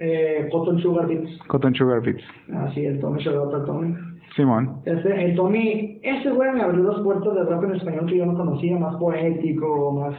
eh, 0.00 0.48
Cotton 0.50 0.78
Sugar 0.80 1.06
Beats. 1.06 1.38
Cotton 1.48 1.74
Sugar 1.74 2.00
Beats. 2.00 2.22
Así, 2.54 2.84
el 2.86 3.00
Tommy, 3.00 3.22
out 3.26 3.52
al 3.54 3.64
Tommy. 3.66 3.94
Simón. 4.38 4.80
Ese, 4.86 5.24
el 5.26 5.36
Tommy, 5.36 5.98
ese 6.02 6.30
güey 6.30 6.50
me 6.52 6.62
abrió 6.62 6.84
las 6.84 7.00
puertas 7.02 7.34
del 7.34 7.46
rap 7.46 7.64
en 7.64 7.74
español 7.74 8.06
que 8.06 8.16
yo 8.16 8.24
no 8.26 8.34
conocía, 8.34 8.78
más 8.78 8.96
poético, 8.96 9.92
más, 9.92 10.14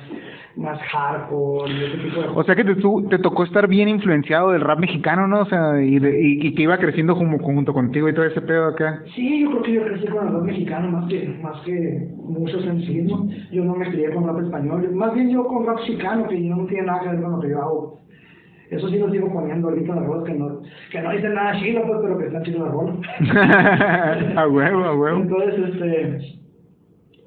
más 0.55 0.79
hardcore 0.81 1.71
y 1.73 1.83
ese 1.85 1.97
tipo 1.97 2.21
de 2.21 2.27
O 2.27 2.33
cosas. 2.33 2.45
sea 2.45 2.55
que 2.55 2.63
te, 2.65 2.75
te 3.09 3.19
tocó 3.23 3.43
estar 3.43 3.67
bien 3.67 3.89
influenciado 3.89 4.51
del 4.51 4.61
rap 4.61 4.79
mexicano, 4.79 5.27
¿no? 5.27 5.41
O 5.41 5.45
sea, 5.45 5.81
y, 5.81 5.97
de- 5.99 6.21
y, 6.21 6.47
y 6.47 6.53
que 6.53 6.63
iba 6.63 6.77
creciendo 6.77 7.15
como 7.15 7.39
junto 7.39 7.73
contigo 7.73 8.07
y 8.09 8.13
todo 8.13 8.25
ese 8.25 8.41
pedo 8.41 8.65
acá. 8.67 9.01
Sí, 9.15 9.41
yo 9.41 9.49
creo 9.51 9.61
que 9.63 9.73
yo 9.73 9.83
crecí 9.85 10.07
con 10.07 10.27
el 10.27 10.33
rap 10.33 10.43
mexicano 10.43 10.91
más 10.91 11.09
que, 11.09 11.27
más 11.41 11.61
que 11.61 12.07
muchos 12.17 12.65
en 12.65 12.81
sí, 12.81 13.01
¿no? 13.01 13.27
Yo 13.51 13.63
no 13.63 13.75
me 13.75 13.89
crié 13.89 14.13
con 14.13 14.27
rap 14.27 14.39
español, 14.43 14.89
más 14.93 15.13
bien 15.13 15.29
yo 15.29 15.45
con 15.47 15.65
rap 15.65 15.79
chicano, 15.85 16.27
que 16.27 16.39
no 16.39 16.65
tiene 16.67 16.87
nada 16.87 17.01
que 17.01 17.09
ver 17.09 17.21
con 17.21 17.31
lo 17.31 17.39
que 17.39 17.49
yo 17.49 17.61
hago. 17.61 17.99
Eso 18.71 18.87
sí 18.87 18.99
lo 18.99 19.09
sigo 19.09 19.33
poniendo 19.33 19.69
ahorita 19.69 19.93
en 19.93 19.95
las 19.95 20.05
rolas 20.05 20.23
que 20.25 20.33
no, 20.33 20.61
que 20.91 21.01
no 21.01 21.11
dicen 21.11 21.33
nada 21.33 21.59
chino, 21.59 21.81
pues, 21.87 21.99
pero 22.03 22.17
que 22.19 22.25
están 22.27 22.43
chidas 22.43 22.61
las 22.61 22.71
rolas. 22.71 22.95
a 24.37 24.47
huevo, 24.47 24.83
a 24.83 24.95
huevo. 24.95 25.21
Entonces, 25.21 25.73
este, 25.73 26.39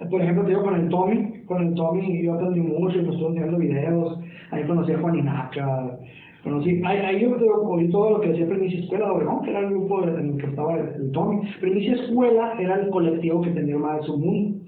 por 0.08 0.20
ejemplo, 0.20 0.44
te 0.44 0.50
digo 0.50 0.62
con 0.62 0.80
el 0.80 0.88
Tommy, 0.88 1.42
con 1.46 1.66
el 1.66 1.74
Tommy 1.74 2.22
yo 2.22 2.34
aprendí 2.34 2.60
mucho 2.60 2.98
y 2.98 3.02
me 3.02 3.12
estuve 3.12 3.30
haciendo 3.30 3.58
videos, 3.58 4.20
ahí 4.52 4.64
conocí 4.64 4.92
a 4.92 4.98
Juan 4.98 5.18
Inaca, 5.18 5.98
conocí, 6.44 6.80
ahí, 6.84 6.98
ahí 6.98 7.20
yo 7.22 7.34
te 7.36 7.42
digo, 7.42 7.68
oí 7.68 7.90
todo 7.90 8.10
lo 8.10 8.20
que 8.20 8.30
hacía 8.30 8.46
Primicia 8.46 8.80
Escuela 8.80 9.06
de 9.06 9.10
Obregón, 9.10 9.42
que 9.42 9.50
era 9.50 9.60
el 9.60 9.70
grupo 9.70 10.02
en 10.04 10.30
el 10.30 10.36
que 10.36 10.46
estaba 10.46 10.74
el, 10.74 10.88
el 10.94 11.12
Tommy. 11.12 11.40
Primicia 11.60 11.94
Escuela 11.94 12.54
era 12.60 12.76
el 12.76 12.90
colectivo 12.90 13.42
que 13.42 13.50
tenía 13.50 13.76
más 13.78 14.00
de 14.00 14.06
su 14.06 14.16
mundo. 14.16 14.58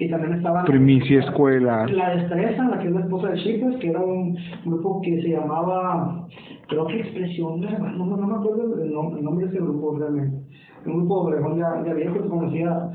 Y 0.00 0.08
también 0.08 0.32
estaba 0.32 0.64
Primicia 0.64 1.20
Escuela. 1.20 1.86
la 1.86 2.16
Destreza, 2.16 2.64
la 2.68 2.78
que 2.78 2.88
es 2.88 2.94
la 2.94 3.00
esposa 3.00 3.28
de 3.28 3.42
Chicas, 3.42 3.76
que 3.76 3.90
era 3.90 4.00
un 4.00 4.34
grupo 4.64 5.02
que 5.02 5.20
se 5.20 5.28
llamaba, 5.28 6.26
creo 6.68 6.86
que 6.86 7.00
Expresión, 7.00 7.60
no, 7.60 7.68
no, 7.78 8.16
no 8.16 8.26
me 8.26 8.34
acuerdo 8.34 8.82
el 8.82 8.92
nombre, 8.92 9.18
el 9.18 9.24
nombre 9.24 9.46
de 9.46 9.52
ese 9.52 9.62
grupo 9.62 9.98
realmente. 9.98 10.38
Un 10.86 10.96
grupo 11.00 11.30
de 11.30 11.36
Obregón 11.36 11.58
ya, 11.58 11.84
ya 11.86 11.92
viejo 11.92 12.14
que 12.14 12.28
conocía 12.30 12.90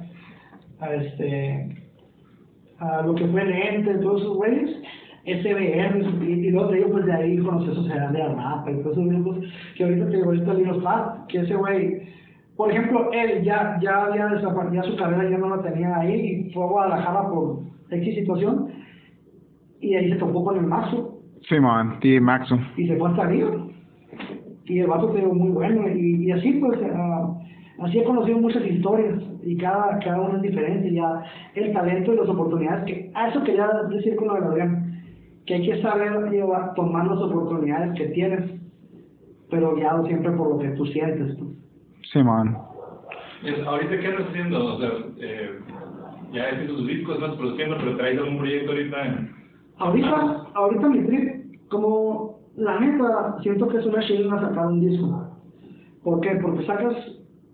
a 0.79 0.93
este 0.95 1.85
a 2.79 3.03
lo 3.03 3.13
que 3.13 3.27
fue 3.27 3.45
Lente, 3.45 3.99
todos 3.99 4.21
esos 4.21 4.37
güeyes, 4.37 4.69
SBR, 5.25 6.23
y, 6.23 6.47
y 6.47 6.49
luego 6.49 6.69
te 6.69 6.75
digo, 6.77 6.89
pues 6.91 7.05
de 7.05 7.13
ahí 7.13 7.37
conocí 7.37 7.67
Sociedad 7.73 8.09
de 8.09 8.21
Armapa 8.23 8.71
y 8.71 8.81
todos 8.81 8.97
esos 8.97 9.09
grupos 9.09 9.37
que 9.77 9.83
ahorita 9.83 10.09
te 10.09 10.15
digo, 10.17 10.25
ahorita 10.25 10.53
Linos 10.55 10.83
Pat, 10.83 11.27
que 11.27 11.39
ese 11.39 11.55
güey, 11.55 12.01
por 12.55 12.71
ejemplo, 12.71 13.11
él 13.11 13.43
ya, 13.43 13.77
ya 13.81 14.05
había 14.05 14.27
desaparecido, 14.27 14.83
su 14.83 14.95
carrera 14.95 15.29
ya 15.29 15.37
no 15.37 15.55
la 15.55 15.61
tenía 15.61 15.97
ahí 15.97 16.47
y 16.47 16.53
fue 16.53 16.63
a 16.63 16.67
Guadalajara 16.67 17.29
por 17.29 17.59
X 17.89 18.15
situación 18.15 18.69
y 19.81 19.95
ahí 19.95 20.09
se 20.09 20.17
topó 20.17 20.45
con 20.45 20.57
el 20.57 20.65
Maxo 20.65 21.19
Simón, 21.49 21.99
T. 21.99 22.19
Maxo. 22.19 22.57
y 22.77 22.87
se 22.87 22.95
fue 22.95 23.09
hasta 23.09 23.23
arriba. 23.23 23.51
Y 24.65 24.79
el 24.79 24.87
vato 24.87 25.13
digo 25.13 25.33
muy 25.33 25.49
bueno 25.49 25.87
y, 25.89 26.25
y 26.25 26.31
así 26.31 26.53
pues 26.53 26.79
ah, 26.91 27.37
así 27.81 27.99
he 27.99 28.03
conocido 28.03 28.39
muchas 28.39 28.65
historias 28.65 29.21
y 29.43 29.57
cada, 29.57 29.99
cada 29.99 30.21
una 30.21 30.37
es 30.37 30.41
diferente 30.41 30.91
ya 30.91 31.23
el 31.53 31.71
talento 31.73 32.13
y 32.13 32.17
las 32.17 32.29
oportunidades 32.29 32.85
que 32.85 33.11
a 33.13 33.29
eso 33.29 33.43
quería 33.43 33.69
decir 33.89 34.15
con 34.15 34.29
lo 34.29 34.33
de 34.35 34.45
Adrián 34.45 35.03
que 35.45 35.55
hay 35.55 35.65
que 35.67 35.81
saber 35.83 36.31
llevar, 36.31 36.73
tomar 36.73 37.05
las 37.05 37.19
oportunidades 37.19 37.93
que 37.95 38.07
tienes 38.07 38.49
pero 39.51 39.75
guiado 39.75 40.07
siempre 40.07 40.31
por 40.31 40.49
lo 40.49 40.57
que 40.57 40.69
tú 40.69 40.85
sientes 40.87 41.35
pues. 41.37 41.64
Simón. 42.11 42.57
Es- 43.43 43.65
¿Ahorita 43.65 43.99
qué 43.99 44.07
andas 44.07 44.27
haciendo? 44.29 44.75
O 44.75 44.79
sea, 44.79 44.89
eh, 45.19 45.59
ya 46.33 46.43
has 46.43 46.59
hecho 46.61 46.75
tus 46.75 46.87
discos, 46.87 47.15
estás 47.15 47.35
produciendo, 47.35 47.77
pero 47.77 47.97
traes 47.97 48.19
algún 48.19 48.37
proyecto 48.39 48.71
ahorita 48.71 49.05
en... 49.05 49.35
Ahorita, 49.77 50.43
ahorita 50.53 50.89
mi 50.89 50.99
trip, 51.05 51.67
como 51.69 52.39
la 52.55 52.79
neta, 52.79 53.37
siento 53.41 53.67
que 53.67 53.77
es 53.77 53.85
una 53.85 54.01
chingada 54.07 54.49
sacar 54.49 54.67
un 54.67 54.79
disco. 54.79 55.31
¿Por 56.03 56.21
qué? 56.21 56.39
Porque 56.41 56.65
sacas, 56.65 56.95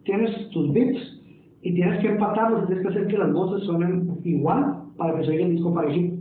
tienes 0.04 0.50
tus 0.52 0.72
beats 0.74 1.00
y 1.64 1.74
tienes 1.74 2.00
que 2.02 2.10
empatarlos, 2.10 2.68
tienes 2.68 2.84
que 2.86 2.90
hacer 2.92 3.08
que 3.08 3.18
las 3.18 3.34
voces 3.34 3.66
suenen 3.66 4.20
igual 4.24 4.84
para 4.98 5.18
que 5.18 5.26
se 5.26 5.32
oiga 5.32 5.46
el 5.46 5.52
disco 5.56 5.74
parecido. 5.74 6.18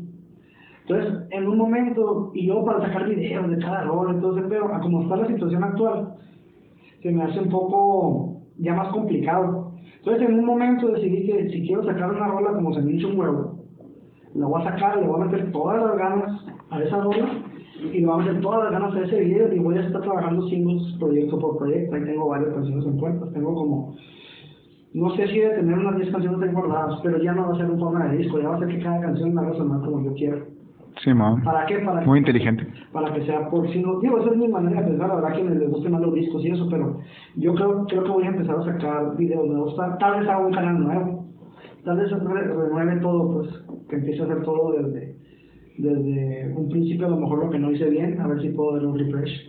Entonces, 0.86 1.22
en 1.30 1.46
un 1.46 1.58
momento, 1.58 2.32
y 2.34 2.46
yo 2.46 2.64
para 2.64 2.80
sacar 2.80 3.08
videos 3.08 3.48
de 3.50 3.58
cada 3.58 3.84
rol, 3.84 4.14
entonces, 4.14 4.44
pero 4.48 4.74
a 4.74 4.80
como 4.80 5.02
está 5.02 5.16
la 5.16 5.26
situación 5.28 5.62
actual, 5.62 6.14
se 7.02 7.10
me 7.10 7.24
hace 7.24 7.40
un 7.40 7.48
poco 7.48 8.42
ya 8.58 8.74
más 8.74 8.88
complicado. 8.88 9.72
Entonces, 9.98 10.28
en 10.28 10.38
un 10.38 10.44
momento 10.44 10.88
decidí 10.88 11.26
que 11.26 11.50
si 11.50 11.66
quiero 11.66 11.84
sacar 11.84 12.10
una 12.10 12.28
rola 12.28 12.52
como 12.54 12.74
se 12.74 12.82
me 12.82 12.92
hizo 12.92 13.08
un 13.08 13.18
huevo, 13.18 13.60
la 14.34 14.46
voy 14.46 14.62
a 14.62 14.64
sacar, 14.64 14.98
le 14.98 15.06
voy 15.06 15.20
a 15.20 15.24
meter 15.24 15.52
todas 15.52 15.82
las 15.82 15.98
ganas 15.98 16.46
a 16.70 16.82
esa 16.82 17.00
rola 17.00 17.28
y 17.92 18.00
le 18.00 18.06
voy 18.06 18.14
a 18.14 18.24
meter 18.24 18.40
todas 18.40 18.64
las 18.64 18.72
ganas 18.72 18.94
a 18.94 19.04
ese 19.04 19.20
video 19.20 19.52
y 19.52 19.58
voy 19.58 19.76
a 19.76 19.86
estar 19.86 20.00
trabajando 20.02 20.46
singles 20.48 20.96
proyecto 20.98 21.38
por 21.38 21.58
proyecto. 21.58 21.96
Ahí 21.96 22.04
tengo 22.04 22.28
varias 22.28 22.54
canciones 22.54 22.86
en 22.86 22.98
cuentas, 22.98 23.32
tengo 23.32 23.54
como, 23.54 23.96
no 24.92 25.16
sé 25.16 25.26
si 25.28 25.38
de 25.38 25.50
tener 25.50 25.78
unas 25.78 25.96
10 25.96 26.10
canciones 26.10 26.52
guardadas, 26.52 27.00
pero 27.02 27.22
ya 27.22 27.32
no 27.32 27.48
va 27.48 27.54
a 27.54 27.56
ser 27.56 27.70
un 27.70 27.78
forma 27.78 28.08
de 28.08 28.18
disco, 28.18 28.40
ya 28.40 28.48
va 28.48 28.56
a 28.56 28.58
ser 28.58 28.68
que 28.68 28.82
cada 28.82 29.00
canción 29.00 29.34
me 29.34 29.40
haga 29.40 29.54
sonar 29.54 29.80
como 29.80 30.04
yo 30.04 30.14
quiero. 30.14 30.59
Simón. 31.02 31.42
¿Para 31.42 31.64
qué? 31.66 31.78
Para 31.78 32.00
Muy 32.02 32.18
inteligente. 32.18 32.66
para 32.92 33.12
que 33.14 33.24
sea 33.24 33.48
por 33.48 33.66
single. 33.72 33.98
Digo, 34.02 34.18
esa 34.18 34.30
es 34.32 34.36
mi 34.36 34.48
manera 34.48 34.82
de 34.82 34.88
pensar, 34.88 35.08
la 35.08 35.14
verdad 35.16 35.32
que 35.36 35.42
me 35.44 35.54
les 35.54 35.70
gusten 35.70 35.92
más 35.92 36.00
los 36.02 36.14
discos 36.14 36.44
y 36.44 36.50
eso, 36.50 36.68
pero 36.70 36.98
yo 37.36 37.54
creo, 37.54 37.86
creo 37.86 38.04
que 38.04 38.10
voy 38.10 38.24
a 38.24 38.28
empezar 38.28 38.56
a 38.58 38.64
sacar 38.64 39.16
videos 39.16 39.46
nuevos, 39.46 39.76
tal, 39.76 39.96
tal 39.98 40.20
vez 40.20 40.28
haga 40.28 40.46
un 40.46 40.52
canal 40.52 40.80
nuevo, 40.82 41.24
tal 41.84 41.96
vez 41.96 42.10
re- 42.10 42.54
renueve 42.54 42.96
todo, 43.00 43.32
pues, 43.32 43.48
que 43.88 43.96
empiece 43.96 44.20
a 44.20 44.24
hacer 44.24 44.42
todo 44.42 44.72
desde, 44.72 45.16
desde 45.78 46.52
un 46.54 46.68
principio, 46.68 47.06
a 47.06 47.10
lo 47.10 47.16
mejor 47.20 47.44
lo 47.44 47.50
que 47.50 47.58
no 47.58 47.70
hice 47.70 47.88
bien, 47.88 48.20
a 48.20 48.26
ver 48.28 48.40
si 48.42 48.50
puedo 48.50 48.76
dar 48.76 48.84
un 48.86 48.98
refresh. 48.98 49.46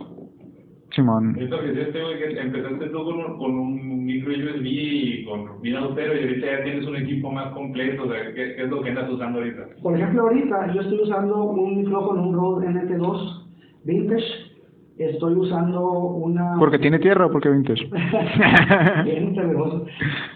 Simón. 0.94 1.36
Esto 1.38 1.60
que 1.60 1.72
decías, 1.72 2.04
güey, 2.04 2.18
que 2.18 2.40
empezaste 2.40 2.86
tú 2.88 3.04
con 3.04 3.14
un, 3.18 3.38
con 3.38 3.50
un 3.50 4.04
micro 4.04 4.32
USB 4.32 4.64
y 4.64 5.24
con 5.24 5.60
bien 5.62 5.76
austero 5.76 6.14
y 6.14 6.22
ahorita 6.22 6.46
ya 6.46 6.64
tienes 6.64 6.86
un 6.86 6.96
equipo 6.96 7.30
más 7.30 7.52
completo, 7.52 8.04
o 8.04 8.08
sea, 8.08 8.26
¿qué, 8.34 8.54
qué 8.56 8.62
es 8.62 8.68
lo 8.68 8.82
que 8.82 8.90
andas 8.90 9.10
usando 9.10 9.38
ahorita? 9.38 9.66
Por 9.82 9.96
ejemplo, 9.96 10.22
ahorita 10.22 10.74
yo 10.74 10.80
estoy 10.82 11.00
usando 11.00 11.44
un 11.44 11.78
micrófono, 11.78 12.22
un 12.22 12.34
Rode 12.34 12.68
NT2 12.68 13.42
Vintage, 13.84 14.52
Estoy 14.98 15.34
usando 15.34 15.90
una... 15.90 16.56
¿Porque 16.58 16.78
tiene 16.78 16.98
tierra 16.98 17.26
o 17.26 17.30
porque 17.32 17.48
vintage? 17.48 17.86
Bien 19.04 19.34
temeroso. 19.34 19.86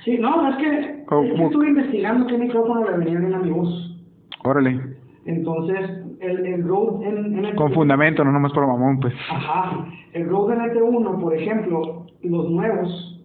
Sí, 0.04 0.18
no, 0.18 0.48
es 0.48 0.56
que, 0.56 1.04
Oh, 1.08 1.22
es 1.22 1.40
estuve 1.40 1.68
investigando 1.68 2.26
qué 2.26 2.36
micrófono 2.36 2.84
le 2.84 2.98
venía 2.98 3.20
bien 3.20 3.34
a 3.34 3.38
mi 3.38 3.50
voz. 3.50 3.96
Órale. 4.42 4.80
Entonces, 5.24 6.05
el, 6.20 6.46
el 6.46 6.60
en, 7.02 7.38
en 7.38 7.44
el... 7.44 7.54
Con 7.54 7.72
fundamento, 7.72 8.24
no 8.24 8.32
nomás 8.32 8.52
por 8.52 8.66
mamón, 8.66 9.00
pues. 9.00 9.14
Ajá. 9.30 9.86
El 10.12 10.28
Rode 10.28 10.56
NT1, 10.56 11.20
por 11.20 11.34
ejemplo, 11.34 12.06
los 12.22 12.50
nuevos 12.50 13.24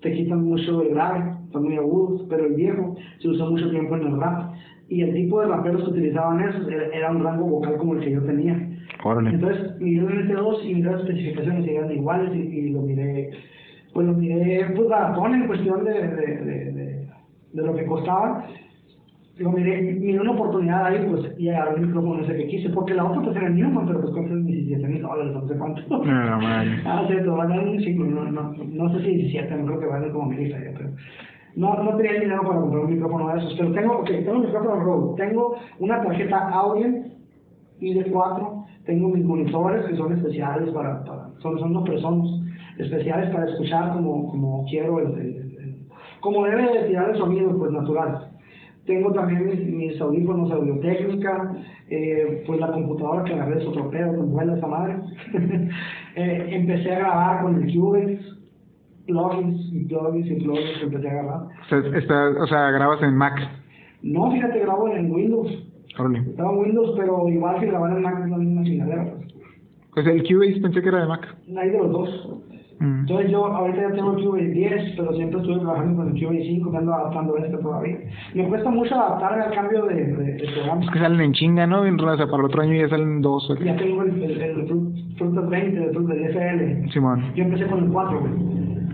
te 0.00 0.12
quitan 0.12 0.44
mucho 0.44 0.82
el 0.82 0.90
grave, 0.90 1.32
son 1.50 1.64
muy 1.64 1.76
agudos, 1.76 2.26
pero 2.28 2.46
el 2.46 2.54
viejo 2.54 2.96
se 3.18 3.28
usa 3.28 3.46
mucho 3.46 3.70
tiempo 3.70 3.96
en 3.96 4.06
el 4.06 4.20
rap. 4.20 4.52
Y 4.88 5.00
el 5.00 5.14
tipo 5.14 5.40
de 5.40 5.48
raperos 5.48 5.82
que 5.84 5.90
utilizaban 5.90 6.40
esos 6.46 6.68
era, 6.68 7.10
un 7.10 7.24
rango 7.24 7.46
vocal 7.46 7.76
como 7.78 7.94
el 7.94 8.00
que 8.00 8.12
yo 8.12 8.22
tenía. 8.22 8.68
Órale. 9.02 9.30
Entonces, 9.30 9.80
miré 9.80 10.06
el 10.06 10.28
NT2 10.28 10.64
y 10.64 10.74
miré 10.74 10.90
las 10.90 11.00
especificaciones 11.00 11.66
y 11.66 11.70
eran 11.70 11.90
iguales 11.90 12.34
y, 12.34 12.38
y 12.38 12.70
lo 12.70 12.82
miré, 12.82 13.30
pues 13.94 14.06
lo 14.06 14.12
miré, 14.12 14.66
pues 14.76 14.88
baratón 14.88 15.34
en 15.34 15.46
cuestión 15.46 15.84
de, 15.84 15.92
de, 15.92 16.06
de, 16.08 16.72
de, 16.72 17.08
de 17.54 17.62
lo 17.62 17.74
que 17.74 17.86
costaba. 17.86 18.46
Lo 19.36 19.50
miré, 19.50 19.82
miré 19.82 20.20
una 20.20 20.30
oportunidad 20.30 20.86
ahí, 20.86 21.06
pues, 21.10 21.34
y 21.38 21.48
agarré 21.48 21.80
el 21.80 21.86
micrófono 21.88 22.22
ese 22.22 22.36
que 22.36 22.46
quise, 22.46 22.68
porque 22.70 22.94
la 22.94 23.04
otra 23.04 23.20
pues 23.22 23.36
era 23.36 23.48
Newman, 23.48 23.86
pero 23.86 24.00
pues 24.00 24.12
costó 24.14 24.32
17 24.36 24.86
mil 24.86 25.02
dólares, 25.02 25.32
no 25.32 25.48
sé 25.48 25.54
cuánto. 25.58 25.80
No, 25.88 26.04
no, 26.04 26.40
madre. 26.40 26.70
Ah, 26.86 27.04
sí, 27.08 27.14
te 27.16 27.22
vale 27.28 27.58
un 27.58 27.78
chingo, 27.80 28.04
no, 28.04 28.30
no, 28.30 28.52
no 28.52 28.88
sé 28.92 29.04
si 29.04 29.14
17, 29.16 29.56
no 29.56 29.66
creo 29.66 29.80
que 29.80 29.86
vale 29.86 30.12
como 30.12 30.26
mil 30.26 30.54
pero 30.76 30.90
no, 31.56 31.82
no 31.82 31.96
tenía 31.96 32.12
el 32.12 32.20
dinero 32.20 32.42
para 32.42 32.60
comprar 32.60 32.84
un 32.84 32.92
micrófono 32.92 33.28
de 33.32 33.38
esos, 33.40 33.54
pero 33.58 33.72
tengo, 33.72 33.92
ok, 33.98 34.06
tengo 34.06 34.32
un 34.34 34.42
micrófono 34.46 34.76
Rode, 34.84 35.16
tengo 35.24 35.56
una 35.80 36.00
tarjeta 36.02 36.48
Audient 36.50 37.06
ID4, 37.80 38.64
tengo 38.86 39.08
mis 39.08 39.24
monitores 39.24 39.84
que 39.86 39.96
son 39.96 40.12
especiales 40.12 40.68
para, 40.70 41.02
para 41.04 41.28
son, 41.40 41.58
son 41.58 41.70
unos 41.70 41.88
personas 41.88 42.28
especiales 42.78 43.30
para 43.30 43.46
escuchar 43.50 43.92
como, 43.94 44.30
como 44.30 44.64
quiero, 44.68 44.98
el, 45.00 45.12
el- 45.20 45.36
el- 45.58 45.76
como 46.20 46.44
debe 46.44 46.72
de 46.72 46.88
tirar 46.88 47.10
el 47.10 47.16
sonido, 47.16 47.56
pues 47.58 47.70
natural. 47.72 48.30
Tengo 48.86 49.12
también 49.12 49.46
mis, 49.46 49.66
mis 49.66 50.00
audífonos 50.00 50.52
Audio-Técnica, 50.52 51.56
eh, 51.88 52.44
pues 52.46 52.60
la 52.60 52.70
computadora 52.70 53.24
que 53.24 53.32
agarré 53.32 53.62
es 53.62 53.66
otro 53.66 53.90
pedo, 53.90 54.12
que 54.12 54.18
vuela 54.18 54.56
esa 54.56 54.66
madre. 54.66 54.96
Eh, 56.16 56.46
empecé 56.52 56.92
a 56.92 56.98
grabar 57.00 57.42
con 57.42 57.60
el 57.60 57.74
Cubase, 57.74 58.20
plugins 59.04 59.72
y 59.72 59.84
plugins 59.86 60.30
y 60.30 60.34
plugins 60.44 60.78
que 60.78 60.84
empecé 60.84 61.08
a 61.08 61.12
grabar. 61.12 61.40
O 61.42 61.68
sea, 61.68 61.98
está, 61.98 62.28
o 62.40 62.46
sea, 62.46 62.70
grabas 62.70 63.02
en 63.02 63.16
Mac. 63.16 63.34
No, 64.00 64.30
fíjate, 64.30 64.60
grabo 64.60 64.88
en 64.90 65.10
Windows. 65.10 65.50
Estaba 65.88 66.08
en 66.52 66.58
Windows, 66.58 66.94
pero 66.96 67.28
igual 67.28 67.58
que 67.58 67.66
grabar 67.66 67.96
en 67.96 68.02
Mac 68.02 68.20
es 68.22 68.30
la 68.30 68.36
misma 68.36 68.62
chingadera. 68.62 69.04
Pues. 69.10 69.34
Pues 69.92 70.06
el 70.06 70.22
Cubase 70.22 70.60
pensé 70.60 70.82
que 70.82 70.88
era 70.88 71.00
de 71.00 71.08
Mac. 71.08 71.36
Hay 71.56 71.70
de 71.70 71.78
los 71.78 71.90
dos. 71.90 72.33
Entonces 73.00 73.30
yo 73.30 73.46
ahorita 73.46 73.80
ya 73.82 73.92
tengo 73.94 74.16
el 74.16 74.24
Cubase 74.24 74.44
10, 74.48 74.94
pero 74.96 75.12
siempre 75.14 75.40
estuve 75.40 75.58
trabajando 75.60 75.96
con 76.02 76.16
el 76.16 76.22
Cubase 76.22 76.44
5, 76.44 76.70
me 76.70 76.78
ando 76.78 76.94
adaptando 76.94 77.36
a 77.36 77.40
este 77.40 77.58
todavía. 77.58 77.98
Me 78.34 78.48
cuesta 78.48 78.70
mucho 78.70 78.94
adaptarme 78.94 79.42
al 79.44 79.54
cambio 79.54 79.84
de, 79.86 79.94
de, 79.94 80.24
de 80.34 80.52
programa. 80.54 80.84
Es 80.84 80.90
que 80.90 80.98
salen 80.98 81.20
en 81.20 81.32
chinga, 81.32 81.66
¿no? 81.66 81.82
Bien 81.82 81.98
sea, 81.98 82.26
para 82.26 82.38
el 82.38 82.44
otro 82.44 82.62
año 82.62 82.74
ya 82.74 82.88
salen 82.88 83.20
dos. 83.22 83.50
o. 83.50 83.56
Ya 83.56 83.76
tengo 83.76 84.02
el, 84.02 84.22
el, 84.22 84.40
el 84.42 84.66
Fruit- 84.68 85.16
Fruitas 85.18 85.48
20, 85.48 85.84
el 85.84 85.90
Fruit 85.94 86.08
del 86.08 86.24
FL. 86.30 86.90
Simón. 86.92 87.32
Yo 87.34 87.44
empecé 87.44 87.66
con 87.66 87.84
el 87.84 87.90
4, 87.90 88.20
güey. 88.20 88.32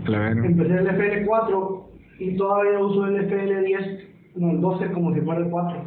Verga. 0.07 0.45
Empecé 0.45 0.73
el 0.77 0.87
FL4 0.87 1.81
y 2.19 2.35
todavía 2.37 2.79
uso 2.79 3.05
el 3.07 3.29
FL10, 3.29 3.99
no, 4.37 4.51
el 4.51 4.61
12 4.61 4.91
como 4.93 5.13
si 5.13 5.21
fuera 5.21 5.41
el 5.41 5.49
4. 5.49 5.77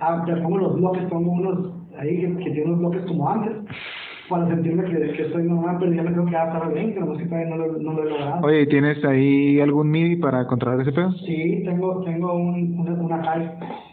Ah, 0.00 0.24
pongo 0.42 0.58
los 0.58 0.76
bloques, 0.76 1.04
pongo 1.04 1.32
unos 1.32 1.70
ahí 1.98 2.20
que, 2.20 2.36
que 2.44 2.50
tienen 2.50 2.68
unos 2.74 2.80
bloques 2.80 3.02
como 3.06 3.28
antes, 3.30 3.52
para 4.28 4.46
sentirme 4.48 4.84
que, 4.84 5.12
que 5.12 5.22
estoy 5.22 5.42
normal, 5.44 5.76
pero 5.80 5.92
ya 5.92 6.02
me 6.02 6.10
tengo 6.12 6.26
que 6.26 6.36
adaptar 6.36 6.62
al 6.64 6.72
20, 6.74 7.00
nomás 7.00 7.18
que 7.18 7.24
todavía 7.26 7.48
no 7.50 7.56
lo, 7.56 7.78
no 7.78 7.92
lo 7.92 8.02
he 8.04 8.10
logrado. 8.10 8.46
Oye, 8.46 8.62
¿y 8.62 8.66
¿tienes 8.68 9.04
ahí 9.04 9.60
algún 9.60 9.90
MIDI 9.90 10.16
para 10.16 10.46
controlar 10.46 10.80
ese 10.80 10.92
pedo? 10.92 11.12
Sí, 11.12 11.62
tengo, 11.64 12.02
tengo 12.04 12.34
un, 12.34 12.78
una, 12.78 12.92
una 12.94 13.22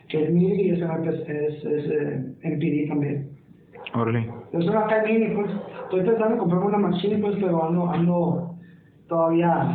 que 0.08 0.24
es 0.24 0.34
MIDI 0.34 0.62
y 0.62 0.70
es, 0.72 0.82
una 0.82 1.02
que 1.02 1.10
es, 1.10 1.30
es, 1.30 1.66
es 1.66 1.86
eh, 1.92 2.24
MPD 2.44 2.90
también. 2.90 3.30
Órale. 3.94 4.30
Es 4.54 4.66
una 4.68 4.86
CAI 4.88 5.12
mini, 5.20 5.36
pues. 5.36 5.52
Estoy 5.84 6.02
pensando 6.02 6.34
en 6.34 6.40
comprarme 6.40 6.68
una 6.68 6.78
machine, 6.78 7.18
pues, 7.18 7.36
pero 7.42 7.66
ando, 7.68 7.90
ando 7.90 8.56
todavía, 9.10 9.68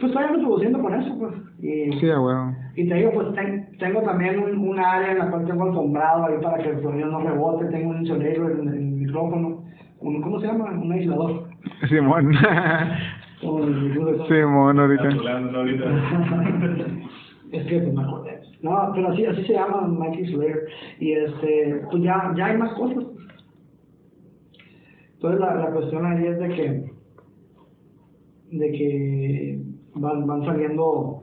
pues 0.00 0.12
todavía 0.12 0.34
ando 0.34 0.46
produciendo 0.46 0.80
con 0.80 0.94
eso, 0.94 1.18
pues. 1.18 1.32
Y, 1.60 1.92
Sí, 1.98 2.10
a 2.10 2.20
huevo. 2.20 2.52
y 2.76 2.88
te 2.88 2.94
digo, 2.94 3.10
pues 3.14 3.32
ten- 3.34 3.68
tengo 3.78 4.02
también 4.02 4.38
un, 4.38 4.58
un 4.68 4.78
área 4.78 5.12
en 5.12 5.18
la 5.18 5.30
cual 5.30 5.46
tengo 5.46 5.64
alfombrado 5.64 6.26
ahí 6.26 6.34
para 6.42 6.58
que 6.62 6.70
el 6.70 6.82
sonido 6.82 7.08
no 7.08 7.20
rebote, 7.20 7.64
tengo 7.66 7.90
un 7.90 8.00
insulator 8.00 8.52
en, 8.52 8.68
en 8.68 8.93
micrófono, 9.14 9.64
un, 10.00 10.22
¿cómo 10.22 10.40
se 10.40 10.46
llama? 10.46 10.70
Un 10.72 10.92
aislador. 10.92 11.48
Simón. 11.88 12.34
Simón, 14.28 14.80
ahorita. 14.80 15.08
Es 17.52 17.64
que 17.66 17.80
me 17.82 18.02
acordé. 18.02 18.40
No, 18.62 18.90
pero 18.92 19.10
así, 19.10 19.24
así 19.26 19.44
se 19.44 19.52
llama 19.52 19.86
Mikey 19.86 20.26
Slayer. 20.26 20.66
Y 20.98 21.12
este, 21.12 21.82
pues 21.88 22.02
ya, 22.02 22.32
ya 22.36 22.46
hay 22.46 22.56
más 22.58 22.72
cosas. 22.72 23.04
Entonces 25.14 25.40
la, 25.40 25.54
la 25.54 25.70
cuestión 25.70 26.04
ahí 26.04 26.26
es 26.26 26.38
de 26.40 26.48
que, 26.48 26.84
de 28.50 28.72
que 28.72 29.58
van, 29.94 30.26
van 30.26 30.44
saliendo, 30.44 31.22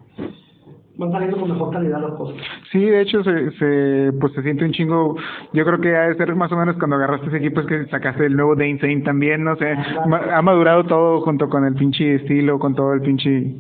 van 1.02 1.12
saliendo 1.12 1.38
con 1.38 1.49
mejor 1.52 1.74
calidad 1.74 2.02
las 2.02 2.12
cosas. 2.14 2.38
Sí, 2.72 2.86
de 2.86 3.02
hecho, 3.02 3.24
se, 3.24 3.52
se, 3.52 4.14
pues 4.20 4.32
se 4.34 4.41
siente 4.43 4.64
un 4.64 4.72
chingo. 4.72 5.16
Yo 5.54 5.66
creo 5.66 5.80
que 5.82 5.95
ha 5.95 6.08
de 6.08 6.16
ser 6.16 6.34
más 6.36 6.52
o 6.52 6.58
menos 6.58 6.78
cuando 6.78 6.95
agarraste 6.95 7.28
ese 7.28 7.38
equipo 7.38 7.60
es 7.62 7.68
que 7.68 7.86
sacaste 7.88 8.26
el 8.26 8.36
nuevo 8.36 8.56
Dane 8.56 8.80
Saint 8.80 9.04
también, 9.04 9.43
no 9.43 9.56
sé. 9.58 9.76
ma- 10.08 10.22
ha 10.34 10.41
madurado 10.41 10.86
todo 10.86 11.22
junto 11.22 11.49
con 11.49 11.66
el 11.66 11.74
pinche 11.76 12.16
estilo, 12.16 12.58
con 12.60 12.74
todo 12.76 12.93
el 12.93 13.02
pinche. 13.02 13.56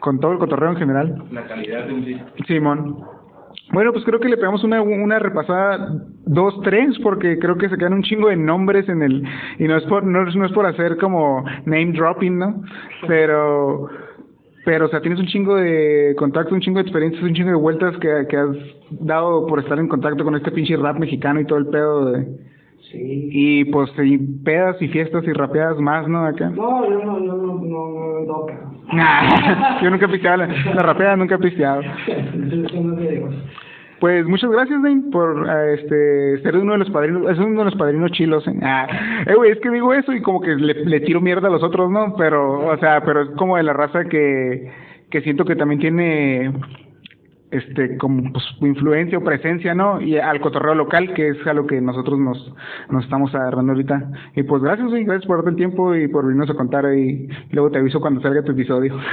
con 0.00 0.20
todo 0.20 0.32
el 0.32 0.38
cotorreo 0.38 0.70
en 0.70 0.76
general. 0.76 1.24
La 1.32 1.44
calidad 1.46 1.86
de 1.86 1.92
un 1.94 2.04
disco. 2.04 2.26
Simón. 2.46 2.96
Bueno, 3.72 3.92
pues 3.92 4.04
creo 4.04 4.20
que 4.20 4.28
le 4.28 4.36
pegamos 4.36 4.62
una, 4.62 4.80
una 4.80 5.18
repasada, 5.18 5.88
dos, 6.24 6.60
tres, 6.62 6.96
porque 7.02 7.36
creo 7.40 7.56
que 7.56 7.68
se 7.68 7.76
quedan 7.76 7.94
un 7.94 8.02
chingo 8.02 8.28
de 8.28 8.36
nombres 8.36 8.88
en 8.88 9.02
el, 9.02 9.24
y 9.58 9.64
no 9.64 9.76
es 9.76 9.82
por, 9.84 10.04
no 10.04 10.28
es, 10.28 10.36
no 10.36 10.46
es 10.46 10.52
por 10.52 10.66
hacer 10.66 10.96
como 10.98 11.42
name 11.64 11.90
dropping, 11.92 12.38
¿no? 12.38 12.62
Pero, 13.08 13.88
pero, 14.66 14.86
o 14.86 14.88
sea, 14.88 15.00
tienes 15.00 15.20
un 15.20 15.26
chingo 15.26 15.54
de 15.54 16.16
contacto, 16.18 16.52
un 16.52 16.60
chingo 16.60 16.78
de 16.78 16.82
experiencias, 16.82 17.22
un 17.22 17.34
chingo 17.34 17.50
de 17.50 17.54
vueltas 17.56 17.96
que, 17.98 18.26
que 18.28 18.36
has 18.36 18.48
dado 18.90 19.46
por 19.46 19.60
estar 19.60 19.78
en 19.78 19.86
contacto 19.86 20.24
con 20.24 20.34
este 20.34 20.50
pinche 20.50 20.76
rap 20.76 20.98
mexicano 20.98 21.38
y 21.40 21.46
todo 21.46 21.60
el 21.60 21.68
pedo 21.68 22.10
de, 22.10 22.26
Sí. 22.90 23.28
y 23.32 23.64
pues, 23.66 23.90
y 24.02 24.18
pedas 24.18 24.80
y 24.82 24.88
fiestas 24.88 25.22
y 25.24 25.32
rapeadas 25.32 25.78
más, 25.78 26.08
¿no? 26.08 26.26
Acá. 26.26 26.50
No, 26.50 26.84
yo 26.88 26.98
no, 27.04 27.24
yo 27.24 27.36
no, 27.36 27.36
no, 27.36 28.26
no, 28.26 28.26
no, 28.26 28.46
yo 29.82 29.90
nunca 29.90 30.06
he 30.06 30.08
pisteado, 30.08 30.38
la, 30.38 30.46
la 30.46 30.82
rapeada 30.82 31.16
nunca 31.16 31.36
he 31.36 31.38
Pues 34.00 34.26
muchas 34.26 34.50
gracias, 34.50 34.82
Dane, 34.82 35.10
por 35.10 35.48
eh, 35.48 35.74
este 35.74 36.42
ser 36.42 36.56
uno 36.56 36.72
de 36.72 36.78
los 36.78 36.90
padrinos, 36.90 37.30
es 37.30 37.38
uno 37.38 37.60
de 37.60 37.64
los 37.64 37.76
padrinos 37.76 38.10
chilos. 38.12 38.44
Ah, 38.62 38.86
eh, 39.26 39.34
es 39.50 39.58
que 39.60 39.70
digo 39.70 39.94
eso 39.94 40.12
y 40.12 40.20
como 40.20 40.40
que 40.40 40.54
le, 40.54 40.84
le 40.84 41.00
tiro 41.00 41.20
mierda 41.20 41.48
a 41.48 41.50
los 41.50 41.62
otros, 41.62 41.90
¿no? 41.90 42.14
Pero, 42.16 42.66
o 42.66 42.76
sea, 42.78 43.02
pero 43.04 43.22
es 43.22 43.30
como 43.30 43.56
de 43.56 43.62
la 43.62 43.72
raza 43.72 44.04
que, 44.04 44.70
que 45.10 45.22
siento 45.22 45.46
que 45.46 45.56
también 45.56 45.80
tiene 45.80 46.52
este 47.56 47.96
como 47.98 48.32
pues 48.32 48.44
influencia 48.60 49.18
o 49.18 49.24
presencia, 49.24 49.74
¿no? 49.74 50.00
Y 50.00 50.16
al 50.18 50.40
cotorreo 50.40 50.74
local, 50.74 51.12
que 51.14 51.28
es 51.28 51.46
a 51.46 51.52
lo 51.54 51.66
que 51.66 51.80
nosotros 51.80 52.18
nos, 52.18 52.54
nos 52.90 53.04
estamos 53.04 53.34
agarrando 53.34 53.72
ahorita. 53.72 54.10
Y 54.36 54.42
pues 54.44 54.62
gracias, 54.62 54.88
güey, 54.88 55.04
gracias 55.04 55.26
por 55.26 55.36
darte 55.38 55.50
el 55.50 55.56
tiempo 55.56 55.94
y 55.94 56.08
por 56.08 56.24
venirnos 56.24 56.50
a 56.50 56.54
contar 56.54 56.86
ahí. 56.86 57.28
Luego 57.50 57.70
te 57.70 57.78
aviso 57.78 58.00
cuando 58.00 58.20
salga 58.20 58.42
tu 58.42 58.52
episodio. 58.52 58.96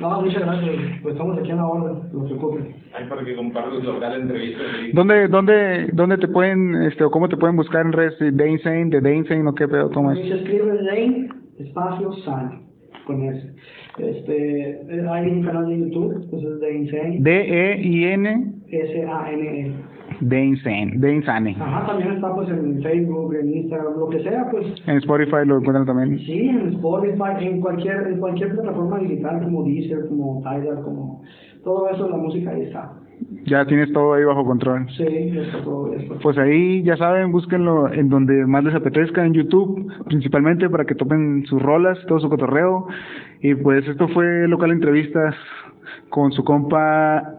No, 0.00 0.20
muchas 0.22 0.42
gracias. 0.42 0.74
Pues 1.02 1.14
estamos 1.14 1.38
aquí 1.38 1.50
a 1.50 1.56
la 1.56 1.66
hora, 1.66 1.92
no 2.12 2.22
se 2.28 2.34
preocupen. 2.34 2.74
Ahí 2.94 3.08
para 3.08 3.24
que 3.24 3.34
compartas 3.36 3.82
local 3.84 4.20
entrevistas. 4.20 4.66
y- 4.88 4.92
¿Dónde, 4.92 5.28
dónde, 5.28 5.88
dónde 5.92 6.18
te 6.18 6.28
pueden, 6.28 6.74
este, 6.82 7.04
o 7.04 7.10
cómo 7.10 7.28
te 7.28 7.36
pueden 7.36 7.56
buscar 7.56 7.86
en 7.86 7.92
redes? 7.92 8.14
¿De 8.18 8.50
Insane, 8.50 8.86
de 8.90 9.00
Dainsane 9.00 9.48
o 9.48 9.54
qué 9.54 9.66
pedo? 9.68 9.90
¿Cómo 9.90 10.14
Se 10.14 10.20
es? 10.20 10.40
escribe 10.40 10.82
Lane, 10.82 11.28
espacio, 11.58 12.12
San, 12.24 12.62
con 13.06 13.22
S. 13.24 13.54
Este, 13.98 14.80
hay 15.08 15.26
un 15.28 15.42
canal 15.44 15.68
de 15.68 15.78
YouTube, 15.78 16.14
entonces 16.20 16.60
de 16.60 16.78
Insane, 16.78 17.18
D-E-I-N, 17.20 18.54
S-A-N-E. 18.68 19.72
de 20.20 20.44
Insane, 20.44 20.92
de 20.96 21.14
Insane. 21.14 21.56
Ajá, 21.60 21.86
también 21.86 22.12
está 22.12 22.34
pues 22.34 22.48
en 22.48 22.82
Facebook, 22.82 23.34
en 23.34 23.54
Instagram, 23.54 23.98
lo 23.98 24.08
que 24.08 24.20
sea, 24.24 24.50
pues 24.50 24.66
En 24.88 24.96
Spotify 24.96 25.46
lo 25.46 25.58
encuentran 25.58 25.86
también. 25.86 26.18
sí, 26.18 26.48
en 26.48 26.68
Spotify, 26.74 27.46
en 27.46 27.60
cualquier, 27.60 28.08
en 28.08 28.18
cualquier 28.18 28.52
plataforma 28.54 28.98
digital 28.98 29.42
como 29.44 29.62
Deezer, 29.62 30.08
como 30.08 30.40
Tidal, 30.40 30.82
como 30.82 31.22
todo 31.62 31.88
eso, 31.90 32.08
la 32.08 32.16
música 32.16 32.50
ahí 32.50 32.62
está. 32.62 32.92
Ya 33.46 33.64
tienes 33.66 33.92
todo 33.92 34.14
ahí 34.14 34.24
bajo 34.24 34.44
control. 34.44 34.86
Sí, 34.96 35.04
está 35.04 35.62
todo, 35.62 35.94
está. 35.94 36.14
Pues 36.16 36.38
ahí, 36.38 36.82
ya 36.82 36.96
saben, 36.96 37.30
búsquenlo 37.30 37.92
en 37.92 38.08
donde 38.08 38.46
más 38.46 38.64
les 38.64 38.74
apetezca, 38.74 39.24
en 39.24 39.34
YouTube, 39.34 39.92
principalmente 40.06 40.68
para 40.70 40.84
que 40.84 40.94
topen 40.94 41.44
sus 41.46 41.60
rolas, 41.60 41.98
todo 42.06 42.20
su 42.20 42.28
cotorreo. 42.28 42.86
Y 43.40 43.54
pues 43.54 43.86
esto 43.86 44.08
fue 44.08 44.48
Local 44.48 44.70
Entrevistas 44.70 45.34
con 46.08 46.32
su 46.32 46.42
compa 46.44 47.34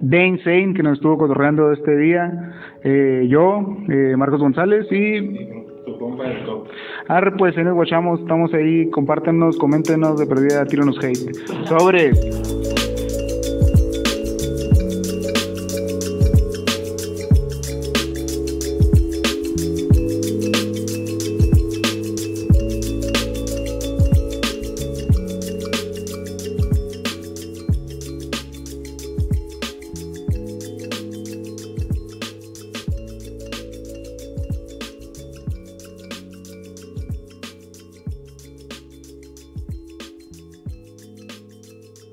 Dane 0.00 0.38
Zane, 0.44 0.74
que 0.74 0.82
nos 0.82 0.94
estuvo 0.94 1.16
cotorreando 1.18 1.72
este 1.72 1.96
día. 1.96 2.52
Eh, 2.84 3.26
yo, 3.28 3.76
eh, 3.88 4.14
Marcos 4.16 4.40
González 4.40 4.86
y 4.90 5.20
Tu 5.86 5.98
compa 5.98 6.24
del. 6.24 6.38
Arre, 7.08 7.32
pues 7.38 7.56
ahí 7.56 7.64
nos 7.64 7.74
guachamos, 7.74 8.20
estamos 8.20 8.52
ahí, 8.52 8.90
compártenos, 8.90 9.56
coméntenos, 9.56 10.18
de 10.18 10.26
perdida, 10.26 10.64
tíranos 10.66 11.02
hate. 11.02 11.34
Sobres. 11.66 12.97